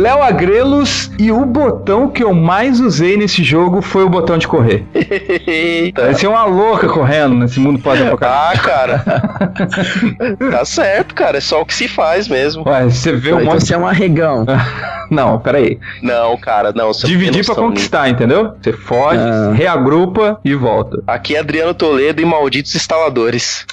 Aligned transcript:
Léo 0.00 0.22
Agrelos 0.22 1.10
e 1.18 1.30
o 1.30 1.44
botão 1.44 2.08
que 2.08 2.22
eu 2.24 2.32
mais 2.32 2.80
usei 2.80 3.18
nesse 3.18 3.44
jogo 3.44 3.82
foi 3.82 4.02
o 4.02 4.08
botão 4.08 4.38
de 4.38 4.48
correr. 4.48 4.82
Eita. 5.46 6.00
Parecia 6.00 6.30
uma 6.30 6.44
louca 6.44 6.88
correndo 6.88 7.34
nesse 7.34 7.60
mundo 7.60 7.78
pós-apocalipse. 7.78 8.30
Ah, 8.40 8.58
cara. 8.58 9.04
tá 10.50 10.64
certo, 10.64 11.14
cara. 11.14 11.36
É 11.36 11.40
só 11.40 11.60
o 11.60 11.66
que 11.66 11.74
se 11.74 11.86
faz 11.86 12.28
mesmo. 12.28 12.66
Ué, 12.66 12.84
você 12.84 13.12
vê 13.12 13.32
um 13.34 13.40
Então 13.40 13.52
monte 13.52 13.66
você 13.66 13.74
é 13.74 13.78
um 13.78 13.86
arregão. 13.86 14.46
Não, 15.10 15.38
peraí. 15.38 15.78
Não, 16.02 16.36
cara, 16.38 16.72
não. 16.74 16.90
Dividir 16.92 17.44
pra 17.44 17.54
conquistar, 17.54 18.08
entendeu? 18.08 18.54
Você 18.62 18.72
foge, 18.72 19.18
Ah. 19.20 19.52
reagrupa 19.54 20.40
e 20.44 20.54
volta. 20.54 21.02
Aqui 21.06 21.36
é 21.36 21.40
Adriano 21.40 21.74
Toledo 21.74 22.22
e 22.22 22.24
malditos 22.24 22.74
instaladores. 22.74 23.66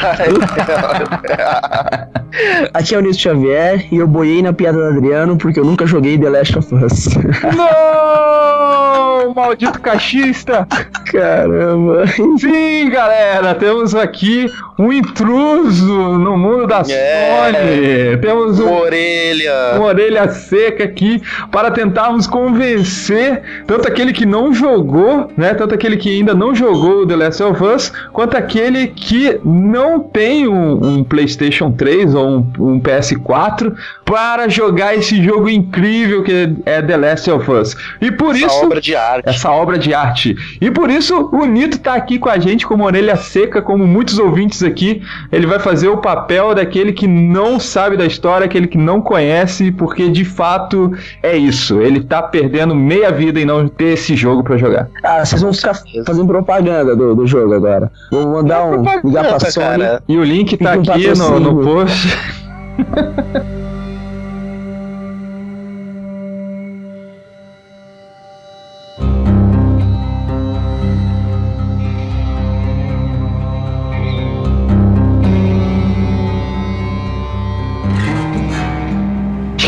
Aqui 2.72 2.94
é 2.94 2.98
o 2.98 3.00
Nilson 3.00 3.18
Xavier 3.18 3.86
e 3.92 3.96
eu 3.96 4.06
boiei 4.06 4.40
na 4.42 4.52
piada 4.52 4.78
do 4.78 4.96
Adriano 4.96 5.36
porque 5.36 5.58
eu 5.60 5.64
nunca 5.64 5.86
joguei 5.86 6.18
The 6.18 6.30
Last 6.30 6.58
of 6.58 6.74
Us. 6.74 7.08
Não! 7.56 9.34
Maldito 9.34 9.80
cachista! 9.80 10.66
Caramba. 11.12 12.06
Sim, 12.06 12.90
galera, 12.90 13.54
temos 13.54 13.94
aqui 13.94 14.46
um 14.80 14.92
intruso 14.92 16.18
no 16.18 16.36
mundo 16.38 16.66
da 16.66 16.82
É. 16.88 17.52
Sony. 17.52 18.16
Temos 18.20 18.58
um 18.60 18.70
Orelha. 18.72 19.72
uma 19.76 19.84
orelha 19.86 20.28
seca 20.30 20.84
aqui 20.84 21.20
para 21.50 21.70
tentarmos 21.70 22.26
convencer 22.26 23.42
tanto 23.66 23.86
aquele 23.88 24.12
que 24.12 24.24
não 24.26 24.52
jogou, 24.52 25.30
né, 25.36 25.54
tanto 25.54 25.74
aquele 25.74 25.96
que 25.96 26.08
ainda 26.18 26.34
não 26.34 26.54
jogou 26.54 27.02
o 27.02 27.06
The 27.06 27.16
Last 27.16 27.42
of 27.42 27.62
Us, 27.62 27.92
quanto 28.12 28.36
aquele 28.36 28.88
que 28.88 29.38
não 29.44 30.00
tem 30.00 30.48
um, 30.48 30.72
um 30.98 31.04
PlayStation 31.04 31.70
3 31.72 32.14
ou 32.14 32.26
um, 32.28 32.52
um 32.58 32.80
PS4 32.80 33.72
para 34.04 34.48
jogar 34.48 34.94
esse 34.96 35.22
jogo 35.22 35.48
incrível 35.48 36.22
que 36.22 36.54
é 36.64 36.82
The 36.82 36.96
Last 36.96 37.30
of 37.30 37.50
Us. 37.50 37.76
E 38.00 38.10
por 38.10 38.34
Essa 38.34 38.46
isso 38.46 38.64
obra 38.64 38.80
de 38.80 38.96
arte. 38.96 39.28
essa 39.28 39.50
obra 39.50 39.78
de 39.78 39.94
arte. 39.94 40.34
E 40.60 40.70
por 40.70 40.90
isso 40.90 41.28
o 41.32 41.44
Nito 41.44 41.78
tá 41.78 41.94
aqui 41.94 42.18
com 42.18 42.28
a 42.28 42.38
gente 42.38 42.66
como 42.66 42.84
orelha 42.84 43.16
seca, 43.16 43.60
como 43.62 43.86
muitos 43.86 44.18
ouvintes 44.18 44.62
aqui. 44.62 44.69
Ele 45.32 45.46
vai 45.46 45.58
fazer 45.58 45.88
o 45.88 45.98
papel 45.98 46.54
daquele 46.54 46.92
que 46.92 47.06
não 47.06 47.58
sabe 47.60 47.96
da 47.96 48.06
história, 48.06 48.44
aquele 48.44 48.66
que 48.66 48.78
não 48.78 49.00
conhece, 49.00 49.70
porque 49.72 50.08
de 50.08 50.24
fato 50.24 50.92
é 51.22 51.36
isso. 51.36 51.80
Ele 51.80 52.00
tá 52.00 52.22
perdendo 52.22 52.74
meia 52.74 53.10
vida 53.10 53.40
em 53.40 53.44
não 53.44 53.68
ter 53.68 53.94
esse 53.94 54.16
jogo 54.16 54.42
pra 54.42 54.56
jogar. 54.56 54.88
Ah, 55.02 55.24
vocês 55.24 55.42
vão 55.42 55.52
ficar 55.52 55.74
fazendo 56.06 56.26
propaganda 56.26 56.96
do, 56.96 57.14
do 57.14 57.26
jogo 57.26 57.54
agora. 57.54 57.90
Vou 58.10 58.26
mandar 58.26 58.64
um 58.64 58.82
ligar 59.04 59.24
pra 59.26 59.40
Sony. 59.40 59.66
cara. 59.66 60.02
E 60.08 60.16
o 60.16 60.24
link 60.24 60.56
tá 60.56 60.74
aqui 60.74 61.08
no, 61.16 61.40
no 61.40 61.62
post. 61.62 62.18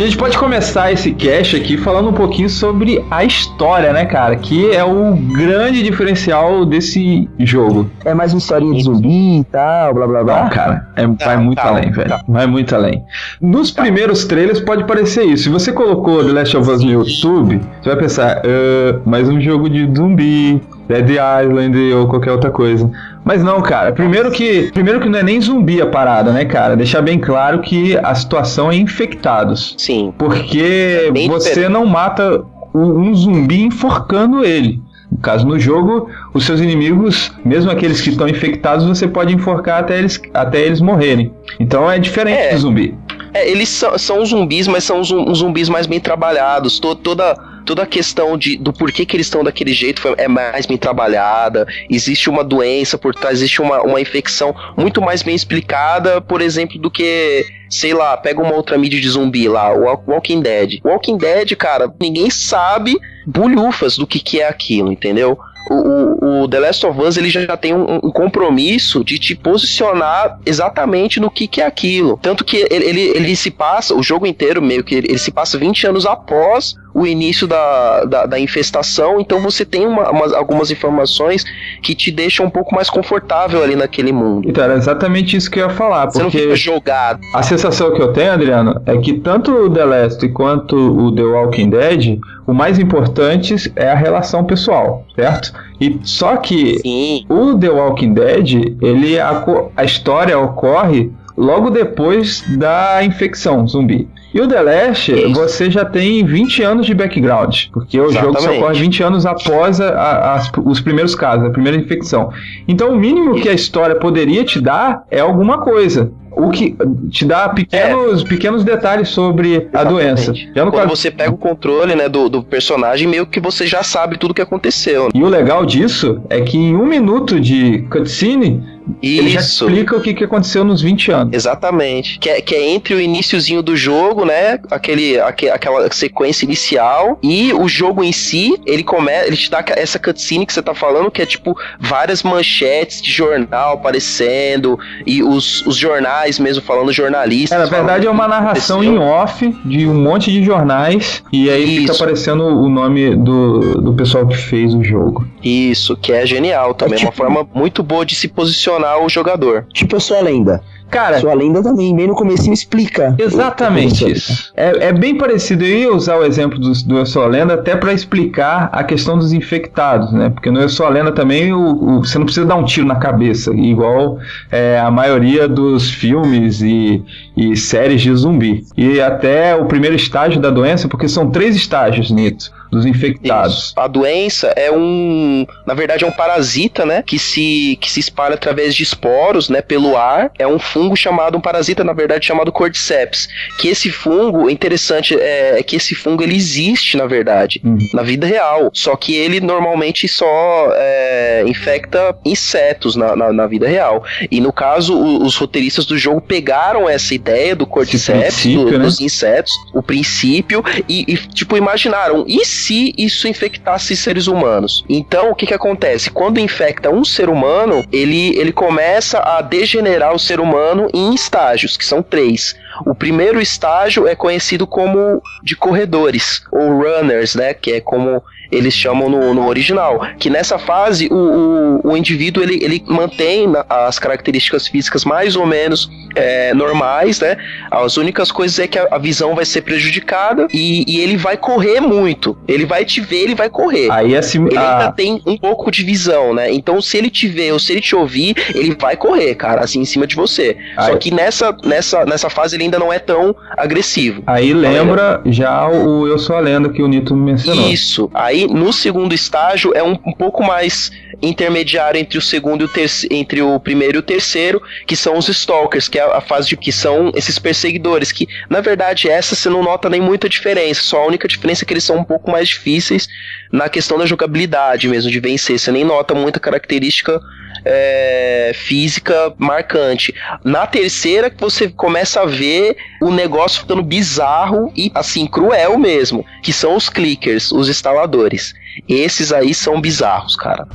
a 0.02 0.06
gente 0.06 0.16
pode 0.16 0.36
começar 0.36 0.90
esse 0.92 1.12
cast 1.12 1.54
aqui 1.56 1.76
falando 1.76 2.08
um 2.08 2.12
pouquinho 2.12 2.48
sobre 2.48 3.04
a 3.10 3.24
história, 3.24 3.92
né, 3.92 4.04
cara? 4.04 4.34
Que 4.36 4.70
é 4.72 4.82
o 4.84 5.14
grande 5.14 5.82
diferencial 5.82 6.64
desse 6.64 7.28
jogo. 7.38 7.88
É 8.04 8.12
mais 8.12 8.32
uma 8.32 8.38
historinha 8.38 8.74
de 8.74 8.82
zumbi 8.82 9.38
e 9.40 9.44
tal, 9.44 9.94
blá 9.94 10.06
blá 10.06 10.24
blá. 10.24 10.42
Não, 10.44 10.50
cara, 10.50 10.88
é- 10.96 11.06
vai 11.06 11.36
Não, 11.36 11.44
muito 11.44 11.62
calma, 11.62 11.78
além, 11.78 11.90
velho. 11.92 12.08
calma. 12.08 12.24
Vai 12.28 12.46
muito 12.46 12.74
além. 12.74 13.02
Nos 13.40 13.70
primeiros 13.70 14.24
trailers 14.24 14.60
pode 14.60 14.84
parecer 14.84 15.24
isso. 15.24 15.44
Se 15.44 15.48
você 15.48 15.72
colocou 15.72 16.24
The 16.24 16.32
Last 16.32 16.56
of 16.56 16.70
Us 16.70 16.82
no 16.82 16.90
YouTube, 16.90 17.60
você 17.80 17.88
vai 17.90 17.98
pensar, 17.98 18.42
"Ah, 18.44 18.98
mais 19.04 19.28
um 19.28 19.40
jogo 19.40 19.68
de 19.68 19.88
zumbi, 19.96 20.60
Dead 20.88 21.10
Island 21.10 21.92
ou 21.94 22.06
qualquer 22.08 22.32
outra 22.32 22.50
coisa. 22.50 22.90
Mas 23.24 23.42
não, 23.42 23.60
cara. 23.60 23.92
Primeiro 23.92 24.30
que, 24.30 24.70
primeiro 24.72 25.00
que 25.00 25.08
não 25.08 25.18
é 25.18 25.22
nem 25.22 25.40
zumbi 25.40 25.80
a 25.80 25.86
parada, 25.86 26.32
né, 26.32 26.44
cara? 26.44 26.76
Deixar 26.76 27.02
bem 27.02 27.18
claro 27.18 27.60
que 27.60 27.96
a 27.98 28.14
situação 28.14 28.70
é 28.70 28.76
infectados. 28.76 29.74
Sim. 29.78 30.12
Porque 30.18 31.10
bem 31.12 31.28
você 31.28 31.50
diferente. 31.50 31.72
não 31.72 31.86
mata 31.86 32.42
um 32.74 33.00
um 33.10 33.14
zumbi 33.14 33.62
enforcando 33.62 34.44
ele. 34.44 34.80
No 35.10 35.18
caso, 35.18 35.46
no 35.46 35.58
jogo, 35.58 36.08
os 36.32 36.44
seus 36.46 36.58
inimigos, 36.58 37.30
mesmo 37.44 37.70
aqueles 37.70 38.00
que 38.00 38.08
estão 38.10 38.26
infectados, 38.26 38.86
você 38.86 39.06
pode 39.06 39.34
enforcar 39.34 39.80
até 39.80 39.98
eles, 39.98 40.18
até 40.32 40.60
eles 40.62 40.80
morrerem. 40.80 41.30
Então 41.60 41.90
é 41.90 41.98
diferente 41.98 42.38
É. 42.40 42.52
do 42.54 42.58
zumbi. 42.60 42.94
É, 43.34 43.48
eles 43.50 43.68
são, 43.68 43.96
são 43.98 44.24
zumbis, 44.24 44.66
mas 44.66 44.84
são 44.84 45.02
zumbis 45.04 45.68
mais 45.68 45.86
bem 45.86 46.00
trabalhados. 46.00 46.80
To- 46.80 46.94
toda, 46.94 47.34
toda 47.64 47.82
a 47.82 47.86
questão 47.86 48.36
de, 48.36 48.56
do 48.56 48.72
porquê 48.72 49.04
que 49.06 49.16
eles 49.16 49.26
estão 49.26 49.42
daquele 49.44 49.72
jeito 49.72 50.00
foi- 50.00 50.14
é 50.18 50.28
mais 50.28 50.66
bem 50.66 50.76
trabalhada. 50.76 51.66
Existe 51.88 52.28
uma 52.28 52.42
doença 52.44 52.96
por 52.98 53.14
trás, 53.14 53.38
existe 53.38 53.60
uma, 53.62 53.82
uma 53.82 54.00
infecção 54.00 54.54
muito 54.76 55.00
mais 55.00 55.22
bem 55.22 55.34
explicada, 55.34 56.20
por 56.20 56.40
exemplo, 56.42 56.78
do 56.78 56.90
que, 56.90 57.44
sei 57.70 57.94
lá, 57.94 58.16
pega 58.16 58.40
uma 58.42 58.54
outra 58.54 58.76
mídia 58.78 59.00
de 59.00 59.08
zumbi 59.08 59.48
lá, 59.48 59.72
o 59.72 59.80
Walk- 59.82 60.04
Walking 60.10 60.40
Dead. 60.40 60.80
Walking 60.84 61.16
Dead, 61.18 61.54
cara, 61.56 61.92
ninguém 62.00 62.30
sabe 62.30 62.96
bulhufas 63.26 63.96
do 63.96 64.06
que, 64.06 64.18
que 64.20 64.40
é 64.40 64.48
aquilo, 64.48 64.90
entendeu? 64.92 65.38
O, 65.70 65.74
o- 65.74 66.42
o 66.42 66.48
The 66.48 66.58
Last 66.58 66.84
of 66.84 67.00
Us 67.00 67.16
ele 67.16 67.30
já 67.30 67.56
tem 67.56 67.72
um, 67.72 68.00
um 68.02 68.10
compromisso 68.10 69.04
de 69.04 69.16
te 69.16 69.34
posicionar 69.36 70.38
exatamente 70.44 71.20
no 71.20 71.30
que, 71.30 71.46
que 71.46 71.60
é 71.60 71.66
aquilo. 71.66 72.18
Tanto 72.20 72.44
que 72.44 72.56
ele, 72.68 72.84
ele, 72.84 73.00
ele 73.00 73.36
se 73.36 73.50
passa, 73.50 73.94
o 73.94 74.02
jogo 74.02 74.26
inteiro 74.26 74.60
meio 74.60 74.82
que 74.82 74.96
ele 74.96 75.16
se 75.18 75.30
passa 75.30 75.56
20 75.56 75.86
anos 75.86 76.04
após 76.04 76.74
o 76.94 77.06
início 77.06 77.46
da, 77.46 78.04
da, 78.04 78.26
da 78.26 78.38
infestação, 78.38 79.20
então 79.20 79.40
você 79.40 79.64
tem 79.64 79.86
uma- 79.86 80.10
umas- 80.10 80.32
algumas 80.32 80.70
informações 80.70 81.44
que 81.82 81.94
te 81.94 82.10
deixam 82.10 82.46
um 82.46 82.50
pouco 82.50 82.74
mais 82.74 82.90
confortável 82.90 83.62
ali 83.62 83.74
naquele 83.76 84.12
mundo. 84.12 84.48
Então, 84.48 84.62
era 84.64 84.74
exatamente 84.74 85.36
isso 85.36 85.50
que 85.50 85.58
eu 85.60 85.68
ia 85.68 85.70
falar. 85.74 86.06
Você 86.10 86.18
não 86.22 86.26
Porque 86.30 86.42
fica 86.42 86.56
jogado. 86.56 87.20
a 87.34 87.42
sensação 87.42 87.92
que 87.94 88.00
eu 88.02 88.12
tenho, 88.12 88.32
Adriano, 88.32 88.80
é 88.86 88.96
que 88.98 89.14
tanto 89.14 89.52
o 89.52 89.70
The 89.70 89.84
Last 89.84 90.28
quanto 90.30 90.76
o 90.76 91.14
The 91.14 91.22
Walking 91.22 91.70
Dead, 91.70 92.18
o 92.46 92.52
mais 92.52 92.78
importante 92.78 93.72
é 93.76 93.90
a 93.90 93.94
relação 93.94 94.44
pessoal, 94.44 95.04
certo? 95.16 95.52
E 95.80 95.98
só 96.02 96.36
que 96.36 96.78
Sim. 96.80 97.24
O 97.28 97.56
The 97.58 97.70
Walking 97.70 98.12
Dead, 98.14 98.76
ele 98.82 99.18
a, 99.18 99.36
co- 99.36 99.72
a 99.76 99.84
história 99.84 100.38
ocorre 100.38 101.10
logo 101.36 101.70
depois 101.70 102.44
da 102.58 103.02
infecção 103.02 103.66
zumbi. 103.66 104.08
E 104.34 104.40
o 104.40 104.48
The 104.48 104.62
Last, 104.62 105.12
Isso. 105.12 105.32
você 105.34 105.70
já 105.70 105.84
tem 105.84 106.24
20 106.24 106.62
anos 106.62 106.86
de 106.86 106.94
background, 106.94 107.64
porque 107.72 107.98
o 108.00 108.10
jogo 108.10 108.14
só 108.14 108.30
Exatamente. 108.30 108.58
ocorre 108.62 108.78
20 108.80 109.02
anos 109.02 109.26
após 109.26 109.80
a- 109.80 109.88
a- 109.90 110.34
as- 110.34 110.50
os 110.64 110.80
primeiros 110.80 111.14
casos, 111.14 111.46
a 111.46 111.50
primeira 111.50 111.76
infecção. 111.78 112.30
Então 112.66 112.90
o 112.90 112.96
mínimo 112.96 113.34
que 113.34 113.48
a 113.48 113.52
história 113.52 113.94
poderia 113.96 114.44
te 114.44 114.60
dar 114.60 115.02
é 115.10 115.20
alguma 115.20 115.58
coisa. 115.58 116.10
O 116.34 116.48
que 116.48 116.74
te 117.10 117.26
dá 117.26 117.46
pequenos, 117.50 118.24
pequenos 118.24 118.64
detalhes 118.64 119.10
sobre 119.10 119.48
a 119.54 119.80
Exatamente. 119.82 119.88
doença. 119.92 120.34
Já 120.34 120.62
Quando 120.62 120.72
caso 120.72 120.88
você 120.88 121.10
pega 121.10 121.30
o 121.30 121.36
controle 121.36 121.94
né, 121.94 122.08
do, 122.08 122.30
do 122.30 122.42
personagem, 122.42 123.06
meio 123.06 123.26
que 123.26 123.38
você 123.38 123.66
já 123.66 123.82
sabe 123.82 124.16
tudo 124.16 124.32
que 124.32 124.40
aconteceu. 124.40 125.10
E 125.14 125.22
o 125.22 125.28
legal 125.28 125.66
disso 125.66 126.22
é 126.30 126.40
que 126.40 126.56
em 126.56 126.74
um 126.74 126.86
minuto 126.86 127.38
de 127.38 127.82
cutscene 127.90 128.62
Ele 129.02 129.28
já 129.30 129.40
Isso. 129.40 129.64
explica 129.66 129.96
o 129.96 130.00
que, 130.00 130.14
que 130.14 130.24
aconteceu 130.24 130.64
nos 130.64 130.80
20 130.82 131.10
anos. 131.10 131.34
Exatamente. 131.34 132.18
Que 132.18 132.28
é, 132.30 132.40
que 132.40 132.54
é 132.54 132.70
entre 132.70 132.94
o 132.94 133.00
iníciozinho 133.00 133.62
do 133.62 133.76
jogo, 133.76 134.24
né? 134.24 134.58
Aquele, 134.70 135.18
aque- 135.20 135.48
aquela 135.50 135.90
sequência 135.92 136.44
inicial 136.44 137.18
e 137.22 137.52
o 137.52 137.68
jogo 137.68 138.02
em 138.02 138.12
si, 138.12 138.58
ele 138.66 138.82
começa, 138.82 139.26
ele 139.26 139.36
te 139.36 139.50
dá 139.50 139.64
essa 139.76 139.98
cutscene 139.98 140.44
que 140.46 140.52
você 140.52 140.62
tá 140.62 140.74
falando, 140.74 141.10
que 141.10 141.22
é 141.22 141.26
tipo 141.26 141.56
várias 141.78 142.22
manchetes 142.22 143.00
de 143.00 143.10
jornal 143.12 143.74
aparecendo 143.74 144.78
e 145.06 145.22
os, 145.22 145.64
os 145.66 145.76
jornais 145.76 146.38
mesmo 146.38 146.62
falando 146.62 146.92
jornalistas. 146.92 147.52
É, 147.58 147.62
na 147.62 147.68
verdade 147.70 148.06
é 148.06 148.10
uma 148.10 148.26
narração 148.26 148.82
em 148.82 148.98
off 148.98 149.48
de 149.64 149.86
um 149.86 149.94
monte 149.94 150.30
de 150.32 150.42
jornais 150.44 151.22
e 151.32 151.48
aí 151.50 151.78
fica 151.80 151.92
Isso. 151.92 152.02
aparecendo 152.02 152.44
o 152.44 152.68
nome 152.68 153.14
do, 153.16 153.80
do 153.80 153.94
pessoal 153.94 154.26
que 154.26 154.36
fez 154.36 154.74
o 154.74 154.82
jogo. 154.82 155.26
Isso, 155.42 155.96
que 155.96 156.12
é 156.12 156.24
genial 156.26 156.74
também. 156.74 156.98
É 156.98 157.02
É 157.02 157.04
uma 157.04 157.10
tipo- 157.12 157.22
forma 157.22 157.46
muito 157.54 157.82
boa 157.82 158.04
de 158.06 158.14
se 158.14 158.28
posicionar 158.28 158.71
o 158.78 159.08
jogador. 159.08 159.66
Tipo, 159.72 159.96
eu 159.96 160.00
sou 160.00 160.16
a 160.16 160.20
lenda. 160.20 160.60
Cara, 160.90 161.18
Sou 161.20 161.30
a 161.30 161.34
lenda 161.34 161.62
também, 161.62 161.96
bem 161.96 162.06
no 162.06 162.14
comecinho 162.14 162.52
explica. 162.52 163.14
Exatamente 163.18 164.10
isso. 164.12 164.52
É, 164.54 164.88
é 164.88 164.92
bem 164.92 165.16
parecido. 165.16 165.64
Eu 165.64 165.78
ia 165.78 165.94
usar 165.94 166.16
o 166.18 166.22
exemplo 166.24 166.58
do, 166.58 166.70
do 166.84 166.98
Eu 166.98 167.06
Sou 167.06 167.22
a 167.22 167.26
Lenda 167.26 167.54
até 167.54 167.74
para 167.74 167.94
explicar 167.94 168.68
a 168.70 168.84
questão 168.84 169.16
dos 169.16 169.32
infectados, 169.32 170.12
né? 170.12 170.28
Porque 170.28 170.50
no 170.50 170.60
Eu 170.60 170.68
Sou 170.68 170.84
a 170.84 170.90
Lenda 170.90 171.10
também 171.10 171.50
o, 171.50 171.60
o- 171.60 172.04
você 172.04 172.18
não 172.18 172.26
precisa 172.26 172.44
dar 172.44 172.56
um 172.56 172.64
tiro 172.64 172.86
na 172.86 172.96
cabeça, 172.96 173.54
igual 173.54 174.18
é, 174.50 174.78
a 174.78 174.90
maioria 174.90 175.48
dos 175.48 175.90
filmes 175.90 176.60
e, 176.60 177.02
e 177.34 177.56
séries 177.56 178.02
de 178.02 178.14
zumbi. 178.14 178.62
E 178.76 179.00
até 179.00 179.56
o 179.56 179.64
primeiro 179.64 179.96
estágio 179.96 180.42
da 180.42 180.50
doença, 180.50 180.88
porque 180.88 181.08
são 181.08 181.30
três 181.30 181.56
estágios, 181.56 182.10
Nito, 182.10 182.52
dos 182.72 182.86
infectados. 182.86 183.64
Isso. 183.66 183.72
A 183.76 183.86
doença 183.86 184.48
é 184.56 184.72
um, 184.72 185.46
na 185.66 185.74
verdade 185.74 186.04
é 186.04 186.06
um 186.06 186.10
parasita, 186.12 186.86
né, 186.86 187.02
que 187.06 187.18
se 187.18 187.76
que 187.80 187.90
se 187.90 188.00
espalha 188.00 188.34
através 188.34 188.74
de 188.74 188.82
esporos, 188.82 189.48
né, 189.50 189.60
pelo 189.60 189.96
ar. 189.96 190.30
É 190.38 190.46
um 190.46 190.58
fungo 190.58 190.96
chamado 190.96 191.36
um 191.36 191.40
parasita, 191.40 191.84
na 191.84 191.92
verdade 191.92 192.24
chamado 192.26 192.50
Cordyceps. 192.50 193.28
Que 193.58 193.68
esse 193.68 193.90
fungo, 193.90 194.48
interessante 194.48 195.14
é, 195.18 195.58
é 195.58 195.62
que 195.62 195.76
esse 195.76 195.94
fungo 195.94 196.22
ele 196.22 196.34
existe, 196.34 196.96
na 196.96 197.06
verdade, 197.06 197.60
Uhum. 197.64 197.78
na 197.92 198.02
vida 198.02 198.26
real. 198.26 198.70
Só 198.72 198.96
que 198.96 199.14
ele 199.14 199.40
normalmente 199.40 200.08
só 200.08 200.70
é, 200.74 201.44
infecta 201.46 202.16
insetos 202.24 202.96
na, 202.96 203.14
na, 203.14 203.32
na 203.32 203.46
vida 203.46 203.68
real. 203.68 204.02
E 204.30 204.40
no 204.40 204.52
caso, 204.52 204.96
o- 204.96 205.24
os 205.26 205.36
roteiristas 205.36 205.84
do 205.84 205.98
jogo 205.98 206.20
pegaram 206.20 206.88
essa 206.88 207.14
ideia 207.14 207.54
do 207.54 207.66
Cordyceps, 207.66 208.46
do- 208.46 208.70
né? 208.70 208.78
dos 208.78 209.00
insetos, 209.00 209.52
o 209.74 209.82
princípio, 209.82 210.64
e, 210.88 211.04
e, 211.08 211.16
tipo, 211.16 211.56
imaginaram, 211.56 212.24
e 212.26 212.44
se 212.44 212.61
isso 212.70 213.28
infectasse 213.28 213.96
seres 213.96 214.26
humanos? 214.26 214.84
Então, 214.88 215.30
o 215.30 215.34
que 215.34 215.46
que 215.46 215.54
acontece? 215.54 216.10
Quando 216.10 216.38
infecta 216.38 216.90
um 216.90 217.04
ser 217.04 217.28
humano, 217.28 217.84
ele, 217.92 218.38
ele 218.38 218.52
começa 218.52 219.18
a 219.18 219.40
degenerar 219.40 220.14
o 220.14 220.18
ser 220.18 220.40
humano 220.40 220.88
em 220.92 221.14
estágios, 221.14 221.76
que 221.76 221.84
são 221.84 222.02
três. 222.02 222.54
O 222.86 222.94
primeiro 222.94 223.40
estágio 223.40 224.06
é 224.06 224.14
conhecido 224.14 224.66
como 224.66 225.22
de 225.42 225.56
corredores, 225.56 226.42
ou 226.50 226.82
runners, 226.82 227.34
né? 227.34 227.54
Que 227.54 227.72
é 227.72 227.80
como 227.80 228.22
eles 228.52 228.74
chamam 228.74 229.08
no, 229.08 229.34
no 229.34 229.46
original. 229.48 230.00
Que 230.18 230.28
nessa 230.30 230.58
fase 230.58 231.08
o, 231.10 231.80
o, 231.84 231.92
o 231.92 231.96
indivíduo 231.96 232.42
ele, 232.42 232.62
ele 232.62 232.84
mantém 232.86 233.46
as 233.68 233.98
características 233.98 234.68
físicas 234.68 235.04
mais 235.04 235.34
ou 235.36 235.46
menos 235.46 235.90
é, 236.14 236.52
normais, 236.54 237.20
né? 237.20 237.36
As 237.70 237.96
únicas 237.96 238.30
coisas 238.30 238.58
é 238.58 238.66
que 238.66 238.78
a, 238.78 238.88
a 238.90 238.98
visão 238.98 239.34
vai 239.34 239.44
ser 239.44 239.62
prejudicada 239.62 240.46
e, 240.52 240.84
e 240.86 241.00
ele 241.00 241.16
vai 241.16 241.36
correr 241.36 241.80
muito. 241.80 242.36
Ele 242.46 242.66
vai 242.66 242.84
te 242.84 243.00
ver, 243.00 243.22
ele 243.22 243.34
vai 243.34 243.48
correr. 243.48 243.90
Aí 243.90 244.16
assim, 244.16 244.44
Ele 244.46 244.58
ainda 244.58 244.86
a, 244.86 244.92
tem 244.92 245.20
um 245.26 245.36
pouco 245.36 245.70
de 245.70 245.82
visão, 245.82 246.34
né? 246.34 246.52
Então, 246.52 246.80
se 246.80 246.96
ele 246.98 247.08
te 247.10 247.26
ver 247.28 247.52
ou 247.52 247.58
se 247.58 247.72
ele 247.72 247.80
te 247.80 247.96
ouvir, 247.96 248.34
ele 248.54 248.76
vai 248.78 248.96
correr, 248.96 249.34
cara, 249.34 249.62
assim, 249.62 249.80
em 249.80 249.84
cima 249.84 250.06
de 250.06 250.14
você. 250.14 250.56
Só 250.76 250.92
Aí- 250.92 250.98
que 250.98 251.10
nessa, 251.10 251.56
nessa, 251.64 252.04
nessa 252.04 252.28
fase 252.28 252.56
ele 252.56 252.64
ainda 252.64 252.78
não 252.78 252.92
é 252.92 252.98
tão 252.98 253.34
agressivo. 253.56 254.22
aí 254.26 254.52
lembra 254.52 255.20
já 255.26 255.66
o 255.68 256.06
Eu 256.06 256.18
Sou 256.18 256.36
a 256.36 256.40
Lenda 256.40 256.68
que 256.68 256.82
o 256.82 256.88
Nito 256.88 257.16
mencionou. 257.16 257.68
Isso. 257.70 258.10
Aí, 258.12 258.41
no 258.46 258.72
segundo 258.72 259.14
estágio, 259.14 259.72
é 259.74 259.82
um, 259.82 259.92
um 260.06 260.12
pouco 260.12 260.42
mais 260.42 260.90
intermediário 261.22 261.98
entre 261.98 262.18
o 262.18 262.22
segundo 262.22 262.62
e 262.62 262.64
o 262.64 262.68
terceiro, 262.68 263.14
entre 263.14 263.42
o 263.42 263.58
primeiro 263.60 263.98
e 263.98 264.00
o 264.00 264.02
terceiro, 264.02 264.60
que 264.86 264.96
são 264.96 265.16
os 265.16 265.28
stalkers, 265.28 265.88
que 265.88 265.98
é 265.98 266.02
a 266.02 266.20
fase 266.20 266.48
de 266.48 266.56
que 266.56 266.72
são 266.72 267.12
esses 267.14 267.38
perseguidores, 267.38 268.10
que 268.10 268.26
na 268.50 268.60
verdade 268.60 269.08
essa 269.08 269.34
você 269.34 269.48
não 269.48 269.62
nota 269.62 269.88
nem 269.88 270.00
muita 270.00 270.28
diferença, 270.28 270.82
só 270.82 271.02
a 271.02 271.06
única 271.06 271.28
diferença 271.28 271.64
é 271.64 271.66
que 271.66 271.72
eles 271.72 271.84
são 271.84 271.96
um 271.96 272.04
pouco 272.04 272.30
mais 272.30 272.48
difíceis 272.48 273.08
na 273.52 273.68
questão 273.68 273.96
da 273.96 274.06
jogabilidade 274.06 274.88
mesmo, 274.88 275.10
de 275.10 275.20
vencer, 275.20 275.58
você 275.58 275.70
nem 275.70 275.84
nota 275.84 276.14
muita 276.14 276.40
característica 276.40 277.20
é, 277.64 278.52
física 278.54 279.32
marcante. 279.38 280.14
Na 280.44 280.66
terceira 280.66 281.30
que 281.30 281.40
você 281.40 281.68
começa 281.68 282.20
a 282.20 282.26
ver 282.26 282.76
o 283.00 283.10
negócio 283.10 283.60
ficando 283.60 283.82
bizarro 283.82 284.72
e 284.76 284.90
assim 284.94 285.26
cruel 285.26 285.78
mesmo, 285.78 286.24
que 286.42 286.52
são 286.52 286.76
os 286.76 286.88
clickers, 286.88 287.52
os 287.52 287.68
instaladores. 287.68 288.54
Esses 288.88 289.32
aí 289.32 289.54
são 289.54 289.80
bizarros, 289.80 290.36
cara. 290.36 290.66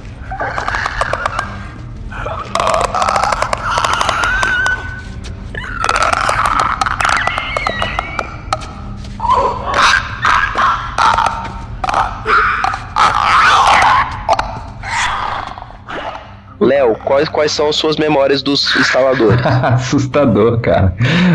Léo, 16.60 16.96
quais, 17.06 17.30
quais 17.30 17.52
são 17.52 17.70
as 17.70 17.76
suas 17.76 17.98
memórias 17.98 18.42
dos 18.42 18.76
instaladores? 18.76 19.40
Assustador, 19.46 20.60
cara. 20.60 20.94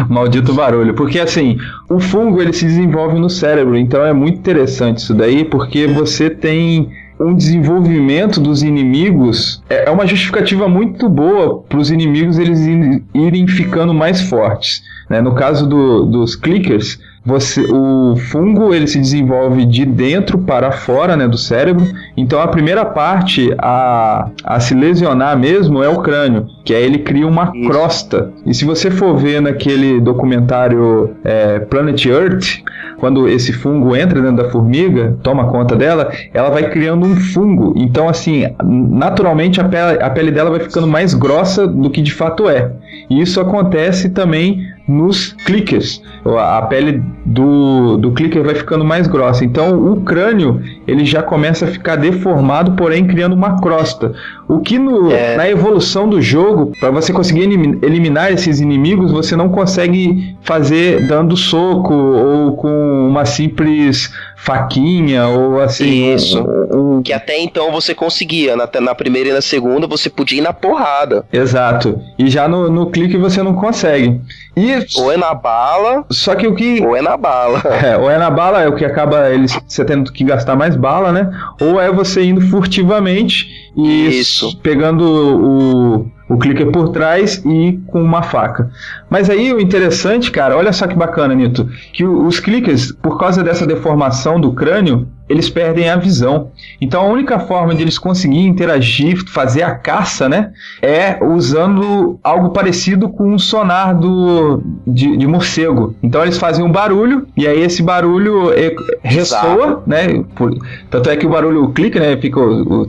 Maldito 0.09 0.53
barulho. 0.53 0.95
Porque 0.95 1.19
assim, 1.21 1.59
o 1.89 2.01
fungo 2.01 2.41
ele 2.41 2.53
se 2.53 2.65
desenvolve 2.65 3.19
no 3.19 3.31
cérebro, 3.31 3.77
então 3.77 4.05
é 4.05 4.13
muito 4.13 4.39
interessante 4.39 4.99
isso 4.99 5.15
daí, 5.15 5.45
porque 5.45 5.87
você 5.87 6.29
tem 6.31 6.91
um 7.21 7.35
desenvolvimento 7.35 8.41
dos 8.41 8.63
inimigos, 8.65 9.63
é 9.71 9.85
é 9.89 9.91
uma 9.91 10.07
justificativa 10.07 10.69
muito 10.69 11.09
boa 11.09 11.63
para 11.69 11.79
os 11.79 11.91
inimigos 11.91 12.37
eles 12.39 12.59
ir- 12.61 13.05
irem 13.15 13.47
ficando 13.47 13.95
mais 13.95 14.21
fortes. 14.23 14.83
né? 15.09 15.21
No 15.21 15.33
caso 15.35 15.67
do- 15.69 16.05
dos 16.07 16.35
clickers, 16.35 16.99
você, 17.25 17.61
o 17.71 18.17
fungo 18.17 18.75
ele 18.75 18.87
se 18.89 18.99
desenvolve 18.99 19.65
de 19.67 19.85
dentro 19.85 20.39
para 20.39 20.73
fora 20.73 21.17
né, 21.17 21.29
do 21.29 21.37
cérebro. 21.39 21.87
Então 22.17 22.41
a 22.41 22.49
primeira 22.49 22.85
parte 22.85 23.55
a, 23.59 24.29
a 24.45 24.61
se 24.61 24.75
lesionar 24.75 25.39
mesmo 25.39 25.83
é 25.83 25.89
o 25.89 26.03
crânio, 26.03 26.47
que 26.65 26.75
aí 26.75 26.85
ele 26.85 26.99
cria 26.99 27.27
uma 27.27 27.53
Isso. 27.55 27.69
crosta. 27.69 28.33
E 28.45 28.55
se 28.55 28.65
você 28.65 28.91
for 28.91 29.17
ver 29.17 29.41
naquele 29.41 30.01
documentário 30.01 31.17
é, 31.25 31.59
Planet 31.61 32.05
Earth, 32.07 32.63
quando 33.03 33.29
esse 33.29 33.53
fungo 33.53 33.97
entra 33.97 34.21
dentro 34.21 34.45
da 34.45 34.51
formiga, 34.51 35.19
toma 35.25 35.49
conta 35.49 35.75
dela, 35.75 36.13
ela 36.33 36.51
vai 36.51 36.71
criando 36.71 37.05
um 37.05 37.17
fungo. 37.17 37.75
Então, 37.77 38.09
assim, 38.09 38.47
naturalmente 38.63 39.61
a 39.61 39.65
pele, 39.65 40.01
a 40.01 40.09
pele 40.09 40.31
dela 40.31 40.51
vai 40.51 40.61
ficando 40.61 40.87
mais 40.87 41.13
grossa 41.13 41.67
do 41.67 41.91
que 41.91 42.01
de 42.01 42.13
fato 42.13 42.49
é. 42.49 42.71
E 43.11 43.21
isso 43.21 43.41
acontece 43.41 44.11
também 44.11 44.61
nos 44.87 45.33
clickers. 45.45 46.01
A 46.25 46.53
a 46.59 46.63
pele 46.63 47.03
do, 47.27 47.97
do 47.97 48.13
clicker 48.13 48.45
vai 48.45 48.55
ficando 48.55 48.85
mais 48.85 49.07
grossa. 49.09 49.45
Então, 49.45 49.93
o 49.93 50.03
crânio 50.03 50.61
ele 50.87 51.05
já 51.05 51.23
começa 51.23 51.65
a 51.65 51.69
ficar 51.69 51.97
deformado, 52.03 52.73
porém 52.73 53.07
criando 53.07 53.33
uma 53.35 53.61
crosta. 53.61 54.13
O 54.49 54.59
que 54.61 54.79
no, 54.79 55.11
É. 55.11 55.37
na 55.37 55.49
evolução 55.49 56.09
do 56.09 56.21
jogo, 56.21 56.73
para 56.79 56.91
você 56.91 57.13
conseguir 57.13 57.43
elimi- 57.43 57.79
eliminar 57.83 58.31
esses 58.33 58.61
inimigos, 58.61 59.11
você 59.11 59.35
não 59.37 59.49
consegue 59.49 60.37
fazer 60.43 61.07
dando 61.09 61.37
soco 61.37 61.95
ou 61.95 62.57
com 62.57 63.09
uma 63.09 63.25
simples 63.25 64.13
faquinha 64.45 65.27
ou 65.29 65.61
assim. 65.61 66.15
Isso. 66.15 66.43
um- 66.43 66.99
um- 66.99 67.03
Que 67.03 67.13
até 67.13 67.39
então 67.41 67.71
você 67.71 67.95
conseguia, 67.95 68.57
na, 68.57 68.69
na 68.81 68.95
primeira 68.95 69.29
e 69.29 69.33
na 69.33 69.41
segunda 69.41 69.87
você 69.87 70.11
podia 70.11 70.39
ir 70.39 70.43
na 70.43 70.53
porrada. 70.53 71.25
Exato. 71.33 72.01
E 72.19 72.29
já 72.29 72.49
no, 72.49 72.69
no 72.71 72.91
clique 72.91 73.17
você 73.17 73.43
não 73.43 73.55
consegue. 73.55 74.21
E 74.57 74.85
Ou 75.01 75.11
é 75.13 75.17
na 75.17 75.33
bala, 75.33 76.05
só 76.11 76.35
que 76.35 76.47
o 76.47 76.55
que 76.55 76.81
ou 76.85 76.95
é 76.97 77.01
na 77.01 77.17
bala. 77.17 77.63
É, 77.83 77.97
ou 77.97 78.11
é 78.11 78.19
na 78.19 78.31
bala, 78.31 78.61
é 78.61 78.69
o 78.69 78.75
que 78.75 78.85
acaba 78.85 79.31
eles 79.31 79.59
você 79.67 79.85
tendo 79.85 80.13
que 80.13 80.25
gastar 80.25 80.55
mais 80.57 80.77
bala, 80.77 81.11
né? 81.13 81.31
Ou 81.61 81.81
é 81.81 81.91
você 81.91 82.23
indo 82.25 82.41
furtivamente 82.41 83.47
e 83.77 84.19
Isso. 84.21 84.57
pegando 84.59 85.03
o, 85.05 86.07
o 86.33 86.39
clicker 86.39 86.71
por 86.71 86.89
trás 86.91 87.43
e 87.45 87.79
com 87.87 88.03
uma 88.03 88.23
faca. 88.23 88.71
Mas 89.11 89.29
aí 89.29 89.53
o 89.53 89.61
interessante, 89.61 90.31
cara, 90.31 90.57
olha 90.57 90.73
só 90.73 90.87
que 90.87 90.95
bacana, 90.95 91.35
Nito, 91.35 91.69
que 91.93 92.05
os 92.05 92.41
clickers, 92.41 92.93
por 92.93 93.19
causa 93.19 93.43
dessa 93.43 93.67
deformação 93.67 94.41
do 94.41 94.53
crânio, 94.53 95.07
eles 95.29 95.49
perdem 95.49 95.89
a 95.89 95.97
visão. 95.97 96.51
Então 96.81 97.03
a 97.03 97.07
única 97.07 97.39
forma 97.39 97.75
de 97.75 97.83
eles 97.83 97.99
conseguirem 97.99 98.47
interagir, 98.47 99.23
fazer 99.29 99.63
a 99.63 99.75
caça, 99.75 100.29
né? 100.29 100.51
É 100.83 101.25
usando 101.25 102.19
algo 102.23 102.51
parecido 102.51 103.09
com 103.09 103.33
um 103.33 103.39
sonar 103.39 103.97
do, 103.99 104.63
de, 104.87 105.17
de 105.17 105.27
morcego. 105.27 105.95
Então 106.03 106.23
eles 106.23 106.37
fazem 106.39 106.65
um 106.65 106.71
barulho 106.71 107.27
e 107.37 107.47
aí 107.47 107.61
esse 107.63 107.83
barulho 107.83 108.53
é, 108.53 108.75
ressoa, 109.03 109.83
né? 109.87 110.23
Por- 110.35 110.55
tanto 110.91 111.09
é 111.09 111.17
que 111.17 111.27
o 111.27 111.31
barulho 111.31 111.69
clica, 111.71 111.99
né? 112.01 112.17
Fica 112.17 112.39
o, 112.41 112.83
o- 112.83 112.87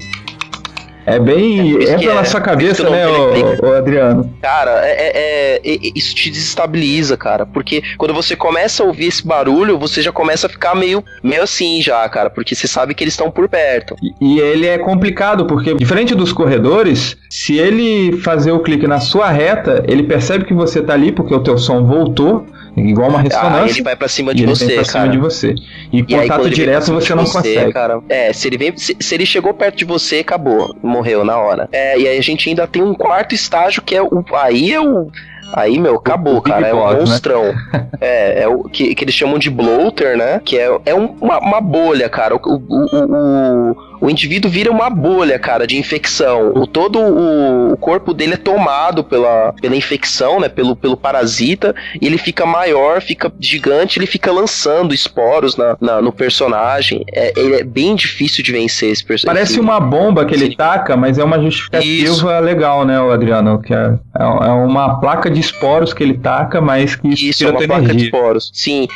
É 1.06 1.20
bem. 1.20 1.78
É 1.84 1.94
entra 1.94 2.14
na 2.14 2.22
é- 2.22 2.24
sua 2.24 2.40
por 2.42 2.62
isso 2.62 2.84
cabeça, 2.84 2.90
né, 2.90 3.06
tenho- 3.34 3.72
ô, 3.72 3.74
Adriano? 3.76 4.34
Cara, 4.42 4.82
é, 4.86 4.92
é- 4.92 5.62
é- 5.66 5.74
é- 5.74 5.80
isso 5.96 6.16
te 6.16 6.30
desestabiliza, 6.30 7.18
cara. 7.18 7.46
Porque 7.46 7.82
quando 7.98 8.14
você 8.14 8.36
começa 8.36 8.84
a 8.84 8.86
ouvir 8.86 9.08
esse 9.08 9.26
barulho, 9.26 9.78
você 9.78 10.02
já 10.02 10.12
começa 10.12 10.48
a 10.48 10.50
ficar 10.50 10.76
meio, 10.76 11.04
meio 11.22 11.44
assim 11.44 11.82
já, 11.82 12.08
cara. 12.10 12.30
Porque 12.30 12.56
você 12.56 12.68
sabe 12.68 12.94
que 12.94 13.04
eles 13.04 13.14
estão 13.14 13.30
por 13.30 13.48
perto. 13.50 13.96
E- 14.02 14.14
E 14.34 14.40
ele 14.40 14.66
é 14.66 14.78
complicado, 14.78 15.46
porque, 15.46 15.74
diferente 15.76 16.16
dos 16.16 16.32
corredores, 16.32 17.18
se 17.30 17.58
ele 17.58 18.18
fazer 18.18 18.52
o 18.52 18.60
clique 18.60 18.88
na 18.88 19.00
sua 19.00 19.30
reta, 19.30 19.84
ele 19.88 20.04
percebe 20.04 20.46
que 20.46 20.54
você 20.54 20.82
tá 20.82 20.94
ali 20.94 21.12
porque 21.12 21.34
o 21.34 21.40
teu 21.40 21.58
som 21.58 21.84
voltou, 21.86 22.46
igual 22.76 23.10
uma 23.10 23.20
Aí 23.20 23.26
ressonância. 23.26 23.74
ele 23.76 23.84
vai 23.84 23.96
pra 23.96 24.08
cima 24.08 24.34
de 24.34 24.46
você, 24.46 24.74
pra 24.76 24.84
cima 24.84 25.00
cara. 25.00 25.10
de 25.12 25.18
você. 25.18 25.56
E, 25.92 26.06
E 26.08 26.16
aí, 26.16 26.22
contato 26.22 26.42
pra 26.42 26.50
direto 26.50 26.86
cima 26.86 27.02
você 27.02 27.16
não 27.16 27.24
consegue. 27.26 27.72
Cara. 27.74 28.00
É, 28.10 28.34
se 28.34 28.48
ele 28.48 28.58
vem. 28.58 28.78
Se, 28.78 28.96
se 29.00 29.16
ele 29.16 29.26
chegou 29.26 29.54
perto 29.54 29.76
de 29.78 29.86
você, 29.86 30.18
acabou. 30.20 30.76
Morreu 30.82 31.24
na 31.24 31.38
hora. 31.38 31.70
É, 31.72 32.00
e 32.00 32.08
aí 32.08 32.18
a 32.18 32.22
gente 32.22 32.50
ainda 32.50 32.66
tem 32.68 32.82
um 32.82 32.94
quarto 32.94 33.34
estágio 33.36 33.82
que 33.82 33.96
é 33.96 34.02
o. 34.02 34.24
Aí 34.34 34.72
é 34.74 34.82
o. 34.82 35.10
Aí, 35.56 35.78
meu, 35.78 35.96
acabou, 35.96 36.38
o 36.38 36.42
cara. 36.42 36.68
É 36.68 36.72
Boss, 36.72 36.92
um 36.92 36.94
né? 36.94 37.00
monstrão. 37.02 37.54
é, 38.02 38.42
é 38.44 38.48
o 38.48 38.64
que, 38.64 38.96
que 38.96 39.04
eles 39.04 39.14
chamam 39.14 39.38
de 39.38 39.52
bloater, 39.52 40.18
né? 40.18 40.42
Que 40.44 40.58
é, 40.58 40.68
é 40.86 40.96
um- 40.96 41.16
uma, 41.22 41.38
uma 41.40 41.62
bolha, 41.62 42.10
cara. 42.10 42.36
O, 42.36 42.40
o, 42.44 43.78
o, 44.06 44.10
indivíduo 44.10 44.50
vira 44.50 44.72
uma 44.72 44.90
bolha, 44.90 45.38
cara, 45.40 45.66
de 45.68 45.78
infecção. 45.78 46.52
O, 46.56 46.68
todo 46.68 47.00
o, 47.00 47.74
o 47.74 47.78
corpo 47.78 48.14
dele 48.14 48.34
é 48.34 48.38
tomado 48.38 49.04
pela, 49.04 49.54
pela 49.62 49.76
infecção, 49.76 50.40
né? 50.40 50.50
Pelo, 50.50 50.76
pelo 50.76 50.98
parasita. 50.98 51.74
E 52.02 52.06
ele 52.06 52.18
fica 52.18 52.46
maior, 52.46 53.02
fica 53.02 53.32
gigante, 53.40 54.00
ele 54.00 54.06
fica 54.06 54.32
lançando 54.32 54.94
esporos 54.94 55.56
na, 55.56 55.78
na- 55.80 56.02
no 56.02 56.12
personagem. 56.12 57.04
É, 57.14 57.34
ele 57.40 57.56
é 57.56 57.64
bem 57.64 57.96
difícil 57.96 58.44
de 58.44 58.52
vencer 58.52 58.92
esse 58.92 59.04
personagem. 59.04 59.42
Parece 59.42 59.60
uma 59.60 59.80
bomba 59.80 60.26
que 60.26 60.34
ele 60.34 60.48
Sim. 60.48 60.56
taca, 60.56 60.96
mas 60.98 61.18
é 61.18 61.24
uma 61.24 61.42
justificativa 61.42 62.10
Isso. 62.10 62.28
legal, 62.42 62.86
né, 62.86 62.98
Adriano? 63.00 63.62
Que 63.62 63.74
é, 63.74 63.94
é 64.20 64.24
é 64.24 64.52
uma 64.52 65.00
placa 65.00 65.30
de 65.30 65.40
esporos 65.40 65.94
que 65.94 66.04
ele 66.04 66.18
taca, 66.18 66.60
mas 66.62 66.96
que 66.96 67.08
Isso, 67.08 67.46
é 67.46 67.50
uma 67.50 67.62
placa 67.62 67.82
de 67.82 67.90
energia. 67.90 68.06
esporos. 68.06 68.52
Sim, 68.54 68.88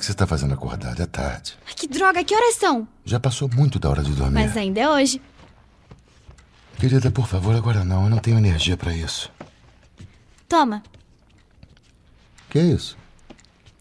que 0.00 0.06
que 0.06 0.06
você 0.06 0.14
tá 0.14 0.26
fazendo 0.26 0.54
acordado? 0.54 1.00
É 1.02 1.06
tarde. 1.06 1.56
Ai, 1.66 1.74
que 1.74 1.86
droga, 1.86 2.24
que 2.24 2.34
horas 2.34 2.56
são? 2.56 2.88
Já 3.04 3.20
passou 3.20 3.48
muito 3.54 3.78
da 3.78 3.90
hora 3.90 4.02
de 4.02 4.12
dormir. 4.12 4.32
Mas 4.34 4.56
ainda 4.56 4.80
é 4.80 4.88
hoje. 4.88 5.20
Querida, 6.78 7.10
por 7.10 7.26
favor, 7.26 7.54
agora 7.54 7.84
não. 7.84 8.04
Eu 8.04 8.10
não 8.10 8.18
tenho 8.18 8.38
energia 8.38 8.76
pra 8.76 8.94
isso. 8.94 9.30
Toma, 10.48 10.82
Que 12.48 12.58
é 12.58 12.62
isso? 12.62 12.96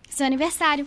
seu 0.09 0.25
aniversário. 0.25 0.85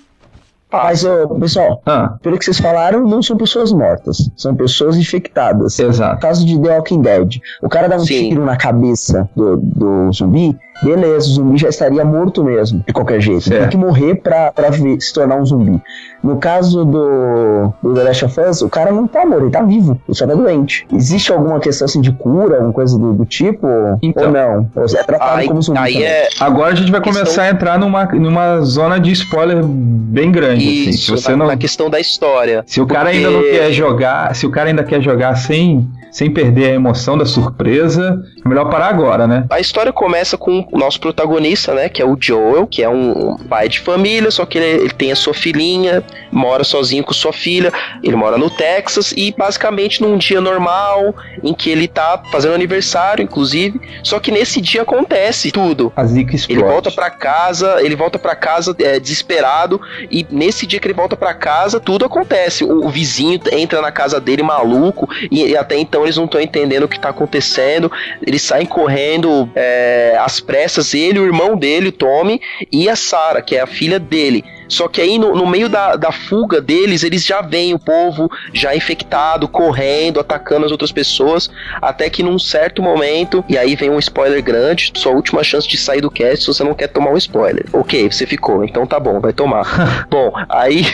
Mas, 0.72 1.04
ô, 1.04 1.28
pessoal, 1.40 1.82
Ah, 1.86 2.14
pelo 2.22 2.38
que 2.38 2.44
vocês 2.44 2.58
falaram, 2.58 3.06
não 3.06 3.22
são 3.22 3.36
pessoas 3.36 3.72
mortas, 3.72 4.30
são 4.36 4.54
pessoas 4.54 4.96
infectadas. 4.96 5.78
No 5.78 5.88
exato. 5.88 6.20
caso 6.20 6.46
de 6.46 6.58
The 6.58 6.76
Walking 6.76 7.00
Dead, 7.02 7.36
o 7.62 7.68
cara 7.68 7.88
dá 7.88 7.96
um 7.96 8.00
Sim. 8.00 8.30
tiro 8.30 8.44
na 8.44 8.56
cabeça 8.56 9.28
do, 9.36 9.56
do 9.58 10.12
zumbi, 10.12 10.56
beleza, 10.82 11.26
o 11.28 11.32
zumbi 11.34 11.58
já 11.58 11.68
estaria 11.68 12.04
morto 12.04 12.42
mesmo, 12.42 12.82
de 12.86 12.92
qualquer 12.92 13.20
jeito. 13.20 13.42
Certo. 13.42 13.60
Tem 13.60 13.68
que 13.70 13.76
morrer 13.76 14.16
pra, 14.16 14.50
pra 14.52 14.70
ver- 14.70 15.00
se 15.00 15.12
tornar 15.12 15.36
um 15.36 15.46
zumbi. 15.46 15.80
No 16.22 16.36
caso 16.36 16.84
do, 16.84 17.72
do 17.82 17.94
The 17.94 18.02
Last 18.04 18.24
of 18.24 18.40
Us, 18.40 18.62
o 18.62 18.68
cara 18.68 18.92
não 18.92 19.06
tá 19.06 19.24
morto, 19.26 19.42
ele 19.44 19.50
tá 19.50 19.62
vivo, 19.62 20.00
ele 20.08 20.16
só 20.16 20.26
tá 20.26 20.34
doente. 20.34 20.86
Existe 20.92 21.32
alguma 21.32 21.58
questão 21.60 21.84
assim 21.84 22.00
de 22.00 22.12
cura, 22.12 22.56
alguma 22.56 22.72
coisa 22.72 22.98
do, 22.98 23.12
do 23.12 23.24
tipo? 23.24 23.66
Então. 24.00 24.26
ou 24.26 24.30
não? 24.32 24.68
Ou 24.76 24.84
é 24.84 25.02
tratado 25.02 25.40
aí, 25.40 25.48
como 25.48 25.60
zumbi 25.60 25.78
aí 25.78 25.92
também? 25.94 26.06
é. 26.08 26.28
Agora 26.40 26.72
a 26.72 26.74
gente 26.76 26.90
vai 26.90 27.00
Questão- 27.00 27.22
começar 27.24 27.42
a 27.42 27.50
entrar 27.50 27.78
numa, 27.78 28.04
numa 28.06 28.60
zona 28.60 28.98
de 29.00 29.10
spoiler 29.12 29.62
bem 29.64 30.30
grande. 30.30 30.61
Assim. 30.68 30.92
Se 30.92 30.98
Isso, 30.98 31.16
você 31.16 31.30
na, 31.32 31.36
não, 31.36 31.46
na 31.46 31.56
questão 31.56 31.88
da 31.90 31.98
história. 32.00 32.62
se 32.66 32.80
o 32.80 32.86
cara 32.86 33.04
Porque- 33.10 33.16
ainda 33.18 33.30
não 33.30 33.42
quer 33.42 33.72
jogar, 33.72 34.34
se 34.34 34.46
o 34.46 34.50
cara 34.50 34.68
ainda 34.70 34.84
quer 34.84 35.00
jogar 35.02 35.34
sem, 35.36 35.88
sem 36.12 36.30
perder 36.30 36.66
a 36.66 36.74
emoção 36.74 37.16
da 37.16 37.24
surpresa, 37.24 38.22
é 38.44 38.48
melhor 38.48 38.70
parar 38.70 38.88
agora, 38.88 39.26
né? 39.26 39.46
A 39.48 39.58
história 39.58 39.92
começa 39.92 40.36
com 40.36 40.68
o 40.70 40.78
nosso 40.78 41.00
protagonista, 41.00 41.74
né? 41.74 41.88
Que 41.88 42.02
é 42.02 42.04
o 42.04 42.16
Joel, 42.20 42.66
que 42.66 42.82
é 42.82 42.88
um 42.88 43.36
pai 43.48 43.66
de 43.68 43.80
família, 43.80 44.30
só 44.30 44.44
que 44.44 44.58
ele, 44.58 44.82
ele 44.82 44.90
tem 44.90 45.10
a 45.10 45.16
sua 45.16 45.32
filhinha, 45.32 46.04
mora 46.30 46.64
sozinho 46.64 47.02
com 47.02 47.14
sua 47.14 47.32
filha. 47.32 47.72
Ele 48.02 48.14
mora 48.14 48.36
no 48.36 48.50
Texas 48.50 49.14
e 49.16 49.34
basicamente 49.36 50.02
num 50.02 50.18
dia 50.18 50.40
normal, 50.40 51.14
em 51.42 51.54
que 51.54 51.70
ele 51.70 51.88
tá 51.88 52.22
fazendo 52.30 52.54
aniversário, 52.54 53.22
inclusive. 53.22 53.80
Só 54.02 54.20
que 54.20 54.30
nesse 54.30 54.60
dia 54.60 54.82
acontece 54.82 55.50
tudo. 55.50 55.92
A 55.96 56.04
zica 56.04 56.36
explode. 56.36 56.60
Ele 56.60 56.70
volta 56.70 56.90
pra 56.90 57.08
casa, 57.08 57.78
ele 57.80 57.96
volta 57.96 58.18
para 58.18 58.36
casa 58.36 58.76
é, 58.78 59.00
desesperado 59.00 59.80
e 60.10 60.26
nesse 60.30 60.66
dia 60.66 60.78
que 60.78 60.86
ele 60.86 60.94
volta 60.94 61.16
pra 61.16 61.32
casa 61.32 61.80
tudo 61.80 62.04
acontece. 62.04 62.64
O, 62.64 62.86
o 62.86 62.88
vizinho 62.90 63.40
entra 63.50 63.80
na 63.80 63.90
casa 63.90 64.20
dele 64.20 64.42
maluco 64.42 65.08
e, 65.30 65.46
e 65.46 65.56
até 65.56 65.78
então 65.78 66.01
eles 66.04 66.16
não 66.16 66.24
estão 66.24 66.40
entendendo 66.40 66.84
o 66.84 66.88
que 66.88 66.98
tá 66.98 67.08
acontecendo. 67.08 67.90
Eles 68.26 68.42
saem 68.42 68.66
correndo 68.66 69.48
é, 69.54 70.16
às 70.18 70.40
pressas, 70.40 70.94
ele, 70.94 71.18
o 71.18 71.26
irmão 71.26 71.56
dele, 71.56 71.88
o 71.88 71.92
Tommy 71.92 72.40
e 72.70 72.88
a 72.88 72.96
Sarah, 72.96 73.42
que 73.42 73.56
é 73.56 73.60
a 73.60 73.66
filha 73.66 73.98
dele. 73.98 74.44
Só 74.72 74.88
que 74.88 75.00
aí 75.00 75.18
no, 75.18 75.34
no 75.34 75.46
meio 75.46 75.68
da, 75.68 75.96
da 75.96 76.10
fuga 76.10 76.60
deles, 76.60 77.02
eles 77.02 77.24
já 77.24 77.42
veem 77.42 77.74
o 77.74 77.78
povo 77.78 78.30
já 78.52 78.74
infectado, 78.74 79.46
correndo, 79.46 80.18
atacando 80.18 80.64
as 80.64 80.72
outras 80.72 80.90
pessoas, 80.90 81.50
até 81.80 82.08
que 82.08 82.22
num 82.22 82.38
certo 82.38 82.82
momento, 82.82 83.44
e 83.48 83.58
aí 83.58 83.76
vem 83.76 83.90
um 83.90 83.98
spoiler 83.98 84.42
grande, 84.42 84.92
sua 84.94 85.12
última 85.12 85.44
chance 85.44 85.68
de 85.68 85.76
sair 85.76 86.00
do 86.00 86.10
cast 86.10 86.44
se 86.44 86.46
você 86.46 86.64
não 86.64 86.74
quer 86.74 86.88
tomar 86.88 87.10
um 87.10 87.16
spoiler. 87.18 87.66
Ok, 87.72 88.10
você 88.10 88.26
ficou, 88.26 88.64
então 88.64 88.86
tá 88.86 88.98
bom, 88.98 89.20
vai 89.20 89.32
tomar. 89.32 90.06
bom, 90.08 90.32
aí 90.48 90.86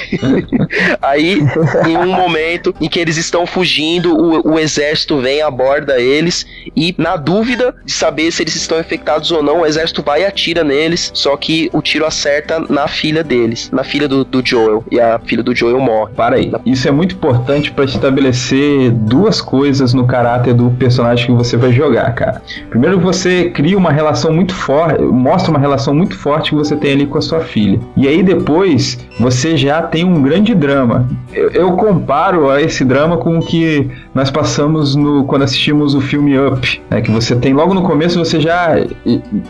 aí 1.00 1.38
em 1.86 1.96
um 1.96 2.12
momento 2.12 2.74
em 2.80 2.88
que 2.88 2.98
eles 2.98 3.16
estão 3.16 3.46
fugindo, 3.46 4.16
o, 4.16 4.54
o 4.54 4.58
exército 4.58 5.18
vem, 5.18 5.40
aborda 5.40 6.00
eles 6.00 6.46
e 6.74 6.94
na 6.98 7.16
dúvida 7.16 7.74
de 7.84 7.92
saber 7.92 8.30
se 8.32 8.42
eles 8.42 8.56
estão 8.56 8.80
infectados 8.80 9.30
ou 9.30 9.42
não, 9.42 9.60
o 9.60 9.66
exército 9.66 10.02
vai 10.02 10.22
e 10.22 10.26
atira 10.26 10.64
neles, 10.64 11.10
só 11.14 11.36
que 11.36 11.70
o 11.72 11.80
tiro 11.80 12.04
acerta 12.04 12.60
na 12.68 12.88
filha 12.88 13.22
deles, 13.22 13.67
na 13.72 13.84
filha 13.84 14.08
do, 14.08 14.24
do 14.24 14.42
Joel, 14.44 14.84
e 14.90 15.00
a 15.00 15.18
filha 15.18 15.42
do 15.42 15.54
Joel 15.54 15.78
morre. 15.80 16.12
Para 16.16 16.36
aí. 16.36 16.52
Isso 16.64 16.88
é 16.88 16.90
muito 16.90 17.14
importante 17.14 17.70
pra 17.72 17.84
estabelecer 17.84 18.90
duas 18.90 19.40
coisas 19.40 19.94
no 19.94 20.06
caráter 20.06 20.54
do 20.54 20.70
personagem 20.70 21.26
que 21.26 21.32
você 21.32 21.56
vai 21.56 21.72
jogar, 21.72 22.12
cara. 22.14 22.42
Primeiro, 22.70 22.98
você 23.00 23.50
cria 23.50 23.76
uma 23.76 23.90
relação 23.92 24.32
muito 24.32 24.54
forte, 24.54 25.02
mostra 25.02 25.50
uma 25.50 25.58
relação 25.60 25.94
muito 25.94 26.16
forte 26.16 26.50
que 26.50 26.56
você 26.56 26.76
tem 26.76 26.92
ali 26.92 27.06
com 27.06 27.18
a 27.18 27.22
sua 27.22 27.40
filha. 27.40 27.78
E 27.96 28.06
aí 28.08 28.22
depois, 28.22 28.98
você 29.20 29.56
já 29.56 29.82
tem 29.82 30.04
um 30.04 30.22
grande 30.22 30.54
drama. 30.54 31.06
Eu, 31.32 31.50
eu 31.50 31.72
comparo 31.72 32.50
a 32.50 32.60
esse 32.60 32.84
drama 32.84 33.16
com 33.18 33.38
o 33.38 33.42
que 33.42 33.88
nós 34.14 34.30
passamos 34.30 34.96
no 34.96 35.24
quando 35.24 35.42
assistimos 35.42 35.94
o 35.94 36.00
filme 36.00 36.38
Up, 36.38 36.80
né, 36.90 37.00
que 37.00 37.10
você 37.10 37.36
tem 37.36 37.52
logo 37.52 37.74
no 37.74 37.82
começo 37.82 38.18
você 38.18 38.40
já 38.40 38.76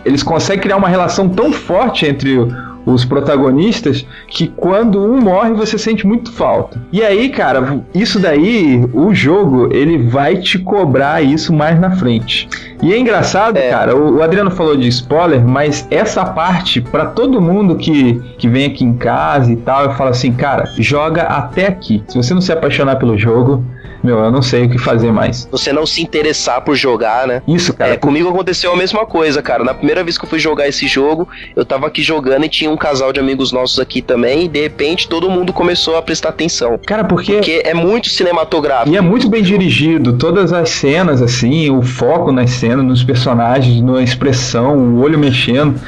eles 0.05 0.23
conseguem 0.23 0.61
criar 0.63 0.77
uma 0.77 0.89
relação 0.89 1.29
tão 1.29 1.53
forte 1.53 2.07
entre 2.07 2.39
o- 2.39 2.49
os 2.93 3.05
protagonistas 3.05 4.07
que 4.27 4.49
quando 4.49 5.01
um 5.03 5.21
morre 5.21 5.53
você 5.53 5.77
sente 5.79 6.07
muito 6.07 6.33
falta. 6.33 6.81
E 6.93 7.03
aí, 7.03 7.29
cara, 7.29 7.81
isso 7.95 8.19
daí, 8.19 8.85
o 8.93 9.15
jogo, 9.15 9.69
ele 9.73 9.99
vai 9.99 10.37
te 10.37 10.59
cobrar 10.59 11.23
isso 11.23 11.53
mais 11.53 11.79
na 11.79 11.91
frente. 11.91 12.49
E 12.83 12.93
é 12.93 12.99
engraçado, 12.99 13.57
É. 13.57 13.71
cara, 13.71 13.97
o, 13.97 14.23
Adriano 14.23 14.51
falou 14.51 14.77
de 14.77 14.89
spoiler, 14.89 15.45
mas 15.47 15.87
essa 15.91 16.25
parte, 16.25 16.81
pra 16.81 17.07
todo 17.07 17.41
mundo 17.41 17.77
que, 17.77 18.21
que 18.39 18.49
vem 18.49 18.67
aqui 18.67 18.85
em 18.85 18.95
casa 18.95 19.53
e 19.53 19.57
tal, 19.57 19.85
eu 19.85 19.93
falo 19.95 20.11
assim, 20.11 20.33
cara, 20.33 20.65
joga 20.79 21.23
até 21.23 21.67
aqui. 21.67 22.03
Se 22.09 22.17
você 22.17 22.33
não 22.33 22.41
se 22.41 22.53
apaixonar 22.53 22.97
pelo 22.97 23.19
jogo, 23.19 23.65
meu, 24.09 24.19
eu 24.25 24.31
não 24.31 24.43
sei 24.43 24.65
o 24.65 24.71
que 24.71 24.79
fazer 24.79 25.13
mais. 25.13 25.47
Você 25.51 25.73
não 25.73 25.85
se 25.87 26.03
interessar 26.03 26.63
por 26.63 26.75
jogar, 26.75 27.27
né? 27.27 27.43
Isso, 27.47 27.75
cara. 27.75 27.93
É, 27.93 27.97
comigo 27.97 28.29
aconteceu 28.29 28.73
a 28.73 28.77
mesma 28.77 29.05
coisa, 29.05 29.43
cara. 29.43 29.63
Na 29.63 29.75
primeira 29.75 30.03
vez 30.03 30.17
que 30.17 30.25
eu 30.25 30.29
fui 30.29 30.39
jogar 30.39 30.67
esse 30.67 30.87
jogo, 30.89 31.29
eu 31.55 31.65
tava 31.65 31.87
aqui 31.87 32.03
jogando 32.03 32.45
e 32.45 32.49
tinha 32.49 32.71
um 32.71 32.77
casal 32.77 33.13
de 33.13 33.21
amigos 33.21 33.53
nossos 33.53 33.79
aqui 33.79 34.01
também, 34.01 34.45
e 34.45 34.49
de 34.49 34.63
repente 34.63 35.09
todo 35.09 35.29
mundo 35.29 35.53
começou 35.53 35.97
a 35.97 36.03
prestar 36.03 36.31
atenção. 36.31 36.79
Cara, 36.87 37.05
porque 37.05 37.35
Porque 37.35 37.63
é 37.65 37.75
muito 37.75 38.09
cinematográfico. 38.09 38.91
E 38.91 38.97
é 38.97 39.01
muito 39.01 39.29
bem 39.29 39.43
dirigido, 39.43 40.15
todas 40.15 40.53
as 40.53 40.71
cenas, 40.71 41.21
assim, 41.21 41.71
o 41.71 41.83
foco 41.83 42.33
nas 42.33 42.51
cenas, 42.51 42.85
nos 42.85 43.05
personagens, 43.05 43.81
na 43.83 44.03
expressão, 44.03 44.77
o 44.77 45.01
olho 45.01 45.19
mexendo. 45.19 45.79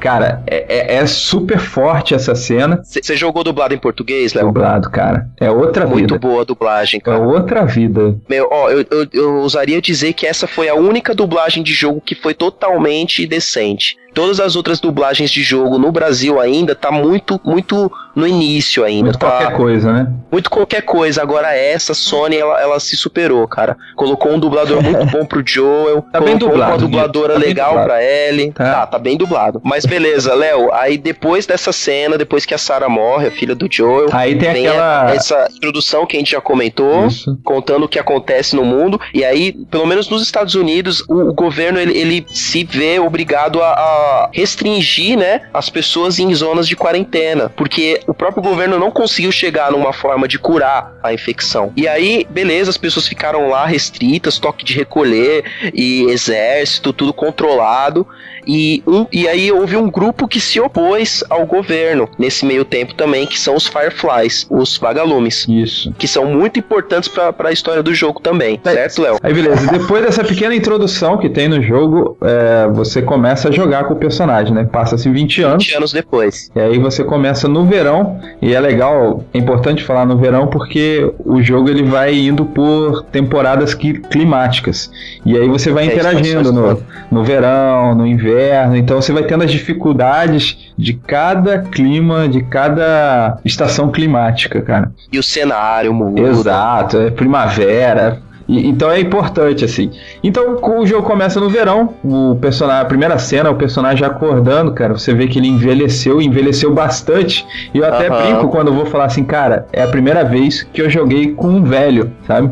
Cara, 0.00 0.42
é, 0.46 0.64
é- 0.68 0.94
é 0.96 1.06
super 1.06 1.58
forte 1.58 2.14
essa 2.14 2.34
cena. 2.34 2.80
Você 2.82 3.16
jogou 3.16 3.44
dublado 3.44 3.74
em 3.74 3.78
português, 3.78 4.32
Léo? 4.32 4.46
Dublado, 4.46 4.90
cara. 4.90 5.28
É 5.38 5.50
outra 5.50 5.86
Muito 5.86 6.14
vida. 6.14 6.18
boa 6.18 6.42
a 6.42 6.44
dublagem, 6.44 6.98
É 6.98 7.02
cara. 7.02 7.18
outra 7.18 7.64
vida. 7.66 8.16
Meu, 8.28 8.48
ó, 8.50 8.70
eu, 8.70 8.84
eu, 8.90 9.06
eu 9.12 9.34
ousaria 9.36 9.80
dizer 9.80 10.12
que 10.14 10.26
essa 10.26 10.46
foi 10.46 10.68
a 10.68 10.74
única 10.74 11.14
dublagem 11.14 11.62
de 11.62 11.72
jogo 11.72 12.00
que 12.00 12.14
foi 12.14 12.32
totalmente 12.34 13.26
decente. 13.26 13.96
Todas 14.14 14.40
as 14.40 14.56
outras 14.56 14.80
dublagens 14.80 15.30
de 15.30 15.42
jogo 15.42 15.78
no 15.78 15.92
Brasil 15.92 16.40
ainda 16.40 16.74
tá 16.74 16.90
muito, 16.90 17.40
muito 17.44 17.90
no 18.14 18.26
início 18.26 18.84
ainda. 18.84 19.04
Muito 19.04 19.18
tá 19.18 19.28
qualquer 19.28 19.56
coisa, 19.56 19.92
né? 19.92 20.12
muito 20.30 20.50
qualquer 20.50 20.82
coisa. 20.82 21.22
Agora 21.22 21.54
essa, 21.54 21.94
Sony, 21.94 22.36
ela, 22.36 22.60
ela 22.60 22.80
se 22.80 22.96
superou, 22.96 23.46
cara. 23.46 23.76
Colocou 23.96 24.32
um 24.32 24.38
dublador 24.38 24.82
muito 24.82 25.06
bom 25.10 25.24
pro 25.24 25.42
Joel. 25.44 26.02
Tá 26.12 26.20
bem 26.20 26.38
colocou 26.38 26.48
dublado, 26.50 26.72
uma 26.72 26.78
dubladora. 26.78 27.32
Tá 27.34 27.38
legal 27.38 27.68
dublado. 27.70 27.88
pra 27.88 28.04
Ellie. 28.04 28.52
Tá. 28.52 28.72
Tá. 28.72 28.86
tá, 28.86 28.98
bem 28.98 29.16
dublado. 29.16 29.60
Mas 29.64 29.84
beleza, 29.84 30.34
Léo. 30.34 30.72
Aí 30.72 30.96
depois 30.96 31.46
dessa 31.46 31.72
cena, 31.72 32.16
depois 32.16 32.44
que 32.44 32.54
a 32.54 32.58
Sarah 32.58 32.88
morre, 32.88 33.28
a 33.28 33.30
filha 33.30 33.54
do 33.54 33.66
Joel, 33.70 34.08
Aí 34.12 34.36
tem 34.36 34.52
vem 34.52 34.66
aquela. 34.66 35.14
essa 35.14 35.48
introdução 35.54 36.06
que 36.06 36.16
a 36.16 36.20
gente 36.20 36.32
já 36.32 36.40
comentou. 36.40 37.06
Isso. 37.06 37.38
Contando 37.44 37.84
o 37.84 37.88
que 37.88 37.98
acontece 37.98 38.54
no 38.54 38.64
mundo, 38.64 39.00
e 39.14 39.24
aí, 39.24 39.52
pelo 39.70 39.86
menos 39.86 40.08
nos 40.08 40.22
Estados 40.22 40.54
Unidos, 40.54 41.02
o, 41.08 41.30
o 41.30 41.34
governo 41.34 41.78
ele, 41.78 41.96
ele 41.96 42.26
se 42.30 42.64
vê 42.64 42.98
obrigado 42.98 43.62
a, 43.62 43.72
a 43.72 43.99
restringir, 44.32 45.18
né, 45.18 45.42
as 45.52 45.68
pessoas 45.68 46.18
em 46.18 46.34
zonas 46.34 46.66
de 46.66 46.76
quarentena, 46.76 47.50
porque 47.56 48.00
o 48.06 48.14
próprio 48.14 48.42
governo 48.42 48.78
não 48.78 48.90
conseguiu 48.90 49.32
chegar 49.32 49.70
numa 49.72 49.92
forma 49.92 50.26
de 50.26 50.38
curar 50.38 50.94
a 51.02 51.12
infecção. 51.12 51.72
E 51.76 51.86
aí, 51.88 52.26
beleza, 52.30 52.70
as 52.70 52.76
pessoas 52.76 53.06
ficaram 53.06 53.48
lá 53.48 53.66
restritas, 53.66 54.38
toque 54.38 54.64
de 54.64 54.74
recolher 54.74 55.44
e 55.74 56.04
exército, 56.10 56.92
tudo 56.92 57.12
controlado. 57.12 58.06
E, 58.46 58.82
um, 58.86 59.06
e 59.12 59.28
aí 59.28 59.52
houve 59.52 59.76
um 59.76 59.90
grupo 59.90 60.26
que 60.26 60.40
se 60.40 60.60
opôs 60.60 61.22
ao 61.28 61.46
governo 61.46 62.08
nesse 62.18 62.44
meio 62.44 62.64
tempo 62.64 62.94
também, 62.94 63.26
que 63.26 63.38
são 63.38 63.54
os 63.54 63.66
Fireflies, 63.66 64.46
os 64.50 64.76
vagalumes 64.78 65.46
Isso. 65.48 65.92
que 65.98 66.08
são 66.08 66.24
muito 66.24 66.58
importantes 66.58 67.08
pra, 67.08 67.32
pra 67.32 67.52
história 67.52 67.82
do 67.82 67.94
jogo 67.94 68.20
também, 68.20 68.60
certo, 68.62 69.02
Léo? 69.02 69.18
Aí 69.22 69.32
beleza, 69.32 69.70
depois 69.70 70.02
dessa 70.02 70.24
pequena 70.24 70.54
introdução 70.54 71.18
que 71.18 71.28
tem 71.28 71.48
no 71.48 71.62
jogo, 71.62 72.16
é, 72.22 72.68
você 72.72 73.02
começa 73.02 73.48
a 73.48 73.52
jogar 73.52 73.84
com 73.90 73.94
o 73.94 73.96
personagem, 73.98 74.54
né? 74.54 74.64
Passa-se 74.70 75.08
20 75.10 75.42
anos. 75.42 75.64
20 75.64 75.76
anos 75.76 75.92
depois. 75.92 76.50
E 76.54 76.60
aí 76.60 76.78
você 76.78 77.02
começa 77.02 77.48
no 77.48 77.64
verão, 77.66 78.20
e 78.40 78.54
é 78.54 78.60
legal, 78.60 79.24
é 79.34 79.38
importante 79.38 79.82
falar 79.82 80.06
no 80.06 80.16
verão 80.16 80.46
porque 80.46 81.12
o 81.24 81.42
jogo 81.42 81.68
ele 81.68 81.82
vai 81.82 82.14
indo 82.14 82.44
por 82.44 83.02
temporadas 83.10 83.74
qui- 83.74 83.98
climáticas. 84.00 84.90
E 85.26 85.36
aí 85.36 85.48
você 85.48 85.72
vai 85.72 85.88
É, 85.88 85.92
interagindo 85.94 86.52
no, 86.52 86.80
no 87.10 87.24
verão, 87.24 87.94
no 87.94 88.06
inverno, 88.06 88.76
então 88.76 89.00
você 89.02 89.12
vai 89.12 89.24
tendo 89.24 89.42
as 89.44 89.50
dificuldades 89.50 90.72
de 90.78 90.92
cada 90.94 91.58
clima, 91.58 92.28
de 92.28 92.42
cada 92.42 93.38
estação 93.44 93.90
climática, 93.90 94.62
cara. 94.62 94.92
E 95.12 95.18
o 95.18 95.22
cenário 95.22 95.92
muda. 95.92 96.20
Exato, 96.20 96.98
é 96.98 97.10
primavera. 97.10 98.20
E- 98.50 98.66
então 98.66 98.90
é 98.90 98.98
importante, 98.98 99.64
assim. 99.64 99.90
Então 100.24 100.58
o 100.60 100.84
jogo 100.84 101.06
começa 101.06 101.38
no 101.38 101.48
verão, 101.48 101.94
o 102.02 102.36
personagem, 102.40 102.82
a 102.82 102.84
primeira 102.84 103.16
cena, 103.18 103.48
o 103.50 103.54
personagem 103.54 103.98
já 103.98 104.08
acordando, 104.08 104.72
cara, 104.72 104.92
você 104.92 105.14
vê 105.14 105.28
que 105.28 105.38
ele 105.38 105.46
envelheceu, 105.46 106.20
envelheceu 106.20 106.74
bastante. 106.74 107.46
E 107.72 107.78
eu 107.78 107.84
até 107.86 108.08
Aham. 108.08 108.16
brinco 108.22 108.48
quando 108.48 108.68
eu 108.68 108.74
vou 108.74 108.86
falar 108.86 109.04
assim, 109.04 109.22
cara, 109.22 109.66
é 109.72 109.82
a 109.82 109.86
primeira 109.88 110.24
vez 110.24 110.64
que 110.64 110.82
eu 110.82 110.90
joguei 110.90 111.32
com 111.32 111.46
um 111.48 111.62
velho, 111.62 112.10
sabe? 112.26 112.50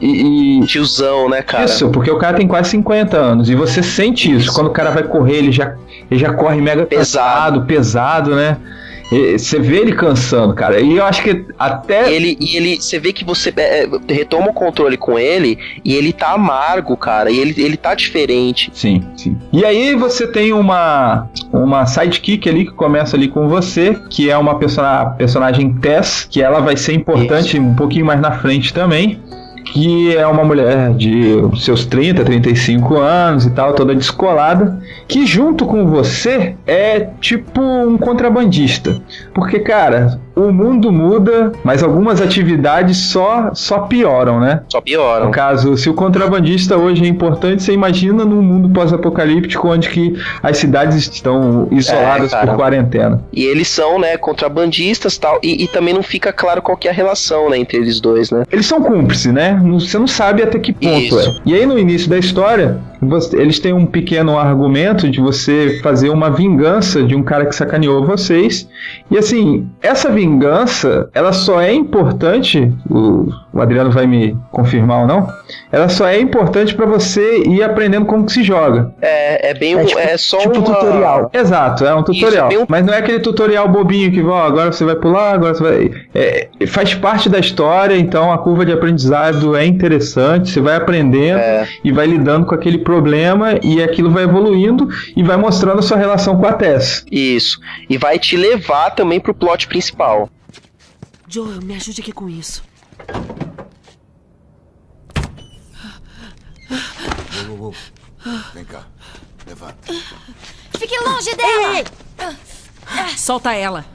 E, 0.00 0.60
e- 0.62 0.66
Tiozão, 0.66 1.28
né, 1.28 1.42
cara? 1.42 1.64
isso, 1.64 1.88
porque 1.90 2.10
o 2.12 2.16
cara 2.16 2.36
tem 2.36 2.46
quase 2.46 2.70
50 2.70 3.16
anos 3.16 3.50
e 3.50 3.56
você 3.56 3.82
sente 3.82 4.30
isso. 4.32 4.52
Quando 4.54 4.68
o 4.68 4.72
cara 4.72 4.90
vai 4.90 5.02
correr, 5.02 5.38
ele 5.38 5.50
já, 5.50 5.74
ele 6.08 6.20
já 6.20 6.32
corre 6.32 6.60
mega 6.60 6.86
Pesado. 6.86 7.26
cansado, 7.58 7.62
pesado, 7.66 8.36
né? 8.36 8.56
Você 9.10 9.58
vê 9.58 9.78
ele 9.78 9.92
cansando, 9.92 10.54
cara. 10.54 10.80
E 10.80 10.96
eu 10.96 11.04
acho 11.04 11.22
que 11.22 11.44
até 11.58 12.12
Ele, 12.12 12.36
e 12.40 12.56
ele, 12.56 12.76
você 12.76 12.98
vê 12.98 13.12
que 13.12 13.24
você 13.24 13.52
é, 13.56 13.84
é, 13.84 14.12
retoma 14.12 14.50
o 14.50 14.52
controle 14.52 14.96
com 14.96 15.18
ele 15.18 15.58
e 15.84 15.94
ele 15.94 16.12
tá 16.12 16.32
amargo, 16.32 16.96
cara. 16.96 17.30
E 17.30 17.38
ele, 17.38 17.54
ele 17.60 17.76
tá 17.76 17.94
diferente. 17.94 18.70
Sim, 18.72 19.04
sim. 19.16 19.36
E 19.52 19.64
aí 19.64 19.94
você 19.94 20.26
tem 20.26 20.52
uma 20.52 21.28
uma 21.52 21.86
sidekick 21.86 22.48
ali 22.48 22.66
que 22.66 22.72
começa 22.72 23.16
ali 23.16 23.28
com 23.28 23.48
você, 23.48 23.98
que 24.08 24.30
é 24.30 24.38
uma 24.38 24.58
persona, 24.58 25.06
personagem 25.10 25.74
Tess, 25.74 26.26
que 26.30 26.40
ela 26.40 26.60
vai 26.60 26.76
ser 26.76 26.94
importante 26.94 27.58
um 27.58 27.74
pouquinho 27.74 28.06
mais 28.06 28.20
na 28.20 28.32
frente 28.32 28.72
também. 28.72 29.20
Que 29.64 30.16
é 30.16 30.26
uma 30.26 30.44
mulher 30.44 30.94
de 30.94 31.36
seus 31.58 31.84
30, 31.86 32.24
35 32.24 32.96
anos 32.96 33.46
e 33.46 33.50
tal, 33.50 33.74
toda 33.74 33.94
descolada, 33.94 34.80
que 35.06 35.26
junto 35.26 35.64
com 35.66 35.86
você 35.86 36.56
é 36.66 37.08
tipo 37.20 37.60
um 37.60 37.96
contrabandista. 37.96 39.00
Porque, 39.34 39.60
cara, 39.60 40.20
o 40.48 40.52
mundo 40.52 40.90
muda, 40.92 41.52
mas 41.64 41.82
algumas 41.82 42.20
atividades 42.20 42.96
só, 43.10 43.50
só 43.54 43.80
pioram, 43.80 44.40
né? 44.40 44.62
Só 44.68 44.80
pioram. 44.80 45.26
No 45.26 45.32
caso, 45.32 45.76
se 45.76 45.88
o 45.90 45.94
contrabandista 45.94 46.76
hoje 46.76 47.04
é 47.04 47.08
importante, 47.08 47.62
você 47.62 47.72
imagina 47.72 48.24
num 48.24 48.42
mundo 48.42 48.68
pós-apocalíptico 48.70 49.68
onde 49.68 49.88
que 49.88 50.14
as 50.42 50.56
cidades 50.58 50.96
estão 50.96 51.68
isoladas 51.70 52.32
É, 52.32 52.46
por 52.46 52.56
quarentena. 52.56 53.22
E 53.32 53.44
eles 53.44 53.68
são, 53.68 53.98
né, 53.98 54.16
contrabandistas 54.16 55.16
tal. 55.18 55.38
E, 55.42 55.64
e 55.64 55.68
também 55.68 55.94
não 55.94 56.02
fica 56.02 56.32
claro 56.32 56.62
qual 56.62 56.78
é 56.84 56.88
a 56.88 56.92
relação, 56.92 57.50
né, 57.50 57.58
entre 57.58 57.76
eles 57.78 58.00
dois, 58.00 58.30
né? 58.30 58.44
Eles 58.50 58.66
são 58.66 58.80
cúmplices, 58.82 59.32
né? 59.32 59.60
Você 59.64 59.98
não 59.98 60.06
sabe 60.06 60.42
até 60.42 60.58
que 60.58 60.72
ponto 60.72 60.98
Isso. 60.98 61.18
é. 61.18 61.34
E 61.46 61.54
aí 61.54 61.66
no 61.66 61.78
início 61.78 62.08
da 62.08 62.18
história, 62.18 62.78
você- 63.00 63.36
eles 63.36 63.58
têm 63.58 63.72
um 63.72 63.86
pequeno 63.86 64.38
argumento 64.38 65.08
de 65.08 65.20
você 65.20 65.80
fazer 65.82 66.10
uma 66.10 66.30
vingança 66.30 67.02
de 67.02 67.14
um 67.14 67.22
cara 67.22 67.46
que 67.46 67.54
sacaneou 67.54 68.04
vocês. 68.06 68.68
E 69.10 69.18
assim, 69.18 69.66
essa 69.82 70.10
vingança, 70.10 70.29
ela 71.14 71.32
só 71.32 71.60
é 71.60 71.72
importante, 71.72 72.72
o, 72.88 73.28
o 73.52 73.60
Adriano 73.60 73.90
vai 73.90 74.06
me 74.06 74.36
confirmar 74.50 75.02
ou 75.02 75.06
não, 75.06 75.26
ela 75.72 75.88
só 75.88 76.06
é 76.06 76.20
importante 76.20 76.74
pra 76.74 76.86
você 76.86 77.42
ir 77.46 77.62
aprendendo 77.62 78.06
como 78.06 78.24
que 78.26 78.32
se 78.32 78.42
joga. 78.42 78.92
É, 79.00 79.50
é 79.50 79.54
bem. 79.54 79.72
É 79.72 79.76
um- 79.78 79.84
tipo- 79.86 79.98
é 79.98 80.16
só 80.16 80.38
tipo 80.38 80.58
uma... 80.58 80.64
tutorial. 80.74 81.30
Exato, 81.32 81.84
é 81.84 81.94
um 81.94 82.02
tutorial. 82.02 82.48
bem 82.48 82.58
um- 82.58 82.66
Mas 82.68 82.84
não 82.84 82.92
é 82.94 82.98
aquele 82.98 83.20
tutorial 83.20 83.68
bobinho 83.68 84.10
que 84.12 84.22
ó, 84.22 84.42
agora 84.46 84.70
você 84.72 84.84
vai 84.84 84.96
pular, 84.96 85.34
agora 85.34 85.54
você 85.54 85.62
vai. 85.62 85.90
É, 86.14 86.48
faz 86.66 86.94
parte 86.94 87.28
da 87.28 87.38
história, 87.38 87.96
então 87.96 88.32
a 88.32 88.38
curva 88.38 88.64
de 88.64 88.72
aprendizado 88.72 89.56
é 89.56 89.64
interessante, 89.64 90.50
você 90.50 90.60
vai 90.60 90.76
aprendendo 90.76 91.38
É. 91.38 91.66
e 91.84 91.92
vai 91.92 92.06
lidando 92.06 92.46
com 92.46 92.54
aquele 92.54 92.78
problema 92.78 93.58
e 93.62 93.82
aquilo 93.82 94.10
vai 94.10 94.24
evoluindo 94.24 94.88
e 95.16 95.22
vai 95.22 95.36
mostrando 95.36 95.78
a 95.78 95.82
sua 95.82 95.96
relação 95.96 96.36
com 96.36 96.46
a 96.46 96.52
Tess. 96.52 97.04
Isso. 97.10 97.58
E 97.88 97.96
vai 97.96 98.18
te 98.18 98.36
levar 98.36 98.90
também 98.90 99.18
pro 99.20 99.34
plot 99.34 99.66
principal. 99.66 100.19
Joel, 101.32 101.62
me 101.62 101.76
ajude 101.76 102.00
aqui 102.00 102.10
com 102.10 102.28
isso. 102.28 102.60
Uou, 107.46 107.56
uou, 107.56 107.58
uou. 107.60 107.74
Vem 108.52 108.64
cá. 108.64 108.84
Levanta. 109.46 109.92
Fique 110.76 110.98
longe 110.98 111.32
dela! 111.36 111.84
Solta 113.16 113.54
ela. 113.54 113.86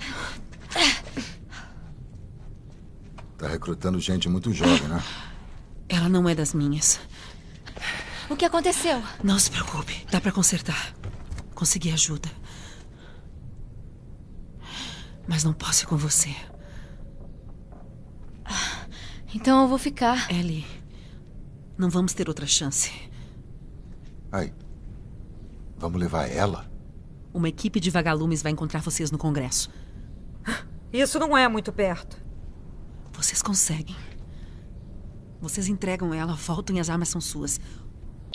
Tá 3.37 3.49
recrutando 3.49 3.99
gente 3.99 4.29
muito 4.29 4.53
jovem, 4.53 4.87
né? 4.87 5.03
Ela 5.89 6.07
não 6.07 6.29
é 6.29 6.33
das 6.33 6.53
minhas. 6.53 7.01
O 8.29 8.37
que 8.37 8.45
aconteceu? 8.45 9.03
Não 9.21 9.37
se 9.37 9.51
preocupe, 9.51 10.07
dá 10.09 10.21
pra 10.21 10.31
consertar. 10.31 10.95
Consegui 11.53 11.91
ajuda. 11.91 12.29
Mas 15.27 15.43
não 15.43 15.51
posso 15.51 15.83
ir 15.83 15.87
com 15.87 15.97
você. 15.97 16.33
Então 19.33 19.63
eu 19.63 19.67
vou 19.67 19.77
ficar. 19.77 20.31
Ellie, 20.31 20.65
não 21.77 21.89
vamos 21.89 22.13
ter 22.13 22.29
outra 22.29 22.47
chance. 22.47 22.91
Aí. 24.31 24.53
Vamos 25.77 25.99
levar 25.99 26.29
ela? 26.29 26.71
Uma 27.33 27.49
equipe 27.49 27.79
de 27.79 27.89
vagalumes 27.89 28.41
vai 28.41 28.51
encontrar 28.51 28.81
vocês 28.81 29.11
no 29.11 29.17
Congresso. 29.17 29.69
Isso 30.91 31.19
não 31.19 31.37
é 31.37 31.47
muito 31.49 31.73
perto. 31.73 32.17
Vocês 33.11 33.41
conseguem. 33.41 33.95
Vocês 35.41 35.67
entregam 35.67 36.13
ela, 36.13 36.33
voltam 36.33 36.75
e 36.75 36.79
as 36.79 36.89
armas 36.89 37.09
são 37.09 37.19
suas. 37.19 37.59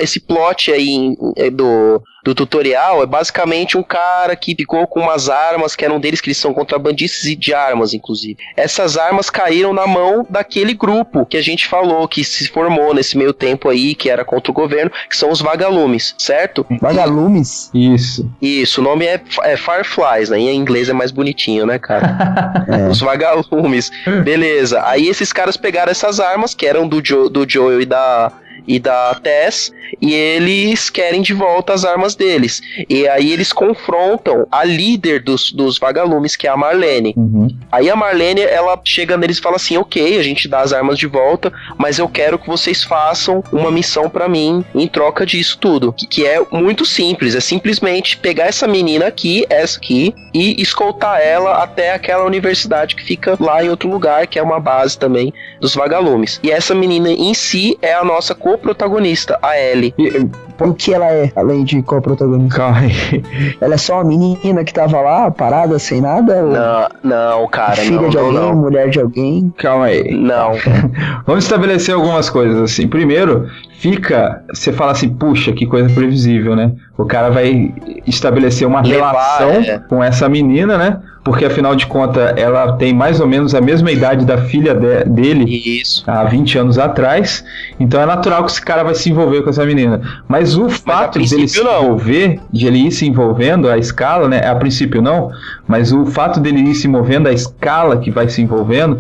Esse 0.01 0.21
plot 0.21 0.73
aí 0.73 1.17
é 1.37 1.51
do, 1.51 2.03
do 2.25 2.35
tutorial 2.35 3.03
é 3.03 3.07
basicamente 3.07 3.77
um 3.77 3.83
cara 3.83 4.37
que 4.37 4.55
ficou 4.55 4.87
com 4.87 5.01
umas 5.01 5.29
armas 5.29 5.75
que 5.75 5.85
eram 5.85 6.01
deles, 6.01 6.21
que 6.21 6.29
eles 6.29 6.39
são 6.39 6.53
contrabandistas 6.53 7.25
e 7.25 7.37
de 7.37 7.55
armas, 7.55 7.95
inclusive. 7.95 8.37
Essas 8.57 8.97
armas 8.97 9.31
caíram 9.31 9.73
na 9.73 9.87
mão 9.87 10.27
daquele 10.29 10.75
grupo 10.75 11.25
que 11.27 11.37
a 11.37 11.43
gente 11.43 11.67
falou, 11.67 12.07
que 12.09 12.25
se 12.25 12.49
formou 12.49 12.95
nesse 12.95 13.17
meio 13.17 13.33
tempo 13.33 13.69
aí, 13.69 13.95
que 13.95 14.11
era 14.11 14.25
contra 14.25 14.51
o 14.51 14.55
governo, 14.55 14.91
que 15.09 15.17
são 15.17 15.31
os 15.31 15.41
vagalumes, 15.41 16.15
certo? 16.19 16.67
Vagalumes. 16.81 17.71
Isso. 17.75 18.31
Isso, 18.41 18.81
o 18.81 18.85
nome 18.85 19.07
é, 19.07 19.21
é 19.45 19.57
Fireflies, 19.57 20.31
né? 20.31 20.39
Em 20.39 20.57
inglês 20.57 20.89
é 20.89 20.93
mais 20.93 21.11
bonitinho, 21.11 21.67
né, 21.67 21.79
cara? 21.79 22.11
É. 22.71 22.89
Os 22.89 23.01
vagalumes. 23.01 23.91
Beleza. 24.25 24.83
Aí 24.85 25.09
esses 25.09 25.33
caras 25.33 25.57
pegaram 25.57 25.91
essas 25.91 26.21
armas, 26.21 26.55
que 26.55 26.67
eram 26.67 26.87
do, 26.87 27.05
jo, 27.05 27.29
do 27.29 27.49
Joel 27.49 27.81
e 27.81 27.87
da, 27.87 28.33
e 28.67 28.79
da 28.79 29.15
Tess, 29.15 29.73
e 30.01 30.15
eles 30.15 30.91
querem 30.91 31.23
de 31.23 31.35
volta 31.35 31.73
as 31.73 31.85
armas 31.85 32.15
deles. 32.15 32.61
E 32.89 33.09
aí 33.09 33.33
eles 33.33 33.53
confrontam 33.53 34.47
a 34.51 34.65
líder 34.65 35.23
dos, 35.23 35.53
dos 35.53 35.79
vagalumes, 35.79 36.37
que 36.37 36.47
é 36.47 36.51
a 36.51 36.57
Marlene. 36.57 37.15
Uhum. 37.17 37.49
Aí 37.71 37.91
a 37.91 37.97
Marlene, 37.97 38.43
ela 38.43 38.81
chega 38.85 39.17
neles 39.17 39.39
e 39.39 39.41
fala 39.41 39.57
assim: 39.57 39.77
Ok, 39.77 40.19
a 40.19 40.23
gente 40.23 40.49
dá 40.49 40.61
as 40.61 40.73
armas 40.73 40.99
de 40.99 41.07
volta, 41.07 41.53
mas 41.79 41.99
eu 41.99 42.09
quero 42.09 42.39
que 42.39 42.49
vocês 42.49 42.83
façam 42.83 43.43
uma 43.53 43.71
missão 43.71 44.09
pra 44.09 44.29
mim 44.29 44.65
em 44.75 44.87
troca 44.87 45.27
disso 45.27 45.59
tudo. 45.59 45.93
Que, 45.93 46.07
que 46.07 46.27
é 46.27 46.41
muito 46.51 46.85
simples: 46.85 47.35
é 47.35 47.41
simplesmente 47.41 48.17
pegar 48.17 48.47
essa 48.47 48.67
menina 48.67 49.07
aqui, 49.07 49.47
essa 49.49 49.79
aqui, 49.79 50.15
e 50.33 50.61
escoltar 50.61 51.21
ela 51.21 51.63
até 51.63 51.93
aquela 51.93 52.25
universidade 52.25 52.95
que 52.95 53.03
fica 53.03 53.37
lá 53.39 53.65
em 53.65 53.69
outro 53.69 53.89
lugar, 53.89 54.27
que 54.27 54.39
é 54.39 54.43
uma 54.43 54.61
base 54.61 54.99
também 54.99 55.33
dos 55.61 55.75
vagalumes. 55.75 56.41
E 56.43 56.51
essa 56.51 56.75
menina 56.75 57.11
em 57.11 57.35
si 57.35 57.79
é 57.83 57.93
a 57.93 58.05
nossa 58.05 58.35
co-protagonista, 58.51 59.39
a 59.43 59.59
Ellie. 59.59 59.95
O 60.59 60.75
que 60.75 60.93
ela 60.93 61.07
é, 61.07 61.33
além 61.37 61.65
de 61.65 61.83
qual 61.83 62.03
protagonista? 62.03 62.57
calma 62.57 62.81
aí. 62.81 63.23
Ela 63.61 63.75
é 63.75 63.79
só 63.79 63.95
uma 63.95 64.05
menina 64.05 64.63
que 64.63 64.75
tava 64.75 65.01
lá, 65.01 65.31
parada, 65.31 65.79
sem 65.79 66.01
nada? 66.01 66.43
Não, 66.43 66.89
não, 67.03 67.49
cara, 67.49 67.77
filha 67.77 68.01
não, 68.01 68.09
de 68.11 68.19
alguém, 68.19 68.35
não. 68.35 68.57
mulher 68.57 68.91
de 68.91 69.01
alguém? 69.01 69.53
Calma 69.57 69.87
aí. 69.87 70.13
Não. 70.13 70.53
Vamos 71.27 71.45
estabelecer 71.45 71.95
algumas 71.95 72.29
coisas 72.29 72.61
assim. 72.61 72.87
Primeiro, 72.89 73.49
fica. 73.81 74.43
Você 74.53 74.73
fala 74.73 74.93
assim, 74.93 75.09
puxa, 75.09 75.53
que 75.53 75.67
coisa 75.67 75.89
previsível, 75.93 76.55
né? 76.55 76.73
O 76.99 77.05
cara 77.07 77.31
vai 77.31 77.73
estabelecer 78.07 78.69
uma 78.69 78.83
Levar, 78.83 79.11
relação 79.11 79.51
é. 79.53 79.79
com 79.89 80.05
essa 80.05 80.29
menina, 80.29 80.77
né? 80.77 80.99
Porque 81.25 81.45
afinal 81.45 81.75
de 81.77 81.87
contas, 81.87 82.33
ela 82.37 82.73
tem 82.73 82.95
mais 82.95 83.21
ou 83.21 83.27
menos 83.27 83.55
a 83.55 83.61
mesma 83.61 83.91
idade 83.91 84.25
da 84.25 84.39
filha 84.39 84.75
de- 84.75 85.05
dele 85.05 85.45
Isso. 85.81 86.03
há 86.07 86.25
20 86.25 86.59
anos 86.59 86.79
atrás. 86.79 87.45
Então 87.79 88.01
é 88.01 88.07
natural 88.07 88.45
que 88.45 88.51
esse 88.51 88.61
cara 88.63 88.83
vai 88.83 88.95
se 88.95 89.11
envolver 89.11 89.43
com 89.43 89.51
essa 89.51 89.65
menina. 89.65 90.01
Mas 90.29 90.57
o 90.57 90.69
fato 90.71 91.19
dele 91.19 91.49
se 91.49 91.63
não. 91.63 91.85
envolver, 91.85 92.39
de 92.53 92.67
ele 92.67 92.87
ir 92.87 92.91
se 92.93 93.07
envolvendo 93.07 93.69
a 93.69 93.77
escala, 93.79 94.29
né? 94.29 94.47
A 94.47 94.55
princípio 94.55 95.01
não, 95.03 95.31
mas 95.69 95.93
o 95.93 96.07
fato 96.07 96.41
dele 96.41 96.61
ir 96.61 96.75
se 96.75 96.89
movendo 96.89 97.29
a 97.29 97.33
escala 97.33 97.99
que 97.99 98.11
vai 98.11 98.29
se 98.29 98.41
envolvendo 98.43 98.99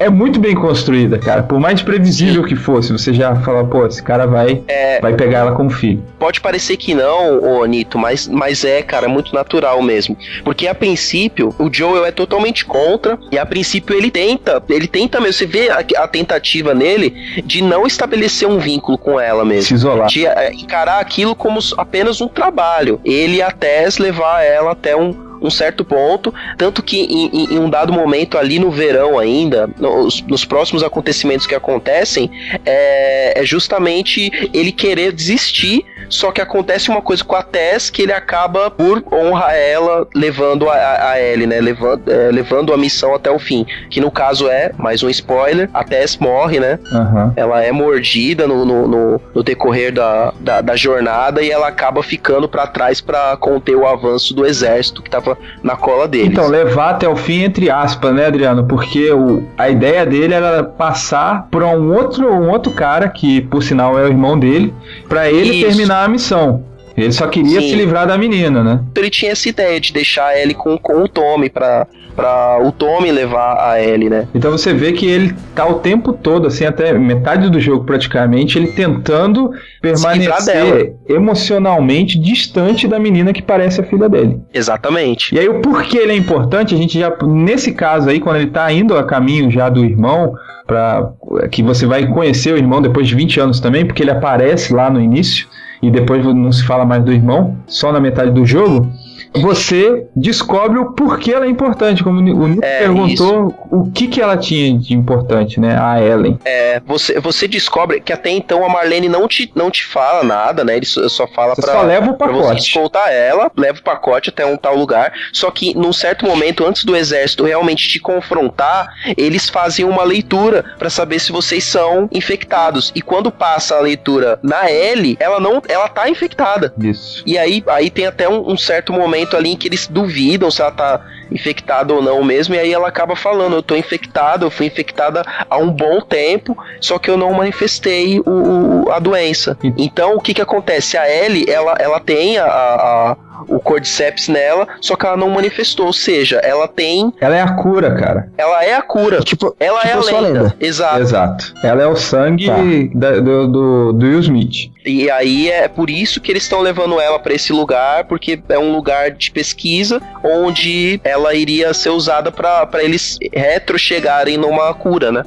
é 0.00 0.08
muito 0.08 0.40
bem 0.40 0.54
construída, 0.54 1.18
cara. 1.18 1.42
Por 1.42 1.60
mais 1.60 1.82
previsível 1.82 2.42
que 2.42 2.56
fosse, 2.56 2.90
você 2.90 3.12
já 3.12 3.36
fala, 3.36 3.64
pô, 3.64 3.86
esse 3.86 4.02
cara 4.02 4.26
vai, 4.26 4.62
É, 4.66 4.98
vai 5.00 5.12
pegar 5.14 5.40
ela 5.40 5.52
como 5.52 5.68
filho. 5.70 6.02
pode 6.18 6.40
parecer 6.40 6.76
que 6.76 6.94
não, 6.94 7.38
ô 7.42 7.64
Nito, 7.66 7.98
mas, 7.98 8.26
mas 8.26 8.64
é, 8.64 8.82
cara, 8.82 9.04
é 9.04 9.08
muito 9.08 9.34
natural 9.34 9.80
mesmo. 9.82 10.16
Porque 10.42 10.66
a 10.66 10.74
princípio, 10.74 11.54
o 11.58 11.68
Joel 11.72 12.06
é 12.06 12.10
totalmente 12.10 12.64
contra, 12.64 13.18
e 13.30 13.38
a 13.38 13.44
princípio 13.44 13.94
ele 13.94 14.10
tenta, 14.10 14.62
ele 14.68 14.88
tenta 14.88 15.20
mesmo, 15.20 15.34
você 15.34 15.46
vê 15.46 15.68
a, 15.68 15.84
a 16.02 16.08
tentativa 16.08 16.74
nele 16.74 17.14
de 17.44 17.62
não 17.62 17.86
estabelecer 17.86 18.48
um 18.48 18.58
vínculo 18.58 18.96
com 18.96 19.20
ela 19.20 19.44
mesmo. 19.44 19.64
Se 19.64 19.74
isolar. 19.74 20.08
De 20.08 20.26
é, 20.26 20.52
encarar 20.54 20.98
aquilo 20.98 21.36
como 21.36 21.60
apenas 21.76 22.20
um 22.20 22.28
trabalho. 22.28 23.00
Ele 23.04 23.42
até 23.42 23.86
levar 23.98 24.42
ela 24.42 24.72
até 24.72 24.96
um, 24.96 25.12
um 25.40 25.50
certo 25.50 25.84
ponto, 25.84 26.32
tanto 26.58 26.82
que 26.82 27.00
em, 27.00 27.26
em- 27.32 27.54
em 27.54 27.58
um 27.58 27.68
dado 27.70 27.92
momento 27.92 28.36
ali 28.38 28.58
no 28.58 28.70
verão 28.70 29.18
ainda, 29.18 29.68
nos, 29.78 30.20
nos 30.22 30.44
próximos 30.44 30.82
acontecimentos 30.82 31.46
que 31.46 31.54
acontecem, 31.54 32.30
é, 32.64 33.40
é 33.40 33.44
justamente 33.44 34.50
ele 34.52 34.72
querer 34.72 35.12
desistir, 35.12 35.84
só 36.08 36.32
que 36.32 36.40
acontece 36.40 36.90
uma 36.90 37.00
coisa 37.02 37.22
com 37.24 37.36
a 37.36 37.42
Tess 37.42 37.88
que 37.90 38.02
ele 38.02 38.12
acaba 38.12 38.70
por 38.70 39.02
honrar 39.12 39.54
ela, 39.54 40.06
levando 40.14 40.68
a, 40.68 40.74
a, 40.74 41.10
a 41.12 41.20
Ellie, 41.22 41.46
né, 41.46 41.60
levando, 41.60 42.10
é, 42.10 42.30
levando 42.32 42.72
a 42.72 42.76
missão 42.76 43.14
até 43.14 43.30
o 43.30 43.38
fim, 43.38 43.64
que 43.88 44.00
no 44.00 44.10
caso 44.10 44.48
é, 44.48 44.72
mais 44.76 45.02
um 45.02 45.08
spoiler, 45.10 45.68
a 45.72 45.84
Tess 45.84 46.16
morre, 46.16 46.58
né, 46.58 46.78
Aham. 46.92 47.32
ela 47.36 47.62
é 47.62 47.70
mordida 47.72 48.46
no, 48.46 48.64
no, 48.64 48.88
no- 48.88 49.20
no 49.34 49.42
decorrer 49.42 49.92
da, 49.92 50.32
da, 50.40 50.60
da 50.60 50.76
jornada 50.76 51.42
e 51.42 51.50
ela 51.50 51.68
acaba 51.68 52.02
ficando 52.02 52.48
pra 52.48 52.66
trás 52.66 53.00
pra 53.00 53.36
conter 53.36 53.76
o 53.76 53.86
avanço 53.86 54.34
do 54.34 54.44
exército 54.44 55.02
que 55.02 55.10
tava 55.10 55.29
na 55.62 55.76
cola 55.76 56.06
deles. 56.08 56.28
Então, 56.28 56.48
levar 56.48 56.90
até 56.90 57.08
o 57.08 57.16
fim, 57.16 57.42
entre 57.42 57.70
aspas, 57.70 58.14
né, 58.14 58.26
Adriano? 58.26 58.64
Porque 58.64 59.10
o, 59.12 59.42
a 59.56 59.68
ideia 59.68 60.04
dele 60.06 60.34
era 60.34 60.62
passar 60.62 61.48
por 61.50 61.62
um 61.62 61.92
outro, 61.92 62.32
um 62.32 62.48
outro 62.50 62.72
cara, 62.72 63.08
que 63.08 63.40
por 63.42 63.62
sinal 63.62 63.98
é 63.98 64.04
o 64.04 64.08
irmão 64.08 64.38
dele, 64.38 64.74
pra 65.08 65.30
ele 65.30 65.54
Isso. 65.54 65.66
terminar 65.66 66.04
a 66.04 66.08
missão. 66.08 66.69
Ele 67.04 67.12
só 67.12 67.26
queria 67.26 67.60
Sim. 67.60 67.70
se 67.70 67.74
livrar 67.74 68.06
da 68.06 68.16
menina, 68.16 68.62
né? 68.62 68.80
Então 68.90 69.02
ele 69.02 69.10
tinha 69.10 69.32
essa 69.32 69.48
ideia 69.48 69.80
de 69.80 69.92
deixar 69.92 70.36
ele 70.38 70.54
com, 70.54 70.76
com 70.78 71.02
o 71.02 71.08
Tommy 71.08 71.48
pra, 71.48 71.86
pra 72.14 72.58
o 72.62 72.72
Tommy 72.72 73.10
levar 73.10 73.70
a 73.70 73.82
Ellie, 73.82 74.10
né? 74.10 74.28
Então 74.34 74.50
você 74.50 74.74
vê 74.74 74.92
que 74.92 75.06
ele 75.06 75.34
tá 75.54 75.66
o 75.66 75.74
tempo 75.74 76.12
todo, 76.12 76.46
assim, 76.46 76.64
até 76.64 76.92
metade 76.92 77.48
do 77.48 77.60
jogo 77.60 77.84
praticamente, 77.84 78.58
ele 78.58 78.68
tentando 78.68 79.50
permanecer 79.80 80.94
emocionalmente 81.08 82.18
distante 82.18 82.86
da 82.86 82.98
menina 82.98 83.32
que 83.32 83.42
parece 83.42 83.80
a 83.80 83.84
filha 83.84 84.08
dele. 84.08 84.40
Exatamente. 84.52 85.34
E 85.34 85.38
aí 85.38 85.48
o 85.48 85.60
porquê 85.60 85.98
ele 85.98 86.12
é 86.12 86.16
importante, 86.16 86.74
a 86.74 86.78
gente 86.78 86.98
já, 86.98 87.12
nesse 87.26 87.72
caso 87.72 88.10
aí, 88.10 88.20
quando 88.20 88.36
ele 88.36 88.50
tá 88.50 88.70
indo 88.72 88.96
a 88.96 89.04
caminho 89.04 89.50
já 89.50 89.68
do 89.68 89.84
irmão, 89.84 90.34
para 90.66 91.12
que 91.50 91.62
você 91.62 91.84
vai 91.84 92.06
conhecer 92.06 92.52
o 92.52 92.56
irmão 92.56 92.80
depois 92.80 93.08
de 93.08 93.14
20 93.14 93.40
anos 93.40 93.60
também, 93.60 93.84
porque 93.84 94.02
ele 94.02 94.10
aparece 94.10 94.72
lá 94.72 94.88
no 94.88 95.00
início, 95.00 95.48
e 95.82 95.90
depois 95.90 96.24
não 96.24 96.52
se 96.52 96.64
fala 96.64 96.84
mais 96.84 97.02
do 97.04 97.12
irmão, 97.12 97.56
só 97.66 97.92
na 97.92 98.00
metade 98.00 98.30
do 98.30 98.44
jogo, 98.44 98.90
você 99.34 100.06
descobre 100.14 100.78
o 100.78 100.92
porquê 100.92 101.32
ela 101.32 101.46
é 101.46 101.48
importante, 101.48 102.02
como 102.02 102.18
o 102.18 102.22
Nico 102.22 102.64
É, 102.64 102.80
perguntou 102.80 103.54
o 103.70 103.90
que, 103.90 104.08
que 104.08 104.20
ela 104.20 104.36
tinha 104.36 104.76
de 104.78 104.94
importante, 104.94 105.60
né, 105.60 105.78
a 105.78 106.00
Ellen. 106.02 106.38
É, 106.44 106.80
você, 106.84 107.20
você 107.20 107.46
descobre 107.46 108.00
que 108.00 108.12
até 108.12 108.30
então 108.30 108.64
a 108.64 108.68
Marlene 108.68 109.08
não 109.08 109.28
te, 109.28 109.50
não 109.54 109.70
te 109.70 109.84
fala 109.84 110.22
nada, 110.24 110.64
né? 110.64 110.76
Ele 110.76 110.86
só, 110.86 111.08
só 111.08 111.26
fala 111.26 111.54
Você 111.54 111.62
pra, 111.62 111.72
só 111.72 111.82
leva 111.82 112.10
o 112.10 112.16
pra 112.16 112.28
você 112.28 112.42
pacote. 112.42 112.60
escoltar 112.66 113.12
ela, 113.12 113.50
leva 113.56 113.78
o 113.78 113.82
pacote 113.82 114.30
até 114.30 114.44
um 114.44 114.56
tal 114.56 114.76
lugar. 114.76 115.12
Só 115.32 115.50
que 115.50 115.76
num 115.76 115.92
certo 115.92 116.24
momento, 116.24 116.66
antes 116.66 116.84
do 116.84 116.96
exército 116.96 117.44
realmente 117.44 117.88
te 117.88 118.00
confrontar, 118.00 118.88
eles 119.16 119.48
fazem 119.48 119.84
uma 119.84 120.02
leitura 120.02 120.64
pra 120.78 120.90
saber 120.90 121.18
se 121.18 121.30
vocês 121.32 121.64
são 121.64 122.08
infectados. 122.12 122.92
E 122.94 123.00
quando 123.02 123.30
passa 123.30 123.76
a 123.76 123.80
leitura 123.80 124.38
na 124.42 124.68
L, 124.68 125.16
ela 125.20 125.38
não, 125.38 125.62
ela 125.68 125.88
tá 125.88 126.08
infectada. 126.08 126.74
Isso. 126.80 127.22
E 127.26 127.38
aí, 127.38 127.62
aí 127.68 127.90
tem 127.90 128.06
até 128.06 128.28
um, 128.28 128.50
um 128.50 128.56
certo 128.56 128.92
momento 128.92 129.19
ali 129.36 129.50
em 129.52 129.56
que 129.56 129.68
eles 129.68 129.86
duvidam 129.86 130.50
se 130.50 130.60
ela 130.60 130.70
tá 130.70 131.00
infectada 131.30 131.94
ou 131.94 132.02
não 132.02 132.22
mesmo, 132.24 132.54
e 132.54 132.58
aí 132.58 132.72
ela 132.72 132.88
acaba 132.88 133.14
falando, 133.14 133.54
eu 133.56 133.62
tô 133.62 133.76
infectada, 133.76 134.44
eu 134.44 134.50
fui 134.50 134.66
infectada 134.66 135.22
há 135.48 135.56
um 135.58 135.70
bom 135.70 136.00
tempo, 136.00 136.56
só 136.80 136.98
que 136.98 137.08
eu 137.10 137.16
não 137.16 137.32
manifestei 137.32 138.18
o, 138.20 138.84
o- 138.86 138.90
a 138.92 138.98
doença. 138.98 139.56
Então, 139.76 140.14
o 140.16 140.20
que 140.20 140.34
que 140.34 140.42
acontece? 140.42 140.96
A 140.96 141.08
Ellie, 141.08 141.44
ela, 141.48 141.74
ela 141.78 142.00
tem 142.00 142.36
a, 142.38 142.44
a- 142.46 143.16
o 143.48 143.60
Cordyceps 143.60 144.28
nela, 144.28 144.66
só 144.80 144.96
que 144.96 145.06
ela 145.06 145.16
não 145.16 145.30
manifestou, 145.30 145.86
ou 145.86 145.92
seja, 145.92 146.36
ela 146.42 146.66
tem, 146.68 147.12
Ela 147.20 147.36
é 147.36 147.42
a 147.42 147.52
cura, 147.54 147.94
cara. 147.94 148.28
ela 148.36 148.64
é 148.64 148.74
a 148.74 148.82
cura. 148.82 149.20
Tipo, 149.20 149.54
Ela 149.58 149.80
tipo 149.80 149.88
é 149.90 149.98
a 149.98 150.02
sua 150.02 150.20
lenda. 150.20 150.42
lenda. 150.42 150.56
Exato. 150.60 151.00
Exato. 151.00 151.54
Ela 151.62 151.82
é 151.82 151.86
o 151.86 151.96
sangue 151.96 152.46
Tá. 152.46 152.98
da- 152.98 153.20
do, 153.20 153.48
do, 153.48 153.92
do 153.92 154.06
Will 154.06 154.20
Smith. 154.20 154.70
E 154.84 155.10
aí 155.10 155.50
é 155.50 155.68
por 155.68 155.90
isso 155.90 156.20
que 156.20 156.32
eles 156.32 156.42
estão 156.44 156.60
levando 156.60 156.98
ela 157.00 157.18
pra 157.18 157.34
esse 157.34 157.52
lugar, 157.52 158.04
porque 158.04 158.42
é 158.48 158.58
um 158.58 158.72
lugar 158.72 159.10
de 159.10 159.30
pesquisa 159.30 160.00
onde 160.24 161.00
ela 161.04 161.34
iria 161.34 161.72
ser 161.74 161.90
usada 161.90 162.30
pra 162.32 162.66
pra 162.66 162.82
eles 162.82 163.18
retro 163.32 163.78
chegarem 163.78 164.36
numa 164.36 164.72
cura, 164.74 165.10
né? 165.12 165.22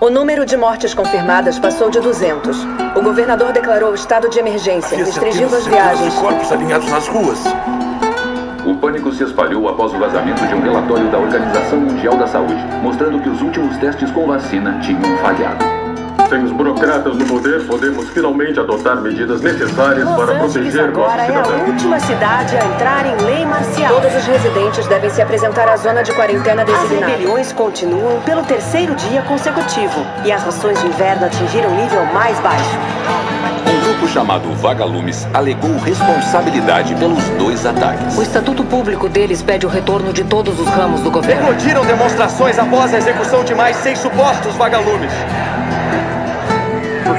O 0.00 0.10
número 0.10 0.46
de 0.46 0.56
mortes 0.56 0.94
confirmadas 0.94 1.58
passou 1.58 1.90
de 1.90 1.98
200. 1.98 2.56
O 2.94 3.02
governador 3.02 3.52
declarou 3.52 3.92
estado 3.96 4.28
de 4.28 4.38
emergência, 4.38 4.96
restringindo 4.96 5.56
as 5.56 5.66
viagens. 5.66 6.14
corpos 6.14 6.52
alinhados 6.52 6.88
nas 6.88 7.08
ruas. 7.08 7.40
O 8.64 8.76
pânico 8.76 9.12
se 9.12 9.24
espalhou 9.24 9.68
após 9.68 9.92
o 9.92 9.98
vazamento 9.98 10.46
de 10.46 10.54
um 10.54 10.60
relatório 10.60 11.10
da 11.10 11.18
Organização 11.18 11.80
Mundial 11.80 12.16
da 12.16 12.28
Saúde, 12.28 12.64
mostrando 12.80 13.20
que 13.20 13.28
os 13.28 13.42
últimos 13.42 13.76
testes 13.78 14.08
com 14.12 14.24
vacina 14.28 14.78
tinham 14.78 15.18
falhado. 15.18 15.64
Sem 16.28 16.44
os 16.44 16.52
burocratas 16.52 17.16
no 17.16 17.24
poder, 17.24 17.66
podemos 17.66 18.06
finalmente 18.10 18.60
adotar 18.60 19.00
medidas 19.00 19.40
necessárias 19.40 20.04
Los 20.04 20.14
para 20.14 20.34
Angeles 20.34 20.52
proteger 20.52 20.90
nossos 20.90 21.02
agora 21.02 21.22
é 21.22 21.34
a 21.34 21.66
última 21.66 21.98
cidade 22.00 22.54
a 22.54 22.66
entrar 22.66 23.06
em 23.06 23.16
lei 23.24 23.46
marcial. 23.46 23.94
Todos 23.94 24.14
os 24.14 24.26
residentes 24.26 24.86
devem 24.88 25.08
se 25.08 25.22
apresentar 25.22 25.66
à 25.66 25.76
zona 25.78 26.02
de 26.02 26.12
quarentena 26.12 26.66
designada. 26.66 27.06
As 27.06 27.10
rebeliões 27.12 27.52
continuam 27.52 28.20
pelo 28.26 28.42
terceiro 28.42 28.94
dia 28.94 29.22
consecutivo 29.22 30.04
e 30.22 30.30
as 30.30 30.42
rações 30.42 30.78
de 30.78 30.86
inverno 30.86 31.24
atingiram 31.24 31.70
o 31.70 31.74
nível 31.74 32.04
mais 32.12 32.38
baixo. 32.40 32.76
Um 33.66 33.80
grupo 33.84 34.06
chamado 34.08 34.52
Vagalumes 34.56 35.26
alegou 35.32 35.78
responsabilidade 35.78 36.94
pelos 36.96 37.24
dois 37.38 37.64
ataques. 37.64 38.18
O 38.18 38.22
estatuto 38.22 38.62
público 38.64 39.08
deles 39.08 39.40
pede 39.40 39.64
o 39.64 39.68
retorno 39.68 40.12
de 40.12 40.24
todos 40.24 40.60
os 40.60 40.68
ramos 40.68 41.00
do 41.00 41.10
governo. 41.10 41.48
Eclodiram 41.48 41.86
demonstrações 41.86 42.58
após 42.58 42.92
a 42.92 42.98
execução 42.98 43.42
de 43.44 43.54
mais 43.54 43.76
seis 43.76 43.98
supostos 43.98 44.54
vagalumes. 44.56 45.12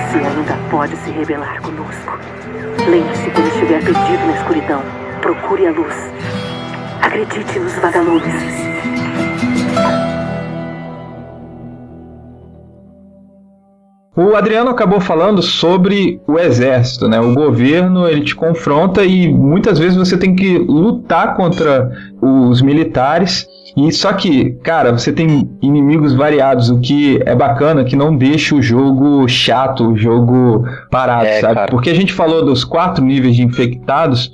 Você 0.09 0.17
ainda 0.17 0.57
pode 0.71 0.95
se 0.97 1.11
rebelar 1.11 1.61
conosco. 1.61 2.17
Lembre-se 2.89 3.29
quando 3.29 3.47
estiver 3.49 3.83
perdido 3.83 4.25
na 4.25 4.35
escuridão. 4.37 4.81
Procure 5.21 5.67
a 5.67 5.71
luz. 5.71 5.93
Acredite 6.99 7.59
nos 7.59 7.73
vagalumes. 7.75 8.68
O 14.21 14.35
Adriano 14.35 14.69
acabou 14.69 14.99
falando 14.99 15.41
sobre 15.41 16.19
o 16.27 16.37
exército, 16.37 17.07
né? 17.07 17.21
O 17.21 17.33
governo 17.33 18.05
ele 18.05 18.19
te 18.21 18.35
confronta 18.35 19.05
e 19.05 19.31
muitas 19.31 19.79
vezes 19.79 19.95
você 19.97 20.17
tem 20.17 20.35
que 20.35 20.57
lutar 20.57 21.35
contra 21.37 21.89
os 22.21 22.61
militares. 22.61 23.47
E 23.77 23.89
só 23.93 24.11
que, 24.11 24.51
cara, 24.61 24.91
você 24.91 25.13
tem 25.13 25.49
inimigos 25.61 26.13
variados, 26.13 26.69
o 26.69 26.79
que 26.81 27.21
é 27.25 27.33
bacana, 27.33 27.85
que 27.85 27.95
não 27.95 28.13
deixa 28.13 28.55
o 28.55 28.61
jogo 28.61 29.25
chato, 29.29 29.87
o 29.87 29.95
jogo 29.95 30.65
parado, 30.91 31.25
É, 31.25 31.39
sabe? 31.39 31.53
cara. 31.55 31.71
Porque 31.71 31.89
a 31.89 31.95
gente 31.95 32.11
falou 32.11 32.43
dos 32.43 32.65
quatro 32.65 33.01
níveis 33.05 33.37
de 33.37 33.43
infectados, 33.43 34.29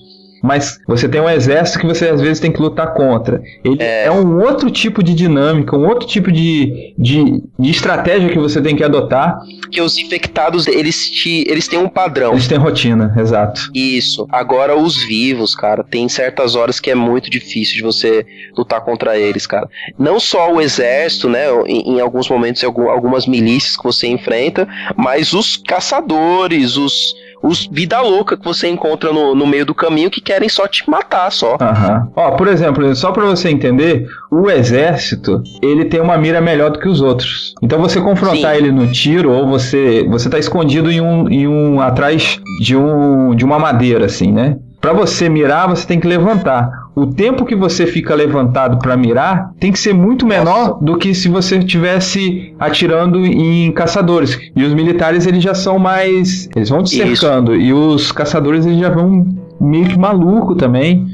mas 0.46 0.80
você 0.88 1.10
tem 1.10 1.20
um 1.20 1.30
exército 1.30 1.80
que 1.80 1.86
você 1.86 2.08
às 2.08 2.22
vezes 2.22 2.40
tem 2.40 2.52
que 2.52 2.62
lutar 2.62 2.94
contra. 2.94 3.42
Ele 3.64 3.78
é, 3.80 4.10
um 4.12 4.42
outro 4.42 4.70
tipo 4.70 5.04
de 5.04 5.14
dinâmica, 5.14 5.76
um 5.76 5.88
outro 5.88 6.08
tipo 6.08 6.32
de, 6.32 6.94
de, 6.98 7.44
de 7.58 7.72
estratégia 7.72 8.30
que 8.30 8.38
você 8.38 8.62
tem 8.62 8.76
que 8.76 8.84
adotar. 8.84 9.40
Porque 9.62 9.82
os 9.82 9.98
infectados, 9.98 10.68
eles, 10.68 11.10
te, 11.10 11.44
eles 11.48 11.68
têm 11.68 11.80
um 11.80 11.90
padrão. 11.90 12.34
Eles 12.34 12.48
têm 12.48 12.58
rotina, 12.58 13.14
exato. 13.18 13.70
Isso. 13.74 14.28
Agora, 14.32 14.78
os 14.78 15.04
vivos, 15.04 15.56
cara, 15.56 15.84
tem 15.84 16.08
certas 16.08 16.56
horas 16.56 16.80
que 16.80 16.92
é 16.92 16.96
muito 16.96 17.30
difícil 17.30 17.76
de 17.76 17.82
você 17.82 18.26
lutar 18.58 18.82
contra 18.82 19.18
eles, 19.18 19.48
cara. 19.48 19.68
Não 19.98 20.20
só 20.20 20.54
o 20.54 20.62
exército, 20.62 21.28
né? 21.28 21.46
Em, 21.66 21.96
em 21.96 22.00
alguns 22.00 22.30
momentos, 22.30 22.64
algumas 22.64 23.26
milícias 23.26 23.76
que 23.76 23.84
você 23.84 24.08
enfrenta, 24.08 24.68
mas 24.96 25.34
os 25.34 25.58
caçadores, 25.58 26.78
os. 26.78 27.16
Os 27.46 27.68
vida 27.72 28.02
louca 28.02 28.36
que 28.36 28.44
você 28.44 28.68
encontra 28.68 29.14
no, 29.14 29.36
no 29.36 29.46
meio 29.46 29.68
do 29.68 29.76
caminho 29.76 30.10
que 30.10 30.20
querem 30.20 30.50
só 30.50 30.68
te 30.68 30.90
matar, 30.90 31.32
só. 31.32 31.58
Aham. 31.62 32.08
Ó, 32.16 32.32
por 32.32 32.48
exemplo, 32.48 32.96
só 32.96 33.12
pra 33.12 33.24
você 33.24 33.50
entender, 33.50 34.08
o 34.32 34.50
exército, 34.50 35.44
ele 35.62 35.86
tem 35.86 36.02
uma 36.02 36.18
mira 36.18 36.42
melhor 36.42 36.72
do 36.72 36.80
que 36.80 36.90
os 36.90 37.02
outros. 37.02 37.54
Então 37.62 37.80
você 37.80 38.02
confrontar 38.02 38.56
ele 38.56 38.72
no 38.72 38.92
tiro 38.92 39.32
ou 39.32 39.48
você 39.48 40.04
você 40.10 40.28
tá 40.28 40.40
escondido 40.40 40.92
em 40.92 41.00
um, 41.00 41.30
em 41.30 41.48
um 41.48 41.80
atrás 41.80 42.40
de 42.60 42.76
um 42.76 43.36
de 43.36 43.46
uma 43.46 43.60
madeira 43.60 44.06
assim, 44.06 44.32
né? 44.32 44.58
Pra 44.82 44.94
você 44.94 45.30
mirar, 45.30 45.68
você 45.68 45.86
tem 45.86 46.00
que 46.00 46.08
levantar. 46.08 46.85
O 46.96 47.06
tempo 47.06 47.44
que 47.44 47.56
você 47.56 47.86
fica 47.86 48.16
levantado 48.16 48.80
pra 48.80 48.96
mirar 48.96 49.52
tem 49.60 49.72
que 49.72 49.78
ser 49.78 49.94
muito 49.94 50.26
menor 50.26 50.80
do 50.82 50.98
que 50.98 51.14
se 51.14 51.28
você 51.28 51.58
estivesse 51.58 52.56
atirando 52.58 53.26
em 53.26 53.70
caçadores. 53.74 54.40
E 54.56 54.64
os 54.64 54.74
militares 54.74 55.28
eles 55.28 55.44
já 55.44 55.54
são 55.54 55.78
mais, 55.78 56.50
eles 56.56 56.70
vão 56.70 56.82
te 56.82 56.98
Isso. 56.98 57.22
cercando 57.22 57.54
e 57.54 57.74
os 57.74 58.14
caçadores 58.14 58.66
eles 58.66 58.80
já 58.80 58.90
vão 58.90 59.28
meio 59.60 59.90
que 59.90 60.00
maluco 60.00 60.56
também. 60.56 61.06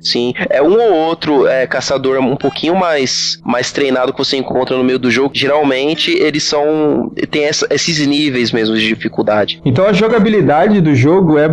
Sim, 0.00 0.32
é 0.50 0.62
um 0.62 0.72
ou 0.80 0.92
outro 0.94 1.46
é, 1.46 1.66
caçador 1.66 2.18
um 2.20 2.36
pouquinho 2.36 2.74
mais, 2.76 3.40
mais 3.44 3.72
treinado 3.72 4.12
que 4.12 4.18
você 4.18 4.36
encontra 4.36 4.76
no 4.76 4.84
meio 4.84 4.98
do 4.98 5.10
jogo. 5.10 5.30
Geralmente 5.34 6.10
eles 6.10 6.42
são. 6.44 7.10
tem 7.30 7.44
essa- 7.44 7.66
esses 7.70 8.04
níveis 8.06 8.52
mesmo 8.52 8.76
de 8.76 8.86
dificuldade. 8.88 9.60
Então 9.64 9.84
a 9.86 9.92
jogabilidade 9.92 10.80
do 10.80 10.94
jogo 10.94 11.38
é, 11.38 11.48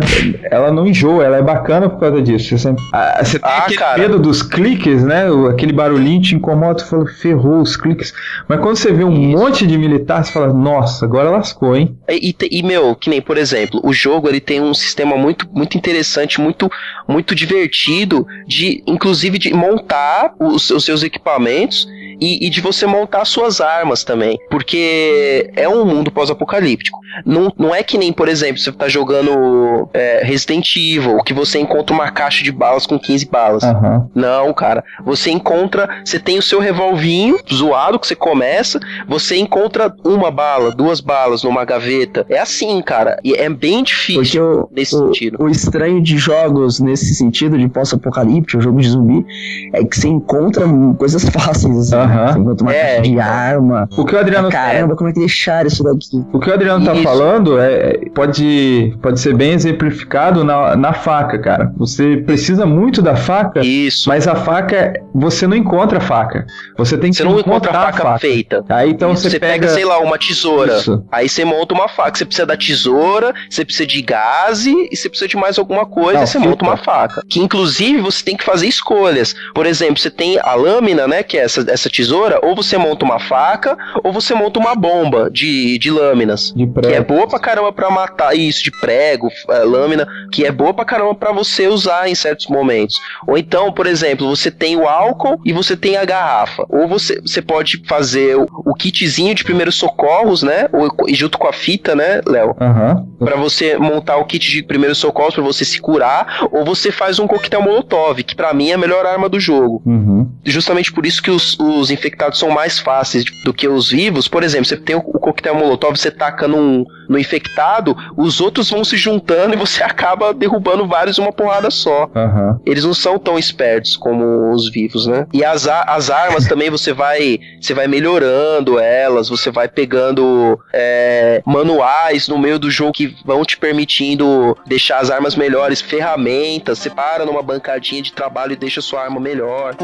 ela 0.50 0.70
não 0.72 0.86
enjoa, 0.86 1.24
ela 1.24 1.36
é 1.38 1.42
bacana 1.42 1.88
por 1.88 2.00
causa 2.00 2.22
disso. 2.22 2.56
Você, 2.56 2.74
ah, 2.92 3.20
você 3.22 3.38
tem 3.38 3.50
aquele 3.50 3.98
medo 4.08 4.18
dos 4.18 4.42
cliques, 4.42 5.02
né? 5.04 5.24
Aquele 5.50 5.72
barulhinho 5.72 6.20
te 6.22 6.34
incomoda, 6.34 6.76
tu 6.76 6.86
fala, 6.86 7.06
ferrou 7.06 7.60
os 7.60 7.76
cliques. 7.76 8.12
Mas 8.48 8.60
quando 8.60 8.76
você 8.76 8.92
vê 8.92 9.04
um 9.04 9.10
monte 9.10 9.66
de 9.66 9.76
militar, 9.76 10.24
você 10.24 10.32
fala, 10.32 10.52
nossa, 10.52 11.04
agora 11.04 11.30
lascou, 11.30 11.76
hein? 11.76 11.96
E, 12.08 12.30
e 12.30 12.58
e, 12.58 12.62
meu, 12.62 12.94
que 12.94 13.10
nem, 13.10 13.20
por 13.20 13.36
exemplo, 13.36 13.80
o 13.82 13.92
jogo 13.92 14.28
ele 14.28 14.40
tem 14.40 14.60
um 14.60 14.72
sistema 14.72 15.16
muito, 15.16 15.46
muito 15.52 15.76
interessante, 15.76 16.40
muito, 16.40 16.70
muito 17.08 17.34
divertido, 17.34 18.26
de 18.46 18.82
inclusive 18.86 19.38
de 19.38 19.52
montar 19.54 20.34
os, 20.38 20.70
os 20.70 20.84
seus 20.84 21.02
equipamentos 21.02 21.88
e, 22.20 22.46
e 22.46 22.50
de 22.50 22.60
você 22.60 22.86
montar 22.86 23.24
suas 23.24 23.60
armas 23.60 24.04
também. 24.04 24.38
Porque 24.50 25.50
é 25.54 25.68
um 25.68 25.84
mundo 25.84 26.10
pós-apocalíptico. 26.10 26.98
Não, 27.24 27.52
não 27.58 27.74
é 27.74 27.82
que 27.82 27.96
nem, 27.96 28.12
por 28.12 28.28
exemplo, 28.28 28.58
você 28.58 28.72
tá 28.72 28.88
jogando 28.88 29.88
é, 29.94 30.22
Resident 30.24 30.76
Evil, 30.76 31.18
que 31.24 31.32
você 31.32 31.58
encontra 31.58 31.94
uma 31.94 32.10
caixa 32.10 32.42
de 32.42 32.52
balas 32.52 32.86
com 32.86 32.98
15 32.98 33.26
balas. 33.26 33.62
Aham. 33.62 34.08
Não, 34.14 34.52
cara. 34.52 34.84
Você 35.04 35.30
encontra. 35.30 35.88
Você 36.04 36.18
tem 36.18 36.38
o 36.38 36.42
seu 36.42 36.60
revolvinho 36.60 37.38
zoado 37.52 37.98
que 37.98 38.06
você 38.06 38.16
começa. 38.16 38.78
Você 39.08 39.36
encontra 39.36 39.94
uma 40.04 40.30
bala, 40.30 40.72
duas 40.72 41.00
balas 41.00 41.42
numa 41.42 41.64
gaveta. 41.64 42.26
É 42.28 42.38
assim, 42.38 42.80
cara. 42.82 43.18
E 43.24 43.34
é 43.34 43.48
bem 43.48 43.82
difícil 43.82 44.44
o, 44.44 44.68
nesse 44.72 44.94
o, 44.94 45.06
sentido. 45.06 45.36
o 45.40 45.48
estranho 45.48 46.02
de 46.02 46.18
jogos 46.18 46.80
nesse 46.80 47.14
sentido 47.14 47.58
de 47.58 47.68
pós-apocalíptico, 47.68 48.60
jogo 48.60 48.80
de 48.80 48.88
zumbi, 48.88 49.24
é 49.72 49.84
que 49.84 49.98
você 49.98 50.08
encontra 50.08 50.64
coisas 50.98 51.24
fáceis. 51.28 51.92
Assim, 51.92 52.05
Você 52.08 52.38
encontra 52.38 52.64
uma 52.64 52.72
É, 52.74 52.82
caixa 52.96 53.02
de 53.02 53.10
então. 53.10 53.24
arma. 53.24 53.88
O 53.96 54.04
que 54.04 54.14
o 54.14 54.18
Adriano 54.18 54.50
Caramba, 54.50 54.96
como 54.96 55.10
é 55.10 55.12
que 55.12 55.18
deixaram 55.20 55.66
isso 55.66 55.82
daqui? 55.82 56.24
O 56.32 56.38
que 56.40 56.50
o 56.50 56.52
Adriano 56.54 56.84
tá 56.84 56.94
Isso. 56.94 57.02
falando 57.02 57.58
é, 57.60 57.98
pode, 58.14 58.96
pode 59.02 59.20
ser 59.20 59.34
bem 59.34 59.52
exemplificado 59.52 60.44
na, 60.44 60.76
na 60.76 60.92
faca, 60.92 61.38
cara. 61.38 61.72
Você 61.76 62.18
precisa 62.18 62.64
muito 62.66 63.00
da 63.02 63.16
faca, 63.16 63.60
Isso. 63.64 64.08
mas 64.08 64.26
a 64.28 64.34
faca, 64.34 64.92
você 65.14 65.46
não 65.46 65.56
encontra 65.56 65.98
a 65.98 66.00
faca. 66.00 66.46
Você 66.76 66.96
tem 66.96 67.10
que 67.10 67.16
Você 67.16 67.24
não 67.24 67.32
encontra 67.38 67.70
encontrar 67.70 67.88
a 67.88 67.92
faca, 67.92 68.18
feita. 68.18 68.64
Aí 68.68 68.90
então 68.90 69.12
Isso, 69.12 69.28
você, 69.28 69.38
pega, 69.38 69.68
sei 69.68 69.84
lá, 69.84 69.98
uma 69.98 70.18
tesoura. 70.18 70.76
Isso. 70.78 71.04
Aí 71.10 71.28
você 71.28 71.44
monta 71.44 71.74
uma 71.74 71.88
faca. 71.88 72.16
Você 72.16 72.24
precisa 72.24 72.46
da 72.46 72.56
tesoura, 72.56 73.34
você 73.48 73.64
precisa 73.64 73.86
de 73.86 74.02
gás 74.02 74.66
e 74.66 74.88
você 74.94 75.08
precisa 75.08 75.28
de 75.28 75.36
mais 75.36 75.58
alguma 75.58 75.86
coisa. 75.86 76.20
Não, 76.20 76.26
você 76.26 76.38
monta 76.38 76.64
uma 76.64 76.76
faca. 76.76 77.22
Que 77.28 77.40
inclusive 77.40 78.00
você 78.00 78.24
tem 78.24 78.36
que 78.36 78.44
fazer 78.44 78.66
escolhas. 78.66 79.34
Por 79.54 79.66
exemplo, 79.66 79.98
você 79.98 80.10
tem 80.10 80.38
a 80.38 80.54
lâmina, 80.54 81.06
né? 81.08 81.22
Que 81.22 81.38
é 81.38 81.44
essa, 81.44 81.64
essa 81.70 81.88
tesoura, 81.96 82.40
ou 82.42 82.54
você 82.54 82.76
monta 82.76 83.04
uma 83.04 83.18
faca, 83.18 83.76
ou 84.04 84.12
você 84.12 84.34
monta 84.34 84.60
uma 84.60 84.74
bomba 84.74 85.30
de, 85.30 85.78
de 85.78 85.90
lâminas. 85.90 86.52
De 86.54 86.66
Que 86.66 86.92
é 86.92 87.00
boa 87.00 87.26
pra 87.26 87.38
caramba 87.38 87.72
pra 87.72 87.90
matar. 87.90 88.36
Isso, 88.36 88.62
de 88.62 88.70
prego, 88.70 89.28
é, 89.50 89.58
lâmina, 89.60 90.06
que 90.30 90.44
é 90.44 90.52
boa 90.52 90.74
pra 90.74 90.84
caramba 90.84 91.14
pra 91.14 91.32
você 91.32 91.66
usar 91.68 92.08
em 92.08 92.14
certos 92.14 92.46
momentos. 92.46 93.00
Ou 93.26 93.38
então, 93.38 93.72
por 93.72 93.86
exemplo, 93.86 94.28
você 94.28 94.50
tem 94.50 94.76
o 94.76 94.86
álcool 94.86 95.40
e 95.44 95.52
você 95.52 95.76
tem 95.76 95.96
a 95.96 96.04
garrafa. 96.04 96.66
Ou 96.68 96.86
você, 96.86 97.20
você 97.20 97.40
pode 97.40 97.82
fazer 97.86 98.36
o, 98.36 98.46
o 98.64 98.74
kitzinho 98.74 99.34
de 99.34 99.44
primeiros 99.44 99.76
socorros, 99.76 100.42
né? 100.42 100.68
Ou, 100.72 101.08
e 101.08 101.14
junto 101.14 101.38
com 101.38 101.48
a 101.48 101.52
fita, 101.52 101.94
né, 101.94 102.20
Léo? 102.26 102.54
Aham. 102.60 103.06
Pra 103.18 103.36
você 103.36 103.78
montar 103.78 104.16
o 104.16 104.24
kit 104.24 104.50
de 104.50 104.62
primeiros 104.62 104.98
socorros 104.98 105.34
pra 105.34 105.42
você 105.42 105.64
se 105.64 105.80
curar, 105.80 106.46
ou 106.52 106.64
você 106.64 106.92
faz 106.92 107.18
um 107.18 107.26
coquetel 107.26 107.62
molotov, 107.62 108.22
que 108.22 108.34
pra 108.34 108.52
mim 108.52 108.70
é 108.70 108.74
a 108.74 108.78
melhor 108.78 109.06
arma 109.06 109.28
do 109.28 109.40
jogo. 109.40 109.82
Uhum. 109.86 110.30
Justamente 110.44 110.92
por 110.92 111.06
isso 111.06 111.22
que 111.22 111.30
os, 111.30 111.58
os 111.58 111.85
infectados 111.90 112.38
são 112.38 112.50
mais 112.50 112.78
fáceis 112.78 113.24
do 113.44 113.52
que 113.52 113.68
os 113.68 113.90
vivos. 113.90 114.28
Por 114.28 114.42
exemplo, 114.42 114.66
você 114.66 114.76
tem 114.76 114.96
o 114.96 115.02
coquetel 115.02 115.54
molotov, 115.54 115.96
você 115.96 116.10
taca 116.10 116.46
num, 116.48 116.84
no 117.08 117.18
infectado, 117.18 117.96
os 118.16 118.40
outros 118.40 118.70
vão 118.70 118.84
se 118.84 118.96
juntando 118.96 119.54
e 119.54 119.58
você 119.58 119.82
acaba 119.84 120.32
derrubando 120.32 120.86
vários 120.86 121.18
uma 121.18 121.32
porrada 121.32 121.70
só. 121.70 122.08
Aham. 122.14 122.60
Eles 122.64 122.84
não 122.84 122.94
são 122.94 123.18
tão 123.18 123.38
espertos 123.38 123.96
como 123.96 124.52
os 124.52 124.70
vivos, 124.70 125.06
né? 125.06 125.26
E 125.32 125.44
as, 125.44 125.66
as 125.66 126.10
armas 126.10 126.46
também 126.48 126.70
você 126.70 126.92
vai 126.92 127.38
você 127.60 127.74
vai 127.74 127.86
melhorando 127.86 128.78
elas, 128.78 129.28
você 129.28 129.50
vai 129.50 129.68
pegando 129.68 130.58
é, 130.72 131.42
manuais 131.44 132.28
no 132.28 132.38
meio 132.38 132.58
do 132.58 132.70
jogo 132.70 132.92
que 132.92 133.16
vão 133.24 133.44
te 133.44 133.56
permitindo 133.56 134.56
deixar 134.66 134.98
as 134.98 135.10
armas 135.10 135.34
melhores, 135.36 135.80
ferramentas. 135.80 136.78
Você 136.78 136.90
para 136.90 137.24
numa 137.24 137.42
bancadinha 137.42 138.02
de 138.02 138.12
trabalho 138.12 138.52
e 138.52 138.56
deixa 138.56 138.80
sua 138.80 139.02
arma 139.02 139.20
melhor. 139.20 139.74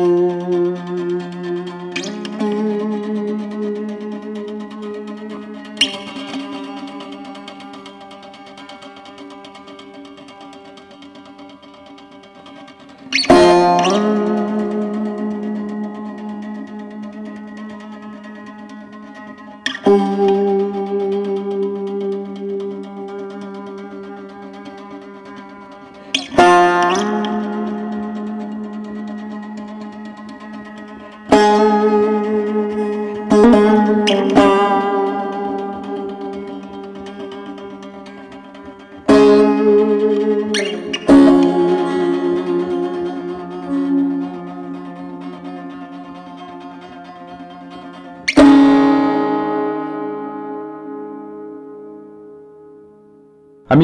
À 13.53 14.32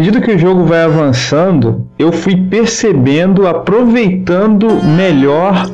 medida 0.09 0.25
que 0.25 0.33
o 0.33 0.39
jogo 0.39 0.65
vai 0.65 0.83
avançando, 0.85 1.87
eu 1.99 2.11
fui 2.11 2.35
percebendo, 2.35 3.47
aproveitando 3.47 4.83
melhor 4.83 5.71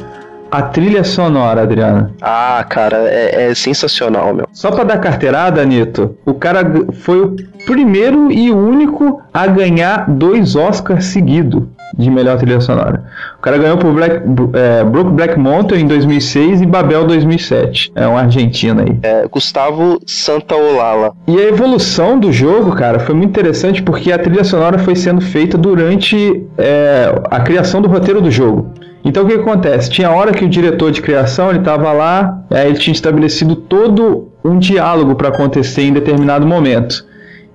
a 0.54 0.62
trilha 0.62 1.02
sonora, 1.02 1.62
Adriana. 1.62 2.12
Ah, 2.22 2.64
cara, 2.68 3.08
é, 3.08 3.50
é 3.50 3.54
sensacional, 3.56 4.32
meu. 4.32 4.46
Só 4.52 4.70
pra 4.70 4.84
dar 4.84 4.98
carteirada, 4.98 5.64
Nito, 5.64 6.16
o 6.24 6.32
cara 6.32 6.64
foi 6.92 7.20
o 7.22 7.36
primeiro 7.66 8.30
e 8.30 8.52
único 8.52 9.20
a 9.32 9.48
ganhar 9.48 10.08
dois 10.08 10.54
Oscars 10.54 11.06
seguidos 11.06 11.64
de 11.98 12.08
melhor 12.08 12.38
trilha 12.38 12.60
sonora. 12.60 13.04
O 13.36 13.42
cara 13.42 13.58
ganhou 13.58 13.78
por 13.78 13.92
Black, 13.92 14.20
é, 14.52 14.84
Brook 14.84 15.10
Black 15.10 15.36
Mountain 15.36 15.82
em 15.82 15.86
2006 15.88 16.62
e 16.62 16.66
Babel 16.66 17.04
2007. 17.04 17.90
É 17.96 18.06
um 18.06 18.16
argentino 18.16 18.80
aí. 18.80 18.98
É, 19.02 19.26
Gustavo 19.26 20.00
Santaolala. 20.06 21.14
E 21.26 21.36
a 21.36 21.48
evolução 21.48 22.18
do 22.18 22.32
jogo, 22.32 22.76
cara, 22.76 23.00
foi 23.00 23.14
muito 23.14 23.30
interessante 23.30 23.82
porque 23.82 24.12
a 24.12 24.18
trilha 24.18 24.44
sonora 24.44 24.78
foi 24.78 24.94
sendo 24.94 25.20
feita 25.20 25.58
durante 25.58 26.44
é, 26.56 27.12
a 27.28 27.40
criação 27.40 27.82
do 27.82 27.88
roteiro 27.88 28.20
do 28.20 28.30
jogo. 28.30 28.72
Então 29.04 29.24
o 29.24 29.26
que 29.26 29.34
acontece? 29.34 29.90
Tinha 29.90 30.10
hora 30.10 30.32
que 30.32 30.44
o 30.44 30.48
diretor 30.48 30.90
de 30.90 31.02
criação 31.02 31.50
ele 31.50 31.58
estava 31.58 31.92
lá, 31.92 32.42
aí 32.50 32.68
ele 32.68 32.78
tinha 32.78 32.94
estabelecido 32.94 33.54
todo 33.54 34.28
um 34.42 34.58
diálogo 34.58 35.14
para 35.14 35.28
acontecer 35.28 35.82
em 35.82 35.92
determinado 35.92 36.46
momento. 36.46 37.04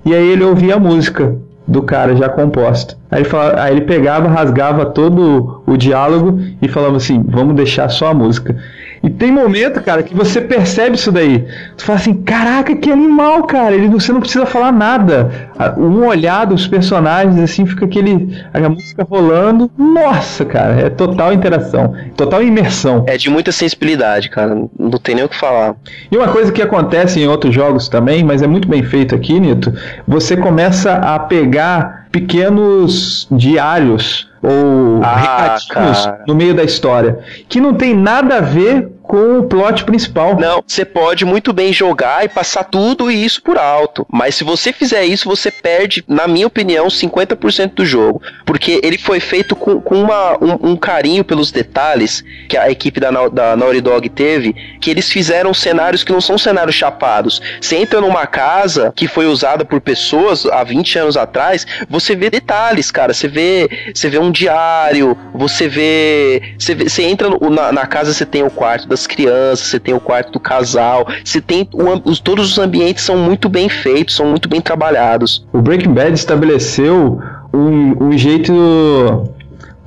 E 0.05 0.13
aí 0.13 0.27
ele 0.31 0.43
ouvia 0.43 0.75
a 0.75 0.79
música 0.79 1.35
do 1.67 1.83
cara 1.83 2.15
já 2.15 2.27
composta. 2.29 2.97
Aí 3.11 3.21
ele, 3.21 3.29
falava, 3.29 3.61
aí 3.61 3.73
ele 3.73 3.81
pegava, 3.81 4.27
rasgava 4.27 4.85
todo 4.87 5.61
o 5.65 5.77
diálogo 5.77 6.39
e 6.61 6.67
falava 6.67 6.97
assim: 6.97 7.23
vamos 7.27 7.55
deixar 7.55 7.89
só 7.89 8.07
a 8.07 8.13
música. 8.13 8.55
E 9.01 9.09
tem 9.09 9.31
momento, 9.31 9.81
cara, 9.81 10.03
que 10.03 10.13
você 10.13 10.41
percebe 10.41 10.95
isso 10.95 11.11
daí. 11.11 11.45
Tu 11.77 11.83
fala 11.83 11.99
assim, 11.99 12.13
caraca, 12.13 12.75
que 12.75 12.91
animal, 12.91 13.43
cara. 13.43 13.73
Ele, 13.73 13.87
você 13.87 14.11
não 14.11 14.19
precisa 14.19 14.45
falar 14.45 14.71
nada. 14.71 15.49
Um 15.77 16.05
olhar 16.05 16.45
dos 16.45 16.67
personagens, 16.67 17.39
assim, 17.39 17.65
fica 17.65 17.85
aquele. 17.85 18.37
A 18.53 18.69
música 18.69 19.03
rolando. 19.03 19.71
Nossa, 19.77 20.43
cara, 20.43 20.81
é 20.81 20.89
total 20.89 21.33
interação. 21.33 21.93
Total 22.15 22.43
imersão. 22.43 23.03
É 23.07 23.17
de 23.17 23.29
muita 23.29 23.51
sensibilidade, 23.51 24.29
cara. 24.29 24.55
Não 24.77 24.99
tem 24.99 25.15
nem 25.15 25.23
o 25.23 25.29
que 25.29 25.37
falar. 25.37 25.75
E 26.11 26.17
uma 26.17 26.27
coisa 26.27 26.51
que 26.51 26.61
acontece 26.61 27.19
em 27.19 27.27
outros 27.27 27.53
jogos 27.53 27.87
também, 27.87 28.23
mas 28.23 28.41
é 28.41 28.47
muito 28.47 28.67
bem 28.67 28.83
feito 28.83 29.15
aqui, 29.15 29.39
Nito. 29.39 29.73
Você 30.07 30.35
começa 30.35 30.93
a 30.93 31.17
pegar 31.19 32.07
pequenos 32.11 33.27
diários 33.31 34.28
ou 34.41 35.01
ah, 35.03 35.15
recadinhos 35.15 36.05
cara. 36.05 36.23
no 36.27 36.35
meio 36.35 36.53
da 36.53 36.63
história 36.63 37.19
que 37.47 37.59
não 37.59 37.73
tem 37.73 37.93
nada 37.93 38.37
a 38.37 38.41
ver 38.41 38.89
com 39.09 39.39
o 39.39 39.43
plot 39.43 39.85
principal. 39.85 40.39
Não, 40.39 40.63
você 40.65 40.85
pode 40.85 41.25
muito 41.25 41.51
bem 41.51 41.73
jogar 41.73 42.23
e 42.23 42.29
passar 42.29 42.63
tudo 42.63 43.09
isso 43.09 43.41
por 43.41 43.57
alto. 43.57 44.05
Mas 44.07 44.35
se 44.35 44.43
você 44.43 44.71
fizer 44.71 45.03
isso, 45.03 45.27
você 45.27 45.49
perde, 45.49 46.05
na 46.07 46.27
minha 46.27 46.45
opinião, 46.45 46.85
50% 46.85 47.73
do 47.73 47.83
jogo. 47.83 48.21
Porque 48.45 48.79
ele 48.83 48.99
foi 48.99 49.19
feito 49.19 49.55
com, 49.55 49.81
com 49.81 49.95
uma, 49.95 50.37
um, 50.39 50.73
um, 50.73 50.77
carinho 50.77 51.23
pelos 51.23 51.51
detalhes 51.51 52.23
que 52.47 52.55
a 52.55 52.69
equipe 52.69 52.99
da, 52.99 53.09
da 53.29 53.55
Naughty 53.55 53.81
Dog 53.81 54.07
teve, 54.09 54.53
que 54.79 54.91
eles 54.91 55.11
fizeram 55.11 55.55
cenários 55.55 56.03
que 56.03 56.11
não 56.11 56.21
são 56.21 56.37
cenários 56.37 56.75
chapados. 56.75 57.41
Você 57.59 57.77
entra 57.77 57.99
numa 57.99 58.27
casa 58.27 58.93
que 58.95 59.07
foi 59.07 59.25
usada 59.25 59.65
por 59.65 59.81
pessoas 59.81 60.45
há 60.45 60.63
20 60.63 60.99
anos 60.99 61.17
atrás, 61.17 61.65
você 61.89 62.15
vê 62.15 62.29
detalhes, 62.29 62.91
cara. 62.91 63.11
Você 63.11 63.27
vê, 63.27 63.91
você 63.91 64.07
vê 64.07 64.19
um 64.19 64.28
diário, 64.31 65.17
você 65.33 65.67
vê. 65.67 66.41
Você, 66.57 66.75
vê, 66.75 66.89
você 66.89 67.03
entra 67.03 67.29
no, 67.29 67.49
na, 67.49 67.71
na 67.71 67.85
casa, 67.85 68.13
você 68.13 68.25
tem 68.25 68.43
o 68.43 68.49
quarto 68.49 68.87
das 68.87 69.05
crianças, 69.07 69.67
você 69.67 69.79
tem 69.79 69.93
o 69.93 69.99
quarto 69.99 70.31
do 70.31 70.39
casal, 70.39 71.07
você 71.23 71.41
tem. 71.41 71.67
O, 71.73 72.09
os, 72.09 72.19
todos 72.19 72.51
os 72.51 72.57
ambientes 72.57 73.03
são 73.03 73.17
muito 73.17 73.49
bem 73.49 73.69
feitos, 73.69 74.15
são 74.15 74.25
muito 74.25 74.47
bem 74.49 74.61
trabalhados. 74.61 75.45
O 75.53 75.61
Breaking 75.61 75.93
Bad 75.93 76.13
estabeleceu 76.13 77.19
um, 77.53 78.05
um 78.05 78.17
jeito 78.17 78.53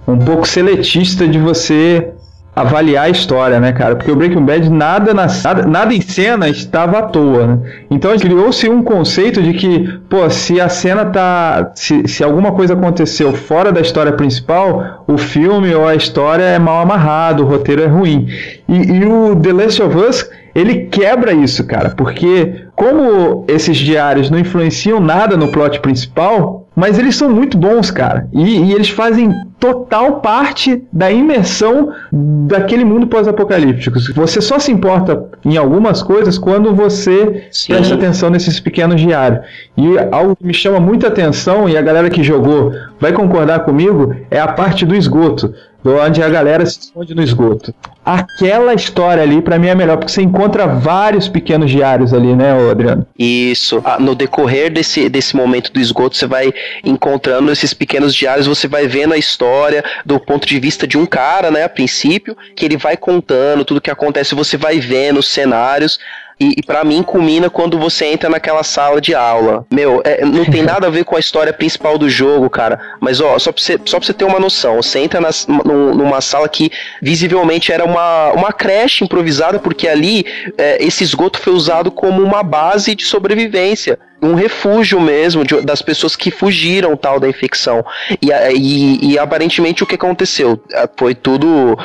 um 0.06 0.18
pouco 0.18 0.46
seletista 0.46 1.26
de 1.28 1.38
você 1.38 2.11
avaliar 2.54 3.06
a 3.06 3.08
história, 3.08 3.58
né, 3.58 3.72
cara? 3.72 3.96
Porque 3.96 4.10
o 4.10 4.16
Breaking 4.16 4.44
Bad 4.44 4.68
nada, 4.70 5.14
na, 5.14 5.26
nada, 5.26 5.66
nada 5.66 5.94
em 5.94 6.00
cena 6.00 6.48
estava 6.48 6.98
à 6.98 7.02
toa, 7.02 7.46
né? 7.46 7.58
Então 7.90 8.16
criou-se 8.18 8.68
um 8.68 8.82
conceito 8.82 9.42
de 9.42 9.54
que, 9.54 9.88
pô, 10.08 10.28
se 10.28 10.60
a 10.60 10.68
cena 10.68 11.06
tá. 11.06 11.72
Se, 11.74 12.06
se 12.06 12.22
alguma 12.22 12.52
coisa 12.52 12.74
aconteceu 12.74 13.32
fora 13.32 13.72
da 13.72 13.80
história 13.80 14.12
principal, 14.12 15.04
o 15.06 15.16
filme 15.16 15.74
ou 15.74 15.88
a 15.88 15.94
história 15.94 16.44
é 16.44 16.58
mal 16.58 16.82
amarrado, 16.82 17.42
o 17.42 17.46
roteiro 17.46 17.82
é 17.82 17.86
ruim. 17.86 18.28
E, 18.68 18.98
e 18.98 19.04
o 19.06 19.34
The 19.34 19.52
Last 19.52 19.82
of 19.82 19.96
Us 19.96 20.30
ele 20.54 20.86
quebra 20.86 21.32
isso, 21.32 21.66
cara, 21.66 21.90
porque 21.90 22.66
como 22.76 23.44
esses 23.48 23.78
diários 23.78 24.28
não 24.28 24.38
influenciam 24.38 25.00
nada 25.00 25.36
no 25.36 25.48
plot 25.48 25.80
principal, 25.80 26.68
mas 26.76 26.98
eles 26.98 27.16
são 27.16 27.30
muito 27.30 27.56
bons, 27.56 27.90
cara, 27.90 28.28
e, 28.32 28.60
e 28.60 28.72
eles 28.72 28.90
fazem 28.90 29.32
total 29.62 30.20
parte 30.20 30.82
da 30.92 31.08
imersão 31.08 31.92
daquele 32.10 32.84
mundo 32.84 33.06
pós-apocalíptico. 33.06 33.96
Você 34.16 34.40
só 34.40 34.58
se 34.58 34.72
importa 34.72 35.24
em 35.44 35.56
algumas 35.56 36.02
coisas 36.02 36.36
quando 36.36 36.74
você 36.74 37.44
Sim. 37.52 37.74
presta 37.74 37.94
atenção 37.94 38.28
nesses 38.28 38.58
pequenos 38.58 39.00
diários. 39.00 39.46
E 39.76 39.86
algo 40.10 40.34
que 40.34 40.44
me 40.44 40.52
chama 40.52 40.80
muita 40.80 41.06
atenção, 41.06 41.68
e 41.68 41.76
a 41.76 41.80
galera 41.80 42.10
que 42.10 42.24
jogou 42.24 42.72
vai 42.98 43.12
concordar 43.12 43.60
comigo, 43.60 44.12
é 44.28 44.40
a 44.40 44.48
parte 44.48 44.84
do 44.84 44.96
esgoto 44.96 45.54
onde 45.84 46.22
a 46.22 46.28
galera 46.28 46.64
se 46.64 46.78
esconde 46.78 47.14
no 47.14 47.22
esgoto. 47.22 47.74
Aquela 48.04 48.74
história 48.74 49.22
ali, 49.22 49.40
para 49.42 49.58
mim, 49.58 49.68
é 49.68 49.74
melhor, 49.74 49.96
porque 49.96 50.12
você 50.12 50.22
encontra 50.22 50.66
vários 50.66 51.28
pequenos 51.28 51.70
diários 51.70 52.12
ali, 52.12 52.34
né, 52.34 52.52
Adriano? 52.70 53.06
Isso. 53.18 53.80
Ah, 53.84 53.98
no 53.98 54.14
decorrer 54.14 54.72
desse, 54.72 55.08
desse 55.08 55.36
momento 55.36 55.72
do 55.72 55.80
esgoto, 55.80 56.16
você 56.16 56.26
vai 56.26 56.52
encontrando 56.84 57.50
esses 57.50 57.74
pequenos 57.74 58.14
diários, 58.14 58.46
você 58.46 58.68
vai 58.68 58.86
vendo 58.86 59.14
a 59.14 59.18
história 59.18 59.51
do 60.04 60.18
ponto 60.18 60.46
de 60.46 60.58
vista 60.58 60.86
de 60.86 60.96
um 60.98 61.06
cara, 61.06 61.50
né, 61.50 61.64
a 61.64 61.68
princípio, 61.68 62.36
que 62.56 62.64
ele 62.64 62.76
vai 62.76 62.96
contando 62.96 63.64
tudo 63.64 63.80
que 63.80 63.90
acontece, 63.90 64.34
você 64.34 64.56
vai 64.56 64.80
vendo 64.80 65.18
os 65.18 65.28
cenários. 65.28 65.98
E, 66.40 66.54
e 66.56 66.62
para 66.62 66.82
mim 66.82 67.04
culmina 67.04 67.48
quando 67.48 67.78
você 67.78 68.06
entra 68.06 68.28
naquela 68.28 68.64
sala 68.64 69.00
de 69.00 69.14
aula. 69.14 69.64
Meu, 69.70 70.02
é, 70.04 70.24
não 70.24 70.44
tem 70.44 70.62
nada 70.62 70.88
a 70.88 70.90
ver 70.90 71.04
com 71.04 71.14
a 71.14 71.20
história 71.20 71.52
principal 71.52 71.96
do 71.96 72.10
jogo, 72.10 72.50
cara. 72.50 72.80
Mas 73.00 73.20
ó, 73.20 73.38
só 73.38 73.52
pra 73.52 73.62
você, 73.62 73.78
só 73.84 73.98
pra 73.98 74.06
você 74.06 74.12
ter 74.12 74.24
uma 74.24 74.40
noção, 74.40 74.82
você 74.82 74.98
entra 74.98 75.20
nas, 75.20 75.46
numa 75.46 76.20
sala 76.20 76.48
que 76.48 76.72
visivelmente 77.00 77.70
era 77.70 77.84
uma, 77.84 78.32
uma 78.32 78.52
creche 78.52 79.04
improvisada, 79.04 79.60
porque 79.60 79.86
ali 79.86 80.24
é, 80.58 80.84
esse 80.84 81.04
esgoto 81.04 81.38
foi 81.38 81.52
usado 81.52 81.92
como 81.92 82.20
uma 82.20 82.42
base 82.42 82.94
de 82.96 83.04
sobrevivência 83.04 83.98
um 84.22 84.34
refúgio 84.34 85.00
mesmo 85.00 85.44
de, 85.44 85.60
das 85.62 85.82
pessoas 85.82 86.14
que 86.14 86.30
fugiram 86.30 86.96
tal 86.96 87.18
da 87.18 87.28
infecção. 87.28 87.84
E, 88.20 88.30
e, 88.54 89.12
e 89.12 89.18
aparentemente 89.18 89.82
o 89.82 89.86
que 89.86 89.96
aconteceu? 89.96 90.62
Foi 90.96 91.14
tudo. 91.14 91.76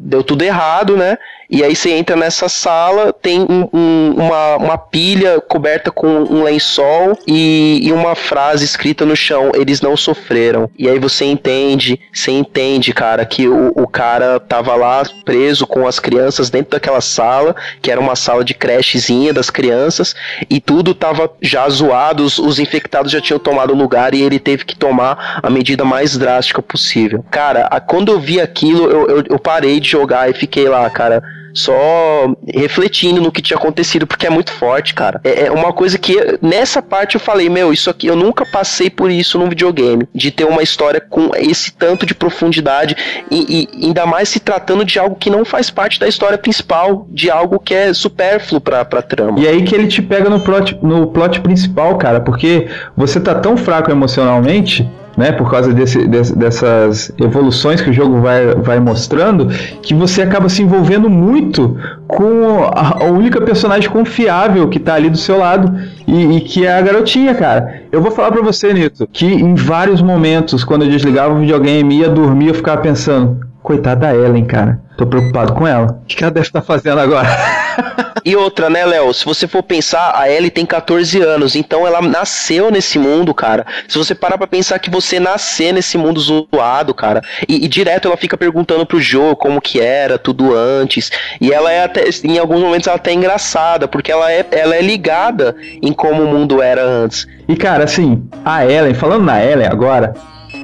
Deu 0.00 0.22
tudo 0.22 0.42
errado, 0.42 0.96
né? 0.96 1.16
E 1.48 1.62
aí 1.62 1.76
você 1.76 1.90
entra 1.90 2.16
nessa 2.16 2.48
sala, 2.48 3.12
tem 3.12 3.40
um, 3.40 3.68
um, 3.72 4.14
uma, 4.16 4.56
uma 4.56 4.78
pilha 4.78 5.40
coberta 5.40 5.90
com 5.90 6.08
um 6.08 6.42
lençol 6.42 7.16
e, 7.26 7.80
e, 7.82 7.92
uma 7.92 8.14
frase 8.14 8.64
escrita 8.64 9.04
no 9.04 9.14
chão: 9.14 9.52
eles 9.54 9.80
não 9.80 9.96
sofreram. 9.96 10.68
E 10.76 10.88
aí 10.88 10.98
você 10.98 11.24
entende, 11.24 12.00
você 12.12 12.32
entende, 12.32 12.92
cara, 12.92 13.24
que 13.24 13.46
o, 13.46 13.72
o 13.76 13.86
cara 13.86 14.40
tava 14.40 14.74
lá 14.74 15.04
preso 15.24 15.66
com 15.66 15.86
as 15.86 16.00
crianças 16.00 16.50
dentro 16.50 16.72
daquela 16.72 17.00
sala, 17.00 17.54
que 17.80 17.90
era 17.90 18.00
uma 18.00 18.16
sala 18.16 18.44
de 18.44 18.54
crechezinha 18.54 19.32
das 19.32 19.50
crianças, 19.50 20.14
e 20.50 20.60
tudo 20.60 20.94
tava 20.94 21.30
já 21.40 21.68
zoado, 21.68 22.24
os, 22.24 22.38
os 22.38 22.58
infectados 22.58 23.12
já 23.12 23.20
tinham 23.20 23.38
tomado 23.38 23.74
lugar 23.74 24.14
e 24.14 24.22
ele 24.22 24.38
teve 24.38 24.64
que 24.64 24.76
tomar 24.76 25.40
a 25.42 25.50
medida 25.50 25.84
mais 25.84 26.16
drástica 26.16 26.62
possível. 26.62 27.24
Cara, 27.30 27.66
a, 27.66 27.80
quando 27.80 28.12
eu 28.12 28.20
vi 28.20 28.40
aquilo, 28.40 28.90
eu, 28.90 29.08
eu, 29.08 29.24
eu 29.30 29.38
parei 29.38 29.80
de 29.80 29.88
jogar 29.88 30.30
e 30.30 30.34
fiquei 30.34 30.68
lá, 30.68 30.88
cara 30.90 31.22
só 31.56 32.34
refletindo 32.46 33.20
no 33.20 33.32
que 33.32 33.40
tinha 33.40 33.56
acontecido, 33.56 34.06
porque 34.06 34.26
é 34.26 34.30
muito 34.30 34.52
forte, 34.52 34.94
cara. 34.94 35.20
É, 35.24 35.46
é 35.46 35.50
uma 35.50 35.72
coisa 35.72 35.98
que 35.98 36.14
nessa 36.42 36.82
parte 36.82 37.14
eu 37.14 37.20
falei, 37.20 37.48
meu, 37.48 37.72
isso 37.72 37.88
aqui 37.88 38.06
eu 38.06 38.14
nunca 38.14 38.44
passei 38.44 38.90
por 38.90 39.10
isso 39.10 39.38
num 39.38 39.48
videogame, 39.48 40.06
de 40.14 40.30
ter 40.30 40.44
uma 40.44 40.62
história 40.62 41.00
com 41.00 41.30
esse 41.34 41.72
tanto 41.72 42.04
de 42.04 42.14
profundidade 42.14 42.94
e, 43.30 43.68
e 43.72 43.86
ainda 43.86 44.04
mais 44.04 44.28
se 44.28 44.38
tratando 44.38 44.84
de 44.84 44.98
algo 44.98 45.16
que 45.16 45.30
não 45.30 45.44
faz 45.44 45.70
parte 45.70 45.98
da 45.98 46.06
história 46.06 46.36
principal, 46.36 47.06
de 47.10 47.30
algo 47.30 47.58
que 47.58 47.72
é 47.72 47.94
supérfluo 47.94 48.60
pra, 48.60 48.84
pra 48.84 49.00
trama. 49.00 49.40
E 49.40 49.48
aí 49.48 49.62
que 49.62 49.74
ele 49.74 49.88
te 49.88 50.02
pega 50.02 50.28
no 50.28 50.40
plot, 50.40 50.78
no 50.82 51.06
plot 51.06 51.40
principal, 51.40 51.96
cara, 51.96 52.20
porque 52.20 52.68
você 52.94 53.18
tá 53.18 53.34
tão 53.34 53.56
fraco 53.56 53.90
emocionalmente 53.90 54.86
né, 55.16 55.32
por 55.32 55.50
causa 55.50 55.72
desse, 55.72 56.06
dessas 56.06 57.10
evoluções 57.18 57.80
que 57.80 57.90
o 57.90 57.92
jogo 57.92 58.20
vai, 58.20 58.54
vai 58.56 58.78
mostrando, 58.78 59.48
que 59.82 59.94
você 59.94 60.22
acaba 60.22 60.48
se 60.48 60.62
envolvendo 60.62 61.08
muito 61.08 61.76
com 62.06 62.64
a, 62.64 63.04
única 63.04 63.40
personagem 63.40 63.88
confiável 63.88 64.68
que 64.68 64.78
tá 64.78 64.94
ali 64.94 65.08
do 65.08 65.16
seu 65.16 65.38
lado 65.38 65.74
e, 66.06 66.36
e, 66.36 66.40
que 66.40 66.66
é 66.66 66.76
a 66.76 66.82
garotinha, 66.82 67.34
cara. 67.34 67.82
Eu 67.90 68.02
vou 68.02 68.10
falar 68.10 68.30
pra 68.30 68.42
você, 68.42 68.72
Nito, 68.72 69.08
que 69.10 69.26
em 69.26 69.54
vários 69.54 70.02
momentos, 70.02 70.64
quando 70.64 70.82
eu 70.84 70.90
desligava 70.90 71.34
o 71.34 71.40
videogame 71.40 71.94
e 71.94 71.98
ia 72.00 72.08
dormir, 72.08 72.48
eu 72.48 72.54
ficava 72.54 72.80
pensando, 72.80 73.45
coitada 73.66 74.06
da 74.06 74.14
Ellen, 74.14 74.44
cara. 74.44 74.80
Tô 74.96 75.04
preocupado 75.04 75.52
com 75.52 75.66
ela. 75.66 76.00
O 76.02 76.06
que 76.06 76.22
ela 76.22 76.30
deve 76.30 76.46
estar 76.46 76.62
fazendo 76.62 77.00
agora? 77.00 77.28
E 78.24 78.34
outra, 78.34 78.68
né, 78.68 78.84
Léo? 78.84 79.14
Se 79.14 79.24
você 79.24 79.46
for 79.46 79.62
pensar, 79.62 80.12
a 80.12 80.28
Ellie 80.28 80.50
tem 80.50 80.66
14 80.66 81.20
anos, 81.22 81.54
então 81.54 81.86
ela 81.86 82.02
nasceu 82.02 82.72
nesse 82.72 82.98
mundo, 82.98 83.32
cara. 83.32 83.64
Se 83.86 83.96
você 83.96 84.16
parar 84.16 84.36
pra 84.36 84.48
pensar 84.48 84.80
que 84.80 84.90
você 84.90 85.20
nascer 85.20 85.72
nesse 85.72 85.96
mundo 85.96 86.18
zoado, 86.18 86.92
cara, 86.92 87.22
e, 87.48 87.64
e 87.64 87.68
direto 87.68 88.08
ela 88.08 88.16
fica 88.16 88.36
perguntando 88.36 88.84
pro 88.84 88.98
Joe 88.98 89.36
como 89.36 89.60
que 89.60 89.80
era, 89.80 90.18
tudo 90.18 90.56
antes. 90.56 91.12
E 91.40 91.52
ela 91.52 91.70
é 91.70 91.84
até, 91.84 92.08
em 92.24 92.36
alguns 92.36 92.62
momentos, 92.62 92.88
ela 92.88 92.96
é 92.96 92.98
até 92.98 93.12
engraçada, 93.12 93.86
porque 93.86 94.10
ela 94.10 94.32
é, 94.32 94.44
ela 94.50 94.74
é 94.74 94.82
ligada 94.82 95.54
em 95.80 95.92
como 95.92 96.24
o 96.24 96.26
mundo 96.26 96.60
era 96.60 96.82
antes. 96.82 97.28
E 97.46 97.54
cara, 97.54 97.84
assim, 97.84 98.28
a 98.44 98.66
Ellen, 98.66 98.94
falando 98.94 99.24
na 99.24 99.40
Ellen 99.40 99.68
agora, 99.68 100.14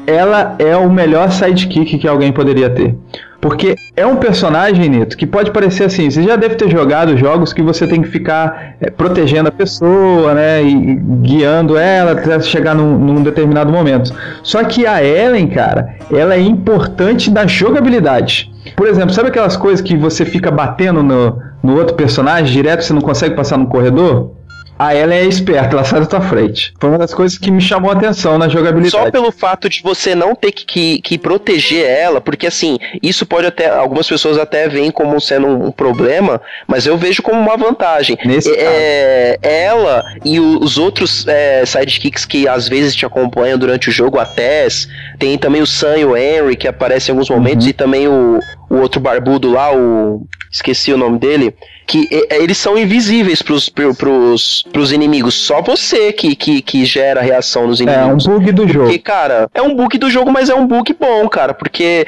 ela 0.06 0.56
é 0.58 0.76
o 0.76 0.90
melhor 0.90 1.30
sidekick 1.30 1.98
que 1.98 2.08
alguém 2.08 2.32
poderia 2.32 2.70
ter. 2.70 2.96
Porque 3.42 3.74
é 3.96 4.06
um 4.06 4.16
personagem, 4.16 4.88
Nito, 4.88 5.16
que 5.16 5.26
pode 5.26 5.50
parecer 5.50 5.82
assim. 5.82 6.08
Você 6.08 6.22
já 6.22 6.36
deve 6.36 6.54
ter 6.54 6.70
jogado 6.70 7.16
jogos 7.16 7.52
que 7.52 7.60
você 7.60 7.88
tem 7.88 8.00
que 8.00 8.08
ficar 8.08 8.76
é, 8.80 8.88
protegendo 8.88 9.48
a 9.48 9.52
pessoa, 9.52 10.32
né? 10.32 10.62
E, 10.62 10.68
e 10.68 10.94
guiando 10.94 11.76
ela 11.76 12.12
até 12.12 12.38
chegar 12.40 12.72
num, 12.72 12.96
num, 12.96 13.20
determinado 13.20 13.72
momento. 13.72 14.14
Só 14.44 14.62
que 14.62 14.86
a 14.86 15.02
Ellen, 15.02 15.48
cara, 15.48 15.96
ela 16.12 16.36
é 16.36 16.40
importante 16.40 17.32
na 17.32 17.44
jogabilidade. 17.44 18.48
Por 18.76 18.86
exemplo, 18.86 19.12
sabe 19.12 19.30
aquelas 19.30 19.56
coisas 19.56 19.80
que 19.80 19.96
você 19.96 20.24
fica 20.24 20.48
batendo 20.48 21.02
no, 21.02 21.36
no 21.64 21.76
outro 21.76 21.96
personagem 21.96 22.52
direto 22.52 22.84
você 22.84 22.92
não 22.92 23.00
consegue 23.00 23.34
passar 23.34 23.58
no 23.58 23.66
corredor? 23.66 24.30
A 24.82 24.92
ela 24.92 25.14
é 25.14 25.24
esperta, 25.24 25.76
ela 25.76 25.84
sai 25.84 26.00
da 26.00 26.06
tua 26.06 26.20
frente. 26.20 26.74
Foi 26.80 26.90
uma 26.90 26.98
das 26.98 27.14
coisas 27.14 27.38
que 27.38 27.52
me 27.52 27.60
chamou 27.60 27.92
a 27.92 27.94
atenção 27.94 28.36
na 28.36 28.48
jogabilidade. 28.48 29.04
Só 29.04 29.10
pelo 29.12 29.30
fato 29.30 29.68
de 29.68 29.80
você 29.80 30.12
não 30.12 30.34
ter 30.34 30.50
que, 30.50 30.64
que, 30.64 31.00
que 31.00 31.18
proteger 31.18 31.88
ela, 31.88 32.20
porque 32.20 32.48
assim, 32.48 32.78
isso 33.00 33.24
pode 33.24 33.46
até. 33.46 33.68
Algumas 33.68 34.08
pessoas 34.08 34.36
até 34.38 34.68
veem 34.68 34.90
como 34.90 35.20
sendo 35.20 35.46
um, 35.46 35.70
problema, 35.70 36.40
mas 36.66 36.84
eu 36.84 36.96
vejo 36.96 37.22
como 37.22 37.40
uma 37.40 37.56
vantagem. 37.56 38.18
Nesse 38.24 38.50
é, 38.50 39.38
ela 39.40 40.02
e 40.24 40.40
os 40.40 40.76
outros 40.78 41.26
é, 41.28 41.64
sidekicks 41.64 42.24
que 42.24 42.48
às 42.48 42.68
vezes 42.68 42.96
te 42.96 43.06
acompanham 43.06 43.56
durante 43.56 43.88
o 43.88 43.92
jogo, 43.92 44.18
a 44.18 44.26
Tess, 44.26 44.88
tem 45.16 45.38
também 45.38 45.62
o 45.62 45.66
Sam 45.66 45.98
e 45.98 46.04
o 46.04 46.16
Henry 46.16 46.56
que 46.56 46.66
aparecem 46.66 47.12
em 47.12 47.14
alguns 47.14 47.30
momentos, 47.30 47.66
uhum. 47.66 47.70
e 47.70 47.72
também 47.72 48.08
o, 48.08 48.40
o 48.72 48.80
outro 48.80 49.00
barbudo 49.00 49.50
lá, 49.50 49.74
o. 49.76 50.26
Esqueci 50.50 50.92
o 50.92 50.98
nome 50.98 51.18
dele 51.18 51.54
que 51.86 52.08
eles 52.30 52.56
são 52.56 52.78
invisíveis 52.78 53.42
pros, 53.42 53.68
pros, 53.68 54.64
pros 54.72 54.92
inimigos. 54.92 55.34
Só 55.34 55.60
você 55.60 56.12
que, 56.12 56.34
que, 56.34 56.62
que 56.62 56.84
gera 56.84 57.20
reação 57.20 57.66
nos 57.66 57.80
inimigos. 57.80 58.26
É 58.26 58.30
um 58.30 58.38
bug 58.38 58.52
do 58.52 58.68
jogo. 58.68 58.84
Porque, 58.86 58.98
cara, 58.98 59.48
é 59.52 59.60
um 59.60 59.74
bug 59.74 59.98
do 59.98 60.10
jogo, 60.10 60.30
mas 60.32 60.48
é 60.48 60.54
um 60.54 60.66
bug 60.66 60.94
bom, 60.98 61.28
cara. 61.28 61.52
Porque 61.52 62.06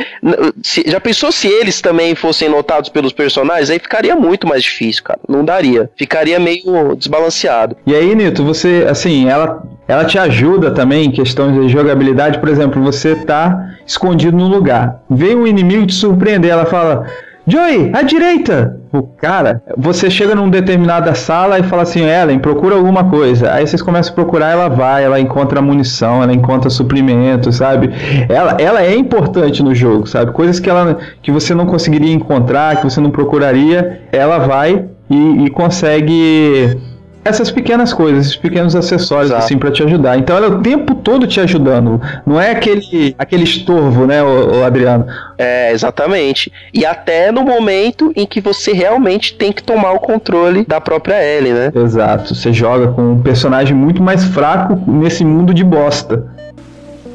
se, 0.63 0.85
já 0.87 1.01
pensou 1.01 1.31
se 1.31 1.49
eles 1.49 1.83
também 1.83 2.15
fossem 2.15 2.49
notados 2.49 2.89
pelos 2.89 3.13
personagens? 3.13 3.69
Aí 3.69 3.79
ficaria 3.79 4.17
muito 4.17 4.47
mais 4.47 4.63
difícil, 4.63 5.03
cara. 5.03 5.21
Não 5.29 5.45
daria. 5.45 5.91
Ficaria 5.97 6.39
meio 6.39 6.95
desbalanceado. 6.97 7.77
E 7.87 7.95
aí, 7.95 8.15
Nito, 8.15 8.43
você, 8.45 8.87
assim, 8.89 9.29
ela, 9.29 9.63
ela 9.87 10.05
te 10.05 10.19
ajuda 10.19 10.71
também 10.71 11.07
em 11.07 11.11
questões 11.11 11.55
de 11.55 11.69
jogabilidade. 11.69 12.39
Por 12.39 12.49
exemplo, 12.49 12.83
você 12.83 13.15
tá 13.15 13.71
escondido 13.87 14.37
num 14.37 14.49
lugar. 14.49 15.01
Vem 15.11 15.37
um 15.37 15.47
inimigo 15.47 15.87
te 15.87 15.95
surpreender. 15.95 16.51
Ela 16.51 16.67
fala. 16.67 17.07
Joey, 17.47 17.91
à 17.93 18.01
direita! 18.01 18.81
O 18.91 19.03
cara, 19.03 19.63
você 19.77 20.09
chega 20.09 20.35
numa 20.35 20.49
determinada 20.49 21.15
sala 21.15 21.59
e 21.59 21.63
fala 21.63 21.83
assim, 21.83 22.01
Ellen, 22.01 22.39
procura 22.39 22.75
alguma 22.75 23.05
coisa. 23.05 23.53
Aí 23.53 23.67
vocês 23.67 23.83
começam 23.83 24.13
a 24.13 24.15
procurar, 24.15 24.53
ela 24.53 24.69
vai, 24.69 25.05
ela 25.05 25.21
encontra 25.21 25.61
munição, 25.61 26.23
ela 26.23 26.33
encontra 26.33 26.71
suprimento, 26.71 27.53
sabe? 27.53 27.91
Ela, 28.31 28.57
ela 28.59 28.83
é 28.83 28.97
importante 28.97 29.63
no 29.63 29.75
jogo, 29.75 30.07
sabe? 30.07 30.33
Coisas 30.33 30.59
que, 30.59 30.71
ela, 30.71 30.97
que 31.21 31.31
você 31.31 31.55
não 31.55 31.67
conseguiria 31.67 32.15
encontrar, 32.15 32.77
que 32.77 32.85
você 32.85 33.01
não 33.01 33.11
procuraria, 33.11 34.01
ela 34.11 34.39
vai 34.39 34.87
e, 35.11 35.45
e 35.45 35.51
consegue 35.51 36.79
essas 37.25 37.51
pequenas 37.51 37.93
coisas, 37.93 38.27
esses 38.27 38.37
pequenos 38.37 38.77
acessórios 38.77 39.31
Exato. 39.31 39.45
assim 39.45 39.57
para 39.57 39.71
te 39.71 39.83
ajudar. 39.83 40.19
Então 40.19 40.37
ela 40.37 40.47
é 40.47 40.49
o 40.51 40.61
tempo 40.61 40.95
todo 40.95 41.27
te 41.27 41.41
ajudando. 41.41 42.01
Não 42.27 42.41
é 42.41 42.51
aquele 42.51 43.15
aquele 43.19 43.45
estorvo, 43.45 44.07
né, 44.07 44.23
o, 44.23 44.59
o, 44.59 44.65
Adriano? 44.65 45.07
É, 45.39 45.73
exatamente. 45.73 46.53
E 46.73 46.85
até 46.85 47.33
no 47.33 47.43
momento 47.43 48.13
em 48.15 48.27
que 48.27 48.41
você 48.41 48.73
realmente 48.73 49.35
tem 49.35 49.53
que 49.53 49.63
tomar 49.63 49.93
o 49.93 49.99
controle 49.99 50.65
da 50.67 50.81
própria 50.81 51.23
Ellie, 51.25 51.53
né? 51.53 51.73
Exato. 51.75 52.35
Você 52.35 52.53
joga 52.53 52.89
com 52.89 53.13
um 53.13 53.23
personagem 53.23 53.75
muito 53.75 54.03
mais 54.03 54.25
fraco 54.25 54.79
nesse 54.87 55.25
mundo 55.25 55.55
de 55.55 55.65
bosta. 55.65 56.27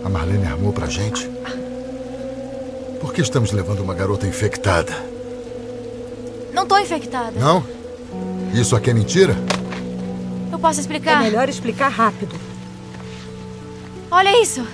A 0.03 0.09
Marlene 0.09 0.45
armou 0.47 0.73
pra 0.73 0.87
gente. 0.87 1.29
Por 2.99 3.13
que 3.13 3.21
estamos 3.21 3.51
levando 3.51 3.81
uma 3.81 3.93
garota 3.93 4.25
infectada? 4.25 4.91
Não 6.51 6.65
tô 6.65 6.77
infectada. 6.79 7.33
Não? 7.39 7.63
Isso 8.53 8.75
aqui 8.75 8.89
é 8.89 8.93
mentira? 8.93 9.35
Eu 10.59 10.61
posso 10.61 10.81
explicar? 10.81 11.21
É 11.21 11.23
melhor 11.23 11.47
explicar 11.47 11.87
rápido. 11.87 12.35
Olha 14.11 14.43
isso. 14.43 14.67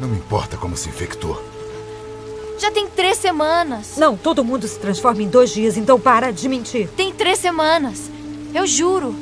Não 0.00 0.08
me 0.08 0.16
importa 0.16 0.56
como 0.56 0.74
se 0.74 0.88
infectou. 0.88 1.38
Já 2.58 2.70
tem 2.70 2.86
três 2.86 3.18
semanas. 3.18 3.98
Não, 3.98 4.16
todo 4.16 4.42
mundo 4.42 4.66
se 4.66 4.78
transforma 4.78 5.22
em 5.22 5.28
dois 5.28 5.50
dias, 5.50 5.76
então 5.76 6.00
para 6.00 6.32
de 6.32 6.48
mentir. 6.48 6.88
Tem 6.96 7.12
três 7.12 7.38
semanas. 7.38 8.10
Eu 8.54 8.66
juro. 8.66 9.14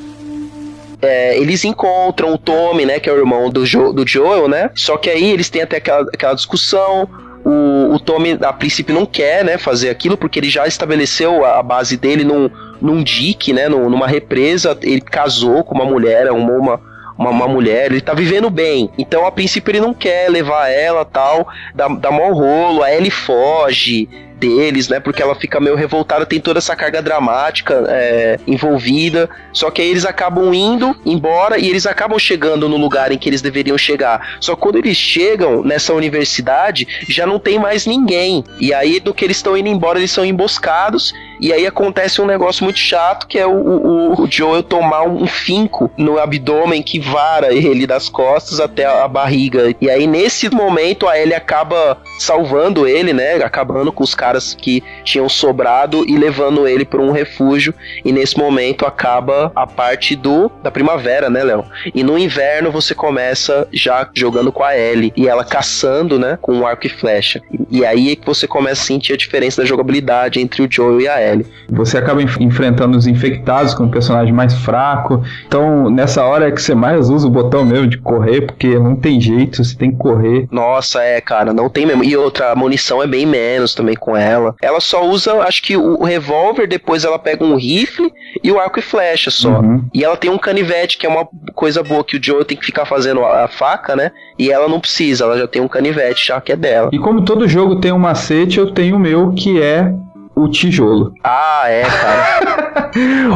É, 1.01 1.37
eles 1.37 1.65
encontram 1.65 2.35
o 2.35 2.37
Tommy, 2.37 2.85
né, 2.85 2.97
que 2.97 3.09
é 3.09 3.13
o 3.13 3.17
irmão 3.17 3.49
do, 3.49 3.65
jo 3.65 3.91
do 3.91 4.07
Joel, 4.07 4.47
né? 4.47 4.69
Só 4.73 4.95
que 4.95 5.09
aí 5.09 5.29
eles 5.29 5.49
têm 5.49 5.61
até 5.61 5.75
aquela, 5.75 6.03
aquela 6.03 6.33
discussão. 6.35 7.09
O, 7.43 7.95
o 7.95 7.99
Tommy, 7.99 8.39
a 8.41 8.53
princípio, 8.53 8.95
não 8.95 9.05
quer, 9.05 9.43
né, 9.43 9.57
fazer 9.57 9.89
aquilo, 9.89 10.15
porque 10.15 10.39
ele 10.39 10.49
já 10.49 10.65
estabeleceu 10.65 11.43
a 11.43 11.61
base 11.61 11.97
dele 11.97 12.23
num, 12.23 12.49
num 12.81 13.03
dique, 13.03 13.53
né, 13.53 13.69
numa 13.69 14.07
represa. 14.07 14.77
Ele 14.81 15.01
casou 15.01 15.63
com 15.63 15.75
uma 15.75 15.85
mulher, 15.85 16.27
arrumou 16.27 16.57
uma, 16.57 16.79
uma, 17.17 17.29
uma, 17.29 17.47
mulher, 17.47 17.91
ele 17.91 18.01
tá 18.01 18.13
vivendo 18.13 18.49
bem. 18.49 18.89
Então, 18.97 19.25
a 19.25 19.31
princípio, 19.31 19.71
ele 19.71 19.79
não 19.79 19.93
quer 19.93 20.29
levar 20.29 20.69
ela 20.69 21.05
tal, 21.05 21.47
dá, 21.75 21.87
dá 21.87 22.11
mau 22.11 22.33
rolo, 22.33 22.83
aí 22.83 22.97
ele 22.97 23.11
foge 23.11 24.09
deles, 24.41 24.89
né? 24.89 24.99
Porque 24.99 25.21
ela 25.21 25.35
fica 25.35 25.59
meio 25.59 25.75
revoltada, 25.75 26.25
tem 26.25 26.41
toda 26.41 26.57
essa 26.57 26.75
carga 26.75 26.99
dramática 26.99 27.85
é, 27.87 28.39
envolvida. 28.47 29.29
Só 29.53 29.69
que 29.69 29.83
aí 29.83 29.89
eles 29.89 30.03
acabam 30.03 30.51
indo 30.51 30.95
embora 31.05 31.59
e 31.59 31.69
eles 31.69 31.85
acabam 31.85 32.17
chegando 32.17 32.67
no 32.67 32.77
lugar 32.77 33.11
em 33.11 33.19
que 33.19 33.29
eles 33.29 33.41
deveriam 33.41 33.77
chegar. 33.77 34.37
Só 34.39 34.55
quando 34.55 34.77
eles 34.77 34.97
chegam 34.97 35.63
nessa 35.63 35.93
universidade, 35.93 36.87
já 37.07 37.27
não 37.27 37.37
tem 37.37 37.59
mais 37.59 37.85
ninguém. 37.85 38.43
E 38.59 38.73
aí, 38.73 38.99
do 38.99 39.13
que 39.13 39.23
eles 39.23 39.37
estão 39.37 39.55
indo 39.55 39.69
embora, 39.69 39.99
eles 39.99 40.11
são 40.11 40.25
emboscados. 40.25 41.13
E 41.41 41.51
aí 41.51 41.65
acontece 41.65 42.21
um 42.21 42.25
negócio 42.25 42.63
muito 42.63 42.79
chato 42.79 43.27
que 43.27 43.39
é 43.39 43.45
o, 43.45 43.51
o, 43.51 44.21
o 44.23 44.27
Joel 44.29 44.63
tomar 44.63 45.03
um 45.03 45.25
finco 45.25 45.89
no 45.97 46.19
abdômen 46.19 46.81
que 46.83 46.99
vara 46.99 47.53
ele 47.53 47.87
das 47.87 48.09
costas 48.09 48.59
até 48.59 48.85
a 48.85 49.07
barriga. 49.07 49.73
E 49.79 49.89
aí, 49.89 50.07
nesse 50.07 50.49
momento, 50.49 51.07
a 51.07 51.17
Ellie 51.17 51.33
acaba 51.33 51.97
salvando 52.19 52.87
ele, 52.87 53.13
né? 53.13 53.35
Acabando 53.43 53.91
com 53.91 54.03
os 54.03 54.13
caras 54.13 54.31
caras 54.31 54.55
que 54.59 54.83
tinham 55.03 55.27
sobrado 55.27 56.05
e 56.07 56.17
levando 56.17 56.67
ele 56.67 56.85
para 56.85 57.01
um 57.01 57.11
refúgio. 57.11 57.73
E 58.03 58.11
nesse 58.11 58.37
momento 58.37 58.85
acaba 58.85 59.51
a 59.55 59.67
parte 59.67 60.15
do 60.15 60.49
da 60.63 60.71
primavera, 60.71 61.29
né, 61.29 61.43
Léo? 61.43 61.65
E 61.93 62.03
no 62.03 62.17
inverno 62.17 62.71
você 62.71 62.95
começa 62.95 63.67
já 63.71 64.09
jogando 64.13 64.51
com 64.51 64.63
a 64.63 64.77
Ellie 64.77 65.13
e 65.15 65.27
ela 65.27 65.43
caçando, 65.43 66.17
né, 66.17 66.37
com 66.41 66.53
um 66.53 66.65
arco 66.65 66.87
e 66.87 66.89
flecha. 66.89 67.41
E, 67.51 67.79
e 67.79 67.85
aí 67.85 68.11
é 68.11 68.15
que 68.15 68.25
você 68.25 68.47
começa 68.47 68.81
a 68.81 68.85
sentir 68.85 69.13
a 69.13 69.17
diferença 69.17 69.61
da 69.61 69.67
jogabilidade 69.67 70.39
entre 70.39 70.61
o 70.61 70.67
Joel 70.69 71.01
e 71.01 71.07
a 71.07 71.21
Ellie. 71.21 71.30
Você 71.69 71.97
acaba 71.97 72.21
enf 72.21 72.37
enfrentando 72.39 72.97
os 72.97 73.07
infectados 73.07 73.73
com 73.73 73.83
um 73.83 73.89
personagem 73.89 74.33
mais 74.33 74.53
fraco. 74.53 75.23
Então, 75.47 75.89
nessa 75.89 76.23
hora 76.23 76.47
é 76.47 76.51
que 76.51 76.61
você 76.61 76.75
mais 76.75 77.09
usa 77.09 77.27
o 77.27 77.31
botão 77.31 77.63
mesmo 77.65 77.87
de 77.87 77.97
correr, 77.97 78.41
porque 78.41 78.77
não 78.77 78.95
tem 78.95 79.19
jeito, 79.19 79.63
você 79.63 79.75
tem 79.75 79.91
que 79.91 79.97
correr. 79.97 80.47
Nossa, 80.51 81.01
é, 81.01 81.21
cara, 81.21 81.53
não 81.53 81.69
tem 81.69 81.85
mesmo. 81.85 82.03
E 82.03 82.15
outra, 82.15 82.51
a 82.51 82.55
munição 82.55 83.01
é 83.01 83.07
bem 83.07 83.25
menos 83.25 83.73
também 83.73 83.95
com 83.95 84.15
ela. 84.15 84.55
Ela 84.61 84.79
só 84.79 85.05
usa, 85.05 85.33
acho 85.43 85.61
que 85.63 85.77
o, 85.77 86.03
revólver, 86.03 86.67
depois 86.67 87.05
ela 87.05 87.17
pega 87.17 87.43
um 87.43 87.55
rifle 87.55 88.11
e 88.43 88.51
o 88.51 88.59
arco 88.59 88.79
e 88.79 88.81
flecha 88.81 89.31
só. 89.31 89.59
Uhum. 89.59 89.85
E 89.93 90.03
ela 90.03 90.17
tem 90.17 90.29
um 90.29 90.37
canivete, 90.37 90.97
que 90.97 91.05
é 91.05 91.09
uma 91.09 91.27
coisa 91.53 91.83
boa 91.83 92.03
que 92.03 92.17
o 92.17 92.23
Joe 92.23 92.43
tem 92.43 92.57
que 92.57 92.65
ficar 92.65 92.85
fazendo 92.85 93.23
a, 93.23 93.45
a 93.45 93.47
faca, 93.47 93.95
né? 93.95 94.11
E 94.37 94.51
ela 94.51 94.67
não 94.67 94.79
precisa, 94.79 95.23
ela 95.25 95.37
já 95.37 95.47
tem 95.47 95.61
um 95.61 95.67
canivete 95.67 96.27
já 96.27 96.41
que 96.41 96.51
é 96.51 96.55
dela. 96.55 96.89
E 96.91 96.99
como 96.99 97.23
todo 97.23 97.47
jogo 97.47 97.77
tem 97.77 97.91
um 97.91 97.99
macete, 97.99 98.59
eu 98.59 98.71
tenho 98.71 98.95
o 98.95 98.99
meu 98.99 99.31
que 99.31 99.61
é 99.61 99.93
o 100.35 100.47
tijolo. 100.47 101.13
Ah, 101.23 101.63
é, 101.65 101.83
cara. 101.83 102.91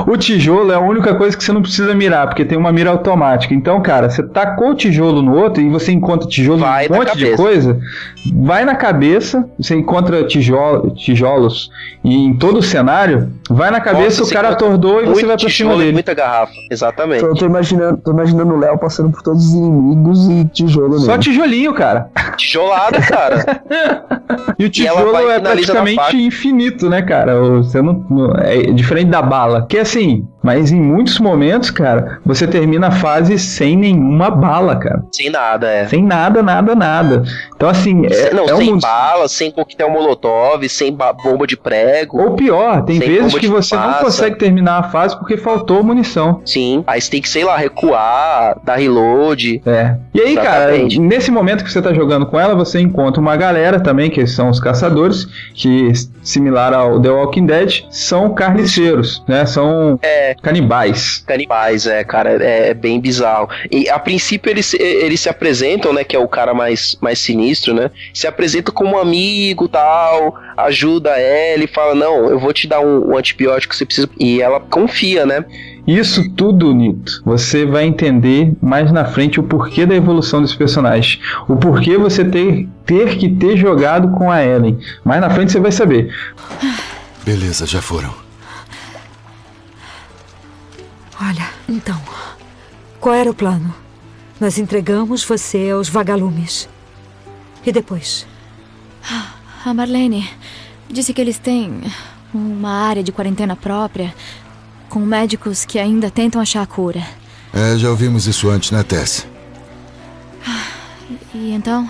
o 0.08 0.18
tijolo 0.18 0.72
é 0.72 0.76
a 0.76 0.80
única 0.80 1.16
coisa 1.16 1.36
que 1.36 1.44
você 1.44 1.52
não 1.52 1.62
precisa 1.62 1.94
mirar, 1.94 2.28
porque 2.28 2.46
tem 2.46 2.58
uma 2.58 2.72
mira 2.72 2.90
automática. 2.90 3.54
Então, 3.54 3.82
cara, 3.82 4.10
você 4.10 4.24
tacou 4.24 4.72
o 4.72 4.76
tijolo 4.76 5.22
no 5.22 5.36
outro 5.36 5.62
e 5.62 5.70
você 5.70 5.92
encontra 5.92 6.28
tijolo 6.28 6.60
vai 6.60 6.88
um 6.88 6.96
monte 6.96 7.18
de 7.18 7.36
coisa, 7.36 7.80
vai 8.34 8.64
na 8.64 8.76
cabeça, 8.76 9.48
você 9.58 9.76
encontra 9.76 10.24
tijolo, 10.26 10.92
tijolos 10.92 11.70
e 12.04 12.16
em 12.16 12.34
todo 12.34 12.60
o 12.60 12.64
cenário, 12.64 13.32
vai 13.50 13.70
na 13.72 13.82
cabeça, 13.82 14.22
Nossa, 14.22 14.32
o 14.32 14.34
cara 14.34 14.50
atordou 14.50 15.02
e 15.04 15.06
você 15.06 15.26
vai 15.26 15.38
pra 15.38 15.50
cima 15.50 15.76
dele. 15.76 15.92
muita 15.92 16.14
garrafa, 16.14 16.54
exatamente. 16.72 17.18
Então, 17.18 17.30
eu 17.30 17.36
tô 17.36 17.46
imaginando, 17.46 17.98
tô 17.98 18.12
imaginando 18.12 18.54
o 18.54 18.58
Léo 18.58 18.78
passando 18.78 19.12
por 19.12 19.22
todos 19.22 19.46
os 19.46 19.54
inimigos 19.54 20.30
e 20.30 20.46
tijolo 20.46 21.00
Só 21.00 21.18
tijolinho, 21.18 21.74
cara. 21.74 22.10
Tijolada, 22.38 23.02
cara. 23.02 23.62
e 24.58 24.66
o 24.66 24.70
tijolo 24.70 25.12
e 25.20 25.32
é 25.32 25.40
praticamente 25.40 26.18
infinito 26.18 26.85
né, 26.90 27.02
cara? 27.02 27.40
Você 27.40 27.82
não, 27.82 28.06
é 28.38 28.72
diferente 28.72 29.10
da 29.10 29.22
bala. 29.22 29.66
Que 29.68 29.78
assim, 29.78 30.28
mas 30.46 30.72
em 30.72 30.80
muitos 30.80 31.18
momentos, 31.20 31.72
cara, 31.72 32.20
você 32.24 32.46
termina 32.46 32.88
a 32.88 32.92
fase 32.92 33.40
sem 33.40 33.76
nenhuma 33.76 34.30
bala, 34.30 34.76
cara. 34.76 35.04
Sem 35.12 35.32
nada, 35.32 35.68
é. 35.68 35.88
Sem 35.88 36.04
nada, 36.04 36.44
nada, 36.44 36.76
nada. 36.76 37.24
Então, 37.56 37.68
assim, 37.68 38.06
é, 38.06 38.32
não, 38.32 38.44
é 38.46 38.56
sem 38.56 38.78
bala, 38.80 39.28
sem 39.28 39.50
coquetel 39.50 39.90
molotov, 39.90 40.70
sem 40.70 40.94
ba- 40.94 41.12
bomba 41.12 41.48
de 41.48 41.58
prego. 41.58 42.22
Ou 42.22 42.36
pior, 42.36 42.84
tem 42.84 43.00
vezes 43.00 43.34
que 43.34 43.48
você 43.48 43.76
não 43.76 43.94
consegue 43.96 44.38
terminar 44.38 44.78
a 44.78 44.84
fase 44.84 45.18
porque 45.18 45.36
faltou 45.36 45.84
munição. 45.84 46.42
Sim, 46.46 46.84
aí 46.86 47.02
você 47.02 47.10
tem 47.10 47.22
que, 47.22 47.30
sei 47.30 47.44
lá, 47.44 47.58
recuar, 47.58 48.58
dar 48.64 48.76
reload. 48.76 49.62
É. 49.66 49.96
E 50.14 50.22
aí, 50.22 50.34
Exatamente. 50.38 50.96
cara, 50.98 51.08
nesse 51.08 51.32
momento 51.32 51.64
que 51.64 51.72
você 51.72 51.82
tá 51.82 51.92
jogando 51.92 52.28
com 52.28 52.40
ela, 52.40 52.54
você 52.54 52.80
encontra 52.80 53.20
uma 53.20 53.36
galera 53.36 53.80
também, 53.80 54.12
que 54.12 54.28
são 54.28 54.50
os 54.50 54.60
caçadores, 54.60 55.26
que, 55.56 55.92
similar 56.22 56.72
ao 56.74 57.00
The 57.02 57.10
Walking 57.10 57.46
Dead, 57.48 57.84
são 57.90 58.34
carniceiros, 58.34 59.24
né? 59.28 59.46
São 59.46 59.98
É. 60.04 60.35
canibais. 60.42 61.24
Canibais, 61.26 61.86
é, 61.88 62.04
cara, 62.04 62.44
é, 62.44 62.70
é 62.70 62.74
bem 62.74 63.00
bizarro. 63.00 63.50
E 63.72 63.90
a 63.90 63.98
princípio 64.00 64.50
eles, 64.50 64.66
se- 64.68 64.78
eles 64.82 65.20
se 65.20 65.30
apresentam, 65.30 65.94
né, 65.94 66.04
que 66.04 66.16
é 66.16 66.20
o 66.20 66.28
cara 66.28 66.54
mais, 66.54 66.98
mais 67.02 67.20
sinistro, 67.20 67.74
né? 67.74 67.90
Se 68.14 68.28
apresenta 68.28 68.72
como 68.72 68.96
um 68.96 69.00
amigo 69.00 69.68
tal, 69.68 70.36
ajuda 70.58 71.12
ela 71.12 71.64
e 71.64 71.68
fala: 71.68 71.96
Não, 71.96 72.30
eu 72.30 72.40
vou 72.40 72.54
te 72.54 72.68
dar 72.68 72.80
um, 72.80 73.12
um 73.12 73.18
antibiótico 73.18 73.72
que 73.72 73.78
você 73.78 73.86
precisa. 73.86 74.10
E 74.20 74.42
ela 74.42 74.60
confia, 74.60 75.26
né? 75.26 75.44
Isso 75.88 76.32
tudo, 76.36 76.74
Nito, 76.74 77.22
você 77.24 77.64
vai 77.64 77.86
entender 77.86 78.52
mais 78.60 78.92
na 78.92 79.06
frente 79.06 79.40
o 79.40 79.44
porquê 79.44 79.86
da 79.86 79.94
evolução 79.96 80.42
desse 80.42 80.58
personagem. 80.58 81.20
O 81.48 81.56
porquê 81.58 81.96
você 81.96 82.26
ter, 82.26 82.68
ter 82.88 83.16
que 83.18 83.30
ter 83.30 83.56
jogado 83.56 84.10
com 84.18 84.32
a 84.32 84.44
Ellen. 84.44 84.80
Mais 85.04 85.22
na 85.22 85.30
frente 85.30 85.52
você 85.52 85.60
vai 85.60 85.72
saber. 85.72 86.12
Beleza, 87.24 87.68
já 87.68 87.82
foram. 87.84 88.25
Então. 91.68 92.02
Qual 93.00 93.14
era 93.14 93.30
o 93.30 93.34
plano? 93.34 93.74
Nós 94.40 94.58
entregamos 94.58 95.24
você 95.24 95.70
aos 95.70 95.90
vagalumes. 95.90 96.68
E 97.66 97.72
depois? 97.72 98.28
A 99.66 99.74
Marlene 99.74 100.30
disse 100.90 101.14
que 101.14 101.22
eles 101.22 101.40
têm 101.40 101.82
uma 102.34 102.70
área 102.70 103.04
de 103.04 103.12
quarentena 103.12 103.56
própria, 103.56 104.14
com 104.90 105.00
médicos 105.00 105.66
que 105.66 105.80
ainda 105.80 106.12
tentam 106.12 106.40
achar 106.42 106.62
a 106.62 106.68
cura. 106.68 107.06
É, 107.54 107.78
já 107.78 107.90
ouvimos 107.90 108.28
isso 108.28 108.50
antes, 108.50 108.72
né, 108.72 108.84
Tess? 108.84 109.26
E 111.34 111.52
então. 111.52 111.90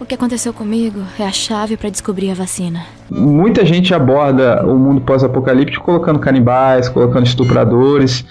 O 0.00 0.06
que 0.06 0.14
aconteceu 0.14 0.52
comigo 0.52 1.02
é 1.18 1.24
a 1.24 1.32
chave 1.32 1.76
para 1.76 1.90
descobrir 1.90 2.30
a 2.30 2.34
vacina. 2.34 2.86
Muita 3.10 3.64
gente 3.66 3.92
aborda 3.92 4.64
o 4.64 4.78
mundo 4.78 5.00
pós-apocalíptico 5.00 5.84
colocando 5.84 6.20
canibais, 6.20 6.88
colocando 6.88 7.26
estupradores. 7.26 8.24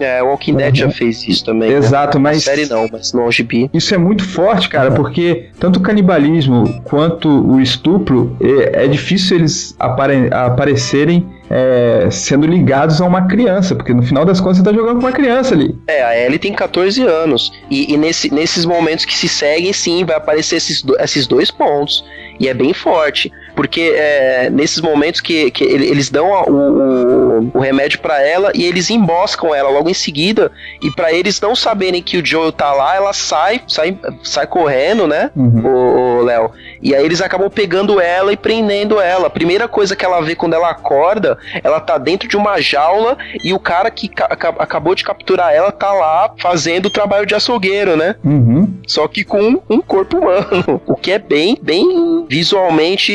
É, 0.00 0.22
o 0.22 0.26
Walking 0.28 0.54
Dead 0.54 0.74
já 0.76 0.90
fez 0.90 1.26
isso 1.26 1.44
também. 1.44 1.70
né? 1.70 1.76
Exato, 1.76 2.18
mas- 2.20 2.36
Na 2.46 2.52
série 2.54 2.66
não, 2.66 2.88
mas 2.90 3.12
no 3.12 3.30
gibi. 3.30 3.68
Isso 3.74 3.94
é 3.94 3.98
muito 3.98 4.24
forte, 4.24 4.68
cara, 4.68 4.90
porque 4.92 5.46
tanto 5.58 5.78
o 5.78 5.80
canibalismo 5.82 6.80
quanto 6.84 7.28
o 7.28 7.60
estupro 7.60 8.36
é, 8.40 8.84
é 8.84 8.88
difícil 8.88 9.36
eles 9.38 9.74
apare- 9.78 10.28
aparecerem 10.32 11.26
é, 11.50 12.08
sendo 12.10 12.46
ligados 12.46 13.00
a 13.00 13.06
uma 13.06 13.22
criança, 13.26 13.74
porque 13.74 13.94
no 13.94 14.02
final 14.02 14.22
das 14.22 14.38
contas 14.38 14.58
você 14.58 14.62
tá 14.64 14.70
jogando 14.70 14.96
com 14.96 15.06
uma 15.06 15.12
criança 15.12 15.54
ali. 15.54 15.74
É, 15.86 16.02
a 16.02 16.14
Ellie 16.26 16.38
tem 16.38 16.52
14 16.52 17.02
anos. 17.02 17.50
E, 17.70 17.90
e 17.94 17.96
nesse- 17.96 18.32
nesses 18.32 18.66
momentos 18.66 19.06
que 19.06 19.14
se 19.16 19.26
seguem, 19.28 19.72
sim, 19.72 20.04
vai 20.04 20.16
aparecer 20.16 20.56
esses, 20.56 20.82
do- 20.82 20.94
esses 21.00 21.26
dois 21.26 21.50
pontos. 21.50 22.04
E 22.38 22.48
é 22.48 22.52
bem 22.54 22.74
forte. 22.74 23.32
Porque 23.58 23.92
é, 23.96 24.48
nesses 24.50 24.80
momentos 24.80 25.20
que, 25.20 25.50
que 25.50 25.64
ele- 25.64 25.86
eles 25.88 26.08
dão 26.10 26.30
o, 26.30 26.52
o- 26.52 27.50
o 27.54 27.58
remédio 27.58 27.98
pra 27.98 28.22
ela 28.24 28.52
e 28.54 28.64
eles 28.64 28.88
emboscam 28.88 29.52
ela 29.52 29.68
logo 29.68 29.90
em 29.90 29.94
seguida. 29.94 30.52
E 30.80 30.92
pra 30.92 31.12
eles 31.12 31.40
não 31.40 31.56
saberem 31.56 32.00
que 32.00 32.18
o 32.18 32.24
Joel 32.24 32.52
tá 32.52 32.72
lá, 32.72 32.94
ela 32.94 33.12
sai, 33.12 33.60
sai, 33.66 33.98
sai 34.22 34.46
correndo, 34.46 35.08
né? 35.08 35.32
O, 35.36 36.18
o 36.20 36.22
Léo. 36.22 36.52
E 36.80 36.94
aí 36.94 37.04
eles 37.04 37.20
acabam 37.20 37.50
pegando 37.50 38.00
ela 38.00 38.32
e 38.32 38.36
prendendo 38.36 39.00
ela. 39.00 39.26
A 39.26 39.30
primeira 39.30 39.66
coisa 39.66 39.96
que 39.96 40.04
ela 40.04 40.20
vê 40.20 40.36
quando 40.36 40.54
ela 40.54 40.70
acorda, 40.70 41.36
ela 41.64 41.80
tá 41.80 41.98
dentro 41.98 42.28
de 42.28 42.36
uma 42.36 42.60
jaula 42.60 43.18
e 43.42 43.52
o 43.52 43.58
cara 43.58 43.90
que 43.90 44.06
ca- 44.06 44.28
aca- 44.30 44.54
acabou 44.60 44.94
de 44.94 45.02
capturar 45.02 45.52
ela 45.52 45.72
tá 45.72 45.90
lá 45.92 46.30
fazendo 46.38 46.86
o 46.86 46.90
trabalho 46.90 47.26
de 47.26 47.34
açougueiro, 47.34 47.96
né? 47.96 48.14
Uhum. 48.24 48.72
Só 48.86 49.08
que 49.08 49.24
com 49.24 49.60
um 49.68 49.80
corpo 49.80 50.18
humano. 50.18 50.80
O 50.86 50.94
que 50.94 51.10
é 51.12 51.18
bem, 51.18 51.58
bem 51.60 52.24
visualmente 52.28 53.12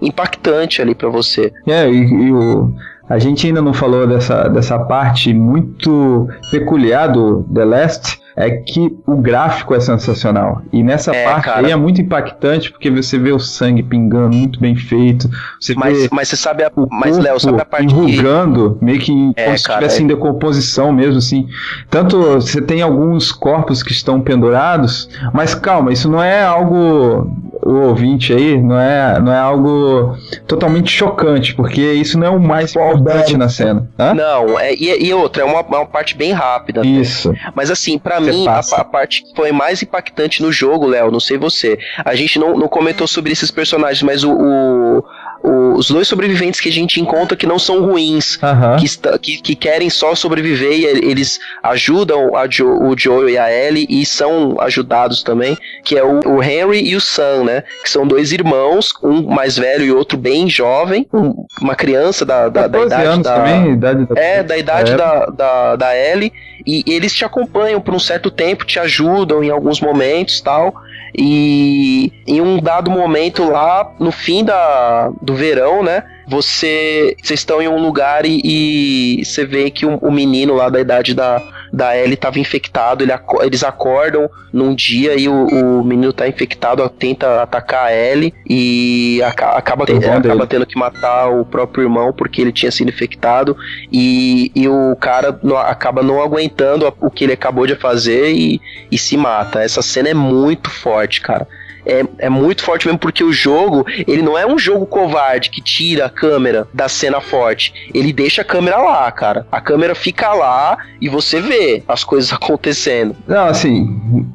impactante 0.00 0.80
ali 0.82 0.94
pra 0.94 1.08
você. 1.08 1.52
É, 1.66 1.88
e, 1.90 1.96
e 1.96 2.32
o, 2.32 2.72
a 3.08 3.18
gente 3.18 3.46
ainda 3.46 3.62
não 3.62 3.72
falou 3.72 4.06
dessa, 4.06 4.48
dessa 4.48 4.78
parte 4.78 5.32
muito 5.32 6.28
peculiar 6.50 7.08
do 7.08 7.44
The 7.54 7.64
Last, 7.64 8.20
é 8.38 8.50
que 8.50 8.94
o 9.06 9.16
gráfico 9.16 9.74
é 9.74 9.80
sensacional. 9.80 10.60
E 10.70 10.82
nessa 10.82 11.10
É, 11.10 11.24
parte 11.24 11.46
cara. 11.46 11.66
aí 11.66 11.72
é 11.72 11.76
muito 11.76 12.02
impactante, 12.02 12.70
porque 12.70 12.90
você 12.90 13.18
vê 13.18 13.32
o 13.32 13.38
sangue 13.38 13.82
pingando 13.82 14.36
muito 14.36 14.60
bem 14.60 14.76
feito. 14.76 15.26
Você 15.58 15.74
Mas, 15.74 16.06
mas 16.10 16.28
você 16.28 16.36
sabe 16.36 16.62
a. 16.62 16.70
Mas, 16.90 17.12
corpo 17.12 17.22
Léo, 17.24 17.40
sabe 17.40 17.62
a 17.62 17.64
parte 17.64 17.94
que. 17.94 17.98
enrugando, 17.98 18.76
meio 18.82 18.98
que 18.98 19.32
É, 19.36 19.44
como 19.44 19.56
se 19.58 19.66
estivesse 19.70 20.00
é. 20.00 20.04
em 20.04 20.06
decomposição 20.06 20.92
mesmo, 20.92 21.16
assim. 21.16 21.48
Tanto 21.88 22.20
você 22.34 22.60
tem 22.60 22.82
alguns 22.82 23.32
corpos 23.32 23.82
que 23.82 23.92
estão 23.92 24.20
pendurados, 24.20 25.08
mas 25.32 25.54
calma, 25.54 25.90
isso 25.90 26.10
não 26.10 26.22
é 26.22 26.44
algo 26.44 27.30
o 27.66 27.88
ouvinte 27.88 28.32
aí, 28.32 28.60
não 28.60 28.78
é, 28.78 29.18
não 29.20 29.32
é 29.32 29.38
algo 29.38 30.16
totalmente 30.46 30.90
chocante, 30.90 31.54
porque 31.54 31.80
isso 31.92 32.18
não 32.18 32.26
é 32.26 32.30
o 32.30 32.40
mais 32.40 32.70
importante 32.70 33.36
na 33.36 33.48
cena. 33.48 33.88
Hã? 33.98 34.14
Não, 34.14 34.58
é, 34.58 34.74
e, 34.74 35.06
e 35.06 35.12
outra, 35.14 35.42
é 35.42 35.44
uma, 35.44 35.60
uma 35.62 35.86
parte 35.86 36.16
bem 36.16 36.32
rápida. 36.32 36.86
Isso. 36.86 37.32
Mas 37.54 37.70
assim, 37.70 37.98
pra 37.98 38.20
Você 38.20 38.30
mim, 38.30 38.46
a, 38.48 38.60
a 38.60 38.84
parte 38.84 39.22
que 39.24 39.34
foi 39.34 39.52
mais 39.52 39.82
impactante 39.82 40.42
no 40.42 40.52
jogo, 40.52 40.86
Léo, 40.86 41.10
não 41.10 41.20
sei 41.20 41.36
você. 41.38 41.78
A 42.04 42.14
gente 42.14 42.38
não, 42.38 42.56
não 42.56 42.68
comentou 42.68 43.06
sobre 43.06 43.32
esses 43.32 43.50
personagens, 43.50 44.02
mas 44.02 44.22
o- 44.24 44.32
o- 44.32 45.04
os 45.48 45.88
dois 45.88 46.08
sobreviventes 46.08 46.60
que 46.60 46.68
a 46.68 46.72
gente 46.72 47.00
encontra 47.00 47.36
que 47.36 47.46
não 47.46 47.58
são 47.58 47.84
ruins, 47.84 48.38
Aham. 48.42 48.76
que, 48.78 48.84
está- 48.86 49.18
que, 49.18 49.36
que 49.40 49.54
querem 49.54 49.88
só 49.90 50.14
sobreviver 50.14 50.72
e 50.72 50.84
eles 50.84 51.38
ajudam 51.62 52.34
a 52.36 52.46
Jo- 52.46 52.78
o 52.82 52.98
Joel 52.98 53.28
e 53.28 53.38
a 53.38 53.50
Ellie 53.52 53.86
e 53.88 54.04
são 54.06 54.56
ajudados 54.60 55.22
também, 55.22 55.56
que 55.84 55.96
é 55.96 56.02
o, 56.04 56.20
o 56.26 56.42
Henry 56.42 56.82
e 56.88 56.96
o 56.96 57.00
Sam, 57.00 57.44
né? 57.44 57.62
Que 57.82 57.90
são 57.90 58.06
dois 58.06 58.32
irmãos, 58.32 58.92
um 59.02 59.22
mais 59.22 59.56
velho 59.56 59.84
e 59.84 59.92
outro 59.92 60.16
bem 60.18 60.48
jovem, 60.48 61.06
um- 61.12 61.44
uma 61.60 61.74
criança 61.74 62.24
da, 62.24 62.48
da, 62.48 62.66
da 62.66 62.78
14 62.80 62.86
idade 62.94 63.22
da, 63.22 63.34
também, 63.36 63.72
idade 63.72 64.06
da 64.06 64.20
é, 64.20 64.42
da 64.42 64.56
idade 64.58 64.92
É. 64.92 64.96
da, 64.96 65.26
da, 65.26 65.76
da 65.76 65.96
Ellie, 65.96 66.32
e 66.66 66.82
eles 66.86 67.12
te 67.14 67.24
acompanham 67.24 67.80
por 67.80 67.94
um 67.94 67.98
certo 67.98 68.30
tempo, 68.30 68.64
te 68.64 68.78
ajudam 68.80 69.42
em 69.44 69.50
alguns 69.50 69.80
momentos 69.80 70.40
tal. 70.40 70.74
E 71.16 72.12
em 72.26 72.40
um 72.40 72.58
dado 72.60 72.90
momento 72.90 73.48
lá, 73.48 73.94
no 73.98 74.12
fim 74.12 74.44
da, 74.44 75.10
do 75.22 75.34
verão, 75.34 75.82
né? 75.82 76.04
Você. 76.26 77.16
Vocês 77.22 77.40
estão 77.40 77.60
em 77.62 77.68
um 77.68 77.80
lugar 77.80 78.24
e, 78.26 78.40
e 78.44 79.24
você 79.24 79.44
vê 79.44 79.70
que 79.70 79.86
o, 79.86 79.96
o 79.96 80.10
menino 80.10 80.54
lá 80.54 80.68
da 80.68 80.80
idade 80.80 81.14
da, 81.14 81.40
da 81.72 81.96
Ellie 81.96 82.14
estava 82.14 82.38
infectado. 82.38 83.04
Ele, 83.04 83.12
eles 83.42 83.62
acordam 83.62 84.28
num 84.52 84.74
dia 84.74 85.14
e 85.18 85.28
o, 85.28 85.46
o 85.80 85.84
menino 85.84 86.12
tá 86.12 86.26
infectado, 86.26 86.88
tenta 86.88 87.42
atacar 87.42 87.86
a 87.86 87.94
Ellie 87.94 88.32
e 88.48 89.22
aca- 89.24 89.52
acaba, 89.52 89.84
irmão 89.88 90.10
acaba 90.18 90.20
dele. 90.34 90.46
tendo 90.48 90.66
que 90.66 90.78
matar 90.78 91.28
o 91.28 91.44
próprio 91.44 91.84
irmão 91.84 92.12
porque 92.12 92.40
ele 92.40 92.52
tinha 92.52 92.72
sido 92.72 92.88
infectado. 92.88 93.56
E, 93.92 94.50
e 94.54 94.68
o 94.68 94.96
cara 94.96 95.38
não- 95.42 95.56
acaba 95.56 96.02
não 96.02 96.20
aguentando 96.22 96.92
o 97.00 97.10
que 97.10 97.24
ele 97.24 97.32
acabou 97.34 97.66
de 97.66 97.76
fazer 97.76 98.32
e, 98.32 98.60
e 98.90 98.98
se 98.98 99.16
mata. 99.16 99.62
Essa 99.62 99.82
cena 99.82 100.08
é 100.08 100.14
muito 100.14 100.70
forte, 100.70 101.20
cara. 101.20 101.46
É, 101.86 102.04
é 102.18 102.28
muito 102.28 102.62
forte 102.62 102.86
mesmo 102.86 102.98
porque 102.98 103.22
o 103.22 103.32
jogo, 103.32 103.86
ele 104.06 104.20
não 104.22 104.36
é 104.36 104.44
um 104.46 104.58
jogo 104.58 104.84
covarde 104.86 105.50
que 105.50 105.60
tira 105.62 106.06
a 106.06 106.10
câmera 106.10 106.66
da 106.74 106.88
cena 106.88 107.20
forte. 107.20 107.72
Ele 107.94 108.12
deixa 108.12 108.42
a 108.42 108.44
câmera 108.44 108.76
lá, 108.78 109.10
cara. 109.12 109.46
A 109.52 109.60
câmera 109.60 109.94
fica 109.94 110.32
lá 110.32 110.76
e 111.00 111.08
você 111.08 111.40
vê 111.40 111.82
as 111.86 112.02
coisas 112.04 112.32
acontecendo. 112.34 113.14
Não, 113.26 113.46
assim, 113.46 113.86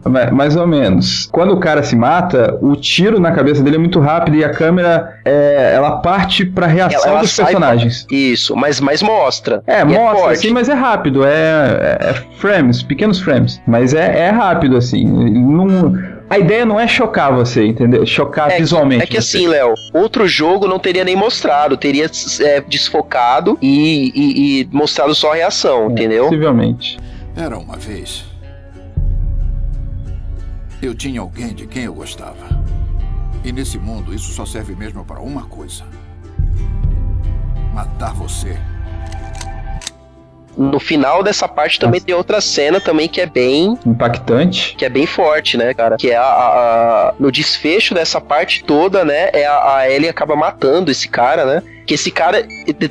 ma- 0.06 0.32
mais 0.32 0.56
ou 0.56 0.66
menos. 0.66 1.28
Quando 1.32 1.54
o 1.54 1.60
cara 1.60 1.84
se 1.84 1.96
mata, 1.96 2.58
o 2.62 2.76
tiro 2.76 3.20
na 3.20 3.32
cabeça 3.32 3.62
dele 3.62 3.76
é 3.76 3.80
muito 3.80 4.00
rápido 4.00 4.38
e 4.38 4.44
a 4.44 4.50
câmera 4.50 5.20
é, 5.26 5.74
ela 5.76 5.98
parte 5.98 6.46
pra 6.46 6.68
reação 6.68 7.00
Ela- 7.02 7.12
ela 7.12 7.20
dos 7.22 7.36
personagens. 7.36 8.06
Isso, 8.10 8.56
mas, 8.56 8.80
mas 8.80 9.02
mostra. 9.02 9.62
É, 9.68 9.82
E 9.82 9.86
mostra 9.86 10.16
forte. 10.16 10.34
assim, 10.38 10.52
mas 10.54 10.70
é 10.70 10.74
rápido, 10.74 11.26
é, 11.26 11.30
é- 11.30 12.10
é 12.10 12.14
frames, 12.38 12.82
pequenos 12.84 13.20
frames. 13.20 13.62
Mas 13.68 13.94
é, 13.94 14.28
é 14.28 14.30
rápido, 14.30 14.78
assim. 14.78 15.06
Não, 15.06 16.21
a 16.32 16.40
ideia 16.40 16.66
não 16.66 16.80
é 16.80 16.88
chocar 16.88 17.34
você, 17.34 17.66
entendeu? 17.66 18.06
Chocar 18.06 18.50
É 18.52 18.58
visualmente. 18.58 19.04
É 19.04 19.06
que 19.06 19.22
você. 19.22 19.38
assim, 19.38 19.48
Léo, 19.48 19.74
outro 19.94 20.28
jogo 20.28 20.68
não 20.68 20.80
teria 20.80 21.04
nem 21.04 21.16
mostrado, 21.16 21.76
teria 21.78 22.10
é, 22.42 22.62
desfocado 22.62 23.58
e, 23.62 24.12
e- 24.16 24.62
e 24.62 24.70
mostrado 24.72 25.14
só 25.14 25.32
a 25.34 25.36
reação, 25.36 25.92
entendeu? 25.92 26.24
Possivelmente. 26.26 26.98
Era 27.36 27.58
uma 27.58 27.78
vez. 27.78 28.26
Eu 30.82 30.96
tinha 30.96 31.22
alguém 31.22 31.54
de 31.54 31.68
quem 31.68 31.84
eu 31.84 31.94
gostava. 31.94 32.62
E 33.44 33.52
nesse 33.52 33.78
mundo, 33.78 34.14
isso 34.14 34.32
só 34.34 34.46
serve 34.46 34.76
mesmo 34.76 35.04
para 35.06 35.20
uma 35.20 35.44
coisa: 35.44 35.84
matar 37.74 38.14
você. 38.14 38.58
No 40.58 40.80
final 40.80 41.24
dessa 41.24 41.48
parte 41.48 41.80
também 41.80 42.02
tem 42.02 42.14
outra 42.14 42.42
cena 42.42 42.80
também 42.82 43.08
que 43.08 43.22
é 43.22 43.26
bem 43.26 43.78
impactante, 43.86 44.76
que 44.76 44.84
é 44.86 44.90
bem 44.90 45.06
forte, 45.06 45.58
né, 45.58 45.74
cara? 45.74 45.96
Que 45.98 46.12
é 46.12 46.16
a, 46.16 46.22
a- 46.22 47.10
a- 47.10 47.14
no 47.20 47.32
desfecho 47.32 47.94
dessa 47.94 48.20
parte 48.20 48.64
toda, 48.64 49.06
né? 49.06 49.30
É 49.34 49.46
a, 49.46 49.76
a 49.78 49.90
Ellie 49.90 50.10
acaba 50.10 50.36
matando 50.36 50.92
esse 50.92 51.08
cara, 51.08 51.46
né? 51.46 51.64
Que 51.86 51.94
esse 51.96 52.12
cara 52.12 52.40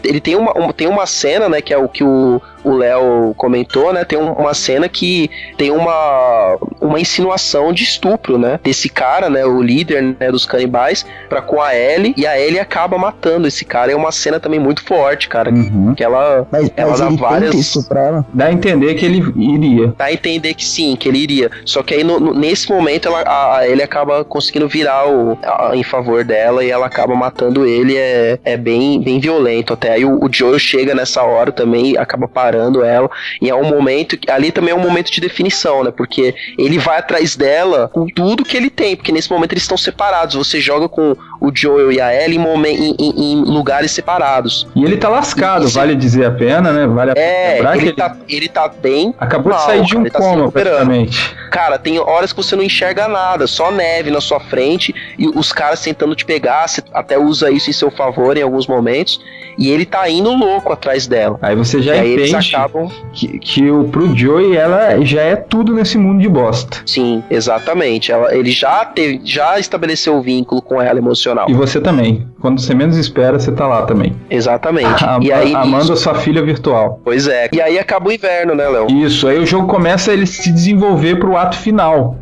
ele- 0.05 0.20
tem 0.20 0.36
uma, 0.36 0.57
um- 0.59 0.72
tem 0.72 0.86
uma 0.88 1.07
cena, 1.07 1.49
né? 1.49 1.61
Que 1.61 1.72
é 1.72 1.78
o 1.78 1.88
que 1.88 2.03
o 2.05 2.41
Léo 2.64 3.32
comentou, 3.36 3.93
né? 3.93 4.05
Tem 4.05 4.18
um- 4.18 4.32
uma 4.32 4.53
cena 4.55 4.88
que 4.88 5.30
tem 5.57 5.70
uma 5.70 6.57
uma 6.80 6.99
insinuação 7.01 7.72
de 7.72 7.84
estupro, 7.84 8.38
né? 8.38 8.59
Desse 8.62 8.88
cara, 8.88 9.28
né? 9.30 9.45
O 9.45 9.61
líder 9.62 10.03
né, 10.18 10.30
dos 10.30 10.45
canibais 10.47 11.05
para 11.28 11.41
com 11.43 11.61
a 11.61 11.74
Ellie 11.74 12.14
e 12.16 12.26
a 12.26 12.38
Ellie 12.38 12.59
acaba 12.59 12.97
matando 12.99 13.47
esse 13.47 13.64
cara. 13.64 13.93
É 13.93 13.97
uma 13.97 14.12
cena 14.12 14.41
também 14.41 14.59
muito 14.61 14.82
forte, 14.84 15.28
cara. 15.28 15.51
Que 15.97 16.03
ela 16.03 16.47
Mas, 16.51 16.70
ela 16.76 16.91
mas 16.91 17.01
dá 17.01 17.07
ele 17.07 17.16
várias 17.16 17.51
tenta 17.51 17.61
estuprar 17.62 18.05
ela. 18.07 18.26
Dá 18.32 18.47
a 18.47 18.53
entender 18.53 18.95
que 18.95 19.05
ele 19.07 19.18
iria. 19.36 19.95
Dá 19.97 20.07
a 20.07 20.12
entender 20.12 20.55
que 20.55 20.64
sim, 20.64 20.97
que 20.97 21.09
ele 21.09 21.18
iria. 21.18 21.51
Só 21.64 21.82
que 21.82 21.95
aí 21.95 22.05
no- 22.05 22.18
no- 22.20 22.34
nesse 22.34 22.70
momento 22.70 23.09
ela, 23.09 23.20
a, 23.22 23.57
a- 23.59 23.68
ele 23.68 23.82
acaba 23.82 24.24
conseguindo 24.24 24.68
virar 24.68 25.09
o, 25.09 25.38
a- 25.43 25.72
em 25.74 25.82
favor 25.82 26.24
dela 26.24 26.64
e 26.64 26.70
ela 26.70 26.86
acaba 26.86 27.14
matando 27.14 27.66
ele. 27.66 27.97
É, 27.97 28.38
é 28.45 28.57
bem, 28.57 28.80
bem 29.03 29.18
violento 29.20 29.72
até. 29.74 29.93
Aí 29.93 30.05
o, 30.05 30.24
o 30.24 30.28
Joel 30.33 30.59
chega 30.59 30.95
nessa 30.95 31.22
hora 31.22 31.51
também 31.53 31.93
e 31.93 31.99
acaba 31.99 32.26
parando 32.28 32.85
ela. 32.85 33.11
E 33.41 33.49
é 33.51 33.55
um 33.55 33.64
momento. 33.64 34.16
que- 34.16 34.31
Ali 34.31 34.51
também 34.53 34.72
é 34.72 34.76
um 34.76 34.81
momento 34.81 35.11
de 35.11 35.20
definição, 35.20 35.83
né? 35.85 35.91
Porque 35.91 36.35
ele 36.59 36.78
vai 36.78 36.99
atrás 36.99 37.37
dela 37.37 37.89
com 37.93 38.07
tudo 38.07 38.45
que 38.45 38.57
ele 38.57 38.70
tem. 38.70 38.97
Porque 38.97 39.12
nesse 39.12 39.31
momento 39.31 39.53
eles 39.53 39.64
estão 39.64 39.76
separados. 39.76 40.35
Você 40.37 40.61
joga 40.61 40.89
com 40.89 41.16
o 41.41 41.51
Joel 41.55 41.93
e 41.93 42.01
a 42.01 42.14
Ellie 42.14 42.39
em, 42.39 42.95
em- 42.99 43.33
em- 43.33 43.45
lugares 43.45 43.91
separados. 43.91 44.66
E 44.74 44.85
ele 44.85 44.97
tá 44.97 45.09
lascado, 45.09 45.64
Isso. 45.64 45.74
vale 45.74 45.95
dizer 45.95 46.24
a 46.26 46.31
pena, 46.31 46.72
né? 46.72 46.87
Vale 46.87 47.11
a 47.12 47.14
pena 47.14 47.26
É, 47.26 47.55
lembrar 47.57 47.72
que 47.72 47.78
ele 47.78 47.87
ele 47.91 47.97
tá, 47.97 48.16
ele 48.28 48.49
tá 48.49 48.68
bem. 48.68 49.14
acabou 49.18 49.53
de 49.53 49.59
mal, 49.59 49.66
sair 49.66 49.83
de 49.85 49.97
um 49.97 50.01
ele 50.03 50.11
tá 50.11 50.18
coma, 50.18 50.37
recuperando. 50.37 50.74
praticamente. 50.87 51.37
Cara, 51.51 51.78
tem 51.78 51.99
horas 51.99 52.33
que 52.33 52.37
você 52.43 52.55
não 52.55 52.62
enxerga 52.62 53.09
nada, 53.09 53.47
só 53.47 53.70
neve 53.72 54.11
na 54.11 54.20
sua 54.20 54.39
frente 54.39 54.95
e 55.18 55.26
os 55.28 55.53
caras 55.53 55.81
tentando 55.83 56.14
te 56.14 56.24
pegar, 56.24 56.68
você 56.68 56.81
até 56.95 57.18
usa 57.18 57.51
isso 57.51 57.68
em 57.68 57.72
seu 57.72 57.91
favor 57.91 58.37
em 58.37 58.43
alguns 58.43 58.66
momentos, 58.70 59.20
e 59.58 59.68
ele 59.70 59.84
tá 59.84 60.08
indo 60.08 60.32
louco 60.32 60.72
atrás 60.72 61.06
dela. 61.06 61.38
Aí 61.42 61.54
você 61.54 61.82
já 61.82 61.96
e 61.96 62.00
aí 62.00 62.10
eles 62.12 62.30
entende 62.30 62.56
acabam. 62.56 62.88
que, 63.12 63.38
que 63.40 63.70
o, 63.70 63.84
pro 63.84 64.16
Joey 64.16 64.56
ela 64.56 65.04
já 65.04 65.20
é 65.20 65.36
tudo 65.36 65.74
nesse 65.74 65.98
mundo 65.98 66.20
de 66.22 66.28
bosta. 66.28 66.78
Sim, 66.86 67.22
exatamente. 67.30 68.10
Ela, 68.10 68.34
ele 68.34 68.50
já, 68.52 68.84
teve, 68.86 69.20
já 69.24 69.58
estabeleceu 69.58 70.14
o 70.16 70.22
vínculo 70.22 70.62
com 70.62 70.80
ela 70.80 70.98
emocional. 70.98 71.50
E 71.50 71.52
você 71.52 71.78
também. 71.80 72.26
Quando 72.40 72.58
você 72.60 72.72
menos 72.74 72.96
espera, 72.96 73.38
você 73.38 73.52
tá 73.52 73.66
lá 73.66 73.82
também. 73.82 74.16
Exatamente. 74.30 75.04
A- 75.04 75.18
e 75.20 75.30
aí, 75.30 75.54
amando 75.54 75.78
nisso- 75.78 75.92
a 75.92 75.96
sua 75.96 76.14
filha 76.14 76.42
virtual. 76.42 77.00
Pois 77.04 77.26
é. 77.28 77.50
E 77.52 77.60
aí 77.60 77.78
acaba 77.78 78.08
o 78.08 78.12
inverno, 78.12 78.54
né, 78.54 78.66
Léo? 78.66 78.86
Isso, 78.90 79.28
aí 79.28 79.38
o 79.38 79.44
jogo 79.44 79.66
começa 79.66 80.10
a 80.10 80.14
ele 80.14 80.26
se 80.26 80.50
desenvolver 80.50 81.16
pro 81.18 81.36
ato 81.36 81.56
final. 81.58 82.16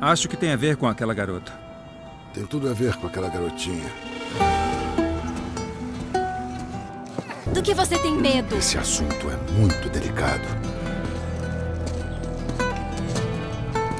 Acho 0.00 0.28
que 0.28 0.36
tem 0.36 0.52
a 0.52 0.56
ver 0.56 0.76
com 0.76 0.86
aquela 0.86 1.12
garota. 1.12 1.50
Tem 2.32 2.44
tudo 2.44 2.68
a 2.70 2.72
ver 2.72 2.94
com 2.94 3.06
aquela 3.08 3.28
garotinha. 3.28 3.82
Do 7.52 7.62
que 7.62 7.74
você 7.74 7.98
tem 7.98 8.14
medo? 8.14 8.56
Esse 8.56 8.78
assunto 8.78 9.26
é 9.28 9.52
muito 9.52 9.88
delicado. 9.88 10.42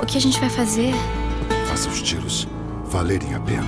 O 0.01 0.07
que 0.07 0.19
a 0.19 0.21
gente 0.21 0.39
vai 0.41 0.51
fazer? 0.51 0.93
Faça 1.67 1.89
os 1.89 2.01
tiros 2.01 2.49
valerem 2.85 3.35
a 3.35 3.41
pena. 3.41 3.67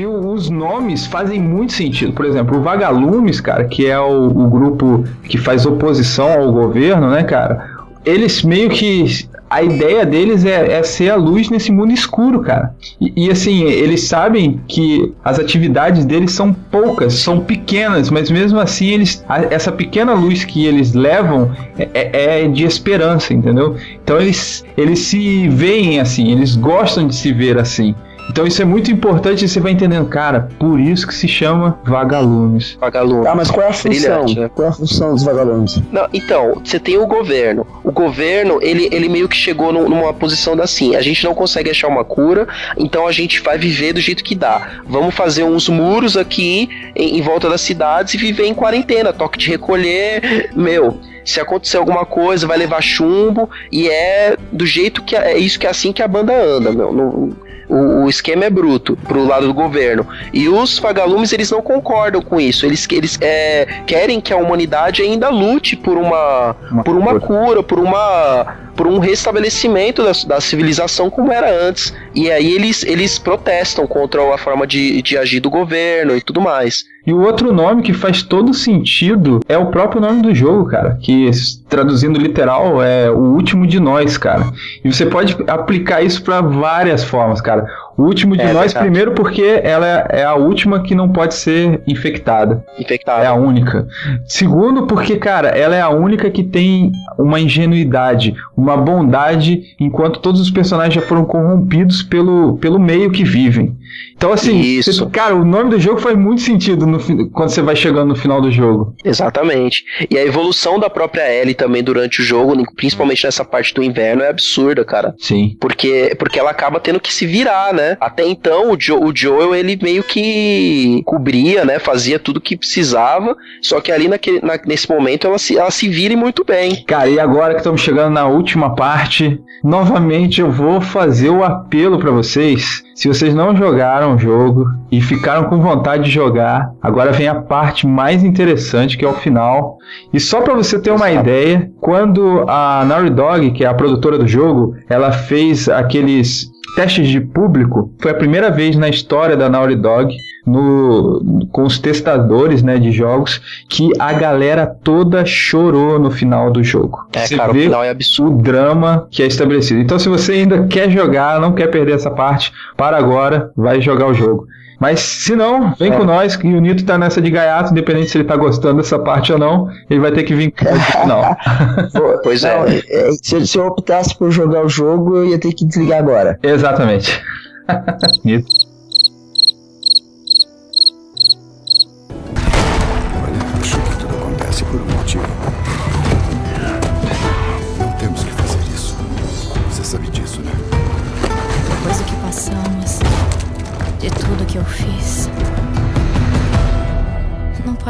que 0.00 0.06
os 0.06 0.48
nomes 0.48 1.04
fazem 1.04 1.38
muito 1.38 1.74
sentido. 1.74 2.14
Por 2.14 2.24
exemplo, 2.24 2.56
o 2.56 2.62
Vagalumes, 2.62 3.38
cara, 3.38 3.64
que 3.64 3.86
é 3.86 4.00
o, 4.00 4.28
o 4.28 4.48
grupo 4.48 5.04
que 5.24 5.36
faz 5.36 5.66
oposição 5.66 6.40
ao 6.40 6.50
governo, 6.50 7.10
né, 7.10 7.22
cara? 7.22 7.69
Eles 8.04 8.42
meio 8.42 8.70
que. 8.70 9.28
A 9.50 9.64
ideia 9.64 10.06
deles 10.06 10.44
é, 10.44 10.74
é 10.74 10.82
ser 10.84 11.10
a 11.10 11.16
luz 11.16 11.50
nesse 11.50 11.72
mundo 11.72 11.92
escuro, 11.92 12.38
cara. 12.40 12.72
E, 13.00 13.26
e, 13.26 13.30
assim, 13.32 13.64
eles 13.64 14.04
sabem 14.04 14.60
que 14.68 15.12
as 15.24 15.40
atividades 15.40 16.04
deles 16.04 16.30
são 16.30 16.52
poucas, 16.52 17.14
são 17.14 17.40
pequenas, 17.40 18.10
mas 18.10 18.30
mesmo 18.30 18.60
assim, 18.60 18.86
eles, 18.90 19.24
a- 19.28 19.42
essa 19.52 19.72
pequena 19.72 20.14
luz 20.14 20.44
que 20.44 20.64
eles 20.64 20.92
levam 20.94 21.50
é, 21.76 21.88
é- 21.92 22.44
é 22.44 22.48
de 22.48 22.62
esperança, 22.62 23.34
entendeu? 23.34 23.74
Então 24.04 24.20
eles, 24.20 24.64
eles 24.76 25.00
se 25.00 25.48
veem 25.48 25.98
assim, 25.98 26.30
eles 26.30 26.54
gostam 26.54 27.08
de 27.08 27.14
se 27.16 27.32
ver 27.32 27.58
assim. 27.58 27.92
Então 28.28 28.46
isso 28.46 28.60
é 28.62 28.64
muito 28.64 28.90
importante 28.90 29.44
e 29.44 29.48
você 29.48 29.58
vai 29.60 29.72
entendendo, 29.72 30.06
cara, 30.06 30.48
por 30.58 30.78
isso 30.78 31.06
que 31.06 31.14
se 31.14 31.26
chama 31.26 31.78
vagalumes. 31.84 32.76
Vagalumes. 32.80 33.24
Tá, 33.24 33.34
mas 33.34 33.50
qual 33.50 33.66
é 33.66 33.70
a 33.70 33.72
função? 33.72 34.24
Brilhante, 34.24 34.38
né? 34.40 34.50
Qual 34.54 34.66
é 34.66 34.70
a 34.70 34.72
função 34.74 35.14
dos 35.14 35.22
vagalumes? 35.24 35.80
Não, 35.90 36.06
então, 36.12 36.60
você 36.64 36.78
tem 36.78 36.96
o 36.98 37.06
governo. 37.06 37.66
O 37.82 37.90
governo, 37.90 38.58
ele, 38.62 38.88
ele 38.92 39.08
meio 39.08 39.28
que 39.28 39.36
chegou 39.36 39.72
num- 39.72 39.88
numa 39.88 40.12
posição 40.12 40.56
da 40.56 40.64
assim, 40.64 40.94
a 40.94 41.00
gente 41.02 41.24
não 41.24 41.34
consegue 41.34 41.70
achar 41.70 41.88
uma 41.88 42.04
cura, 42.04 42.46
então 42.76 43.06
a 43.06 43.12
gente 43.12 43.40
vai 43.40 43.58
viver 43.58 43.92
do 43.94 44.00
jeito 44.00 44.22
que 44.22 44.34
dá. 44.34 44.80
Vamos 44.86 45.14
fazer 45.14 45.42
uns 45.42 45.68
muros 45.68 46.16
aqui 46.16 46.68
em, 46.94 47.18
em 47.18 47.22
volta 47.22 47.48
das 47.48 47.60
cidades 47.62 48.14
e 48.14 48.16
viver 48.18 48.44
em 48.46 48.54
quarentena, 48.54 49.12
toque 49.12 49.38
de 49.38 49.48
recolher, 49.50 50.50
meu. 50.54 50.98
Se 51.24 51.40
acontecer 51.40 51.76
alguma 51.76 52.06
coisa, 52.06 52.46
vai 52.46 52.56
levar 52.58 52.80
chumbo 52.80 53.50
e 53.70 53.88
é 53.88 54.36
do 54.52 54.64
jeito 54.66 55.02
que 55.02 55.14
é 55.16 55.36
isso 55.36 55.58
que 55.58 55.66
é 55.66 55.70
assim 55.70 55.92
que 55.92 56.02
a 56.02 56.08
banda 56.08 56.32
anda, 56.32 56.72
meu. 56.72 56.92
Não- 56.92 57.30
o, 57.70 58.04
o 58.04 58.08
esquema 58.08 58.44
é 58.44 58.50
bruto 58.50 58.96
pro 58.96 59.24
lado 59.24 59.46
do 59.46 59.54
governo. 59.54 60.06
E 60.32 60.48
os 60.48 60.78
vagalumes, 60.78 61.32
eles 61.32 61.50
não 61.50 61.62
concordam 61.62 62.20
com 62.20 62.40
isso. 62.40 62.66
Eles, 62.66 62.86
eles 62.90 63.18
é, 63.20 63.66
querem 63.86 64.20
que 64.20 64.32
a 64.32 64.36
humanidade 64.36 65.02
ainda 65.02 65.28
lute 65.28 65.76
por 65.76 65.96
uma, 65.96 66.56
por 66.84 66.96
uma 66.96 67.20
cura, 67.20 67.62
por 67.62 67.78
uma 67.78 68.69
por 68.80 68.86
um 68.86 68.98
restabelecimento 68.98 70.02
da, 70.02 70.12
da 70.26 70.40
civilização 70.40 71.10
como 71.10 71.30
era 71.30 71.52
antes. 71.68 71.94
E 72.14 72.30
aí 72.30 72.54
eles, 72.54 72.82
eles 72.82 73.18
protestam 73.18 73.86
contra 73.86 74.34
a 74.34 74.38
forma 74.38 74.66
de, 74.66 75.02
de 75.02 75.18
agir 75.18 75.38
do 75.38 75.50
governo 75.50 76.16
e 76.16 76.22
tudo 76.22 76.40
mais. 76.40 76.86
E 77.06 77.12
o 77.12 77.20
outro 77.20 77.52
nome 77.52 77.82
que 77.82 77.92
faz 77.92 78.22
todo 78.22 78.54
sentido 78.54 79.40
é 79.46 79.58
o 79.58 79.66
próprio 79.66 80.00
nome 80.00 80.22
do 80.22 80.34
jogo, 80.34 80.66
cara. 80.66 80.98
Que 81.02 81.30
traduzindo 81.68 82.18
literal 82.18 82.82
é 82.82 83.10
o 83.10 83.34
último 83.34 83.66
de 83.66 83.78
nós, 83.78 84.16
cara. 84.16 84.50
E 84.82 84.90
você 84.90 85.04
pode 85.04 85.36
aplicar 85.46 86.02
isso 86.02 86.22
para 86.22 86.40
várias 86.40 87.04
formas, 87.04 87.40
cara. 87.40 87.66
O 88.00 88.04
último 88.04 88.34
de 88.34 88.40
É 88.42 88.52
nós, 88.52 88.72
verdade. 88.72 88.78
primeiro, 88.86 89.12
porque 89.12 89.60
ela 89.62 89.86
é 90.10 90.24
a 90.24 90.34
última 90.34 90.82
que 90.82 90.94
não 90.94 91.08
pode 91.10 91.34
ser 91.34 91.82
infectada. 91.86 92.64
Infectada. 92.78 93.22
É 93.22 93.26
a 93.26 93.34
única. 93.34 93.86
Segundo, 94.26 94.86
porque, 94.86 95.16
cara, 95.16 95.48
ela 95.48 95.76
é 95.76 95.82
a 95.82 95.90
única 95.90 96.30
que 96.30 96.42
tem 96.42 96.90
uma 97.18 97.38
ingenuidade, 97.38 98.34
uma 98.56 98.76
bondade, 98.76 99.74
enquanto 99.78 100.20
todos 100.20 100.40
os 100.40 100.50
personagens 100.50 100.94
já 100.94 101.02
foram 101.02 101.24
corrompidos 101.24 102.02
pelo, 102.02 102.56
pelo 102.58 102.78
meio 102.78 103.10
que 103.10 103.22
vivem. 103.22 103.76
Então, 104.16 104.32
assim, 104.32 104.60
Isso. 104.60 104.92
você- 104.92 105.06
cara, 105.10 105.34
o 105.34 105.44
nome 105.44 105.70
do 105.70 105.80
jogo 105.80 105.98
faz 106.00 106.16
muito 106.16 106.40
sentido 106.42 106.86
no 106.86 107.00
quando 107.30 107.48
você 107.50 107.60
vai 107.62 107.74
chegando 107.74 108.08
no 108.10 108.14
final 108.16 108.40
do 108.40 108.50
jogo. 108.50 108.94
Exatamente. 109.04 109.84
E 110.10 110.16
a 110.16 110.24
evolução 110.24 110.78
da 110.78 110.88
própria 110.88 111.30
Ellie 111.32 111.54
também 111.54 111.82
durante 111.82 112.20
o 112.20 112.24
jogo, 112.24 112.54
principalmente 112.76 113.24
nessa 113.24 113.44
parte 113.44 113.74
do 113.74 113.82
inverno, 113.82 114.22
é 114.22 114.28
absurda, 114.28 114.84
cara. 114.84 115.14
Sim. 115.18 115.56
Porque, 115.60 116.14
porque 116.18 116.38
ela 116.38 116.50
acaba 116.50 116.78
tendo 116.78 117.00
que 117.00 117.12
se 117.12 117.26
virar, 117.26 117.72
né? 117.74 117.89
Até 118.00 118.26
então, 118.26 118.72
o, 118.72 118.76
jo, 118.76 118.98
o 119.02 119.14
Joel, 119.14 119.54
ele 119.54 119.78
meio 119.82 120.02
que 120.02 121.02
cobria, 121.04 121.64
né? 121.64 121.78
Fazia 121.78 122.18
tudo 122.18 122.40
que 122.40 122.56
precisava. 122.56 123.36
Só 123.62 123.80
que 123.80 123.90
ali 123.90 124.08
naquele, 124.08 124.40
na- 124.40 124.58
nesse 124.66 124.88
momento 124.88 125.26
ela 125.26 125.38
se, 125.38 125.56
ela 125.56 125.70
se 125.70 125.88
vira 125.88 126.14
e 126.14 126.16
muito 126.16 126.44
bem. 126.44 126.84
Cara, 126.86 127.08
e 127.08 127.18
agora 127.18 127.54
que 127.54 127.60
estamos 127.60 127.80
chegando 127.80 128.12
na 128.12 128.26
última 128.26 128.74
parte, 128.74 129.40
novamente 129.64 130.40
eu 130.40 130.50
vou 130.50 130.80
fazer 130.80 131.30
o 131.30 131.44
apelo 131.44 131.98
pra 131.98 132.10
vocês. 132.10 132.82
Se 132.94 133.08
vocês 133.08 133.34
não 133.34 133.56
jogaram 133.56 134.14
o 134.14 134.18
jogo 134.18 134.66
e 134.92 135.00
ficaram 135.00 135.44
com 135.44 135.58
vontade 135.60 136.04
de 136.04 136.10
jogar, 136.10 136.70
agora 136.82 137.12
vem 137.12 137.28
a 137.28 137.34
parte 137.34 137.86
mais 137.86 138.22
interessante 138.22 138.98
que 138.98 139.04
é 139.04 139.08
o 139.08 139.14
final. 139.14 139.78
E 140.12 140.20
só 140.20 140.42
pra 140.42 140.52
você 140.54 140.78
ter 140.78 140.90
uma 140.90 141.10
ideia, 141.10 141.70
quando 141.80 142.44
a 142.46 142.84
Naughty 142.84 143.10
Dog, 143.10 143.50
que 143.52 143.64
é 143.64 143.68
a 143.68 143.72
produtora 143.74 144.18
do 144.18 144.28
jogo, 144.28 144.76
ela 144.88 145.12
fez 145.12 145.66
aqueles 145.68 146.49
testes 146.74 147.08
de 147.08 147.20
público, 147.20 147.92
foi 148.00 148.10
a 148.10 148.14
primeira 148.14 148.50
vez 148.50 148.76
na 148.76 148.88
história 148.88 149.36
da 149.36 149.48
Naughty 149.48 149.76
Dog 149.76 150.14
no, 150.46 151.46
com 151.52 151.64
os 151.64 151.78
testadores 151.78 152.62
né, 152.62 152.78
de 152.78 152.92
jogos 152.92 153.40
que 153.68 153.90
a 153.98 154.12
galera 154.12 154.66
toda 154.66 155.24
chorou 155.24 155.98
no 155.98 156.10
final 156.10 156.50
do 156.50 156.62
jogo. 156.62 157.06
É, 157.12 157.26
Você 157.26 157.36
cara, 157.36 157.50
o 157.50 157.54
final 157.54 157.84
é 157.84 157.90
absurdo. 157.90 158.38
o 158.38 158.42
drama 158.42 159.06
que 159.10 159.22
é 159.22 159.26
estabelecido. 159.26 159.80
Então, 159.80 159.98
se 159.98 160.08
você 160.08 160.32
ainda 160.32 160.66
quer 160.66 160.90
jogar, 160.90 161.40
não 161.40 161.52
quer 161.52 161.66
perder 161.68 161.94
essa 161.94 162.10
parte, 162.10 162.52
para 162.76 162.96
agora, 162.96 163.50
vai 163.56 163.80
jogar 163.80 164.06
o 164.06 164.14
jogo. 164.14 164.46
Mas 164.80 164.98
se 165.00 165.36
não, 165.36 165.74
vem 165.78 165.92
É. 165.92 165.96
com 165.96 166.04
nós, 166.04 166.36
que 166.36 166.46
o 166.46 166.60
Nito 166.60 166.84
tá 166.86 166.96
nessa 166.96 167.20
de 167.20 167.30
gaiato, 167.30 167.70
independente 167.70 168.10
se 168.10 168.16
ele 168.16 168.24
tá 168.24 168.34
gostando 168.34 168.78
dessa 168.78 168.98
parte 168.98 169.30
ou 169.32 169.38
não, 169.38 169.68
ele 169.90 170.00
vai 170.00 170.10
ter 170.10 170.22
que 170.22 170.34
vir 170.34 170.52
final. 170.56 171.36
Pois 172.22 172.42
Não, 172.42 172.64
é. 172.66 172.78
é, 172.88 173.10
se, 173.22 173.46
se 173.46 173.58
eu 173.58 173.66
optasse 173.66 174.16
por 174.16 174.30
jogar 174.30 174.64
o 174.64 174.68
jogo, 174.68 175.18
eu 175.18 175.26
ia 175.26 175.38
ter 175.38 175.52
que 175.52 175.64
desligar 175.66 175.98
agora. 175.98 176.38
Exatamente. 176.42 177.20
Nito. 178.24 178.69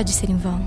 Pode 0.01 0.13
ser 0.13 0.31
em 0.31 0.37
vão. 0.37 0.61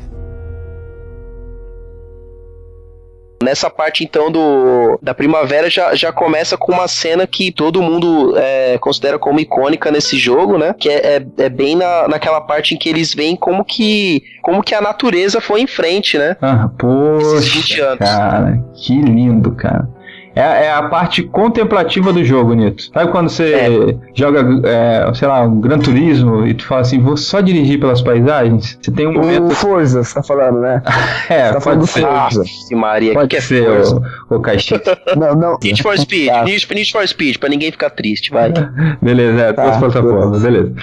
Nessa 3.44 3.70
parte, 3.70 4.04
então, 4.04 4.32
do 4.32 4.98
da 5.02 5.14
primavera 5.14 5.70
já, 5.70 5.94
já 5.96 6.14
começa 6.14 6.56
com 6.56 6.72
uma 6.72 6.88
cena 6.88 7.28
que 7.28 7.52
todo 7.52 7.82
mundo 7.82 8.38
é, 8.38 8.78
considera 8.78 9.20
como 9.20 9.40
icônica 9.40 9.92
nesse 9.92 10.18
jogo, 10.18 10.58
né? 10.58 10.74
Que 10.80 10.88
é, 10.88 11.18
é, 11.18 11.26
é 11.40 11.50
bem 11.50 11.76
na, 11.76 12.08
naquela 12.08 12.40
parte 12.40 12.74
em 12.74 12.78
que 12.78 12.88
eles 12.88 13.14
veem 13.14 13.36
como 13.36 13.66
que, 13.66 14.22
como 14.42 14.64
que 14.64 14.74
a 14.74 14.80
natureza 14.80 15.42
foi 15.42 15.62
em 15.62 15.68
frente, 15.68 16.18
né? 16.18 16.38
Ah, 16.42 16.70
poxa, 16.78 17.98
cara, 17.98 18.64
que 18.76 19.02
lindo, 19.02 19.52
cara. 19.56 19.90
É, 20.36 20.66
é 20.66 20.72
a 20.74 20.84
parte 20.84 21.24
contemplativa 21.24 22.12
do 22.12 22.24
jogo, 22.24 22.54
Nito. 22.54 22.84
Sabe 22.92 23.12
quando 23.12 23.30
você 23.30 23.98
joga, 24.16 24.44
é, 24.68 25.14
sei 25.14 25.28
lá, 25.28 25.42
um 25.44 25.60
Gran 25.62 25.78
Turismo 25.80 26.46
e 26.48 26.54
tu 26.54 26.66
fala 26.66 26.82
assim, 26.82 27.00
vou 27.00 27.16
só 27.16 27.40
dirigir 27.42 27.80
pelas 27.80 28.02
paisagens? 28.02 28.78
Você 28.82 28.92
tem 28.92 29.08
um 29.08 29.14
momento... 29.14 29.48
O 29.48 29.52
Forza, 29.52 30.04
você 30.04 30.14
tá 30.14 30.24
falando, 30.24 30.60
né? 30.62 30.82
É, 31.30 31.48
Você 31.48 31.54
tá 31.54 31.62
falando 31.62 31.80
pode 31.80 31.80
do 31.80 31.88
ser. 31.88 32.02
Forza. 32.02 32.44
Ixi, 32.44 32.76
Maria, 32.76 33.14
Pode 33.14 33.28
que 33.30 33.36
é 33.38 33.42
ser, 33.42 33.66
força. 33.66 34.02
o, 34.30 34.36
o 34.36 34.40
Caixita. 34.42 34.98
Não, 35.16 35.36
não. 35.36 35.58
Need 35.64 35.82
for 35.84 35.98
Speed, 35.98 36.30
Need, 36.46 36.68
Need 36.74 36.92
for 36.92 37.08
Speed, 37.08 37.38
pra 37.38 37.50
ninguém 37.50 37.72
ficar 37.72 37.90
triste, 37.92 38.32
vai. 38.32 38.52
Beleza, 39.02 39.42
é, 39.42 39.54
todas 39.54 39.70
as 39.72 39.76
Tá, 39.76 39.80
plataformas, 39.80 40.42
beleza. 40.42 40.74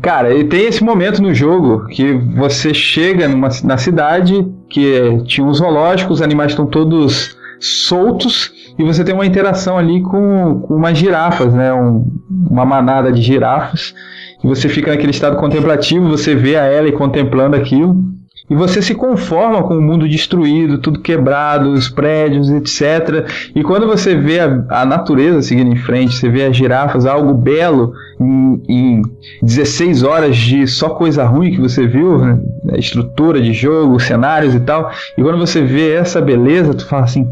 Cara, 0.00 0.32
e 0.34 0.44
tem 0.44 0.66
esse 0.66 0.82
momento 0.84 1.20
no 1.20 1.34
jogo 1.34 1.86
que 1.88 2.12
você 2.36 2.72
chega 2.72 3.28
numa, 3.28 3.48
na 3.64 3.76
cidade 3.76 4.46
que 4.68 5.22
tinha 5.26 5.46
um 5.46 5.52
zoológico, 5.52 6.12
os 6.12 6.22
animais 6.22 6.52
estão 6.52 6.66
todos 6.66 7.36
soltos 7.60 8.50
e 8.78 8.82
você 8.82 9.04
tem 9.04 9.14
uma 9.14 9.26
interação 9.26 9.76
ali 9.76 10.02
com, 10.02 10.60
com 10.66 10.74
umas 10.74 10.96
girafas, 10.96 11.52
né? 11.54 11.72
Um- 11.72 12.06
uma 12.50 12.64
manada 12.64 13.12
de 13.12 13.20
girafas. 13.22 13.94
E 14.42 14.46
você 14.46 14.68
fica 14.68 14.90
naquele 14.90 15.10
estado 15.10 15.36
contemplativo, 15.36 16.08
você 16.08 16.34
vê 16.34 16.56
a 16.56 16.72
Ellie 16.72 16.92
contemplando 16.92 17.54
aquilo. 17.54 18.02
E 18.48 18.54
você 18.54 18.82
se 18.82 18.96
conforma 18.96 19.62
com 19.62 19.76
o 19.78 19.80
mundo 19.80 20.08
destruído, 20.08 20.78
tudo 20.78 20.98
quebrado, 20.98 21.70
os 21.70 21.88
prédios, 21.88 22.50
etc. 22.50 23.24
E 23.54 23.62
quando 23.62 23.86
você 23.86 24.16
vê 24.16 24.40
a, 24.40 24.64
a 24.70 24.84
natureza 24.84 25.40
seguindo 25.40 25.70
em 25.72 25.76
frente, 25.76 26.16
você 26.16 26.28
vê 26.28 26.44
as 26.46 26.56
girafas, 26.56 27.06
algo 27.06 27.32
belo, 27.32 27.92
em, 28.20 28.62
em 28.68 29.02
16 29.40 30.02
horas 30.02 30.36
de 30.36 30.66
só 30.66 30.88
coisa 30.88 31.24
ruim 31.24 31.52
que 31.52 31.60
você 31.60 31.86
viu, 31.86 32.18
né? 32.18 32.40
estrutura 32.76 33.40
de 33.40 33.52
jogo, 33.52 34.00
cenários 34.00 34.52
e 34.52 34.60
tal. 34.60 34.90
E 35.16 35.22
quando 35.22 35.38
você 35.38 35.62
vê 35.62 35.92
essa 35.92 36.20
beleza, 36.20 36.74
tu 36.74 36.86
fala 36.86 37.04
assim, 37.04 37.28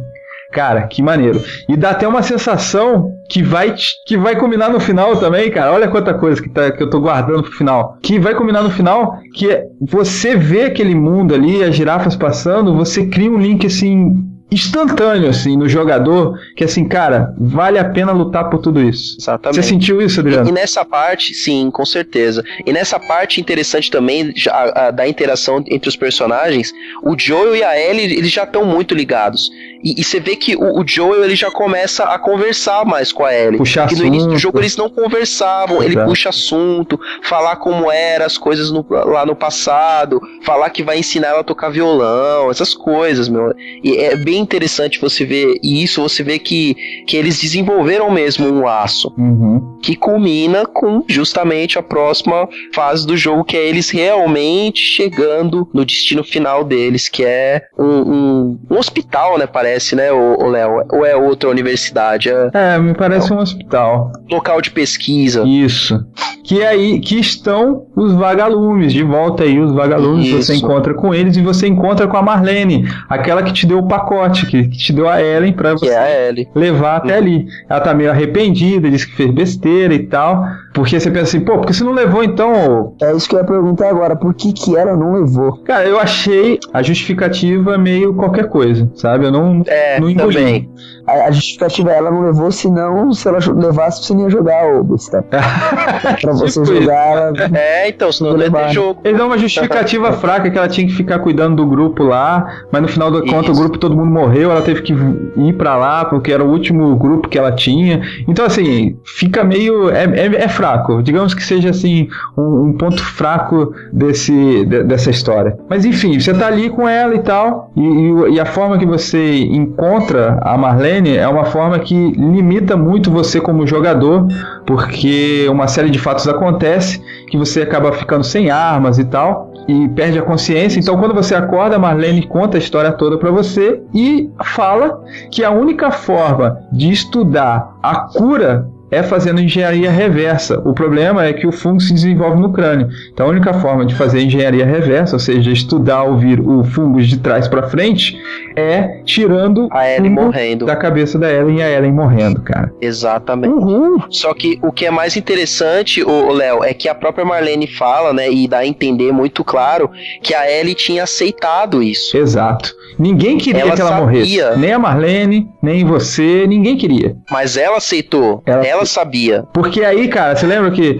Cara, 0.52 0.82
que 0.86 1.02
maneiro. 1.02 1.42
E 1.68 1.76
dá 1.76 1.90
até 1.90 2.08
uma 2.08 2.22
sensação 2.22 3.12
que 3.28 3.42
vai, 3.42 3.74
que 4.06 4.16
vai 4.16 4.34
combinar 4.36 4.70
no 4.70 4.80
final 4.80 5.16
também, 5.16 5.50
cara. 5.50 5.72
Olha 5.72 5.88
quanta 5.88 6.14
coisa 6.14 6.42
que, 6.42 6.48
tá, 6.48 6.70
que 6.70 6.82
eu 6.82 6.88
tô 6.88 7.00
guardando 7.00 7.42
pro 7.42 7.52
final. 7.52 7.98
Que 8.02 8.18
vai 8.18 8.34
combinar 8.34 8.62
no 8.62 8.70
final, 8.70 9.18
que 9.34 9.50
é 9.50 9.64
você 9.80 10.34
vê 10.36 10.62
aquele 10.64 10.94
mundo 10.94 11.34
ali, 11.34 11.62
as 11.62 11.74
girafas 11.74 12.16
passando, 12.16 12.74
você 12.74 13.06
cria 13.06 13.30
um 13.30 13.38
link 13.38 13.66
assim 13.66 14.14
instantâneo 14.50 15.28
assim 15.28 15.58
no 15.58 15.68
jogador, 15.68 16.34
que 16.56 16.64
assim, 16.64 16.88
cara, 16.88 17.34
vale 17.38 17.78
a 17.78 17.84
pena 17.84 18.12
lutar 18.12 18.48
por 18.48 18.60
tudo 18.60 18.80
isso. 18.80 19.18
Exatamente. 19.20 19.56
Você 19.56 19.62
sentiu 19.62 20.00
isso, 20.00 20.20
Adriano? 20.20 20.48
E 20.48 20.52
nessa 20.52 20.86
parte, 20.86 21.34
sim, 21.34 21.70
com 21.70 21.84
certeza. 21.84 22.42
E 22.64 22.72
nessa 22.72 22.98
parte 22.98 23.42
interessante 23.42 23.90
também 23.90 24.32
a- 24.50 24.90
da 24.90 25.06
interação 25.06 25.62
entre 25.68 25.90
os 25.90 25.96
personagens, 25.96 26.72
o 27.02 27.14
Joel 27.18 27.56
e 27.56 27.62
a 27.62 27.78
Ellie, 27.78 28.16
eles 28.16 28.30
já 28.30 28.44
estão 28.44 28.64
muito 28.64 28.94
ligados. 28.94 29.50
E, 29.82 30.00
e 30.00 30.04
você 30.04 30.18
vê 30.20 30.36
que 30.36 30.56
o, 30.56 30.80
o 30.80 30.86
Joel 30.86 31.24
ele 31.24 31.36
já 31.36 31.50
começa 31.50 32.04
a 32.04 32.18
conversar 32.18 32.84
mais 32.84 33.12
com 33.12 33.24
a 33.24 33.34
Ellie. 33.34 33.58
Puxar 33.58 33.86
Porque 33.88 34.00
no 34.00 34.06
início 34.06 34.26
do 34.28 34.32
assunto. 34.34 34.42
jogo 34.42 34.58
eles 34.60 34.76
não 34.76 34.88
conversavam, 34.90 35.82
ele 35.82 35.92
Exato. 35.94 36.08
puxa 36.08 36.28
assunto, 36.28 36.98
falar 37.22 37.56
como 37.56 37.90
eram 37.90 38.24
as 38.26 38.36
coisas 38.38 38.70
no- 38.70 38.84
lá 38.88 39.24
no 39.26 39.36
passado, 39.36 40.20
falar 40.42 40.70
que 40.70 40.82
vai 40.82 40.98
ensinar 40.98 41.28
ela 41.28 41.40
a 41.40 41.44
tocar 41.44 41.68
violão, 41.70 42.50
essas 42.50 42.74
coisas, 42.74 43.28
meu. 43.28 43.52
E 43.82 43.96
é 43.96 44.16
bem 44.16 44.38
interessante 44.38 45.00
você 45.00 45.24
ver 45.24 45.58
e 45.62 45.82
isso, 45.82 46.02
você 46.02 46.22
vê 46.22 46.38
que, 46.38 46.74
que 47.06 47.16
eles 47.16 47.40
desenvolveram 47.40 48.10
mesmo 48.10 48.46
um 48.48 48.62
laço 48.64 49.12
Uhum. 49.16 49.78
que 49.82 49.94
culmina 49.96 50.66
com 50.66 51.02
justamente 51.08 51.78
a 51.78 51.82
próxima 51.82 52.48
fase 52.74 53.06
do 53.06 53.16
jogo, 53.16 53.44
que 53.44 53.56
é 53.56 53.66
eles 53.66 53.90
realmente 53.90 54.80
chegando 54.80 55.68
no 55.72 55.84
destino 55.84 56.22
final 56.24 56.64
deles, 56.64 57.08
que 57.08 57.24
é 57.24 57.62
um, 57.78 57.84
um- 57.84 58.58
um 58.70 58.78
hospital, 58.78 59.38
né? 59.38 59.46
Parece, 59.46 59.67
né, 59.96 60.10
o 60.12 60.46
Léo? 60.46 60.84
Ou 60.92 61.04
é 61.04 61.14
outra 61.16 61.48
universidade? 61.48 62.28
É 62.30 62.50
É, 62.52 62.78
me 62.78 62.94
parece 62.94 63.32
um 63.32 63.38
hospital. 63.38 64.12
local 64.30 64.60
de 64.60 64.70
pesquisa. 64.70 65.44
Isso. 65.44 66.04
Que 66.44 66.62
é 66.62 66.68
aí 66.68 67.00
que 67.00 67.18
estão 67.20 67.86
os 67.94 68.14
vagalumes. 68.14 68.92
De 68.92 69.02
volta 69.02 69.42
aí, 69.44 69.58
os 69.58 69.72
vagalumes. 69.72 70.30
Você 70.30 70.54
Isso. 70.54 70.64
encontra 70.64 70.94
com 70.94 71.14
eles 71.14 71.36
e 71.36 71.42
você 71.42 71.66
encontra 71.66 72.06
com 72.08 72.16
a 72.16 72.22
Marlene, 72.22 72.88
aquela 73.08 73.42
que 73.42 73.52
te 73.52 73.66
deu 73.66 73.78
o 73.78 73.86
pacote, 73.88 74.46
que, 74.46 74.64
que 74.68 74.78
te 74.78 74.92
deu 74.92 75.08
a 75.08 75.20
Ellen 75.22 75.52
pra 75.52 75.74
Que 75.74 75.80
você 75.80 75.90
é 75.90 76.32
levar 76.54 76.96
até 76.96 77.16
ali. 77.16 77.46
Ela 77.68 77.80
tá 77.80 77.92
meio 77.92 78.10
arrependida, 78.10 78.90
diz 78.90 79.04
que 79.04 79.14
fez 79.14 79.30
besteira 79.30 79.92
e 79.92 80.06
tal. 80.06 80.42
Porque 80.74 81.00
você 81.00 81.10
pensa 81.10 81.24
assim, 81.24 81.40
pô, 81.40 81.58
porque 81.58 81.72
você 81.72 81.82
não 81.82 81.92
levou 81.92 82.22
então? 82.22 82.94
É 83.00 83.12
isso 83.12 83.28
que 83.28 83.34
eu 83.34 83.38
ia 83.40 83.44
perguntar 83.44 83.88
agora. 83.88 84.14
Por 84.14 84.34
que 84.34 84.52
que 84.52 84.76
ela 84.76 84.96
não 84.96 85.12
levou? 85.14 85.56
Cara, 85.64 85.84
eu 85.86 85.98
achei 85.98 86.58
a 86.72 86.82
justificativa 86.82 87.76
meio 87.78 88.14
qualquer 88.14 88.48
coisa, 88.48 88.88
sabe? 88.94 89.24
Eu 89.26 89.32
não, 89.32 89.62
É, 89.66 89.98
não 89.98 90.08
engoli. 90.10 90.36
também. 90.36 90.70
A, 91.08 91.26
a 91.26 91.30
justificativa 91.30 91.90
é 91.92 91.96
ela 91.98 92.10
não 92.10 92.22
levou, 92.22 92.50
senão 92.52 93.12
se 93.12 93.26
ela 93.26 93.38
levasse, 93.56 94.04
você 94.04 94.14
não 94.14 94.22
ia 94.22 94.30
jogar, 94.30 94.64
ô 94.74 94.84
besta. 94.84 95.24
pra 96.20 96.32
você 96.32 96.60
Tipo 96.62 96.80
jogar, 96.80 97.06
ela... 97.16 97.32
É, 97.54 97.88
então, 97.88 98.12
senão 98.12 98.32
não 98.34 98.40
ia 98.40 98.50
ter 98.50 98.68
jogo. 98.70 99.00
Eles 99.04 99.16
dão 99.18 99.26
uma 99.28 99.38
justificativa 99.38 100.12
fraca 100.18 100.50
que 100.50 100.58
ela 100.58 100.68
tinha 100.68 100.86
que 100.86 100.92
ficar 100.92 101.18
cuidando 101.20 101.56
do 101.56 101.66
grupo 101.66 102.02
lá, 102.04 102.46
mas 102.70 102.82
no 102.82 102.88
final 102.88 103.10
da 103.10 103.20
conta 103.22 103.50
o 103.50 103.54
grupo 103.54 103.78
todo 103.78 103.96
mundo 103.96 104.10
morreu, 104.10 104.50
ela 104.50 104.62
teve 104.62 104.82
que 104.82 104.92
ir 104.92 105.52
pra 105.54 105.76
lá 105.76 106.04
porque 106.04 106.32
era 106.32 106.44
o 106.44 106.50
último 106.50 106.94
grupo 106.96 107.28
que 107.28 107.38
ela 107.38 107.52
tinha. 107.52 108.00
Então 108.26 108.44
assim, 108.44 108.96
fica 109.04 109.42
meio 109.44 109.90
é, 109.90 110.04
é, 110.04 110.26
é 110.44 110.48
fraco. 110.48 111.02
Digamos 111.02 111.34
que 111.34 111.42
seja 111.42 111.70
assim 111.70 112.08
um, 112.36 112.66
um 112.68 112.72
ponto 112.76 113.02
fraco 113.02 113.72
desse 113.92 114.64
de- 114.66 114.84
dessa 114.84 115.10
história. 115.10 115.56
Mas 115.68 115.84
enfim, 115.84 116.18
você 116.18 116.34
tá 116.34 116.46
ali 116.46 116.68
com 116.70 116.88
ela 116.88 117.14
e 117.14 117.20
tal, 117.20 117.70
e, 117.76 117.80
e 117.82 118.12
o- 118.12 118.28
e 118.28 118.40
a 118.40 118.44
forma 118.46 118.78
que 118.78 118.86
você 118.86 119.36
encontra 119.44 120.38
a 120.42 120.56
Marlene 120.56 120.97
é 121.06 121.28
uma 121.28 121.44
forma 121.44 121.78
que 121.78 121.94
limita 121.94 122.76
muito 122.76 123.10
você 123.10 123.40
como 123.40 123.66
jogador, 123.66 124.26
porque 124.66 125.46
uma 125.48 125.68
série 125.68 125.90
de 125.90 125.98
fatos 125.98 126.26
acontece 126.26 127.02
que 127.28 127.36
você 127.36 127.62
acaba 127.62 127.92
ficando 127.92 128.24
sem 128.24 128.50
armas 128.50 128.98
e 128.98 129.04
tal 129.04 129.52
e 129.68 129.86
perde 129.88 130.18
a 130.18 130.22
consciência. 130.22 130.80
Então, 130.80 130.98
quando 130.98 131.14
você 131.14 131.34
acorda, 131.34 131.78
Marlene 131.78 132.26
conta 132.26 132.56
a 132.56 132.58
história 132.58 132.90
toda 132.90 133.18
pra 133.18 133.30
você 133.30 133.82
e 133.94 134.30
fala 134.42 135.04
que 135.30 135.44
a 135.44 135.50
única 135.50 135.90
forma 135.90 136.58
de 136.72 136.90
estudar 136.90 137.76
a 137.82 137.96
cura 137.96 138.66
é 138.90 139.02
fazendo 139.02 139.40
engenharia 139.40 139.90
reversa. 139.90 140.60
O 140.64 140.72
problema 140.72 141.24
é 141.24 141.32
que 141.32 141.46
o 141.46 141.52
fungo 141.52 141.80
se 141.80 141.92
desenvolve 141.92 142.40
no 142.40 142.52
crânio. 142.52 142.88
Então, 143.12 143.26
a 143.26 143.28
única 143.30 143.52
forma 143.54 143.84
de 143.84 143.94
fazer 143.94 144.20
engenharia 144.22 144.64
reversa, 144.64 145.16
ou 145.16 145.20
seja, 145.20 145.50
estudar 145.50 146.04
ouvir 146.04 146.40
o 146.40 146.64
fungo 146.64 147.00
de 147.02 147.18
trás 147.18 147.46
pra 147.48 147.64
frente, 147.68 148.16
é 148.56 149.00
tirando 149.04 149.68
A 149.70 149.88
Ellie 149.88 150.08
fungo 150.10 150.22
morrendo. 150.22 150.66
da 150.66 150.74
cabeça 150.76 151.18
da 151.18 151.30
Ellen 151.32 151.58
e 151.58 151.62
a 151.62 151.70
Ellen 151.70 151.92
morrendo, 151.92 152.40
cara. 152.42 152.72
Exatamente. 152.80 153.52
Uhum. 153.52 153.98
Só 154.10 154.32
que 154.34 154.58
o 154.62 154.72
que 154.72 154.86
é 154.86 154.90
mais 154.90 155.16
interessante, 155.16 156.02
o 156.02 156.32
Léo, 156.32 156.64
é 156.64 156.72
que 156.74 156.88
a 156.88 156.94
própria 156.94 157.24
Marlene 157.24 157.66
fala, 157.66 158.12
né, 158.12 158.30
e 158.30 158.48
dá 158.48 158.58
a 158.58 158.66
entender 158.66 159.12
muito 159.12 159.44
claro 159.44 159.90
que 160.22 160.34
a 160.34 160.50
Ellie 160.50 160.74
tinha 160.74 161.02
aceitado 161.04 161.82
isso. 161.82 162.16
Exato. 162.16 162.74
Ninguém 162.98 163.38
queria 163.38 163.60
Ela 163.62 163.74
que 163.76 163.80
ela 163.80 163.90
sabia. 163.90 164.04
morresse. 164.04 164.58
Nem 164.58 164.72
a 164.72 164.78
Marlene, 164.78 165.48
nem 165.62 165.84
você, 165.84 166.46
ninguém 166.48 166.76
queria. 166.76 167.16
Mas 167.30 167.56
ela 167.56 167.76
aceitou. 167.76 168.42
Ela- 168.44 168.66
Ela, 168.66 168.77
sabia. 168.86 169.44
Porque 169.52 169.82
aí, 169.84 170.08
cara, 170.08 170.36
você 170.36 170.46
lembra 170.46 170.70
que 170.70 170.98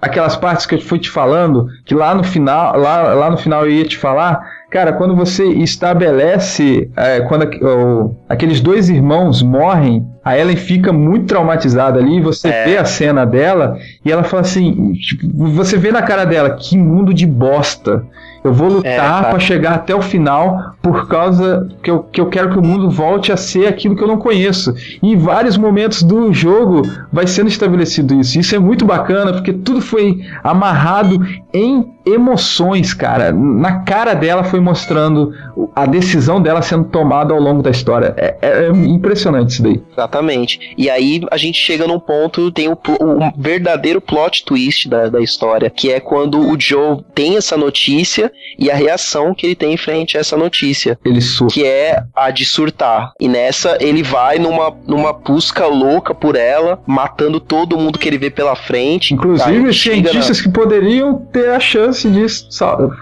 aquelas 0.00 0.36
partes 0.36 0.66
que 0.66 0.74
eu 0.74 0.80
fui 0.80 0.98
te 0.98 1.10
falando, 1.10 1.66
que 1.84 1.94
lá 1.94 2.14
no 2.14 2.22
final, 2.24 2.76
lá, 2.78 3.14
lá 3.14 3.30
no 3.30 3.36
final 3.36 3.64
eu 3.66 3.70
ia 3.72 3.84
te 3.84 3.96
falar, 3.96 4.40
Cara, 4.70 4.92
quando 4.92 5.16
você 5.16 5.46
estabelece. 5.46 6.88
É, 6.96 7.20
quando 7.22 7.50
aqueles 8.28 8.60
dois 8.60 8.88
irmãos 8.88 9.42
morrem, 9.42 10.06
a 10.24 10.38
Ellen 10.38 10.56
fica 10.56 10.92
muito 10.92 11.26
traumatizada 11.26 11.98
ali. 11.98 12.20
Você 12.20 12.48
É. 12.48 12.64
vê 12.64 12.78
a 12.78 12.84
cena 12.84 13.26
dela 13.26 13.76
e 14.04 14.12
ela 14.12 14.22
fala 14.22 14.42
assim: 14.42 14.92
tipo, 14.92 15.26
você 15.48 15.76
vê 15.76 15.90
na 15.90 16.02
cara 16.02 16.24
dela, 16.24 16.50
que 16.50 16.78
mundo 16.78 17.12
de 17.12 17.26
bosta. 17.26 18.04
Eu 18.42 18.52
vou 18.54 18.68
É, 18.68 18.70
lutar 18.70 18.96
cara. 18.96 19.28
pra 19.30 19.38
chegar 19.38 19.74
até 19.74 19.94
o 19.94 20.00
final 20.00 20.74
por 20.80 21.08
causa 21.08 21.68
que 21.82 21.90
eu, 21.90 22.02
que 22.04 22.20
eu 22.20 22.26
quero 22.26 22.50
que 22.52 22.58
o 22.58 22.62
mundo 22.62 22.88
volte 22.90 23.30
a 23.30 23.36
ser 23.36 23.66
aquilo 23.66 23.94
que 23.94 24.02
eu 24.02 24.08
não 24.08 24.16
conheço. 24.18 24.74
E 25.02 25.12
em 25.12 25.16
vários 25.16 25.56
momentos 25.58 26.02
do 26.02 26.32
jogo 26.32 26.82
vai 27.12 27.26
sendo 27.26 27.48
estabelecido 27.48 28.14
isso. 28.14 28.38
Isso 28.38 28.54
é 28.54 28.58
muito 28.58 28.84
bacana 28.86 29.32
porque 29.32 29.52
tudo 29.52 29.80
foi 29.82 30.20
amarrado 30.42 31.20
em 31.52 31.84
emoções, 32.06 32.94
cara. 32.94 33.32
Na 33.32 33.80
cara 33.80 34.14
dela 34.14 34.42
foi 34.44 34.58
mostrando 34.60 35.32
a 35.74 35.84
decisão 35.86 36.40
dela 36.40 36.62
sendo 36.62 36.84
tomada 36.84 37.34
ao 37.34 37.40
longo 37.40 37.62
da 37.62 37.70
história. 37.70 38.14
É, 38.16 38.36
é- 38.40 38.66
é 38.66 38.68
impressionante 38.70 39.50
isso 39.50 39.62
daí. 39.62 39.82
Exatamente. 39.92 40.74
E 40.78 40.88
aí 40.88 41.20
a 41.30 41.36
gente 41.36 41.58
chega 41.58 41.86
num 41.86 41.98
ponto, 42.00 42.50
tem 42.50 42.68
o, 42.68 42.72
o 42.72 43.32
verdadeiro 43.36 44.00
plot 44.00 44.44
twist 44.44 44.88
da, 44.88 45.08
da 45.08 45.20
história, 45.20 45.68
que 45.70 45.90
é 45.92 46.00
quando 46.00 46.40
o 46.40 46.58
Joe 46.58 47.02
tem 47.14 47.36
essa 47.36 47.56
notícia 47.56 48.29
e 48.58 48.70
a 48.70 48.74
reação 48.74 49.34
que 49.34 49.46
ele 49.46 49.54
tem 49.54 49.72
em 49.72 49.76
frente 49.76 50.16
a 50.16 50.20
essa 50.20 50.36
notícia. 50.36 50.98
Ele 51.04 51.20
surta. 51.20 51.54
Que 51.54 51.64
é 51.64 52.02
a 52.14 52.30
de 52.30 52.44
surtar. 52.44 53.12
E 53.20 53.28
nessa 53.28 53.76
ele 53.80 54.02
vai 54.02 54.38
numa, 54.38 54.72
numa 54.86 55.12
busca 55.12 55.66
louca 55.66 56.14
por 56.14 56.36
ela, 56.36 56.80
matando 56.86 57.40
todo 57.40 57.76
mundo 57.78 57.98
que 57.98 58.08
ele 58.08 58.18
vê 58.18 58.30
pela 58.30 58.54
frente. 58.56 59.14
Inclusive, 59.14 59.66
Aí 59.66 59.72
chega 59.72 59.96
na- 59.96 60.02
cientistas 60.10 60.40
que 60.40 60.48
poderiam 60.48 61.14
ter 61.32 61.50
a 61.50 61.60
chance 61.60 62.08
de 62.08 62.26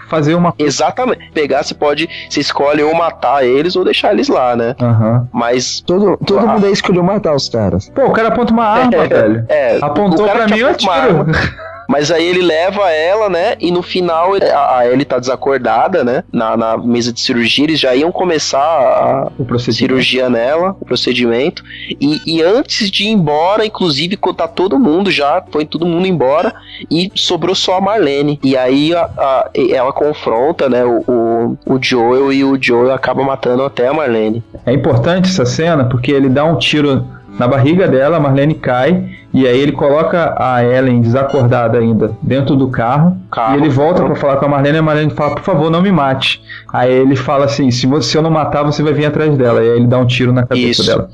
fazer 0.09 0.35
uma. 0.35 0.55
Exatamente. 0.59 1.31
Pegar, 1.33 1.63
você 1.63 1.75
pode. 1.75 2.09
Você 2.29 2.41
escolhe 2.41 2.83
ou 2.83 2.95
matar 2.95 3.45
eles 3.45 3.77
ou 3.77 3.85
deixar 3.85 4.13
eles 4.13 4.29
lá, 4.29 4.55
né? 4.57 4.75
Aham. 4.81 5.29
Mas. 5.33 5.81
Todo, 5.81 6.17
todo 6.25 6.47
mundo 6.47 6.67
aí 6.67 6.73
escolheu 6.73 7.03
matar 7.03 7.35
os 7.35 7.49
caras. 7.49 7.91
Pô, 7.91 8.07
o 8.07 8.13
cara 8.13 8.29
aponta 8.29 8.53
uma 8.53 8.65
arma, 8.65 8.91
velho. 9.07 9.45
É, 9.49 9.79
Apontou 9.81 10.25
o 10.25 10.29
cara 10.29 10.47
pra 10.47 10.55
mim, 10.57 10.61
eu 10.61 10.69
arma. 10.91 11.27
Mas 11.89 12.11
aí 12.11 12.25
ele 12.27 12.43
leva 12.43 12.91
ela, 12.91 13.31
né? 13.31 13.55
E 13.59 13.71
no 13.73 13.83
final 13.83 14.33
a, 14.35 14.79
a 14.79 14.87
Ellie 14.87 15.07
tá 15.07 15.19
desacordada, 15.19 16.05
né? 16.05 16.23
Na, 16.31 16.55
na 16.57 16.77
mesa 16.77 17.13
de 17.13 17.19
cirurgia, 17.21 17.65
eles 17.65 17.81
já 17.81 17.95
iam 17.95 18.13
começar 18.13 18.59
a 18.61 19.33
O 19.39 19.45
procedimento. 19.47 19.79
cirurgia 19.79 20.29
nela, 20.29 20.77
o 20.79 20.85
procedimento. 20.85 21.63
E, 22.01 22.21
e 22.27 22.43
antes 22.43 22.91
de 22.91 23.05
ir 23.05 23.09
embora, 23.09 23.65
inclusive, 23.65 24.19
tá 24.37 24.47
todo 24.47 24.79
mundo 24.79 25.11
já, 25.11 25.43
foi 25.51 25.65
todo 25.65 25.87
mundo 25.87 26.07
embora. 26.07 26.55
E 26.91 27.11
sobrou 27.15 27.55
só 27.55 27.79
a 27.79 27.81
Marlene. 27.81 28.39
E 28.45 28.57
aí 28.57 28.95
a- 28.95 29.09
a- 29.17 29.51
ela 29.71 29.93
confronta, 29.93 30.69
né? 30.69 30.85
O, 30.85 31.03
o, 31.09 31.75
o 31.75 31.79
Joel 31.83 32.33
e 32.33 32.45
o 32.45 32.59
Joel 32.61 32.93
acaba 32.93 33.23
matando 33.25 33.63
até 33.65 33.89
a 33.89 33.95
Marlene. 33.95 34.45
É 34.67 34.73
importante 34.75 35.31
essa 35.31 35.47
cena 35.47 35.85
porque 35.89 36.13
ele 36.13 36.29
dá 36.29 36.45
um 36.45 36.59
tiro 36.59 37.07
na 37.39 37.47
barriga 37.47 37.87
dela, 37.87 38.17
a 38.17 38.21
Marlene 38.21 38.55
cai, 38.55 39.05
e 39.33 39.47
aí 39.47 39.59
ele 39.59 39.73
coloca 39.73 40.35
a 40.39 40.65
Ellen 40.65 41.01
desacordada 41.01 41.79
ainda 41.79 42.13
dentro 42.23 42.57
do 42.57 42.69
carro, 42.69 43.17
e 43.53 43.57
ele 43.57 43.69
volta 43.69 44.05
pra 44.05 44.15
falar 44.15 44.37
com 44.37 44.47
a 44.47 44.49
Marlene, 44.49 44.77
e 44.77 44.81
a 44.81 44.83
Marlene 44.83 45.11
fala, 45.11 45.35
por 45.35 45.43
favor, 45.43 45.71
não 45.71 45.81
me 45.81 45.93
mate. 45.93 46.43
Aí 46.73 46.93
ele 46.93 47.15
fala 47.15 47.45
assim, 47.45 47.71
se, 47.71 47.87
você, 47.87 48.11
se 48.11 48.17
eu 48.19 48.23
não 48.23 48.31
matar, 48.31 48.63
você 48.65 48.83
vai 48.83 48.93
vir 48.93 49.07
atrás 49.07 49.37
dela, 49.37 49.63
e 49.63 49.71
aí 49.71 49.77
ele 49.77 49.87
dá 49.87 49.99
um 49.99 50.07
tiro 50.07 50.33
na 50.33 50.45
cabeça 50.45 50.83
Isso. 50.83 50.87
dela. 50.87 51.09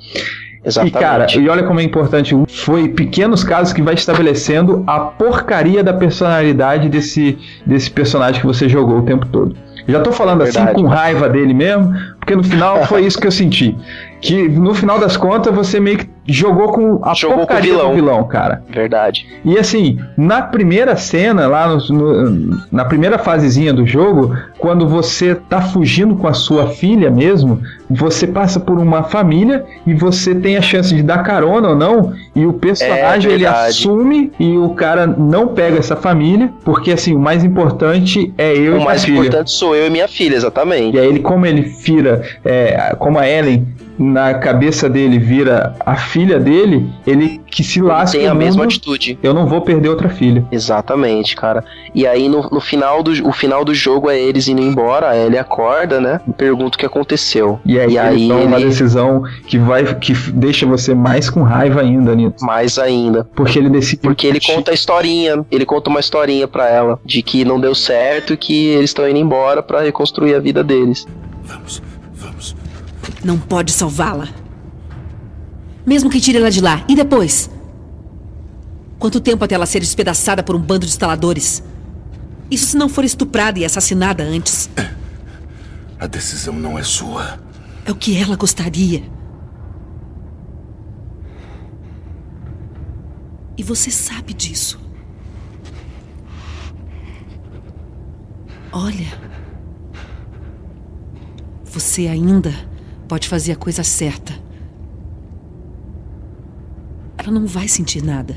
Exatamente. 0.65 0.97
E 0.97 0.99
cara, 0.99 1.27
e 1.39 1.49
olha 1.49 1.63
como 1.65 1.79
é 1.79 1.83
importante, 1.83 2.35
foi 2.49 2.89
pequenos 2.89 3.45
casos 3.45 3.73
que 3.73 3.83
vai 3.83 3.95
estabelecendo 3.95 4.83
a 4.87 4.99
porcaria 5.01 5.85
da 5.85 5.93
personalidade 5.93 6.89
desse, 6.89 7.39
desse 7.67 7.91
personagem 7.91 8.41
que 8.41 8.47
você 8.47 8.67
jogou 8.67 9.01
o 9.01 9.03
tempo 9.03 9.27
todo. 9.27 9.55
Já 9.87 10.01
tô 10.01 10.13
falando 10.13 10.43
assim 10.43 10.53
Verdade. 10.53 10.81
com 10.81 10.87
raiva 10.87 11.29
dele 11.29 11.53
mesmo, 11.53 11.93
porque 12.19 12.35
no 12.35 12.43
final 12.43 12.87
foi 12.87 13.05
isso 13.05 13.21
que 13.21 13.27
eu 13.27 13.33
senti. 13.33 13.77
Que 14.21 14.49
no 14.49 14.75
final 14.75 14.99
das 14.99 15.17
contas 15.17 15.55
você 15.55 15.79
meio 15.79 15.99
que 15.99 16.09
jogou 16.27 16.73
com 16.73 17.01
a 17.05 17.13
Jogou 17.13 17.37
com 17.37 17.43
o 17.43 17.47
porcaria 17.47 17.73
vilão. 17.73 17.89
do 17.91 17.95
vilão, 17.95 18.25
cara. 18.25 18.63
Verdade. 18.71 19.27
E 19.45 19.59
assim, 19.59 19.99
na 20.17 20.41
primeira 20.41 20.97
cena, 20.97 21.47
lá 21.47 21.69
no- 21.69 21.89
no- 21.91 22.59
na 22.73 22.87
primeira 22.87 23.19
fasezinha 23.19 23.75
do 23.75 23.87
jogo, 23.87 24.35
quando 24.59 24.89
você 24.89 25.35
tá 25.35 25.61
fugindo 25.61 26.17
com 26.17 26.27
a 26.27 26.33
sua 26.33 26.69
filha 26.69 27.11
mesmo, 27.11 27.61
você 27.91 28.27
passa 28.27 28.59
por 28.59 28.79
uma 28.79 29.03
família 29.03 29.67
e 29.87 29.93
você 29.93 30.35
tem 30.35 30.57
a 30.57 30.63
chance 30.63 30.95
de 30.95 31.03
dar 31.03 31.23
carona 31.23 31.69
ou 31.69 31.77
não, 31.77 32.15
e 32.35 32.47
o 32.47 32.55
personagem 32.55 33.31
É 33.31 33.35
ele 33.35 33.47
assume 33.47 34.33
e 34.41 34.57
o 34.57 34.71
cara 34.71 35.07
não 35.07 35.49
pega 35.49 35.79
essa 35.79 35.95
família, 35.95 36.51
porque 36.65 36.91
assim, 36.93 37.15
o 37.15 37.19
mais 37.19 37.45
importante 37.45 38.33
é 38.39 38.55
eu 38.55 38.57
o 38.57 38.61
e 38.67 38.71
minha 38.77 38.85
mais 38.87 39.05
filha. 39.05 39.19
importante 39.19 39.51
sou 39.51 39.77
eu 39.77 39.87
e 39.87 39.91
minha 39.91 40.09
filha, 40.09 40.37
exatamente. 40.37 40.97
E 40.97 41.01
aí 41.01 41.07
ele, 41.07 41.21
como 41.21 41.45
ele 41.45 41.61
vira, 41.61 42.23
é, 42.43 42.95
como 42.99 43.19
a 43.19 43.29
Ellen 43.29 43.67
na 43.99 44.35
cabeça 44.35 44.89
dele 44.89 45.19
vira 45.19 45.75
a 45.81 45.95
filha 45.97 46.39
dele, 46.41 46.89
ele 47.07 47.41
que 47.47 47.63
se 47.63 47.81
lasca 47.81 48.19
tem 48.19 48.27
a 48.27 48.35
mesma 48.35 48.63
mundo, 48.63 48.71
atitude. 48.73 49.19
Eu 49.23 49.33
não 49.33 49.47
vou 49.47 49.61
perder 49.61 49.89
outra 49.89 50.09
filha. 50.09 50.45
Exatamente, 50.51 51.37
cara. 51.37 51.65
E 51.95 52.07
aí 52.07 52.29
no, 52.29 52.43
no 52.51 52.61
final 52.61 53.03
do 53.03 53.13
o 53.29 53.33
final 53.33 53.65
do 53.65 53.73
jogo 53.73 54.11
é 54.11 54.19
eles 54.19 54.49
indo 54.49 54.61
embora, 54.61 55.11
a 55.11 55.17
Ellie 55.17 55.39
acorda, 55.39 56.01
né? 56.01 56.21
E 56.27 56.33
pergunta 56.33 56.77
o 56.77 56.79
que 56.79 56.87
aconteceu. 56.87 57.61
E 57.65 57.79
aí, 57.79 57.93
E 57.93 57.97
ele 57.97 57.99
aí 57.99 58.29
toma 58.29 58.41
uma 58.41 58.57
ele- 58.57 58.69
decisão 58.69 59.23
que 59.47 59.59
vai 59.59 59.85
que 59.95 60.13
deixa 60.33 60.67
você 60.67 60.95
mais 60.95 61.31
com 61.31 61.43
raiva 61.43 61.81
ainda 61.81 62.15
nisso. 62.15 62.45
Mais 62.45 62.79
ainda. 62.79 63.25
Porque 63.35 63.59
ele 63.59 63.71
decide 63.71 64.03
Porque 64.03 64.27
ele 64.27 64.41
conta 64.41 64.73
a 64.73 64.75
historinha, 64.75 65.45
ele 65.51 65.65
conta 65.65 65.89
uma 65.91 66.01
historinha 66.01 66.49
pra 66.49 66.69
ela 66.69 66.99
de 67.05 67.23
que 67.23 67.45
não 67.45 67.61
deu 67.61 67.75
certo 67.75 68.33
e 68.33 68.37
que 68.37 68.67
eles 68.69 68.91
estão 68.91 69.09
indo 69.09 69.19
embora 69.19 69.63
pra 69.63 69.81
reconstruir 69.83 70.35
a 70.35 70.41
vida 70.41 70.65
deles. 70.65 71.07
Não 73.25 73.39
pode 73.39 73.73
salvá-la. 73.73 74.29
Mesmo 75.87 76.11
que 76.11 76.21
tire 76.21 76.37
ela 76.37 76.51
de 76.51 76.61
lá. 76.61 76.85
E 76.87 76.95
depois? 76.95 77.51
Quanto 78.99 79.21
tempo 79.21 79.43
até 79.43 79.55
ela 79.55 79.67
ser 79.67 79.81
despedaçada 79.81 80.43
por 80.43 80.55
um 80.55 80.61
bando 80.61 80.85
de 80.85 80.93
instaladores? 80.93 81.63
Isso 82.51 82.67
se 82.67 82.77
não 82.77 82.89
for 82.89 83.03
estuprada 83.03 83.59
e 83.59 83.65
assassinada 83.65 84.23
antes. 84.23 84.69
A 85.99 86.07
decisão 86.07 86.55
não 86.55 86.79
é 86.79 86.83
sua. 86.83 87.39
É 87.87 87.91
o 87.91 87.95
que 87.95 88.17
ela 88.17 88.37
gostaria. 88.37 89.03
E 93.57 93.63
você 93.63 93.91
sabe 93.91 94.35
disso. 94.35 94.79
Olha. 98.71 99.19
Você 101.65 102.07
ainda 102.07 102.53
pode 103.09 103.29
fazer 103.29 103.53
a 103.53 103.57
coisa 103.57 103.83
certa. 103.83 104.33
Ela 107.17 107.33
não 107.33 107.47
vai 107.47 107.69
sentir 107.69 108.03
nada. 108.03 108.37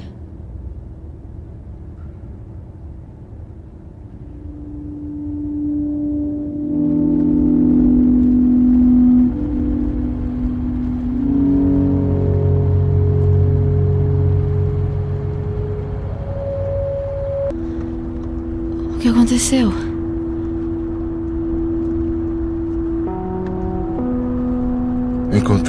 O 18.95 18.99
que 18.99 19.09
aconteceu? 19.09 19.86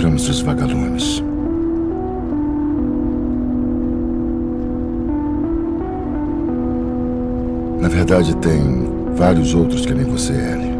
Encontramos 0.08 0.28
os 0.30 0.40
vagalumes. 0.40 1.22
Na 7.78 7.88
verdade, 7.88 8.34
tem 8.36 8.88
vários 9.14 9.54
outros 9.54 9.84
que 9.84 9.92
nem 9.92 10.06
você, 10.06 10.32
Ellie. 10.32 10.72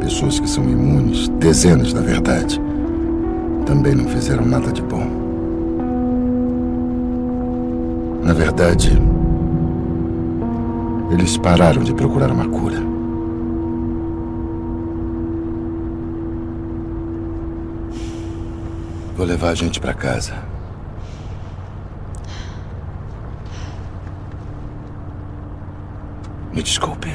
Pessoas 0.00 0.38
que 0.38 0.48
são 0.48 0.64
imunes, 0.64 1.28
dezenas 1.40 1.94
na 1.94 2.02
verdade. 2.02 2.60
Também 3.64 3.94
não 3.94 4.06
fizeram 4.06 4.44
nada 4.44 4.70
de 4.70 4.82
bom. 4.82 5.06
Na 8.22 8.34
verdade, 8.34 9.00
eles 11.10 11.38
pararam 11.38 11.82
de 11.82 11.94
procurar 11.94 12.30
uma 12.30 12.48
cura. 12.48 12.87
Vou 19.18 19.26
levar 19.26 19.48
a 19.48 19.54
gente 19.56 19.80
pra 19.80 19.92
casa. 19.92 20.32
Me 26.54 26.62
desculpe. 26.62 27.08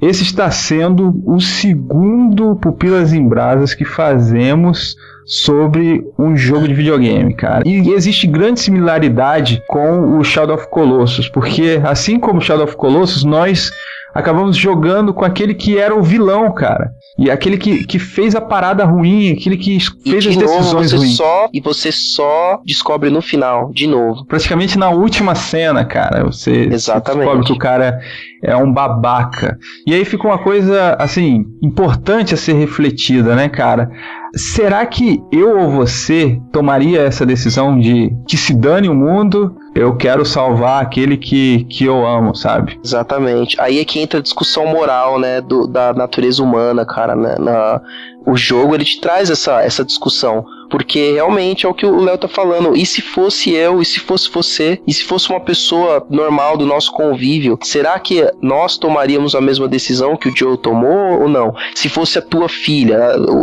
Esse 0.00 0.22
está 0.22 0.50
sendo 0.50 1.22
o 1.26 1.38
segundo 1.38 2.56
Pupilas 2.56 3.12
em 3.12 3.28
Brasas 3.28 3.74
que 3.74 3.84
fazemos 3.84 4.96
sobre 5.26 6.02
um 6.18 6.34
jogo 6.34 6.66
de 6.66 6.72
videogame, 6.72 7.34
cara. 7.34 7.68
E 7.68 7.90
existe 7.90 8.26
grande 8.26 8.60
similaridade 8.60 9.62
com 9.68 10.18
o 10.18 10.24
Shadow 10.24 10.56
of 10.56 10.70
Colossus, 10.70 11.28
porque 11.28 11.82
assim 11.84 12.18
como 12.18 12.40
Shadow 12.40 12.64
of 12.64 12.76
Colossus, 12.76 13.24
nós 13.24 13.70
acabamos 14.14 14.56
jogando 14.56 15.12
com 15.12 15.24
aquele 15.24 15.54
que 15.54 15.78
era 15.78 15.94
o 15.94 16.02
vilão, 16.02 16.52
cara. 16.52 16.92
E 17.18 17.30
aquele 17.30 17.58
que, 17.58 17.84
que 17.84 17.98
fez 17.98 18.36
a 18.36 18.40
parada 18.40 18.84
ruim, 18.84 19.32
aquele 19.32 19.56
que 19.56 19.78
fez 20.04 20.22
de 20.22 20.30
as 20.30 20.36
novo 20.36 20.56
decisões 20.58 20.90
você 20.92 20.96
ruins. 20.96 21.16
só 21.16 21.48
e 21.52 21.60
você 21.60 21.90
só 21.90 22.60
descobre 22.64 23.10
no 23.10 23.20
final, 23.20 23.72
de 23.72 23.88
novo. 23.88 24.24
Praticamente 24.26 24.78
na 24.78 24.90
última 24.90 25.34
cena, 25.34 25.84
cara, 25.84 26.24
você, 26.24 26.68
você 26.68 26.74
Exatamente. 26.74 27.18
descobre 27.18 27.46
que 27.46 27.52
o 27.52 27.58
cara 27.58 27.98
é 28.42 28.56
um 28.56 28.72
babaca. 28.72 29.58
E 29.84 29.92
aí 29.92 30.04
fica 30.04 30.28
uma 30.28 30.38
coisa, 30.38 30.94
assim, 30.98 31.44
importante 31.60 32.34
a 32.34 32.36
ser 32.36 32.52
refletida, 32.52 33.34
né, 33.34 33.48
cara? 33.48 33.90
Será 34.36 34.84
que 34.86 35.22
eu 35.32 35.58
ou 35.58 35.70
você 35.70 36.40
tomaria 36.52 37.00
essa 37.00 37.24
decisão 37.24 37.78
de 37.78 38.14
que 38.26 38.36
se 38.36 38.54
dane 38.54 38.88
o 38.88 38.94
mundo, 38.94 39.56
eu 39.74 39.96
quero 39.96 40.24
salvar 40.24 40.82
aquele 40.82 41.16
que, 41.16 41.64
que 41.64 41.84
eu 41.84 42.06
amo, 42.06 42.34
sabe? 42.34 42.78
Exatamente. 42.84 43.60
Aí 43.60 43.78
é 43.78 43.84
que 43.84 44.00
entra 44.00 44.18
a 44.18 44.22
discussão 44.22 44.66
moral, 44.66 45.18
né, 45.18 45.40
do, 45.40 45.66
da 45.66 45.92
natureza 45.92 46.42
humana, 46.42 46.84
cara, 46.84 47.14
né, 47.14 47.36
na, 47.38 47.80
o 48.26 48.36
jogo 48.36 48.74
ele 48.74 48.84
te 48.84 49.00
traz 49.00 49.30
essa, 49.30 49.62
essa 49.62 49.84
discussão. 49.84 50.44
Porque 50.70 51.12
realmente 51.12 51.64
é 51.66 51.68
o 51.68 51.74
que 51.74 51.86
o 51.86 52.00
Léo 52.00 52.18
tá 52.18 52.28
falando. 52.28 52.76
E 52.76 52.84
se 52.84 53.00
fosse 53.00 53.52
eu, 53.52 53.80
e 53.80 53.84
se 53.84 54.00
fosse 54.00 54.30
você, 54.30 54.80
e 54.86 54.92
se 54.92 55.04
fosse 55.04 55.30
uma 55.30 55.40
pessoa 55.40 56.06
normal 56.10 56.56
do 56.56 56.66
nosso 56.66 56.92
convívio, 56.92 57.58
será 57.62 57.98
que 57.98 58.22
nós 58.42 58.76
tomaríamos 58.76 59.34
a 59.34 59.40
mesma 59.40 59.66
decisão 59.68 60.16
que 60.16 60.28
o 60.28 60.36
Joe 60.36 60.56
tomou 60.58 61.22
ou 61.22 61.28
não? 61.28 61.54
Se 61.74 61.88
fosse 61.88 62.18
a 62.18 62.22
tua 62.22 62.48
filha, 62.48 62.98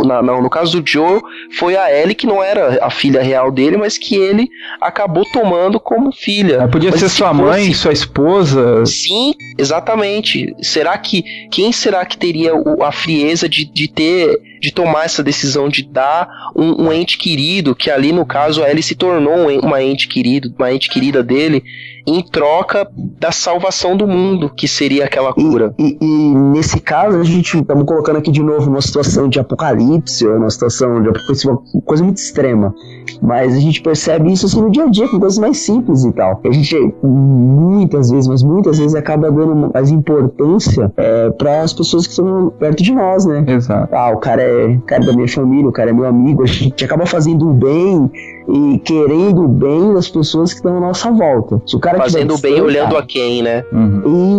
na, 0.05 0.21
na, 0.21 0.41
no 0.41 0.49
caso 0.49 0.79
do 0.81 0.87
Joe, 0.89 1.21
foi 1.57 1.75
a 1.75 1.91
Ellie 1.91 2.15
que 2.15 2.27
não 2.27 2.43
era 2.43 2.77
a 2.83 2.89
filha 2.89 3.21
real 3.21 3.51
dele, 3.51 3.77
mas 3.77 3.97
que 3.97 4.15
ele 4.15 4.47
acabou 4.79 5.25
tomando 5.31 5.79
como 5.79 6.11
filha. 6.11 6.67
Podia 6.67 6.91
Mas 6.91 6.99
ser 6.99 7.09
se 7.09 7.15
sua 7.15 7.29
fosse- 7.33 7.41
mãe, 7.41 7.73
sua 7.73 7.93
esposa. 7.93 8.85
Sim, 8.85 9.33
exatamente. 9.57 10.55
Será 10.61 10.97
que 10.97 11.23
quem 11.51 11.71
será 11.71 12.05
que 12.05 12.17
teria 12.17 12.51
a 12.81 12.91
frieza 12.91 13.47
de, 13.49 13.65
de 13.65 13.87
ter 13.87 14.39
de 14.61 14.71
tomar 14.71 15.05
essa 15.05 15.21
decisão 15.21 15.69
de 15.69 15.83
dar 15.83 16.27
um, 16.55 16.85
um 16.87 16.91
ente 16.93 17.14
querido, 17.17 17.75
que 17.75 17.89
ali 17.89 18.11
no 18.11 18.25
caso 18.25 18.63
a 18.63 18.69
Ellie 18.69 18.83
se 18.83 18.95
tornou 18.95 19.33
um 19.33 19.59
uma 19.59 19.83
ente 19.83 20.07
querido, 20.07 20.53
uma 20.57 20.71
ente 20.73 20.89
querida 20.89 21.23
dele, 21.23 21.63
em 22.07 22.21
troca 22.21 22.87
da 23.19 23.31
salvação 23.31 23.97
do 23.97 24.07
mundo, 24.07 24.49
que 24.49 24.67
seria 24.67 25.05
aquela 25.05 25.33
cura. 25.33 25.73
E, 25.77 25.97
e 25.99 26.35
nesse 26.35 26.79
caso, 26.79 27.17
a 27.17 27.23
gente 27.23 27.57
estamos 27.57 27.83
colocando 27.85 28.17
aqui 28.17 28.31
de 28.31 28.43
novo 28.43 28.69
uma 28.69 28.81
situação 28.81 29.27
de 29.27 29.39
apocalipse, 29.39 30.25
ou 30.27 30.37
uma 30.37 30.49
situação 30.49 31.01
de 31.01 31.09
apocalipse, 31.09 31.47
uma 31.47 31.61
coisa 31.83 32.03
muito 32.03 32.17
extrema. 32.17 32.73
Mas 33.21 33.55
a 33.55 33.59
gente 33.59 33.81
percebe 33.81 34.31
isso 34.31 34.45
assim 34.45 34.61
no 34.61 34.71
dia 34.71 34.83
a 34.83 34.89
dia, 34.89 35.07
com 35.07 35.19
coisas 35.19 35.39
mais 35.39 35.57
simples 35.57 36.03
e 36.03 36.11
tal. 36.11 36.41
A 36.45 36.51
gente 36.51 36.75
muitas 37.03 38.11
vezes, 38.11 38.27
mas 38.27 38.43
muitas 38.43 38.77
vezes 38.77 38.95
acaba 38.95 39.31
dando 39.31 39.71
mais 39.73 39.89
importância 39.89 40.91
para 41.37 41.61
as 41.61 41.73
pessoas 41.73 42.05
que 42.05 42.11
estão 42.11 42.51
perto 42.59 42.83
de 42.83 42.93
nós, 42.93 43.25
né? 43.25 43.43
Exato. 43.47 43.93
Ah, 43.95 44.11
o 44.11 44.17
cara 44.17 44.41
é 44.41 44.77
cara 44.85 45.05
da 45.05 45.13
minha 45.13 45.27
família, 45.27 45.67
o 45.67 45.71
cara 45.71 45.89
é 45.89 45.93
meu 45.93 46.05
amigo. 46.05 46.43
A 46.43 46.47
gente 46.47 46.83
acaba 46.83 47.05
fazendo 47.05 47.49
o 47.49 47.53
bem 47.53 48.11
e 48.47 48.79
querendo 48.79 49.43
o 49.43 49.47
bem 49.47 49.93
das 49.93 50.07
pessoas 50.09 50.51
que 50.51 50.57
estão 50.57 50.77
à 50.77 50.79
nossa 50.79 51.11
volta. 51.11 51.61
Se 51.65 51.75
o 51.75 51.79
cara 51.79 51.97
Fazendo 51.97 52.37
bem 52.39 52.61
olhando 52.61 52.95
a 52.97 53.03
quem, 53.03 53.41
né? 53.41 53.63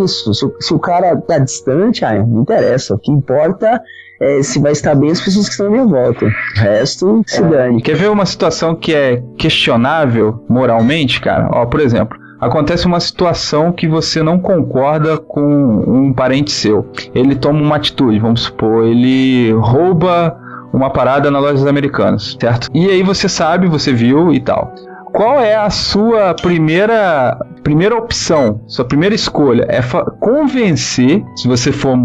isso, 0.05 0.33
se, 0.35 0.45
o- 0.45 0.55
se 0.61 0.75
o 0.75 0.79
cara 0.79 1.17
tá 1.17 1.39
distante, 1.39 2.05
ah, 2.05 2.15
não 2.25 2.43
interessa. 2.43 2.95
O 2.95 2.99
que 2.99 3.11
importa 3.11 3.81
é 4.21 4.43
se 4.43 4.59
vai 4.59 4.73
estar 4.73 4.95
bem 4.95 5.11
as 5.11 5.21
pessoas 5.21 5.47
que 5.47 5.53
estão 5.53 5.67
à 5.67 5.71
minha 5.71 5.85
volta. 5.87 6.25
O 6.25 6.31
resto, 6.61 7.23
se 7.27 7.43
dane. 7.43 7.83
Quer 7.83 7.97
ver 7.97 8.11
uma 8.11 8.25
situação 8.27 8.75
que 8.75 8.95
é 8.95 9.23
questionável 9.39 10.45
moralmente, 10.49 11.21
cara? 11.21 11.49
Ó, 11.53 11.67
por 11.67 11.81
exemplo, 11.81 12.17
acontece 12.41 12.87
uma 12.87 13.01
situação 13.01 13.73
que 13.73 13.89
você 13.89 14.23
não 14.23 14.39
concorda 14.39 15.19
com 15.19 15.43
um 15.87 16.13
parente 16.13 16.51
seu. 16.53 16.87
Ele 17.15 17.35
toma 17.35 17.61
uma 17.61 17.77
atitude, 17.77 18.19
vamos 18.19 18.43
supor, 18.43 18.85
ele 18.87 19.53
rouba 19.53 20.37
uma 20.77 20.91
parada 20.91 21.31
na 21.31 21.39
loja 21.39 21.55
das 21.55 21.67
americanas, 21.67 22.37
certo? 22.39 22.69
E 22.75 22.91
aí 22.91 23.03
você 23.03 23.29
sabe, 23.29 23.67
você 23.67 23.93
viu 23.93 24.33
e 24.33 24.41
tal. 24.41 24.75
Qual 25.13 25.41
é 25.41 25.55
a 25.55 25.71
sua 25.71 26.35
primeira 26.35 27.39
primeira 27.67 27.97
opção, 27.97 28.61
sua 28.69 28.85
primeira 28.85 29.13
escolha? 29.13 29.67
É 29.69 29.81
convencer, 30.21 31.25
se 31.35 31.49
você 31.49 31.73
for 31.73 31.97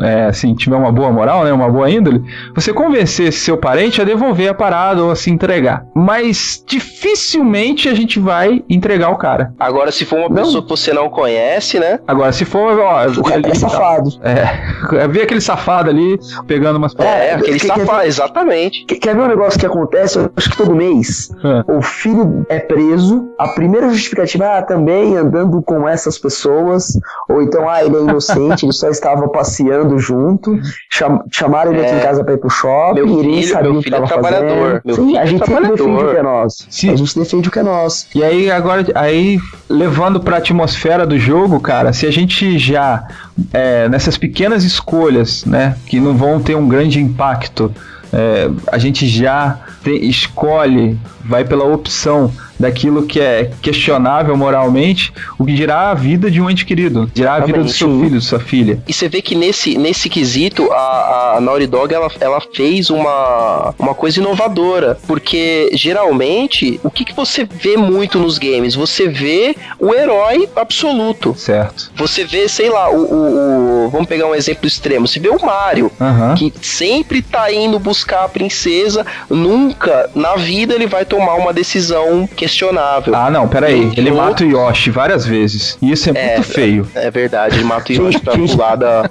é, 0.00 0.26
assim 0.26 0.54
tiver 0.54 0.76
uma 0.76 0.92
boa 0.92 1.10
moral, 1.10 1.42
né, 1.42 1.52
uma 1.52 1.68
boa 1.68 1.90
índole, 1.90 2.22
você 2.54 2.72
convencer 2.72 3.32
seu 3.32 3.56
parente 3.56 4.00
a 4.00 4.04
devolver 4.04 4.48
a 4.48 4.54
parada 4.54 5.02
ou 5.02 5.10
a 5.10 5.16
se 5.16 5.28
entregar. 5.28 5.84
Mas 5.92 6.62
dificilmente 6.64 7.88
a 7.88 7.94
gente 7.94 8.20
vai 8.20 8.62
entregar 8.70 9.10
o 9.10 9.16
cara. 9.16 9.52
Agora, 9.58 9.90
se 9.90 10.04
for 10.04 10.18
uma 10.20 10.30
pessoa 10.30 10.62
que 10.62 10.68
você 10.68 10.92
não 10.92 11.08
conhece, 11.10 11.80
né? 11.80 11.98
Agora, 12.06 12.30
se 12.30 12.44
for, 12.44 12.78
ó, 12.78 13.06
O 13.08 13.22
cara 13.24 13.36
ali 13.36 13.50
é 13.50 13.54
safado. 13.54 14.10
É, 14.22 15.08
ver 15.08 15.22
aquele 15.22 15.40
safado 15.40 15.90
ali 15.90 16.16
pegando 16.46 16.76
umas 16.76 16.94
É, 16.96 17.34
aquele 17.34 17.58
que- 17.58 17.66
que- 17.68 17.80
safado, 17.80 18.02
exatamente. 18.06 18.84
Quer- 18.84 18.98
Quer 19.08 19.14
ver 19.16 19.22
um 19.22 19.28
negócio 19.28 19.58
que 19.58 19.66
acontece? 19.66 20.18
Eu 20.18 20.30
acho 20.36 20.50
que 20.50 20.56
todo 20.58 20.74
mês 20.76 21.30
o 21.66 21.80
filho 21.82 22.44
é 22.48 22.58
preso. 22.60 23.30
A 23.38 23.48
primeira 23.48 23.88
justificativa, 23.88 24.58
ah, 24.58 24.62
também 24.62 25.07
andando 25.16 25.60
com 25.62 25.88
essas 25.88 26.18
pessoas. 26.18 26.98
Ou 27.28 27.42
então, 27.42 27.68
ah, 27.68 27.84
ele 27.84 27.96
é 27.96 28.00
inocente, 28.00 28.64
ele 28.64 28.72
só 28.72 28.88
estava 28.88 29.28
passeando 29.28 29.98
junto. 29.98 30.58
Cham- 30.90 31.22
chamaram 31.30 31.72
ele 31.72 31.82
aqui 31.82 31.94
É. 31.94 31.98
em 31.98 32.02
casa 32.02 32.24
pra 32.24 32.34
ir 32.34 32.38
pro 32.38 32.50
shopping. 32.50 32.94
Meu 33.02 33.18
ele 33.20 33.34
filho- 33.42 33.48
sabia 33.52 33.70
meu 33.70 33.80
o 33.80 33.82
que 33.82 33.90
filho 33.90 34.02
é 34.04 34.06
trabalhador. 34.06 34.82
fazendo. 34.84 34.94
Sim, 34.94 35.06
filho 35.06 35.18
a 35.18 35.22
é 35.22 35.26
gente 35.26 35.46
sempre 35.46 35.68
defende 35.68 36.04
o 36.04 36.10
que 36.10 36.16
é 36.16 36.22
nosso. 36.22 36.66
A 36.68 36.96
gente 36.96 37.18
defende 37.18 37.48
o 37.48 37.52
que 37.52 37.58
é 37.58 37.62
nosso. 37.62 38.06
E 38.14 38.22
aí, 38.24 38.50
agora, 38.50 38.86
aí, 38.94 39.38
levando 39.68 40.20
pra 40.20 40.38
atmosfera 40.38 41.06
do 41.06 41.18
jogo, 41.18 41.60
cara, 41.60 41.92
se 41.92 42.06
a 42.06 42.10
gente 42.10 42.58
já, 42.58 43.04
é, 43.52 43.88
nessas 43.88 44.16
pequenas 44.16 44.64
escolhas, 44.64 45.44
né, 45.44 45.76
que 45.86 46.00
não 46.00 46.14
vão 46.16 46.40
ter 46.40 46.54
um 46.56 46.68
grande 46.68 47.00
impacto, 47.00 47.72
é, 48.12 48.50
a 48.72 48.78
gente 48.78 49.06
já 49.06 49.58
te- 49.84 49.90
escolhe, 50.08 50.98
vai 51.24 51.44
pela 51.44 51.64
opção 51.64 52.30
daquilo 52.58 53.04
que 53.06 53.20
é 53.20 53.50
questionável 53.62 54.36
moralmente, 54.36 55.12
o 55.38 55.44
que 55.44 55.54
dirá 55.54 55.90
a 55.90 55.94
vida 55.94 56.30
de 56.30 56.40
um 56.40 56.50
ente 56.50 56.64
querido, 56.64 57.10
dirá 57.14 57.34
a 57.34 57.40
vida 57.40 57.62
do 57.62 57.68
seu 57.70 57.88
filho, 58.00 58.20
sua 58.20 58.40
filha. 58.40 58.80
E 58.86 58.92
você 58.92 59.08
vê 59.08 59.22
que 59.22 59.34
nesse, 59.34 59.76
nesse 59.78 60.08
quesito, 60.08 60.70
a, 60.72 61.34
a 61.36 61.40
Naughty 61.40 61.66
Dog 61.66 61.92
ela, 61.94 62.10
ela 62.20 62.40
fez 62.40 62.90
uma, 62.90 63.74
uma 63.78 63.94
coisa 63.94 64.18
inovadora. 64.20 64.98
Porque 65.06 65.70
geralmente, 65.74 66.80
o 66.82 66.90
que, 66.90 67.04
que 67.04 67.14
você 67.14 67.44
vê 67.44 67.76
muito 67.76 68.18
nos 68.18 68.38
games? 68.38 68.74
Você 68.74 69.08
vê 69.08 69.54
o 69.78 69.94
herói 69.94 70.48
absoluto. 70.56 71.34
Certo. 71.36 71.90
Você 71.96 72.24
vê, 72.24 72.48
sei 72.48 72.70
lá, 72.70 72.90
o. 72.90 72.96
o- 72.96 73.84
o- 73.86 73.90
vamos 73.90 74.06
pegar 74.08 74.26
um 74.26 74.34
exemplo 74.34 74.66
extremo. 74.66 75.06
Você 75.08 75.18
vê 75.20 75.28
o 75.28 75.40
Mario, 75.44 75.90
Aham. 76.00 76.34
que 76.34 76.52
sempre 76.60 77.22
tá 77.22 77.50
indo 77.52 77.78
buscar 77.78 78.24
a 78.24 78.28
princesa. 78.28 79.04
Nunca 79.30 80.10
na 80.14 80.36
vida 80.36 80.74
ele 80.74 80.86
vai 80.86 81.04
tomar 81.04 81.34
uma 81.34 81.52
decisão 81.52 82.28
questionável. 82.48 83.14
Ah, 83.14 83.30
não, 83.30 83.46
peraí. 83.46 83.92
Ele 83.96 84.10
outro- 84.10 84.24
mata 84.26 84.44
o 84.44 84.48
Yoshi 84.48 84.90
várias 84.90 85.26
vezes. 85.26 85.76
E 85.80 85.92
isso 85.92 86.10
é, 86.14 86.34
muito 86.36 86.48
feio. 86.48 86.88
É 86.94 87.10
verdade, 87.10 87.56
ele 87.56 87.64
mata 87.64 87.92
o 87.92 87.94
Yoshi 87.96 88.18
pra 88.20 88.34
pular 88.36 88.76
da. 88.76 89.08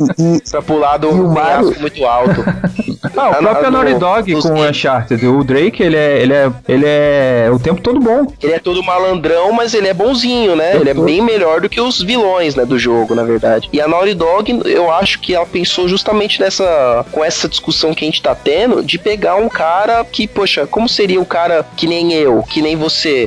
pra 0.52 0.62
pular 0.62 0.98
do 0.98 1.10
o 1.10 1.34
Mario- 1.34 1.76
muito 1.80 2.06
alto. 2.06 2.44
Ah, 3.16 3.30
o 3.30 3.32
Ah, 3.32 3.36
próprio 3.38 3.72
Naughty 3.72 3.94
Dog 3.96 4.42
com 4.42 4.50
o 4.50 4.68
Uncharted. 4.70 5.26
O 5.26 5.44
Drake, 5.44 5.82
ele 5.82 5.96
é, 5.96 6.20
ele 6.22 6.34
é, 6.34 6.52
ele 6.68 6.86
é 6.86 7.50
o 7.52 7.58
tempo 7.58 7.80
todo 7.82 8.00
bom. 8.00 8.28
Ele 8.42 8.54
é 8.54 8.60
todo 8.60 8.84
malandrão, 8.84 9.52
mas 9.52 9.74
ele 9.74 9.88
é 9.88 9.94
bonzinho, 9.94 10.56
né? 10.56 10.76
Ele 10.76 10.90
é 10.90 10.94
bem 10.94 11.22
melhor 11.22 11.62
do 11.62 11.70
que 11.70 11.80
os 11.82 12.02
vilões, 12.02 12.56
né, 12.56 12.66
do 12.66 12.78
jogo, 12.78 13.16
na 13.16 13.24
verdade. 13.24 13.70
E 13.74 13.80
a 13.82 13.88
Naughty 13.88 14.14
Dog, 14.14 14.62
eu 14.66 14.92
acho 14.92 15.20
que 15.20 15.34
ela 15.34 15.46
pensou 15.46 15.88
justamente 15.88 16.40
nessa 16.40 17.06
com 17.12 17.24
essa 17.24 17.48
discussão 17.48 17.94
que 17.94 18.04
a 18.04 18.08
gente 18.08 18.22
tá 18.22 18.36
tendo 18.36 18.84
de 18.84 18.98
pegar 19.00 19.36
um 19.36 19.50
cara 19.50 20.04
que, 20.04 20.28
poxa, 20.28 20.68
como 20.68 20.88
seria 20.90 21.20
um 21.20 21.26
cara 21.26 21.66
que 21.76 21.88
nem 21.88 22.14
eu, 22.14 22.44
que 22.44 22.62
nem 22.62 22.76
você, 22.76 23.26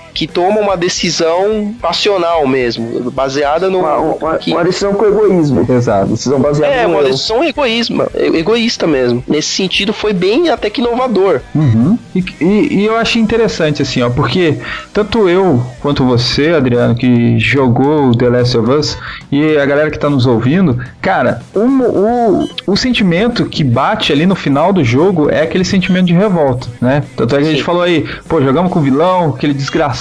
que 0.13 0.27
toma 0.27 0.59
uma 0.59 0.75
decisão 0.77 1.73
passional 1.81 2.45
mesmo, 2.47 3.09
baseada 3.11 3.69
no 3.69 3.79
Uma, 3.79 3.97
uma, 3.97 4.37
que- 4.37 4.51
uma 4.51 4.63
decisão 4.63 4.93
com 4.93 5.05
egoísmo. 5.05 5.65
Exato. 5.69 6.07
Decisão 6.11 6.39
baseada 6.39 6.73
é, 6.73 6.83
no 6.83 6.93
uma 6.93 7.01
eu. 7.01 7.11
decisão 7.11 7.43
egoísma, 7.43 8.07
egoísta 8.15 8.85
mesmo. 8.87 9.23
Nesse 9.27 9.49
sentido, 9.49 9.91
foi 9.93 10.13
bem 10.13 10.49
até 10.49 10.69
que 10.69 10.81
inovador. 10.81 11.41
Uhum. 11.55 11.97
E, 12.15 12.23
e- 12.39 12.67
e 12.81 12.85
eu 12.85 12.95
achei 12.97 13.21
interessante, 13.21 13.81
assim, 13.81 14.01
ó, 14.01 14.09
porque 14.09 14.57
tanto 14.93 15.27
eu 15.29 15.61
quanto 15.81 16.05
você, 16.05 16.49
Adriano, 16.49 16.93
que 16.95 17.39
jogou 17.39 18.15
The 18.15 18.29
Last 18.29 18.57
of 18.57 18.69
Us, 18.71 18.97
e 19.31 19.57
a 19.57 19.65
galera 19.65 19.89
que 19.89 19.97
tá 19.97 20.09
nos 20.09 20.25
ouvindo, 20.25 20.77
cara, 21.01 21.41
o, 21.55 21.59
o, 21.59 22.49
o 22.67 22.77
sentimento 22.77 23.45
que 23.45 23.63
bate 23.63 24.11
ali 24.11 24.25
no 24.25 24.35
final 24.35 24.71
do 24.73 24.83
jogo 24.83 25.29
é 25.29 25.41
aquele 25.41 25.63
sentimento 25.63 26.05
de 26.07 26.13
revolta, 26.13 26.67
né? 26.81 27.03
Tanto 27.15 27.35
é 27.35 27.39
que 27.39 27.47
a 27.47 27.51
gente 27.51 27.63
falou 27.63 27.81
aí, 27.81 28.05
pô, 28.27 28.41
jogamos 28.41 28.71
com 28.71 28.79
o 28.79 28.81
vilão, 28.81 29.29
aquele 29.35 29.53
desgraçado, 29.53 30.00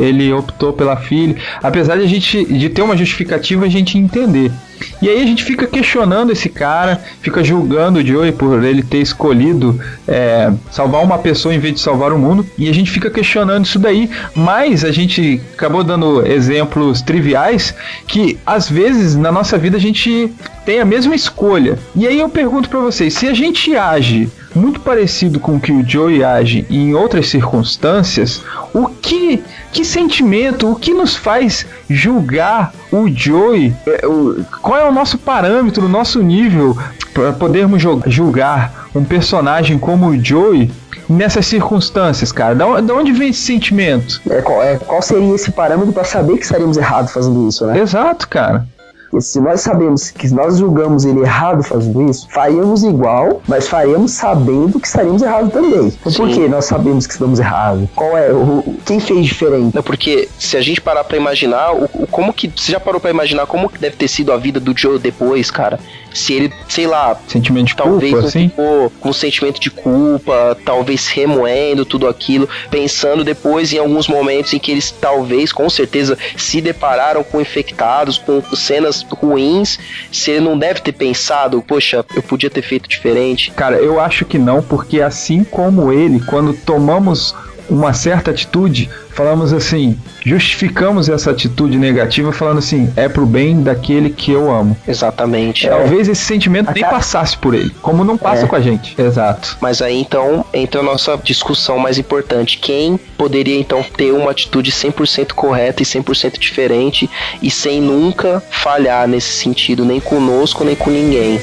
ele 0.00 0.32
optou 0.32 0.72
pela 0.72 0.96
filha. 0.96 1.36
Apesar 1.62 1.96
de 1.96 2.02
a 2.02 2.06
gente 2.06 2.44
de 2.44 2.68
ter 2.68 2.82
uma 2.82 2.96
justificativa, 2.96 3.64
a 3.64 3.68
gente 3.68 3.98
entender. 3.98 4.50
E 5.00 5.08
aí 5.08 5.22
a 5.22 5.26
gente 5.26 5.44
fica 5.44 5.66
questionando 5.66 6.32
esse 6.32 6.48
cara, 6.48 7.00
fica 7.20 7.42
julgando 7.42 7.98
o 7.98 8.06
Joey 8.06 8.32
por 8.32 8.62
ele 8.62 8.82
ter 8.82 8.98
escolhido 8.98 9.80
é, 10.06 10.52
salvar 10.70 11.02
uma 11.02 11.18
pessoa 11.18 11.54
em 11.54 11.58
vez 11.58 11.74
de 11.74 11.80
salvar 11.80 12.12
o 12.12 12.18
mundo. 12.18 12.46
E 12.56 12.68
a 12.68 12.74
gente 12.74 12.90
fica 12.90 13.10
questionando 13.10 13.64
isso 13.64 13.78
daí. 13.78 14.10
Mas 14.34 14.84
a 14.84 14.92
gente 14.92 15.40
acabou 15.54 15.84
dando 15.84 16.26
exemplos 16.26 17.02
triviais 17.02 17.74
que 18.06 18.38
às 18.46 18.68
vezes 18.68 19.14
na 19.14 19.30
nossa 19.30 19.58
vida 19.58 19.76
a 19.76 19.80
gente 19.80 20.32
tem 20.64 20.80
a 20.80 20.84
mesma 20.84 21.14
escolha. 21.14 21.78
E 21.94 22.06
aí 22.06 22.18
eu 22.18 22.28
pergunto 22.28 22.68
para 22.68 22.80
vocês, 22.80 23.14
se 23.14 23.26
a 23.26 23.34
gente 23.34 23.76
age 23.76 24.28
muito 24.54 24.80
parecido 24.80 25.40
com 25.40 25.56
o 25.56 25.60
que 25.60 25.72
o 25.72 25.86
Joey 25.86 26.22
age 26.22 26.64
em 26.70 26.94
outras 26.94 27.28
circunstâncias, 27.28 28.42
o 28.72 28.86
que 28.86 29.42
que 29.72 29.84
sentimento, 29.84 30.70
o 30.70 30.76
que 30.76 30.94
nos 30.94 31.16
faz 31.16 31.66
julgar 31.90 32.72
o 33.02 33.08
Joey? 33.08 33.74
É, 33.86 34.06
o, 34.06 34.44
qual 34.62 34.78
é 34.78 34.88
o 34.88 34.92
nosso 34.92 35.18
parâmetro, 35.18 35.86
o 35.86 35.88
nosso 35.88 36.22
nível 36.22 36.76
para 37.12 37.32
podermos 37.32 37.82
julgar 38.06 38.88
um 38.94 39.04
personagem 39.04 39.78
como 39.78 40.08
o 40.08 40.24
Joey 40.24 40.70
nessas 41.08 41.46
circunstâncias, 41.46 42.32
cara? 42.32 42.54
Da, 42.54 42.66
onde 42.66 43.12
vem 43.12 43.30
esse 43.30 43.40
sentimento? 43.40 44.20
É, 44.28 44.40
qual, 44.40 44.62
é, 44.62 44.76
qual 44.76 45.02
seria 45.02 45.34
esse 45.34 45.50
parâmetro 45.52 45.92
para 45.92 46.04
saber 46.04 46.36
que 46.36 46.44
estaríamos 46.44 46.76
errados 46.76 47.12
fazendo 47.12 47.48
isso, 47.48 47.66
né? 47.66 47.78
Exato, 47.78 48.28
cara. 48.28 48.66
Se 49.20 49.40
nós 49.40 49.60
sabemos 49.60 50.10
que 50.10 50.28
nós 50.28 50.58
julgamos 50.58 51.04
ele 51.04 51.20
errado 51.20 51.62
fazendo 51.62 52.08
isso, 52.10 52.28
faríamos 52.30 52.82
igual, 52.82 53.40
mas 53.46 53.68
faríamos 53.68 54.12
sabendo 54.12 54.80
que 54.80 54.86
estaríamos 54.86 55.22
errados 55.22 55.52
também. 55.52 55.92
Então, 56.00 56.12
por 56.12 56.28
que 56.28 56.48
nós 56.48 56.64
sabemos 56.64 57.06
que 57.06 57.12
estamos 57.12 57.38
errados? 57.38 57.88
Qual 57.94 58.16
é 58.16 58.32
o 58.32 58.64
quem 58.84 59.00
fez 59.00 59.26
diferente? 59.26 59.74
Não, 59.74 59.82
porque 59.82 60.28
se 60.38 60.56
a 60.56 60.60
gente 60.60 60.80
parar 60.80 61.04
para 61.04 61.16
imaginar, 61.16 61.72
o, 61.72 61.84
o, 61.94 62.06
como 62.06 62.32
que 62.32 62.52
você 62.54 62.72
já 62.72 62.80
parou 62.80 63.00
para 63.00 63.10
imaginar 63.10 63.46
como 63.46 63.68
que 63.68 63.78
deve 63.78 63.96
ter 63.96 64.08
sido 64.08 64.32
a 64.32 64.36
vida 64.36 64.60
do 64.60 64.76
Joe 64.76 64.98
depois, 64.98 65.50
cara? 65.50 65.78
Se 66.14 66.32
ele, 66.32 66.52
sei 66.68 66.86
lá, 66.86 67.20
sentimento 67.26 67.66
de 67.66 67.76
talvez 67.76 68.12
culpa, 68.12 68.28
assim? 68.28 68.48
ficou 68.48 68.90
com 69.00 69.12
sentimento 69.12 69.60
de 69.60 69.70
culpa, 69.70 70.56
talvez 70.64 71.08
remoendo 71.08 71.84
tudo 71.84 72.06
aquilo, 72.06 72.48
pensando 72.70 73.24
depois 73.24 73.72
em 73.72 73.78
alguns 73.78 74.06
momentos 74.06 74.54
em 74.54 74.58
que 74.58 74.70
eles 74.70 74.90
talvez, 74.92 75.52
com 75.52 75.68
certeza, 75.68 76.16
se 76.36 76.60
depararam 76.60 77.24
com 77.24 77.40
infectados, 77.40 78.16
com 78.16 78.40
cenas 78.54 79.02
ruins, 79.02 79.78
se 80.12 80.30
ele 80.30 80.40
não 80.40 80.56
deve 80.56 80.80
ter 80.80 80.92
pensado, 80.92 81.60
poxa, 81.60 82.04
eu 82.14 82.22
podia 82.22 82.48
ter 82.48 82.62
feito 82.62 82.88
diferente. 82.88 83.50
Cara, 83.50 83.76
eu 83.76 83.98
acho 84.00 84.24
que 84.24 84.38
não, 84.38 84.62
porque 84.62 85.00
assim 85.00 85.42
como 85.42 85.92
ele, 85.92 86.20
quando 86.20 86.54
tomamos 86.54 87.34
uma 87.68 87.92
certa 87.92 88.30
atitude, 88.30 88.90
falamos 89.10 89.52
assim, 89.52 89.98
justificamos 90.24 91.08
essa 91.08 91.30
atitude 91.30 91.78
negativa 91.78 92.32
falando 92.32 92.58
assim, 92.58 92.92
é 92.96 93.08
pro 93.08 93.26
bem 93.26 93.62
daquele 93.62 94.10
que 94.10 94.32
eu 94.32 94.50
amo. 94.50 94.76
Exatamente. 94.86 95.68
Talvez 95.68 96.08
é. 96.08 96.12
esse 96.12 96.22
sentimento 96.22 96.72
nem 96.74 96.84
passasse 96.84 97.36
por 97.36 97.54
ele, 97.54 97.70
como 97.82 98.04
não 98.04 98.16
passa 98.16 98.44
é. 98.44 98.46
com 98.46 98.56
a 98.56 98.60
gente. 98.60 99.00
Exato. 99.00 99.56
Mas 99.60 99.80
aí 99.80 99.98
então 100.00 100.44
entra 100.52 100.80
a 100.80 100.84
nossa 100.84 101.16
discussão 101.16 101.78
mais 101.78 101.98
importante. 101.98 102.58
Quem 102.58 102.98
poderia 103.16 103.58
então 103.58 103.82
ter 103.82 104.12
uma 104.12 104.30
atitude 104.30 104.70
100% 104.70 105.32
correta 105.32 105.82
e 105.82 105.86
100% 105.86 106.38
diferente 106.38 107.08
e 107.42 107.50
sem 107.50 107.80
nunca 107.80 108.42
falhar 108.50 109.06
nesse 109.08 109.32
sentido, 109.32 109.84
nem 109.84 110.00
conosco, 110.00 110.64
nem 110.64 110.76
com 110.76 110.90
ninguém? 110.90 111.40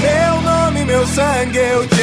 Meu 0.00 0.40
nome, 0.40 0.84
meu 0.84 1.06
sangue, 1.06 1.58
eu 1.58 1.86
te 1.86 1.93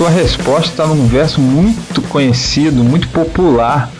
sua 0.00 0.08
resposta 0.08 0.70
está 0.70 0.86
num 0.86 1.06
verso 1.06 1.42
muito 1.42 2.00
conhecido, 2.00 2.82
muito 2.82 3.06
popular. 3.10 3.90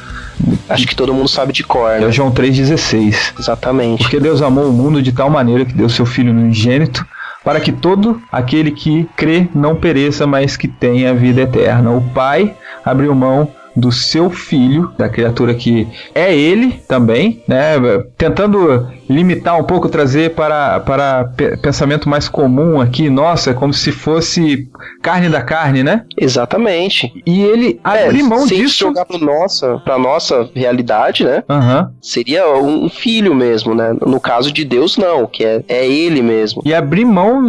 Acho 0.66 0.86
que 0.86 0.96
todo 0.96 1.12
mundo 1.12 1.28
sabe 1.28 1.52
de 1.52 1.62
cor, 1.62 1.90
né? 1.90 2.04
É 2.04 2.06
o 2.06 2.10
João 2.10 2.32
3,16. 2.32 3.34
Exatamente. 3.38 4.04
Porque 4.04 4.18
Deus 4.18 4.40
amou 4.40 4.70
o 4.70 4.72
mundo 4.72 5.02
de 5.02 5.12
tal 5.12 5.28
maneira 5.28 5.62
que 5.62 5.74
deu 5.74 5.90
seu 5.90 6.06
Filho 6.06 6.32
unigênito 6.32 7.04
para 7.44 7.60
que 7.60 7.70
todo 7.70 8.18
aquele 8.32 8.70
que 8.70 9.06
crê 9.14 9.46
não 9.54 9.76
pereça, 9.76 10.26
mas 10.26 10.56
que 10.56 10.66
tenha 10.66 11.12
vida 11.12 11.42
eterna. 11.42 11.90
O 11.90 12.00
Pai 12.00 12.54
abriu 12.82 13.14
mão 13.14 13.52
do 13.80 13.90
seu 13.90 14.30
filho, 14.30 14.92
da 14.96 15.08
criatura 15.08 15.54
que 15.54 15.88
é 16.14 16.34
ele 16.34 16.80
também, 16.86 17.42
né? 17.48 17.74
Tentando 18.16 18.88
limitar 19.08 19.58
um 19.58 19.64
pouco, 19.64 19.88
trazer 19.88 20.34
para, 20.34 20.78
para 20.80 21.32
pensamento 21.62 22.08
mais 22.08 22.28
comum 22.28 22.80
aqui, 22.80 23.10
nossa, 23.10 23.50
é 23.50 23.54
como 23.54 23.72
se 23.72 23.90
fosse 23.90 24.68
carne 25.02 25.28
da 25.28 25.42
carne, 25.42 25.82
né? 25.82 26.04
Exatamente. 26.16 27.12
E 27.26 27.42
ele 27.42 27.80
é, 27.84 28.06
abrir 28.06 28.22
mão 28.22 28.46
se 28.46 28.56
disso. 28.56 28.78
jogar 28.78 29.04
para 29.04 29.18
nossa, 29.18 29.78
para 29.78 29.98
nossa 29.98 30.48
realidade, 30.54 31.24
né? 31.24 31.42
Uhum. 31.48 31.88
Seria 32.00 32.48
um 32.54 32.88
filho 32.88 33.34
mesmo, 33.34 33.74
né? 33.74 33.96
No 34.00 34.20
caso 34.20 34.52
de 34.52 34.64
Deus, 34.64 34.96
não, 34.96 35.26
que 35.26 35.44
é, 35.44 35.64
é 35.66 35.86
ele 35.86 36.22
mesmo. 36.22 36.62
E 36.64 36.74
abrir 36.74 37.04
mão 37.04 37.42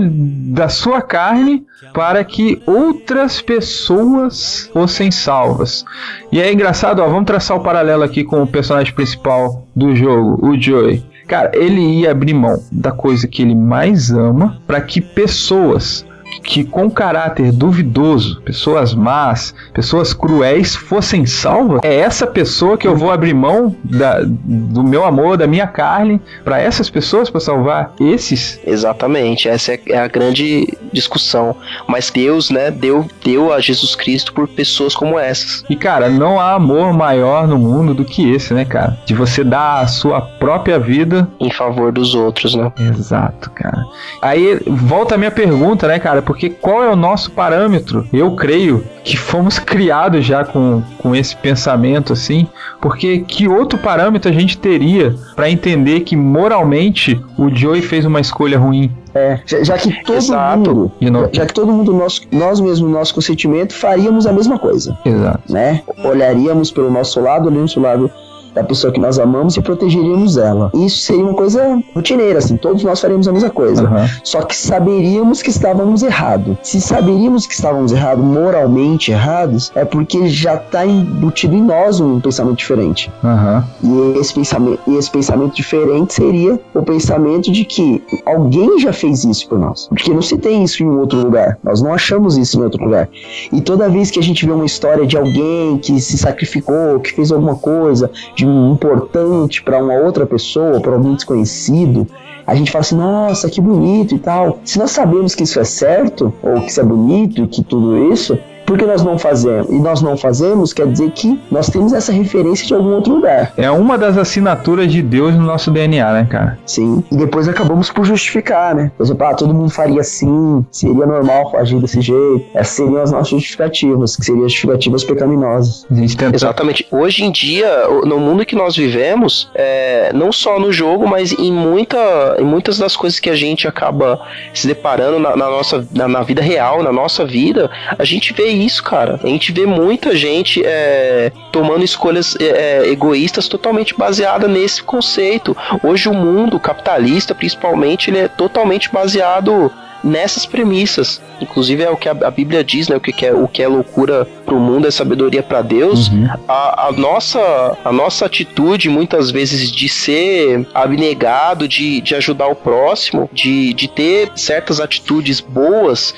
da 0.52 0.70
sua 0.70 1.02
carne 1.02 1.66
para 1.94 2.24
que 2.24 2.62
outras 2.66 3.42
pessoas 3.42 4.70
fossem 4.74 5.12
salvas. 5.12 5.86
E 6.32 6.40
é 6.40 6.52
engraçado, 6.52 7.02
ó, 7.02 7.08
vamos 7.08 7.26
traçar 7.26 7.58
o 7.58 7.64
paralelo 7.64 8.04
aqui 8.04 8.24
com 8.24 8.42
o 8.42 8.48
personagem 8.48 8.94
principal 8.94 9.68
do 9.76 9.96
jogo, 9.96 10.46
o 10.46 10.60
Joey. 10.60 11.04
Cara, 11.28 11.52
ele 11.54 11.80
ia 11.80 12.12
abrir 12.12 12.34
mão 12.34 12.62
da 12.72 12.92
coisa 12.92 13.28
que 13.28 13.42
ele 13.42 13.56
mais 13.56 14.12
ama 14.12 14.58
para 14.68 14.82
que 14.82 15.00
pessoas 15.00 16.06
que 16.44 16.64
com 16.64 16.90
caráter 16.90 17.52
duvidoso, 17.52 18.42
pessoas 18.42 18.94
más, 18.94 19.54
pessoas 19.74 20.14
cruéis 20.14 20.76
fossem 20.76 21.26
salvas, 21.26 21.82
é 21.84 21.96
essa 21.96 22.28
pessoa 22.28 22.78
que 22.78 22.88
eu 22.88 22.96
vou 22.96 23.12
abrir 23.12 23.34
mão 23.34 23.76
da, 23.84 24.22
do 24.24 24.84
meu 24.84 25.06
amor, 25.06 25.38
da 25.38 25.48
minha 25.48 25.68
carne, 25.68 26.22
para 26.44 26.60
essas 26.60 26.90
pessoas 26.90 27.30
para 27.30 27.40
salvar 27.40 27.94
esses? 28.00 28.60
Exatamente, 28.66 29.48
essa 29.48 29.78
é 29.88 29.98
a 29.98 30.08
grande 30.08 30.78
discussão. 30.92 31.56
Mas 31.88 32.10
Deus, 32.10 32.50
né, 32.50 32.72
deu, 32.72 33.08
deu 33.24 33.54
a 33.54 33.60
Jesus 33.60 33.96
Cristo 33.96 34.34
por 34.34 34.48
pessoas 34.48 34.96
como 34.96 35.18
essas. 35.18 35.64
E 35.70 35.76
cara, 35.76 36.10
não 36.10 36.40
há 36.40 36.54
amor 36.54 36.94
maior 36.94 37.48
no 37.48 37.58
mundo 37.58 37.94
do 37.94 38.06
que 38.06 38.32
esse, 38.32 38.54
né, 38.54 38.66
cara? 38.66 38.98
De 39.06 39.14
você 39.14 39.44
dar 39.44 39.82
a 39.82 39.88
sua 39.88 40.22
própria 40.22 40.80
vida 40.80 41.28
em 41.40 41.52
favor 41.52 41.92
dos 41.92 42.16
outros, 42.16 42.56
né? 42.56 42.72
Exato, 42.80 43.50
cara. 43.52 43.86
Aí 44.22 44.60
volta 44.68 45.16
a 45.16 45.18
minha 45.18 45.32
pergunta, 45.32 45.88
né, 45.88 46.00
cara? 46.00 46.22
Porque 46.32 46.50
qual 46.50 46.82
é 46.82 46.90
o 46.90 46.96
nosso 46.96 47.30
parâmetro? 47.32 48.08
Eu 48.14 48.38
creio 48.38 48.86
que 49.04 49.18
fomos 49.18 49.60
criados 49.60 50.26
já 50.26 50.46
com, 50.46 50.82
com 50.98 51.14
esse 51.14 51.36
pensamento 51.36 52.14
assim, 52.14 52.48
porque 52.80 53.20
que 53.20 53.50
outro 53.50 53.78
parâmetro 53.78 54.32
a 54.32 54.34
gente 54.34 54.58
teria 54.58 55.14
para 55.36 55.50
entender 55.50 56.00
que 56.02 56.16
moralmente 56.16 57.22
o 57.38 57.54
Joey 57.54 57.82
fez 57.82 58.06
uma 58.06 58.22
escolha 58.22 58.58
ruim? 58.58 58.90
É, 59.14 59.42
já, 59.46 59.62
já 59.62 59.78
que 59.78 60.06
todo 60.06 60.16
Exato. 60.16 60.58
mundo, 60.58 60.92
já, 61.02 61.30
já, 61.34 61.46
que 61.46 61.54
todo 61.54 61.70
mundo, 61.70 61.94
nós, 61.94 62.22
nós 62.32 62.62
mesmos, 62.62 62.80
no 62.80 62.98
nosso 62.98 63.14
consentimento, 63.14 63.74
faríamos 63.74 64.26
a 64.26 64.32
mesma 64.32 64.58
coisa. 64.58 64.98
Exato. 65.04 65.52
Né? 65.52 65.82
Olharíamos 66.02 66.72
pelo 66.72 66.90
nosso 66.90 67.20
lado, 67.20 67.48
olharíamos 67.48 67.74
pelo 67.74 67.86
lado 67.86 68.12
da 68.54 68.64
pessoa 68.64 68.92
que 68.92 69.00
nós 69.00 69.20
amamos 69.20 69.56
e 69.58 69.62
protegeríamos 69.62 70.38
ela. 70.38 70.72
Isso 70.74 71.00
seria 71.00 71.24
uma 71.24 71.34
coisa 71.34 71.82
rotineira, 71.94 72.40
assim, 72.40 72.58
todos 72.58 72.84
nós 72.84 73.00
faríamos 73.00 73.28
a 73.28 73.32
mesma 73.32 73.50
coisa. 73.50 73.84
Uhum. 73.84 74.08
Só 74.24 74.42
que 74.42 74.56
saberíamos 74.56 75.42
que 75.42 75.50
estávamos 75.50 76.04
errados. 76.04 76.58
Se 76.64 76.82
saberíamos 76.82 77.48
que 77.48 77.54
estávamos 77.54 77.92
errados, 77.92 78.24
moralmente 78.24 79.12
errados, 79.12 79.72
é 79.76 79.86
porque 79.86 80.28
já 80.28 80.56
está 80.56 80.86
embutido 80.86 81.56
em 81.56 81.62
nós 81.62 82.00
um 82.00 82.20
pensamento 82.20 82.58
diferente. 82.58 83.12
Uhum. 83.24 84.16
E 84.16 84.20
esse 84.20 84.34
pensamento, 84.34 84.80
e 84.88 84.96
esse 84.96 85.10
pensamento 85.10 85.56
diferente 85.56 86.14
seria 86.14 86.60
o 86.74 86.82
pensamento 86.84 87.52
de 87.52 87.66
que 87.66 88.04
alguém 88.26 88.80
já 88.80 88.94
fez 88.94 89.24
isso 89.24 89.48
por 89.48 89.60
nós. 89.60 89.88
Porque 89.88 90.14
não 90.14 90.22
se 90.22 90.38
tem 90.38 90.64
isso 90.64 90.84
em 90.84 90.90
outro 90.90 91.20
lugar. 91.20 91.58
Nós 91.64 91.82
não 91.82 91.94
achamos 91.94 92.38
isso 92.38 92.60
em 92.60 92.64
outro 92.64 92.84
lugar. 92.84 93.10
E 93.52 93.62
toda 93.62 93.90
vez 93.90 94.12
que 94.12 94.20
a 94.20 94.24
gente 94.24 94.46
vê 94.46 94.52
uma 94.52 94.66
história 94.66 95.06
de 95.06 95.18
alguém 95.18 95.78
que 95.78 96.00
se 96.00 96.18
sacrificou, 96.18 97.00
que 97.00 97.14
fez 97.14 97.32
alguma 97.32 97.56
coisa, 97.56 98.10
de 98.42 98.48
um 98.48 98.74
importante 98.74 99.62
para 99.62 99.78
uma 99.78 99.94
outra 99.94 100.26
pessoa, 100.26 100.82
para 100.82 100.94
alguém 100.94 101.14
desconhecido, 101.14 102.08
a 102.46 102.56
gente 102.56 102.72
fala 102.72 102.82
assim, 102.82 102.96
nossa, 102.96 103.48
que 103.52 103.62
bonito 103.62 104.16
e 104.16 104.20
tal. 104.20 104.60
Se 104.66 104.80
nós 104.80 104.90
sabemos 104.90 105.36
que 105.36 105.44
isso 105.44 105.60
é 105.60 105.64
certo, 105.64 106.34
ou 106.42 106.56
que 106.56 106.72
isso 106.72 106.82
é 106.82 106.84
bonito 106.84 107.44
e 107.44 107.48
que 107.48 107.64
tudo 107.64 108.12
isso, 108.12 108.36
Por 108.72 108.78
que 108.78 108.86
nós 108.86 109.04
não 109.04 109.20
fazemos? 109.20 109.70
E 109.70 109.78
nós 109.78 110.02
não 110.02 110.16
fazemos 110.16 110.72
quer 110.72 110.88
dizer 110.88 111.12
que 111.12 111.38
nós 111.52 111.70
temos 111.70 111.92
essa 111.92 112.14
referência 112.14 112.66
de 112.66 112.74
algum 112.74 112.96
outro 112.96 113.16
lugar. 113.16 113.52
É 113.58 113.70
uma 113.70 113.98
das 113.98 114.18
assinaturas 114.18 114.90
de 114.90 115.02
Deus 115.02 115.36
no 115.36 115.42
nosso 115.42 115.70
DNA, 115.70 116.14
né, 116.14 116.28
cara? 116.30 116.58
Sim. 116.66 117.04
E 117.12 117.18
depois 117.18 117.50
acabamos 117.50 117.90
por 117.90 118.06
justificar, 118.06 118.74
né? 118.74 118.90
Por 118.98 119.04
exemplo, 119.04 119.26
ah, 119.26 119.34
todo 119.34 119.54
mundo 119.54 119.70
faria 119.70 120.00
assim, 120.00 120.66
seria 120.72 121.06
normal 121.06 121.52
agir 121.58 121.82
desse 121.82 122.00
jeito. 122.00 122.46
Essas 122.54 122.76
seriam 122.76 123.02
as 123.02 123.12
nossas 123.12 123.28
justificativas, 123.28 124.16
que 124.16 124.24
seriam 124.24 124.46
as 124.46 124.54
justificativas 124.54 125.04
pecaminosas. 125.04 125.86
Tenta... 126.18 126.34
Exatamente. 126.34 126.88
Hoje 126.90 127.26
em 127.26 127.32
dia, 127.32 127.68
no 128.06 128.20
mundo 128.20 128.46
que 128.46 128.56
nós 128.56 128.78
vivemos, 128.78 129.52
é, 129.54 130.14
não 130.14 130.32
só 130.32 130.58
no 130.58 130.72
jogo, 130.72 131.06
mas 131.06 131.34
em, 131.34 131.52
muita, 131.52 132.38
em 132.40 132.46
muitas 132.46 132.78
das 132.78 132.96
coisas 132.96 133.20
que 133.20 133.30
a 133.30 133.36
gente 133.36 133.68
acaba 133.68 134.22
se 134.54 134.66
deparando 134.66 135.20
na, 135.20 135.36
na 135.36 135.50
nossa 135.50 135.86
na, 135.94 136.08
na, 136.08 136.22
vida 136.24 136.42
real, 136.42 136.82
na 136.82 136.94
nossa 136.94 137.26
vida, 137.26 137.70
a 138.00 138.06
gente 138.06 138.32
vê 138.32 138.61
isso, 138.66 138.84
cara. 138.84 139.20
A 139.24 139.28
gente 139.28 139.52
vê 139.52 139.66
muita 139.66 140.16
gente 140.16 140.62
é, 140.66 141.32
tomando 141.52 141.84
escolhas 141.84 142.36
é, 142.40 142.84
é 142.84 142.90
egoístas 142.90 143.48
totalmente 143.48 143.96
baseada 143.98 144.48
nesse 144.48 144.82
conceito. 144.82 145.56
Hoje 145.84 146.10
o 146.10 146.14
mundo 146.14 146.60
capitalista, 146.60 147.36
principalmente, 147.36 148.10
ele 148.10 148.20
é 148.20 148.28
totalmente 148.28 148.92
baseado 148.92 149.72
nessas 150.04 150.46
premissas. 150.46 151.22
Inclusive 151.40 151.84
é 151.84 151.90
o 151.90 151.98
que 151.98 152.10
a, 152.10 152.12
a 152.12 152.32
Bíblia 152.32 152.64
diz, 152.64 152.88
né? 152.88 152.96
O 152.96 153.00
que, 153.00 153.26
é, 153.26 153.34
o 153.34 153.48
que 153.48 153.62
é 153.62 153.68
loucura 153.68 154.28
para 154.46 154.56
o 154.56 154.60
mundo 154.60 154.88
é 154.88 154.92
sabedoria 154.92 155.42
para 155.44 155.62
Deus. 155.62 156.10
Uhum. 156.10 156.28
A, 156.48 156.88
a, 156.88 156.92
nossa, 156.92 157.78
a 157.84 157.92
nossa 157.92 158.26
atitude, 158.26 158.90
muitas 158.90 159.32
vezes, 159.32 159.72
de 159.72 159.88
ser 159.90 160.68
abnegado, 160.74 161.68
de, 161.68 162.02
de 162.02 162.16
ajudar 162.16 162.48
o 162.48 162.56
próximo, 162.56 163.30
de, 163.32 163.74
de 163.74 163.88
ter 163.88 164.32
certas 164.36 164.80
atitudes 164.80 165.40
boas, 165.40 166.14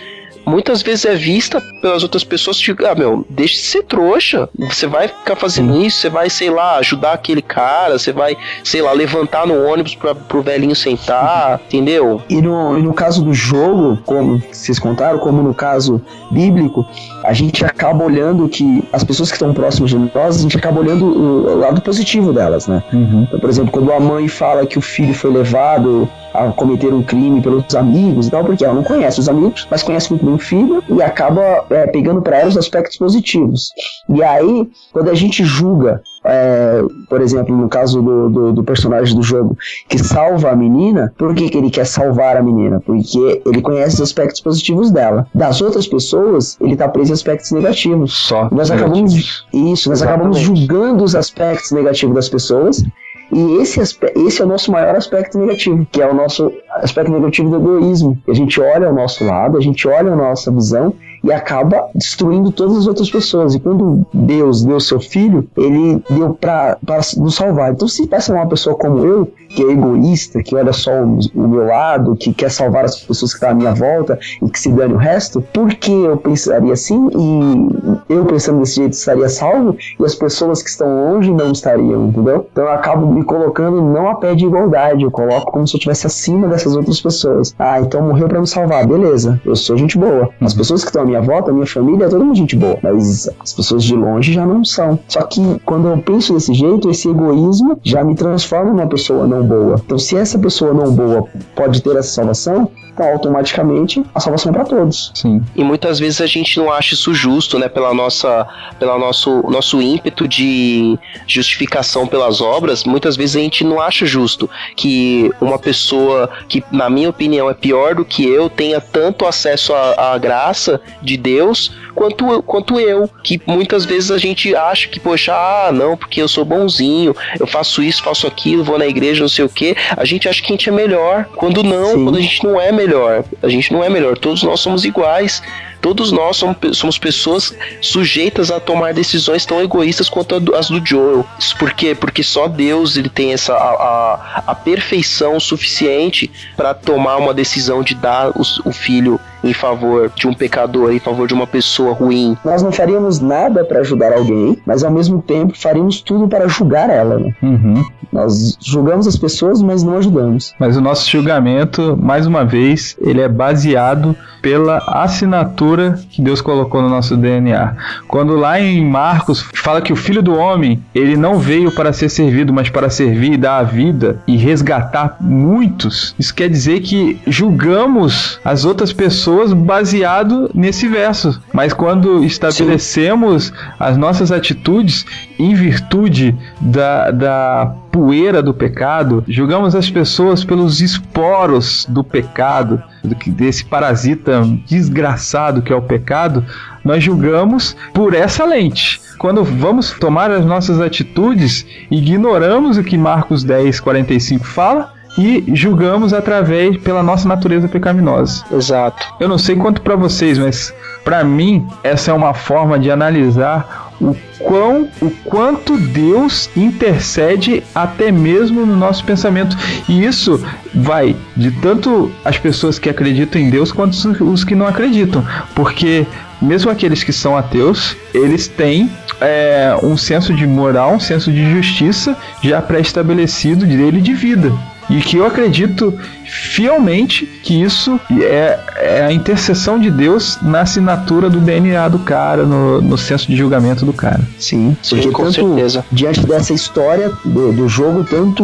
muitas 0.46 0.82
vezes 0.82 1.06
é 1.06 1.16
vista 1.16 1.62
pelas 1.82 2.04
outras 2.04 2.24
pessoas 2.24 2.58
tipo, 2.58 2.86
ah, 2.86 2.96
meu, 2.96 3.26
deixa 3.30 3.56
de 3.56 3.62
ser 3.62 3.84
trouxa. 3.84 4.50
Você 4.58 4.88
vai 4.88 5.08
ficar 5.08 5.36
fazendo 5.36 5.82
isso, 5.82 6.00
você 6.00 6.10
vai, 6.10 6.30
sei 6.30 6.50
lá, 6.50 6.78
ajudar 6.78 7.14
aquele 7.14 7.42
cara, 7.42 7.98
você 7.98 8.12
vai, 8.12 8.38
sei 8.64 8.82
lá, 8.82 8.92
levantar 8.92 9.46
no 9.48 9.66
ônibus 9.66 9.96
pra, 9.96 10.14
pro 10.16 10.42
velhinho 10.42 10.76
sentar, 10.76 11.60
entendeu? 11.66 12.22
E 12.30 12.42
no, 12.42 12.78
e 12.78 12.82
no 12.82 12.94
caso 12.94 13.24
do 13.24 13.34
jogo, 13.34 13.98
como 14.06 14.42
vocês 14.52 14.80
contaram, 14.80 15.20
como 15.20 15.42
no 15.42 15.54
caso 15.54 16.02
bíblico, 16.32 16.86
a 17.24 17.34
gente 17.34 17.64
acaba 17.64 18.04
olhando 18.04 18.48
que 18.50 18.84
as 18.92 19.04
pessoas 19.04 19.30
que 19.30 19.36
estão 19.36 19.54
próximas 19.54 19.92
de 19.92 19.98
nós, 19.98 20.38
a 20.38 20.42
gente 20.42 20.58
acaba 20.58 20.80
olhando 20.80 21.06
o, 21.06 21.58
lado 21.58 21.82
positivo 21.82 22.34
delas, 22.34 22.68
né? 22.68 22.84
Uhum. 22.92 23.24
Então, 23.24 23.40
por 23.40 23.50
exemplo, 23.50 23.72
quando 23.72 23.92
a 23.92 24.00
mãe 24.00 24.28
fala 24.28 24.66
que 24.66 24.78
o 24.78 24.82
filho 24.82 25.14
foi 25.14 25.32
levado 25.32 26.08
a 26.34 26.48
cometer 26.52 26.94
um 26.94 27.02
crime 27.02 27.42
pelos 27.42 27.74
amigos 27.76 28.28
e 28.28 28.32
tal, 28.32 28.44
porque 28.44 28.66
ela 28.66 28.74
não 28.74 28.84
conhece 28.84 29.20
os 29.20 29.30
amigos, 29.30 29.68
mas 29.70 29.84
conhece 29.84 30.10
muito 30.10 30.26
bem 30.26 30.36
o 30.36 30.40
filho 30.40 30.84
e 30.90 31.02
acaba 31.02 31.66
é, 31.70 31.88
pegando 31.88 32.22
para 32.22 32.40
ela 32.40 32.50
os 32.50 32.58
aspectos 32.58 32.98
positivos. 32.98 33.70
E 34.10 34.22
aí, 34.22 34.70
quando 34.92 35.10
a 35.10 35.14
gente 35.14 35.44
julga 35.46 36.02
é, 36.26 36.82
por 37.10 37.22
exemplo, 37.22 37.56
no 37.56 37.68
caso 37.68 38.02
do, 38.02 38.30
do, 38.30 38.54
do, 38.54 38.64
personagem 38.64 39.16
do 39.16 39.22
jogo, 39.22 39.58
que 39.88 39.98
salva 39.98 40.52
a 40.52 40.56
menina, 40.56 41.14
por 41.18 41.34
que, 41.36 41.50
que 41.50 41.58
ele 41.58 41.70
quer 41.70 41.86
salvar 41.86 42.38
a 42.38 42.44
menina? 42.44 42.82
Porque 42.86 43.42
ele 43.46 43.62
conhece 43.62 43.96
os 43.96 44.02
aspectos 44.02 44.42
positivos 44.42 44.92
dela. 44.92 45.28
Das 45.34 45.62
outras 45.62 45.88
pessoas, 45.88 46.58
ele 46.62 46.76
tá 46.76 46.88
preso 46.88 47.12
em 47.12 47.14
aspectos 47.14 47.52
negativos. 47.52 48.14
Só. 48.14 48.50
Nós 48.52 48.72
acabamos 48.72 49.46
isso, 49.54 49.90
nós 49.90 50.00
Exatamente. 50.00 50.04
acabamos 50.04 50.40
julgando 50.40 51.04
os 51.04 51.16
aspectos 51.16 51.72
negativos 51.72 52.16
das 52.16 52.30
pessoas 52.30 52.84
e 53.32 53.62
esse, 53.62 53.80
esse 53.82 54.42
é 54.42 54.46
o 54.46 54.48
nosso 54.48 54.72
maior 54.72 54.96
aspecto 54.96 55.40
negativo, 55.40 55.88
que 55.92 56.02
é 56.02 56.10
o 56.10 56.14
nosso 56.14 56.52
aspecto 56.76 57.12
negativo 57.12 57.50
do 57.50 57.56
egoísmo. 57.56 58.18
A 58.28 58.34
gente 58.34 58.62
olha 58.62 58.88
ao 58.88 58.94
nosso 58.94 59.26
lado, 59.26 59.58
a 59.58 59.62
gente 59.62 59.88
olha 59.88 60.12
a 60.12 60.16
nossa 60.16 60.52
visão 60.52 60.94
e 61.24 61.32
acaba 61.32 61.90
destruindo 61.96 62.52
todas 62.52 62.78
as 62.78 62.88
outras 62.88 63.10
pessoas. 63.10 63.56
E 63.56 63.60
quando 63.60 64.06
Deus 64.14 64.64
deu 64.64 64.80
seu 64.80 65.00
filho, 65.00 65.48
ele 65.56 66.04
deu 66.10 66.34
para 66.34 66.78
nos 67.18 67.36
salvar. 67.36 67.72
Então, 67.72 67.88
se 67.88 68.10
é 68.12 68.34
uma 68.34 68.48
pessoa 68.48 68.76
como 68.76 69.06
eu, 69.06 69.32
que 69.50 69.64
é 69.64 69.72
egoísta, 69.72 70.42
que 70.42 70.56
olha 70.56 70.74
só 70.74 70.92
o, 70.92 71.20
o, 71.34 71.48
meu 71.48 71.66
lado, 71.66 72.16
que 72.16 72.34
quer 72.34 72.50
salvar 72.50 72.86
as 72.86 73.00
pessoas 73.00 73.32
que 73.32 73.38
estão 73.38 73.50
à 73.50 73.54
minha 73.54 73.74
volta 73.74 74.20
e 74.42 74.50
que 74.50 74.60
se 74.60 74.70
dane 74.72 74.94
o 74.94 74.98
resto, 74.98 75.42
por 75.54 75.74
que 75.76 75.92
eu 75.92 76.18
pensaria 76.18 76.74
assim 76.74 77.08
e 77.16 78.14
eu 78.14 78.26
pensando 78.26 78.60
desse 78.60 78.76
jeito 78.76 78.94
estaria 78.94 79.30
salvo 79.30 79.78
e 80.00 80.04
as 80.04 80.16
pessoas 80.16 80.62
que 80.62 80.70
estão 80.70 80.88
longe 80.88 81.32
não 81.32 81.52
estariam, 81.52 82.08
entendeu? 82.08 82.48
Então 82.52 82.66
eu 82.66 82.72
acabo 82.72 83.06
me 83.06 83.24
colocando 83.24 83.82
não 83.82 84.10
a 84.10 84.16
pé 84.16 84.34
de 84.34 84.46
igualdade, 84.46 85.04
eu 85.04 85.12
coloco 85.12 85.52
como 85.52 85.68
se 85.68 85.76
eu 85.76 85.78
estivesse 85.78 86.08
acima 86.08 86.48
dessas 86.48 86.76
outras 86.76 87.00
pessoas. 87.00 87.56
Ah, 87.60 87.80
então 87.80 88.02
morreu 88.02 88.28
para 88.28 88.40
me 88.40 88.48
salvar, 88.48 88.86
beleza, 88.88 89.40
eu 89.46 89.56
sou 89.56 89.78
gente 89.78 89.98
boa. 89.98 90.30
As 90.42 90.54
pessoas 90.54 90.82
que 90.82 90.90
estão 90.90 91.04
volta, 91.22 91.52
a 91.52 91.54
minha 91.54 91.66
família, 91.66 92.06
é 92.06 92.10
todo 92.10 92.24
mundo 92.24 92.36
gente 92.36 92.56
boa, 92.56 92.78
mas 92.82 93.30
as 93.40 93.54
pessoas 93.54 93.84
de 93.84 93.96
longe 93.96 94.34
já 94.34 94.46
não 94.46 94.64
são. 94.64 95.00
Só 95.08 95.22
que 95.24 95.42
quando 95.66 95.88
eu 95.88 95.98
penso 95.98 96.34
desse 96.34 96.54
jeito, 96.54 96.90
esse 96.90 97.10
egoísmo 97.10 97.80
já 97.84 98.04
me 98.04 98.16
transforma 98.16 98.72
numa 98.72 98.88
pessoa 98.88 99.28
não 99.28 99.44
boa. 99.44 99.76
Então, 99.84 99.98
se 99.98 100.16
essa 100.16 100.38
pessoa 100.40 100.74
não 100.74 100.92
boa 100.92 101.28
pode 101.56 101.82
ter 101.82 101.96
essa 101.96 102.10
salvação, 102.10 102.70
então 102.94 103.12
automaticamente 103.12 104.04
a 104.14 104.20
salvação 104.20 104.52
é 104.52 104.54
para 104.54 104.66
todos. 104.66 105.12
Sim. 105.16 105.42
E 105.56 105.64
muitas 105.64 106.00
vezes 106.00 106.22
a 106.22 106.28
gente 106.28 106.58
não 106.58 106.72
acha 106.72 106.94
isso 106.94 107.14
justo, 107.14 107.58
né? 107.58 107.68
Pela 107.68 107.94
nossa, 107.94 108.48
pela 108.80 108.98
nosso, 108.98 109.44
nosso 109.50 109.82
ímpeto 109.82 110.28
de 110.28 110.98
justificação 111.28 112.08
pelas 112.08 112.40
obras, 112.40 112.84
muitas 112.84 113.16
vezes 113.16 113.36
a 113.36 113.40
gente 113.40 113.64
não 113.64 113.82
acha 113.82 114.06
justo 114.06 114.50
que 114.76 115.32
uma 115.42 115.58
pessoa 115.58 116.30
que, 116.48 116.64
na 116.72 116.90
minha 116.90 117.10
opinião, 117.10 117.50
é 117.50 117.54
pior 117.54 117.96
do 117.96 118.06
que 118.06 118.28
eu 118.28 118.50
tenha 118.50 118.80
tanto 118.80 119.26
acesso 119.26 119.74
à, 119.74 120.14
à 120.14 120.18
graça 120.18 120.80
de 121.04 121.18
Deus 121.18 121.72
quanto, 121.94 122.42
quanto 122.44 122.80
eu. 122.80 123.10
Que 123.24 123.42
muitas 123.46 123.86
vezes 123.86 124.12
a 124.12 124.18
gente 124.18 124.56
acha 124.56 124.88
que, 124.88 125.00
poxa, 125.00 125.34
ah, 125.34 125.72
não, 125.72 125.96
porque 125.96 126.22
eu 126.22 126.28
sou 126.28 126.44
bonzinho, 126.46 127.16
eu 127.40 127.48
faço 127.48 127.82
isso, 127.82 128.04
faço 128.04 128.28
aquilo, 128.28 128.64
vou 128.64 128.78
na 128.78 128.88
igreja, 128.88 129.22
não 129.22 129.30
sei 129.30 129.46
o 129.46 129.50
que. 129.50 129.76
A 129.96 130.06
gente 130.06 130.28
acha 130.28 130.42
que 130.42 130.52
a 130.52 130.56
gente 130.56 130.70
é 130.70 130.72
melhor. 130.72 131.26
Quando 131.36 131.64
não, 131.64 131.94
Sim. 131.94 132.04
quando 132.04 132.18
a 132.18 132.22
gente 132.22 132.44
não 132.44 132.60
é 132.60 132.72
melhor. 132.72 133.24
A 133.42 133.50
gente 133.50 133.72
não 133.72 133.84
é 133.84 133.90
melhor. 133.90 134.18
Todos 134.18 134.44
nós 134.44 134.60
somos 134.60 134.86
iguais. 134.86 135.42
Todos 135.84 136.14
nós 136.14 136.38
somos, 136.38 136.56
somos 136.78 136.98
pessoas 136.98 137.54
sujeitas 137.82 138.50
a 138.50 138.58
tomar 138.58 138.94
decisões 138.94 139.46
tão 139.46 139.62
egoístas 139.62 140.08
quanto 140.08 140.56
as 140.56 140.70
do 140.70 140.82
Joel. 140.86 141.26
Isso 141.38 141.58
por 141.58 141.74
quê? 141.74 141.94
Porque 141.94 142.24
só 142.24 142.48
Deus 142.48 142.96
ele 142.96 143.10
tem 143.10 143.34
essa 143.34 143.54
a, 143.54 143.58
a, 143.58 144.44
a 144.48 144.56
perfeição 144.56 145.42
suficiente 145.42 146.32
para 146.56 146.74
tomar 146.74 147.18
uma 147.18 147.34
decisão 147.34 147.84
de 147.84 147.96
dar 147.96 148.30
o, 148.30 148.42
o 148.64 148.72
filho 148.72 149.20
em 149.44 149.54
favor 149.54 150.10
de 150.16 150.26
um 150.26 150.34
pecador, 150.34 150.94
em 150.94 151.00
favor 151.00 151.28
de 151.28 151.34
uma 151.34 151.46
pessoa 151.46 151.83
ruim. 151.92 152.38
Nós 152.44 152.62
não 152.64 152.72
faríamos 152.72 153.20
nada 153.20 153.66
para 153.66 153.80
ajudar 153.80 154.14
alguém, 154.14 154.58
mas 154.66 154.84
ao 154.84 154.92
mesmo 154.92 155.22
tempo 155.22 155.58
faríamos 155.58 156.02
tudo 156.02 156.28
para 156.28 156.48
julgar 156.48 156.90
ela. 156.90 157.20
Né? 157.20 157.36
Uhum. 157.42 157.84
Nós 158.12 158.58
julgamos 158.62 159.08
as 159.08 159.18
pessoas, 159.18 159.62
mas 159.62 159.84
não 159.84 159.98
ajudamos. 159.98 160.54
Mas 160.60 160.78
o 160.78 160.82
nosso 160.82 161.10
julgamento, 161.10 161.98
mais 162.00 162.28
uma 162.28 162.46
vez, 162.46 162.96
ele 163.02 163.20
é 163.20 163.28
baseado 163.28 164.16
pela 164.44 164.78
assinatura 164.88 165.98
que 166.10 166.22
Deus 166.22 166.42
colocou 166.42 166.82
no 166.82 166.90
nosso 166.90 167.18
DNA. 167.18 167.76
Quando 168.08 168.36
lá 168.36 168.60
em 168.60 168.86
Marcos 168.86 169.42
fala 169.54 169.82
que 169.82 169.94
o 169.94 169.96
Filho 169.96 170.22
do 170.22 170.36
Homem, 170.36 170.84
ele 170.94 171.16
não 171.16 171.40
veio 171.40 171.72
para 171.72 171.94
ser 171.94 172.10
servido, 172.10 172.54
mas 172.54 172.70
para 172.70 172.90
servir 172.90 173.34
e 173.34 173.38
dar 173.38 173.60
a 173.60 173.64
vida 173.64 174.22
e 174.28 174.36
resgatar 174.36 175.16
muitos, 175.20 176.14
isso 176.20 176.36
quer 176.36 176.50
dizer 176.50 176.82
que 176.82 177.20
julgamos 177.26 178.40
as 178.44 178.66
outras 178.66 178.94
pessoas 178.94 179.54
baseado 179.54 180.52
nesse 180.54 180.88
verso. 180.88 181.42
Mas 181.52 181.73
quando 181.74 182.24
estabelecemos 182.24 183.46
Sim. 183.46 183.54
as 183.80 183.98
nossas 183.98 184.32
atitudes 184.32 185.06
em 185.38 185.54
virtude 185.54 186.38
da, 186.60 187.12
da 187.12 187.76
poeira 187.92 188.42
do 188.42 188.54
pecado, 188.54 189.24
julgamos 189.28 189.76
as 189.76 189.90
pessoas 189.90 190.44
pelos 190.44 190.82
esporos 190.82 191.86
do 191.88 192.04
pecado, 192.04 192.82
desse 193.28 193.64
parasita 193.66 194.42
desgraçado 194.66 195.62
que 195.62 195.72
é 195.72 195.76
o 195.76 195.82
pecado, 195.82 196.44
nós 196.84 197.04
julgamos 197.04 197.76
por 197.94 198.14
essa 198.14 198.46
lente. 198.46 199.00
Quando 199.18 199.44
vamos 199.44 199.92
tomar 199.92 200.32
as 200.32 200.46
nossas 200.46 200.82
atitudes, 200.82 201.66
ignoramos 201.90 202.78
o 202.78 202.84
que 202.84 202.98
Marcos 202.98 203.44
10, 203.44 203.80
45 203.80 204.44
fala 204.44 204.93
e 205.18 205.44
julgamos 205.54 206.14
através 206.14 206.78
pela 206.78 207.04
nossa 207.04 207.28
natureza 207.28 207.68
pecaminosa. 207.68 208.44
Exato. 208.52 209.14
Eu 209.20 209.28
não 209.28 209.38
sei 209.38 209.56
quanto 209.56 209.82
para 209.82 209.96
vocês, 209.96 210.38
mas 210.38 210.74
para 211.04 211.24
mim 211.24 211.68
essa 211.84 212.12
é 212.12 212.14
uma 212.14 212.34
forma 212.34 212.80
de 212.80 212.90
analisar 212.90 213.92
o 214.02 214.16
quão, 214.40 214.90
o 215.02 215.10
quanto 215.24 215.78
Deus 215.78 216.50
intercede 216.56 217.64
até 217.74 218.12
mesmo 218.12 218.66
no 218.66 218.76
nosso 218.76 219.04
pensamento. 219.04 219.56
E 219.88 220.04
isso 220.04 220.44
vai 220.74 221.16
de 221.36 221.52
tanto 221.52 222.12
as 222.26 222.38
pessoas 222.38 222.80
que 222.80 222.90
acreditam 222.90 223.42
em 223.42 223.50
Deus 223.50 223.72
quanto 223.72 223.94
os 224.24 224.44
que 224.44 224.56
não 224.56 224.68
acreditam, 224.68 225.26
porque 225.56 226.06
mesmo 226.42 226.70
aqueles 226.70 227.04
que 227.04 227.14
são 227.14 227.38
ateus, 227.38 227.96
eles 228.14 228.48
têm 228.48 228.92
é, 229.22 229.76
um 229.82 229.96
senso 229.96 230.34
de 230.34 230.46
moral, 230.46 230.94
um 230.94 231.00
senso 231.00 231.32
de 231.32 231.50
justiça 231.52 232.18
já 232.42 232.62
pré-estabelecido 232.62 233.66
dele 233.66 234.02
de 234.02 234.14
vida. 234.14 234.52
E 234.94 235.02
que 235.02 235.18
eu 235.18 235.26
acredito 235.26 236.00
fielmente 236.34 237.26
que 237.44 237.62
isso 237.62 238.00
é, 238.22 238.60
é 238.78 239.06
a 239.06 239.12
intercessão 239.12 239.78
de 239.80 239.90
Deus 239.92 240.38
na 240.42 240.62
assinatura 240.62 241.30
do 241.30 241.40
DNA 241.40 241.88
do 241.90 242.00
cara, 242.00 242.44
no, 242.44 242.82
no 242.82 242.98
senso 242.98 243.28
de 243.28 243.36
julgamento 243.36 243.86
do 243.86 243.94
cara. 243.94 244.22
Sim, 244.40 244.76
Sim, 244.82 244.96
porque 244.98 245.12
com 245.12 245.24
tanto 245.24 245.34
certeza. 245.56 245.86
diante 245.92 246.26
dessa 246.26 246.54
história 246.54 247.12
do, 247.24 247.52
do 247.54 247.68
jogo, 247.70 248.04
tanto 248.04 248.44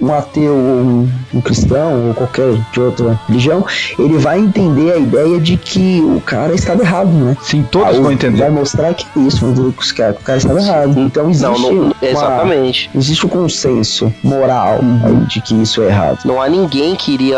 um 0.00 0.12
ateu 0.14 0.52
ou 0.54 0.80
um, 0.80 1.08
um 1.34 1.40
cristão 1.40 2.08
ou 2.08 2.14
qualquer 2.14 2.52
de 2.72 2.80
outra 2.80 3.18
religião, 3.28 3.64
ele 3.98 4.18
vai 4.18 4.38
entender 4.38 4.92
a 4.92 4.98
ideia 4.98 5.40
de 5.40 5.56
que 5.56 6.00
o 6.00 6.20
cara 6.20 6.54
estava 6.54 6.82
errado, 6.82 7.08
né? 7.10 7.36
Sim, 7.42 7.64
todos 7.70 7.96
Ah, 7.96 8.00
vão 8.00 8.12
entender. 8.12 8.38
Vai 8.38 8.50
mostrar 8.50 8.92
que 8.94 9.06
isso, 9.20 9.40
que 9.78 9.94
cara- 9.94 10.16
o 10.18 10.22
cara 10.24 10.38
estava 10.38 10.60
errado. 10.60 10.98
Então 11.00 11.30
existe 11.30 11.44
Não, 11.44 11.58
não, 11.58 11.82
uma- 11.86 11.94
exatamente. 12.02 12.90
existe 12.94 13.24
um 13.26 13.28
consenso 13.28 14.12
moral 14.22 14.80
Uhum. 14.82 15.00
aí 15.04 15.14
de 15.26 15.40
que 15.40 15.54
isso 15.62 15.82
é 15.82 15.86
errado. 15.86 16.18
Não 16.24 16.40
há 16.40 16.48
ninguém 16.48 16.94
que 16.96 17.12
iria 17.12 17.29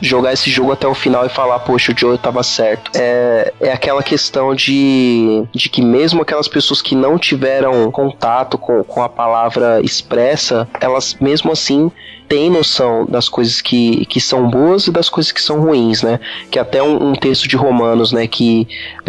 jogar 0.00 0.32
esse 0.32 0.50
jogo 0.50 0.72
até 0.72 0.86
o 0.86 0.94
final 0.94 1.26
e 1.26 1.28
falar, 1.28 1.58
poxa, 1.60 1.92
o 1.92 1.98
Joe 1.98 2.18
tava 2.18 2.42
certo. 2.42 2.90
É, 2.94 3.52
é 3.60 3.72
aquela 3.72 4.02
questão 4.02 4.54
de, 4.54 5.44
de 5.52 5.68
que 5.68 5.82
mesmo 5.82 6.22
aquelas 6.22 6.48
pessoas 6.48 6.82
que 6.82 6.94
não 6.94 7.18
tiveram 7.18 7.90
contato 7.90 8.58
com, 8.58 8.82
com 8.84 9.02
a 9.02 9.08
palavra 9.08 9.80
expressa, 9.82 10.68
elas 10.80 11.16
mesmo 11.20 11.52
assim 11.52 11.90
têm 12.30 12.48
noção 12.48 13.04
das 13.06 13.28
coisas 13.28 13.60
que, 13.60 14.06
que 14.06 14.20
são 14.20 14.48
boas 14.48 14.86
e 14.86 14.92
das 14.92 15.08
coisas 15.08 15.32
que 15.32 15.42
são 15.42 15.60
ruins, 15.60 16.00
né? 16.00 16.20
Que 16.48 16.60
até 16.60 16.80
um, 16.80 17.08
um 17.10 17.12
texto 17.12 17.48
de 17.48 17.56
Romanos, 17.56 18.12
né? 18.12 18.28
Que 18.28 18.68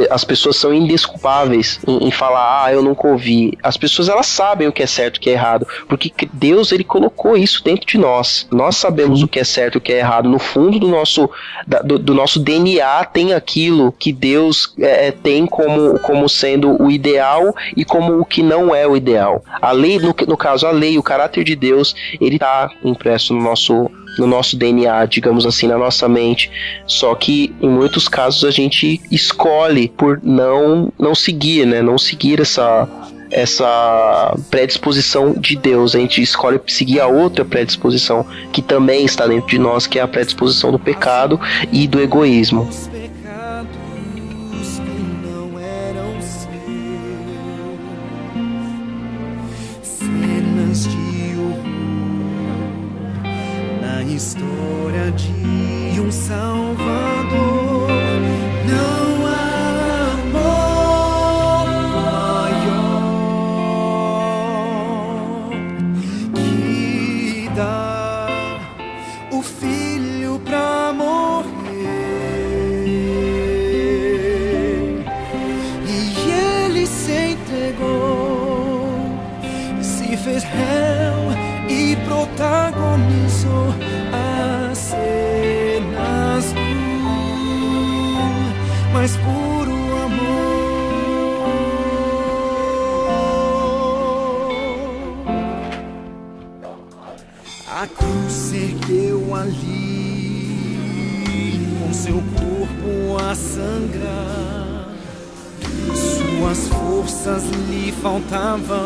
as 0.09 0.23
pessoas 0.23 0.57
são 0.57 0.73
indesculpáveis 0.73 1.79
em, 1.87 2.07
em 2.07 2.11
falar, 2.11 2.65
ah, 2.65 2.73
eu 2.73 2.81
nunca 2.81 3.07
ouvi. 3.07 3.55
As 3.61 3.77
pessoas 3.77 4.09
elas 4.09 4.25
sabem 4.25 4.67
o 4.67 4.71
que 4.73 4.81
é 4.81 4.87
certo 4.87 5.17
e 5.17 5.19
o 5.19 5.21
que 5.21 5.29
é 5.29 5.33
errado, 5.33 5.67
porque 5.87 6.09
que- 6.09 6.27
Deus 6.33 6.71
ele 6.71 6.83
colocou 6.83 7.37
isso 7.37 7.63
dentro 7.63 7.85
de 7.85 7.99
nós. 7.99 8.47
Nós 8.49 8.75
sabemos 8.77 9.21
o 9.21 9.27
que 9.27 9.39
é 9.39 9.43
certo 9.43 9.75
e 9.75 9.77
o 9.77 9.81
que 9.81 9.93
é 9.93 9.99
errado. 9.99 10.27
No 10.27 10.39
fundo 10.39 10.79
do 10.79 10.87
nosso, 10.87 11.29
da- 11.67 11.83
do, 11.83 11.99
do 11.99 12.15
nosso 12.15 12.39
DNA 12.39 13.05
tem 13.05 13.33
aquilo 13.35 13.91
que 13.99 14.11
Deus 14.11 14.73
é, 14.79 15.07
é, 15.09 15.11
tem 15.11 15.45
como, 15.45 15.99
como 15.99 16.27
sendo 16.27 16.81
o 16.81 16.89
ideal 16.89 17.53
e 17.77 17.85
como 17.85 18.19
o 18.19 18.25
que 18.25 18.41
não 18.41 18.73
é 18.73 18.87
o 18.87 18.97
ideal. 18.97 19.43
A 19.61 19.71
lei, 19.71 19.99
no, 19.99 20.15
no 20.27 20.35
caso, 20.37 20.65
a 20.65 20.71
lei, 20.71 20.97
o 20.97 21.03
caráter 21.03 21.43
de 21.43 21.55
Deus, 21.55 21.95
ele 22.19 22.37
está 22.37 22.71
impresso 23.11 23.33
no 23.33 23.41
nosso 23.41 23.91
no 24.17 24.27
nosso 24.27 24.57
DNA, 24.57 25.05
digamos 25.05 25.45
assim, 25.45 25.67
na 25.67 25.77
nossa 25.77 26.07
mente. 26.07 26.51
Só 26.85 27.15
que 27.15 27.55
em 27.61 27.69
muitos 27.69 28.09
casos 28.09 28.43
a 28.43 28.51
gente 28.51 28.99
escolhe 29.09 29.87
por 29.87 30.19
não 30.21 30.91
não 30.99 31.15
seguir, 31.15 31.65
né? 31.65 31.81
Não 31.81 31.97
seguir 31.97 32.39
essa 32.39 32.87
essa 33.29 34.37
predisposição 34.49 35.33
de 35.33 35.55
Deus. 35.55 35.95
A 35.95 35.99
gente 35.99 36.21
escolhe 36.21 36.59
seguir 36.67 36.99
a 36.99 37.07
outra 37.07 37.45
predisposição 37.45 38.25
que 38.51 38.61
também 38.61 39.05
está 39.05 39.25
dentro 39.25 39.47
de 39.47 39.57
nós, 39.57 39.87
que 39.87 39.97
é 39.97 40.01
a 40.01 40.07
predisposição 40.07 40.71
do 40.71 40.79
pecado 40.79 41.39
e 41.71 41.87
do 41.87 42.01
egoísmo. 42.01 42.69
De 55.11 55.99
um 55.99 56.11
Salvador. 56.11 57.20
Mais 89.01 89.17
puro 89.17 89.73
amor. 90.05 90.61
A 97.67 97.87
cruz 97.87 98.53
ergueu 98.53 99.33
ali 99.33 100.77
com 101.79 101.91
seu 101.91 102.21
corpo 102.37 103.17
a 103.27 103.33
sangrar. 103.33 104.91
Suas 105.95 106.67
forças 106.67 107.43
lhe 107.71 107.91
faltavam 108.03 108.77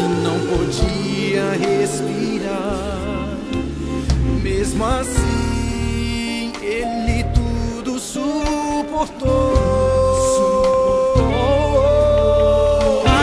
e 0.00 0.02
não 0.24 0.40
podia 0.50 1.52
respirar. 1.52 3.38
Mesmo 4.42 4.84
assim, 4.84 5.43
suportou. 8.94 9.54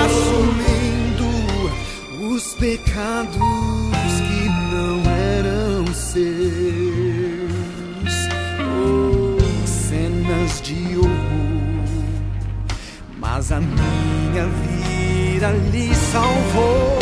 Assumindo 0.03 1.29
os 2.33 2.53
pecados 2.55 3.37
que 3.37 4.49
não 4.73 5.01
eram 5.09 5.87
seus. 5.93 6.21
Oh, 8.59 9.37
cenas 9.65 10.61
de 10.61 10.97
horror 10.97 11.41
mas 13.17 13.51
a 13.51 13.61
minha 13.61 14.47
vida 14.47 15.51
lhe 15.71 15.95
salvou. 15.95 17.00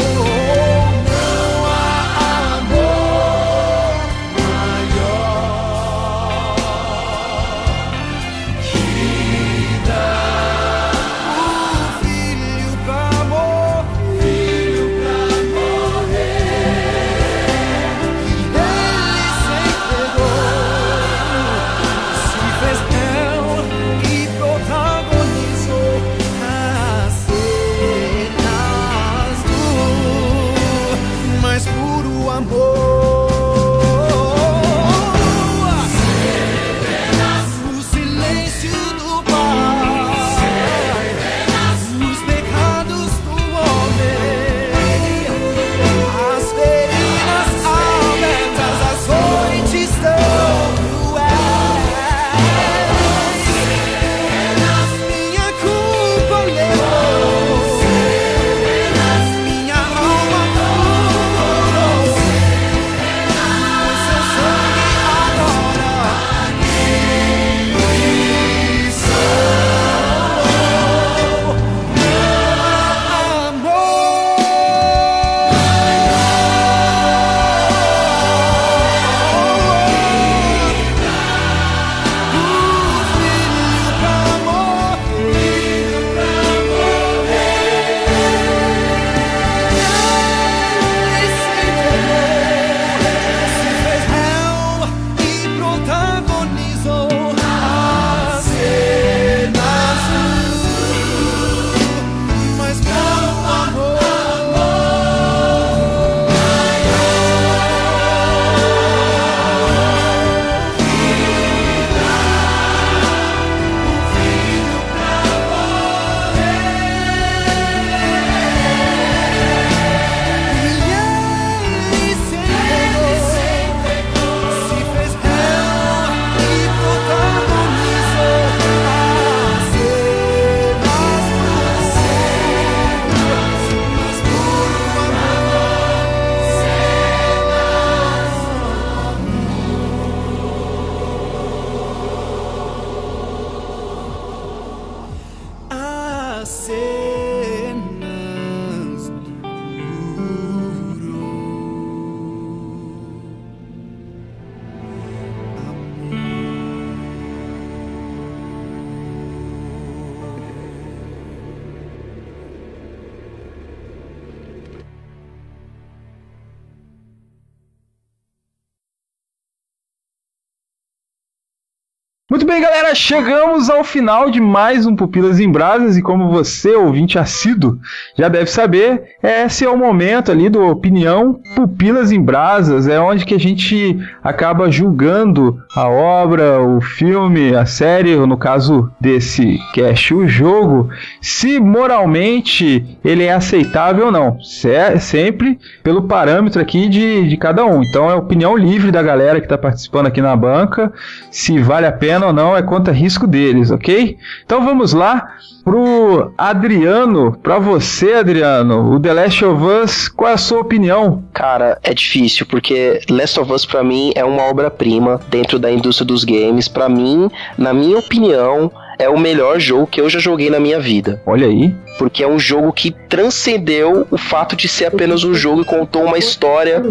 Chegamos 173.10 173.72
ao 173.72 173.84
final 173.84 174.30
de 174.30 174.40
mais 174.40 174.86
um 174.86 174.96
Pupilas 174.96 175.40
em 175.40 175.52
Brasas 175.52 175.98
e 175.98 176.02
como 176.04 176.30
você, 176.30 176.76
ouvinte 176.76 177.18
assíduo, 177.18 177.80
já 178.16 178.28
deve 178.28 178.46
saber, 178.52 179.02
esse 179.24 179.66
é 179.66 179.70
o 179.70 179.76
momento 179.76 180.32
ali 180.32 180.48
do 180.48 180.64
Opinião 180.68 181.40
Pupilas 181.56 182.12
em 182.12 182.22
Brasas, 182.22 182.88
é 182.88 183.00
onde 183.00 183.26
que 183.26 183.34
a 183.34 183.40
gente 183.40 183.98
acaba 184.24 184.70
julgando 184.70 185.60
a 185.76 185.90
obra, 185.90 186.62
o 186.62 186.80
filme, 186.82 187.56
a 187.56 187.66
série, 187.66 188.16
ou 188.16 188.28
no 188.28 188.38
caso 188.38 188.92
desse 189.02 189.58
cast, 189.74 190.14
o 190.14 190.28
jogo, 190.28 190.88
se 191.20 191.60
moralmente 191.60 192.86
ele 193.04 193.24
é 193.24 193.34
aceitável 193.34 194.06
ou 194.06 194.12
não, 194.12 194.40
Se- 194.40 195.00
sempre 195.00 195.58
pelo 195.82 196.04
parâmetro 196.04 196.62
aqui 196.62 196.88
de, 196.88 197.28
de 197.28 197.38
cada 197.38 197.66
um. 197.66 197.82
Então 197.82 198.08
é 198.08 198.14
opinião 198.14 198.56
livre 198.56 198.92
da 198.92 199.02
galera 199.02 199.40
que 199.40 199.48
está 199.48 199.58
participando 199.58 200.06
aqui 200.06 200.22
na 200.22 200.36
banca, 200.36 200.94
se 201.32 201.58
vale 201.58 201.88
a 201.88 201.92
pena 201.92 202.28
ou 202.28 202.34
não 202.34 202.56
é 202.56 202.62
conta 202.62 202.99
risco 203.00 203.26
deles, 203.26 203.72
ok? 203.72 204.18
Então 204.46 204.64
vamos 204.64 204.94
lá 204.94 205.36
pro 205.64 206.34
Adriano, 206.38 207.38
pra 207.44 207.60
você, 207.60 208.14
Adriano, 208.14 208.94
o 208.94 209.00
The 209.00 209.14
Last 209.14 209.46
of 209.46 209.64
Us, 209.64 210.08
qual 210.10 210.32
é 210.32 210.34
a 210.34 210.38
sua 210.38 210.60
opinião? 210.60 211.24
Cara, 211.34 211.78
é 211.84 211.94
difícil, 211.94 212.46
porque 212.46 213.00
Last 213.10 213.40
of 213.40 213.52
Us 213.52 213.66
pra 213.66 213.84
mim 213.84 214.12
é 214.16 214.26
uma 214.26 214.44
obra-prima 214.44 215.20
dentro 215.30 215.60
da 215.60 215.72
indústria 215.72 216.06
dos 216.06 216.24
games. 216.24 216.68
Pra 216.68 216.90
mim, 216.90 217.30
na 217.58 217.74
minha 217.74 217.98
opinião, 217.98 218.72
é 219.00 219.08
o 219.08 219.18
melhor 219.18 219.58
jogo 219.62 219.88
que 219.88 220.02
eu 220.02 220.10
já 220.10 220.20
joguei 220.20 220.50
na 220.50 220.60
minha 220.60 220.78
vida. 220.78 221.22
Olha 221.26 221.48
aí. 221.48 221.74
Porque 221.98 222.22
é 222.22 222.28
um 222.28 222.38
jogo 222.38 222.74
que 222.74 222.92
transcendeu 222.92 224.06
o 224.12 224.18
fato 224.18 224.58
de 224.58 224.68
ser 224.68 224.86
apenas 224.86 225.24
um 225.24 225.34
jogo 225.34 225.62
e 225.62 225.66
contou 225.66 226.04
uma 226.04 226.18
história 226.18 226.84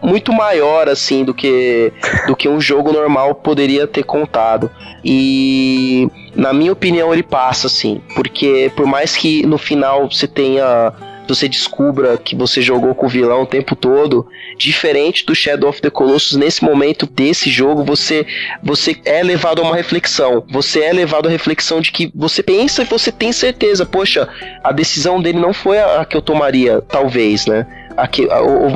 muito 0.00 0.32
maior 0.32 0.88
assim 0.88 1.24
do 1.24 1.34
que 1.34 1.92
do 2.26 2.36
que 2.36 2.48
um 2.48 2.60
jogo 2.60 2.92
normal 2.92 3.34
poderia 3.34 3.86
ter 3.86 4.04
contado. 4.04 4.70
E 5.04 6.08
na 6.36 6.52
minha 6.52 6.72
opinião 6.72 7.12
ele 7.12 7.22
passa 7.22 7.66
assim, 7.66 8.00
porque 8.14 8.70
por 8.76 8.86
mais 8.86 9.16
que 9.16 9.44
no 9.44 9.58
final 9.58 10.08
você 10.08 10.28
tenha 10.28 10.92
você 11.30 11.48
descubra 11.48 12.16
que 12.18 12.34
você 12.34 12.60
jogou 12.60 12.94
com 12.94 13.06
o 13.06 13.08
vilão 13.08 13.42
o 13.42 13.46
tempo 13.46 13.74
todo, 13.74 14.26
diferente 14.58 15.24
do 15.24 15.34
Shadow 15.34 15.70
of 15.70 15.80
the 15.80 15.90
Colossus, 15.90 16.36
nesse 16.36 16.62
momento 16.62 17.06
desse 17.06 17.50
jogo, 17.50 17.84
você 17.84 18.26
você 18.62 18.96
é 19.04 19.22
levado 19.22 19.60
a 19.60 19.64
uma 19.64 19.76
reflexão. 19.76 20.44
Você 20.50 20.80
é 20.80 20.92
levado 20.92 21.28
à 21.28 21.30
reflexão 21.30 21.80
de 21.80 21.92
que 21.92 22.10
você 22.14 22.42
pensa 22.42 22.82
e 22.82 22.84
você 22.84 23.10
tem 23.10 23.32
certeza, 23.32 23.86
poxa, 23.86 24.28
a 24.62 24.72
decisão 24.72 25.20
dele 25.20 25.38
não 25.38 25.52
foi 25.52 25.78
a, 25.78 26.00
a 26.00 26.04
que 26.04 26.16
eu 26.16 26.22
tomaria, 26.22 26.82
talvez, 26.82 27.46
né? 27.46 27.66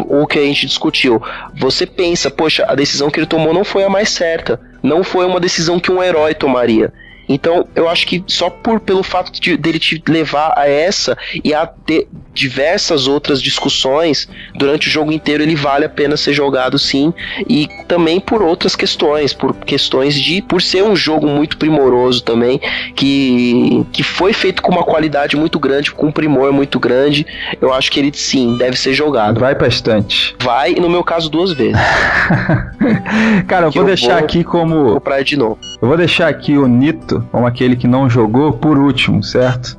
O 0.08 0.26
que 0.26 0.38
a 0.38 0.42
gente 0.42 0.66
discutiu. 0.66 1.22
Você 1.58 1.86
pensa, 1.86 2.30
poxa, 2.30 2.64
a 2.68 2.74
decisão 2.74 3.10
que 3.10 3.18
ele 3.18 3.26
tomou 3.26 3.54
não 3.54 3.64
foi 3.64 3.84
a 3.84 3.88
mais 3.88 4.10
certa. 4.10 4.60
Não 4.82 5.02
foi 5.02 5.24
uma 5.24 5.40
decisão 5.40 5.80
que 5.80 5.90
um 5.90 6.02
herói 6.02 6.34
tomaria. 6.34 6.92
Então, 7.28 7.66
eu 7.74 7.88
acho 7.88 8.06
que 8.06 8.22
só 8.26 8.50
por 8.50 8.80
pelo 8.80 9.02
fato 9.02 9.32
de, 9.40 9.56
dele 9.56 9.78
te 9.78 10.02
levar 10.08 10.52
a 10.56 10.68
essa 10.68 11.16
e 11.42 11.54
a 11.54 11.66
ter 11.66 12.08
diversas 12.32 13.06
outras 13.06 13.40
discussões 13.40 14.28
durante 14.54 14.88
o 14.88 14.90
jogo 14.90 15.12
inteiro, 15.12 15.42
ele 15.42 15.54
vale 15.54 15.84
a 15.84 15.88
pena 15.88 16.16
ser 16.16 16.32
jogado 16.32 16.78
sim. 16.78 17.14
E 17.48 17.68
também 17.86 18.20
por 18.20 18.42
outras 18.42 18.74
questões, 18.74 19.32
por 19.32 19.54
questões 19.54 20.14
de. 20.14 20.42
por 20.42 20.60
ser 20.60 20.82
um 20.82 20.96
jogo 20.96 21.26
muito 21.26 21.56
primoroso 21.56 22.22
também, 22.22 22.60
que, 22.94 23.86
que 23.92 24.02
foi 24.02 24.32
feito 24.32 24.62
com 24.62 24.72
uma 24.72 24.82
qualidade 24.82 25.36
muito 25.36 25.58
grande, 25.58 25.92
com 25.92 26.06
um 26.06 26.12
primor 26.12 26.52
muito 26.52 26.78
grande. 26.80 27.26
Eu 27.60 27.72
acho 27.72 27.90
que 27.90 28.00
ele 28.00 28.12
sim 28.12 28.56
deve 28.56 28.76
ser 28.76 28.94
jogado. 28.94 29.40
Vai 29.40 29.54
pra 29.54 29.68
estante. 29.68 30.34
Vai, 30.40 30.72
e 30.72 30.80
no 30.80 30.88
meu 30.88 31.04
caso, 31.04 31.30
duas 31.30 31.52
vezes. 31.52 31.80
Cara, 33.46 33.66
eu 33.66 33.72
vou 33.72 33.82
eu 33.82 33.86
deixar 33.86 34.16
vou 34.16 34.24
aqui 34.24 34.42
como. 34.42 34.94
Comprar 34.94 35.22
de 35.22 35.36
novo. 35.36 35.58
Eu 35.80 35.88
vou 35.88 35.96
deixar 35.96 36.28
aqui 36.28 36.56
o 36.56 36.66
Nito, 36.66 37.13
como 37.30 37.46
aquele 37.46 37.76
que 37.76 37.86
não 37.86 38.08
jogou, 38.08 38.52
por 38.52 38.78
último, 38.78 39.22
certo? 39.22 39.76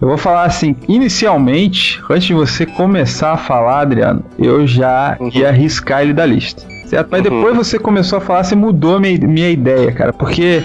Eu 0.00 0.08
vou 0.08 0.18
falar 0.18 0.44
assim, 0.44 0.76
inicialmente, 0.88 2.02
antes 2.10 2.26
de 2.26 2.34
você 2.34 2.66
começar 2.66 3.32
a 3.32 3.36
falar, 3.36 3.80
Adriano, 3.80 4.24
eu 4.38 4.66
já 4.66 5.16
ia 5.32 5.48
arriscar 5.48 6.02
ele 6.02 6.12
da 6.12 6.26
lista. 6.26 6.75
Certo? 6.86 7.08
Mas 7.10 7.22
depois 7.22 7.56
você 7.56 7.78
começou 7.78 8.18
a 8.18 8.20
falar, 8.20 8.44
você 8.44 8.54
mudou 8.54 9.00
minha, 9.00 9.18
minha 9.18 9.50
ideia, 9.50 9.90
cara. 9.92 10.12
Porque 10.12 10.62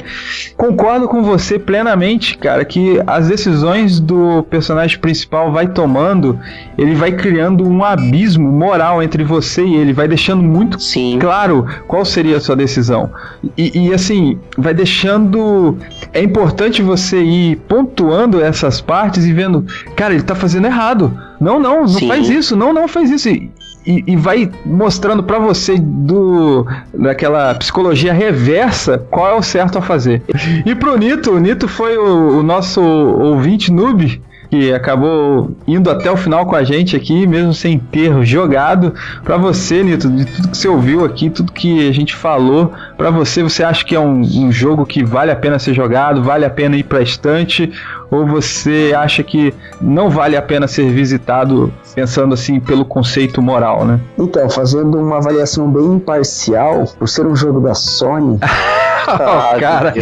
concordo 0.55 1.07
com 1.07 1.23
você 1.23 1.57
plenamente, 1.57 2.37
cara, 2.37 2.63
que 2.63 3.01
as 3.07 3.27
decisões 3.27 3.99
do 3.99 4.43
personagem 4.43 4.99
principal 4.99 5.51
vai 5.51 5.67
tomando, 5.67 6.39
ele 6.77 6.93
vai 6.93 7.11
criando 7.11 7.67
um 7.67 7.83
abismo 7.83 8.51
moral 8.51 9.01
entre 9.01 9.23
você 9.23 9.63
e 9.63 9.75
ele, 9.75 9.93
vai 9.93 10.07
deixando 10.07 10.43
muito 10.43 10.77
claro 11.19 11.65
qual 11.87 12.05
seria 12.05 12.37
a 12.37 12.39
sua 12.39 12.55
decisão. 12.55 13.09
E, 13.57 13.87
e, 13.87 13.93
assim, 13.93 14.37
vai 14.57 14.73
deixando. 14.73 15.77
É 16.13 16.21
importante 16.21 16.81
você 16.81 17.21
ir 17.21 17.55
pontuando 17.67 18.41
essas 18.41 18.79
partes 18.79 19.25
e 19.25 19.33
vendo, 19.33 19.65
cara, 19.95 20.13
ele 20.13 20.23
tá 20.23 20.35
fazendo 20.35 20.65
errado. 20.65 21.17
Não, 21.39 21.59
não, 21.59 21.81
não 21.81 21.87
Sim. 21.87 22.07
faz 22.07 22.29
isso, 22.29 22.55
não, 22.55 22.71
não 22.71 22.87
faz 22.87 23.09
isso. 23.09 23.27
E, 23.27 23.49
e- 23.85 24.03
e 24.07 24.15
vai 24.15 24.49
mostrando 24.65 25.23
pra 25.23 25.39
você 25.39 25.77
do 25.77 26.65
daquela 26.93 27.53
psicologia 27.55 28.13
reversa 28.13 28.97
qual 29.09 29.27
é 29.27 29.33
o 29.35 29.41
certo 29.41 29.77
a 29.77 29.81
fazer. 29.81 30.21
E 30.65 30.75
pro 30.75 30.97
Nito, 30.97 31.31
o 31.31 31.39
Nito 31.39 31.67
foi 31.67 31.97
o, 31.97 32.39
o 32.39 32.43
nosso 32.43 32.81
ouvinte 32.81 33.71
noob 33.71 34.21
que 34.51 34.73
acabou 34.73 35.51
indo 35.65 35.89
até 35.89 36.11
o 36.11 36.17
final 36.17 36.45
com 36.45 36.55
a 36.57 36.63
gente 36.63 36.93
aqui, 36.93 37.25
mesmo 37.25 37.53
sem 37.53 37.79
ter 37.79 38.21
jogado. 38.25 38.93
Pra 39.23 39.37
você, 39.37 39.81
Nito, 39.81 40.09
de 40.09 40.25
tudo 40.25 40.49
que 40.49 40.57
você 40.57 40.67
ouviu 40.67 41.05
aqui, 41.05 41.29
tudo 41.29 41.53
que 41.53 41.87
a 41.87 41.93
gente 41.93 42.13
falou, 42.13 42.73
pra 42.97 43.09
você, 43.09 43.41
você 43.41 43.63
acha 43.63 43.85
que 43.85 43.95
é 43.95 43.99
um, 43.99 44.19
um 44.19 44.51
jogo 44.51 44.85
que 44.85 45.05
vale 45.05 45.31
a 45.31 45.35
pena 45.37 45.57
ser 45.57 45.73
jogado, 45.73 46.21
vale 46.21 46.43
a 46.43 46.49
pena 46.49 46.75
ir 46.75 46.83
pra 46.83 47.01
estante, 47.01 47.71
ou 48.11 48.27
você 48.27 48.93
acha 48.93 49.23
que 49.23 49.53
não 49.79 50.09
vale 50.09 50.35
a 50.35 50.41
pena 50.41 50.67
ser 50.67 50.91
visitado 50.91 51.73
pensando 51.95 52.33
assim 52.33 52.59
pelo 52.59 52.83
conceito 52.83 53.41
moral, 53.41 53.85
né? 53.85 54.01
Então, 54.19 54.49
fazendo 54.49 54.99
uma 54.99 55.17
avaliação 55.17 55.71
bem 55.71 55.93
imparcial, 55.93 56.83
por 56.99 57.07
ser 57.07 57.25
um 57.25 57.37
jogo 57.37 57.61
da 57.61 57.73
Sony. 57.73 58.37
Oh, 59.07 59.57
cara, 59.59 59.93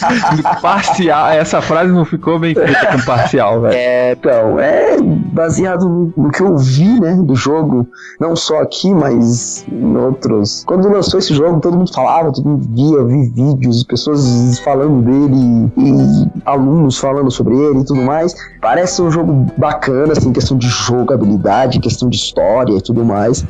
parcial, 0.62 1.30
essa 1.30 1.60
frase 1.60 1.92
não 1.92 2.04
ficou 2.04 2.38
bem 2.38 2.54
feita 2.54 2.86
com 2.86 3.04
parcial, 3.04 3.60
velho. 3.60 3.74
É, 3.74 4.12
então, 4.12 4.58
é 4.58 4.96
baseado 5.00 5.88
no, 5.88 6.12
no 6.16 6.30
que 6.30 6.40
eu 6.40 6.56
vi, 6.56 7.00
né, 7.00 7.14
do 7.14 7.34
jogo, 7.34 7.86
não 8.18 8.34
só 8.34 8.60
aqui, 8.60 8.92
mas 8.92 9.64
em 9.70 9.96
outros. 9.96 10.64
Quando 10.66 10.88
lançou 10.88 11.18
esse 11.18 11.34
jogo, 11.34 11.60
todo 11.60 11.76
mundo 11.76 11.92
falava, 11.92 12.32
todo 12.32 12.48
mundo 12.48 12.66
via, 12.70 13.04
vi 13.04 13.28
vídeos, 13.30 13.84
pessoas 13.84 14.58
falando 14.60 15.02
dele 15.02 15.70
e 15.76 16.40
alunos 16.44 16.98
falando 16.98 17.30
sobre 17.30 17.56
ele 17.56 17.80
e 17.80 17.84
tudo 17.84 18.02
mais. 18.02 18.34
Parece 18.60 19.00
um 19.02 19.10
jogo 19.10 19.46
bacana, 19.56 20.12
assim, 20.12 20.32
questão 20.32 20.56
de 20.56 20.68
jogabilidade, 20.68 21.80
questão 21.80 22.08
de 22.08 22.16
história 22.16 22.72
e 22.72 22.80
tudo 22.80 23.04
mais. 23.04 23.44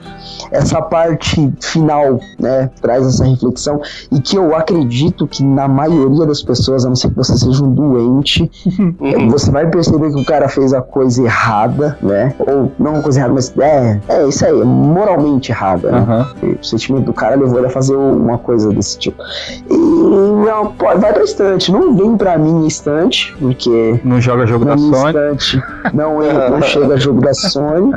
Essa 0.50 0.82
parte 0.82 1.52
final, 1.60 2.20
né, 2.38 2.70
traz 2.80 3.06
essa 3.06 3.24
reflexão 3.24 3.80
e 4.10 4.20
que 4.20 4.36
eu 4.36 4.54
acredito 4.54 4.87
que 5.26 5.44
na 5.44 5.68
maioria 5.68 6.26
das 6.26 6.42
pessoas, 6.42 6.84
a 6.84 6.88
não 6.88 6.96
ser 6.96 7.10
que 7.10 7.16
você 7.16 7.36
seja 7.36 7.64
um 7.64 7.72
doente, 7.72 8.50
você 9.30 9.50
vai 9.50 9.66
perceber 9.68 10.10
que 10.12 10.20
o 10.20 10.24
cara 10.24 10.48
fez 10.48 10.72
a 10.72 10.80
coisa 10.82 11.22
errada, 11.22 11.98
né? 12.02 12.34
Ou 12.38 12.72
não 12.78 12.94
uma 12.94 13.02
coisa 13.02 13.20
errada, 13.20 13.34
mas 13.34 13.52
é, 13.58 14.00
é 14.08 14.26
isso 14.26 14.44
aí, 14.44 14.60
é 14.60 14.64
moralmente 14.64 15.52
errada, 15.52 15.90
né? 15.90 16.26
O 16.60 16.64
sentimento 16.64 17.06
do 17.06 17.12
cara 17.12 17.36
levou 17.36 17.58
ele 17.58 17.66
a 17.66 17.70
fazer 17.70 17.96
uma 17.96 18.38
coisa 18.38 18.72
desse 18.72 18.98
tipo. 18.98 19.22
E 19.70 19.76
não, 19.76 20.72
pode, 20.72 21.00
vai 21.00 21.12
pra 21.12 21.22
estante, 21.22 21.70
não 21.72 21.94
vem 21.94 22.16
pra 22.16 22.38
mim 22.38 22.66
estante, 22.66 23.34
porque 23.38 24.00
Não 24.04 24.20
joga 24.20 24.46
jogo 24.46 24.64
da 24.64 24.76
Sony. 24.76 24.94
estante 25.08 25.62
não, 25.92 26.18
não 26.50 26.62
chega 26.62 26.96
jogo 26.96 27.20
da 27.20 27.34
Sony. 27.34 27.92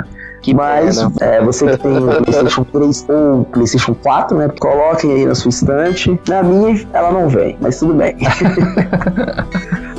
Mas 0.53 0.97
pena. 0.97 1.13
é, 1.22 1.43
você 1.43 1.68
que 1.68 1.77
tem 1.77 1.97
o 1.97 2.07
PlayStation 2.23 2.63
3 2.63 3.05
ou 3.09 3.45
PlayStation 3.45 3.95
4, 3.95 4.38
né? 4.38 4.49
Coloquem 4.59 5.11
aí 5.13 5.26
na 5.26 5.35
sua 5.35 5.49
estante. 5.49 6.19
Na 6.27 6.41
minha, 6.41 6.88
ela 6.93 7.11
não 7.11 7.30
vem, 7.30 7.57
mas 7.61 7.77
tudo 7.80 7.93
bem. 7.93 8.18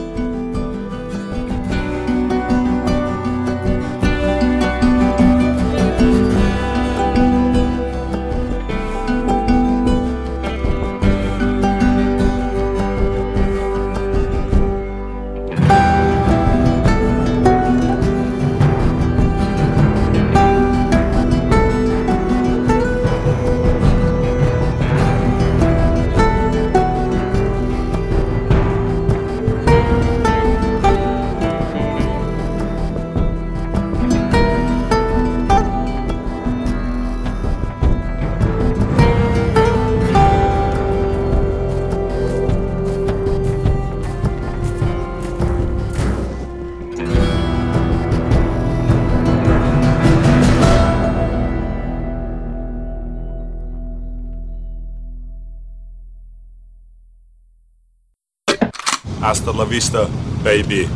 vista, 59.73 60.07
baby. 60.45 60.87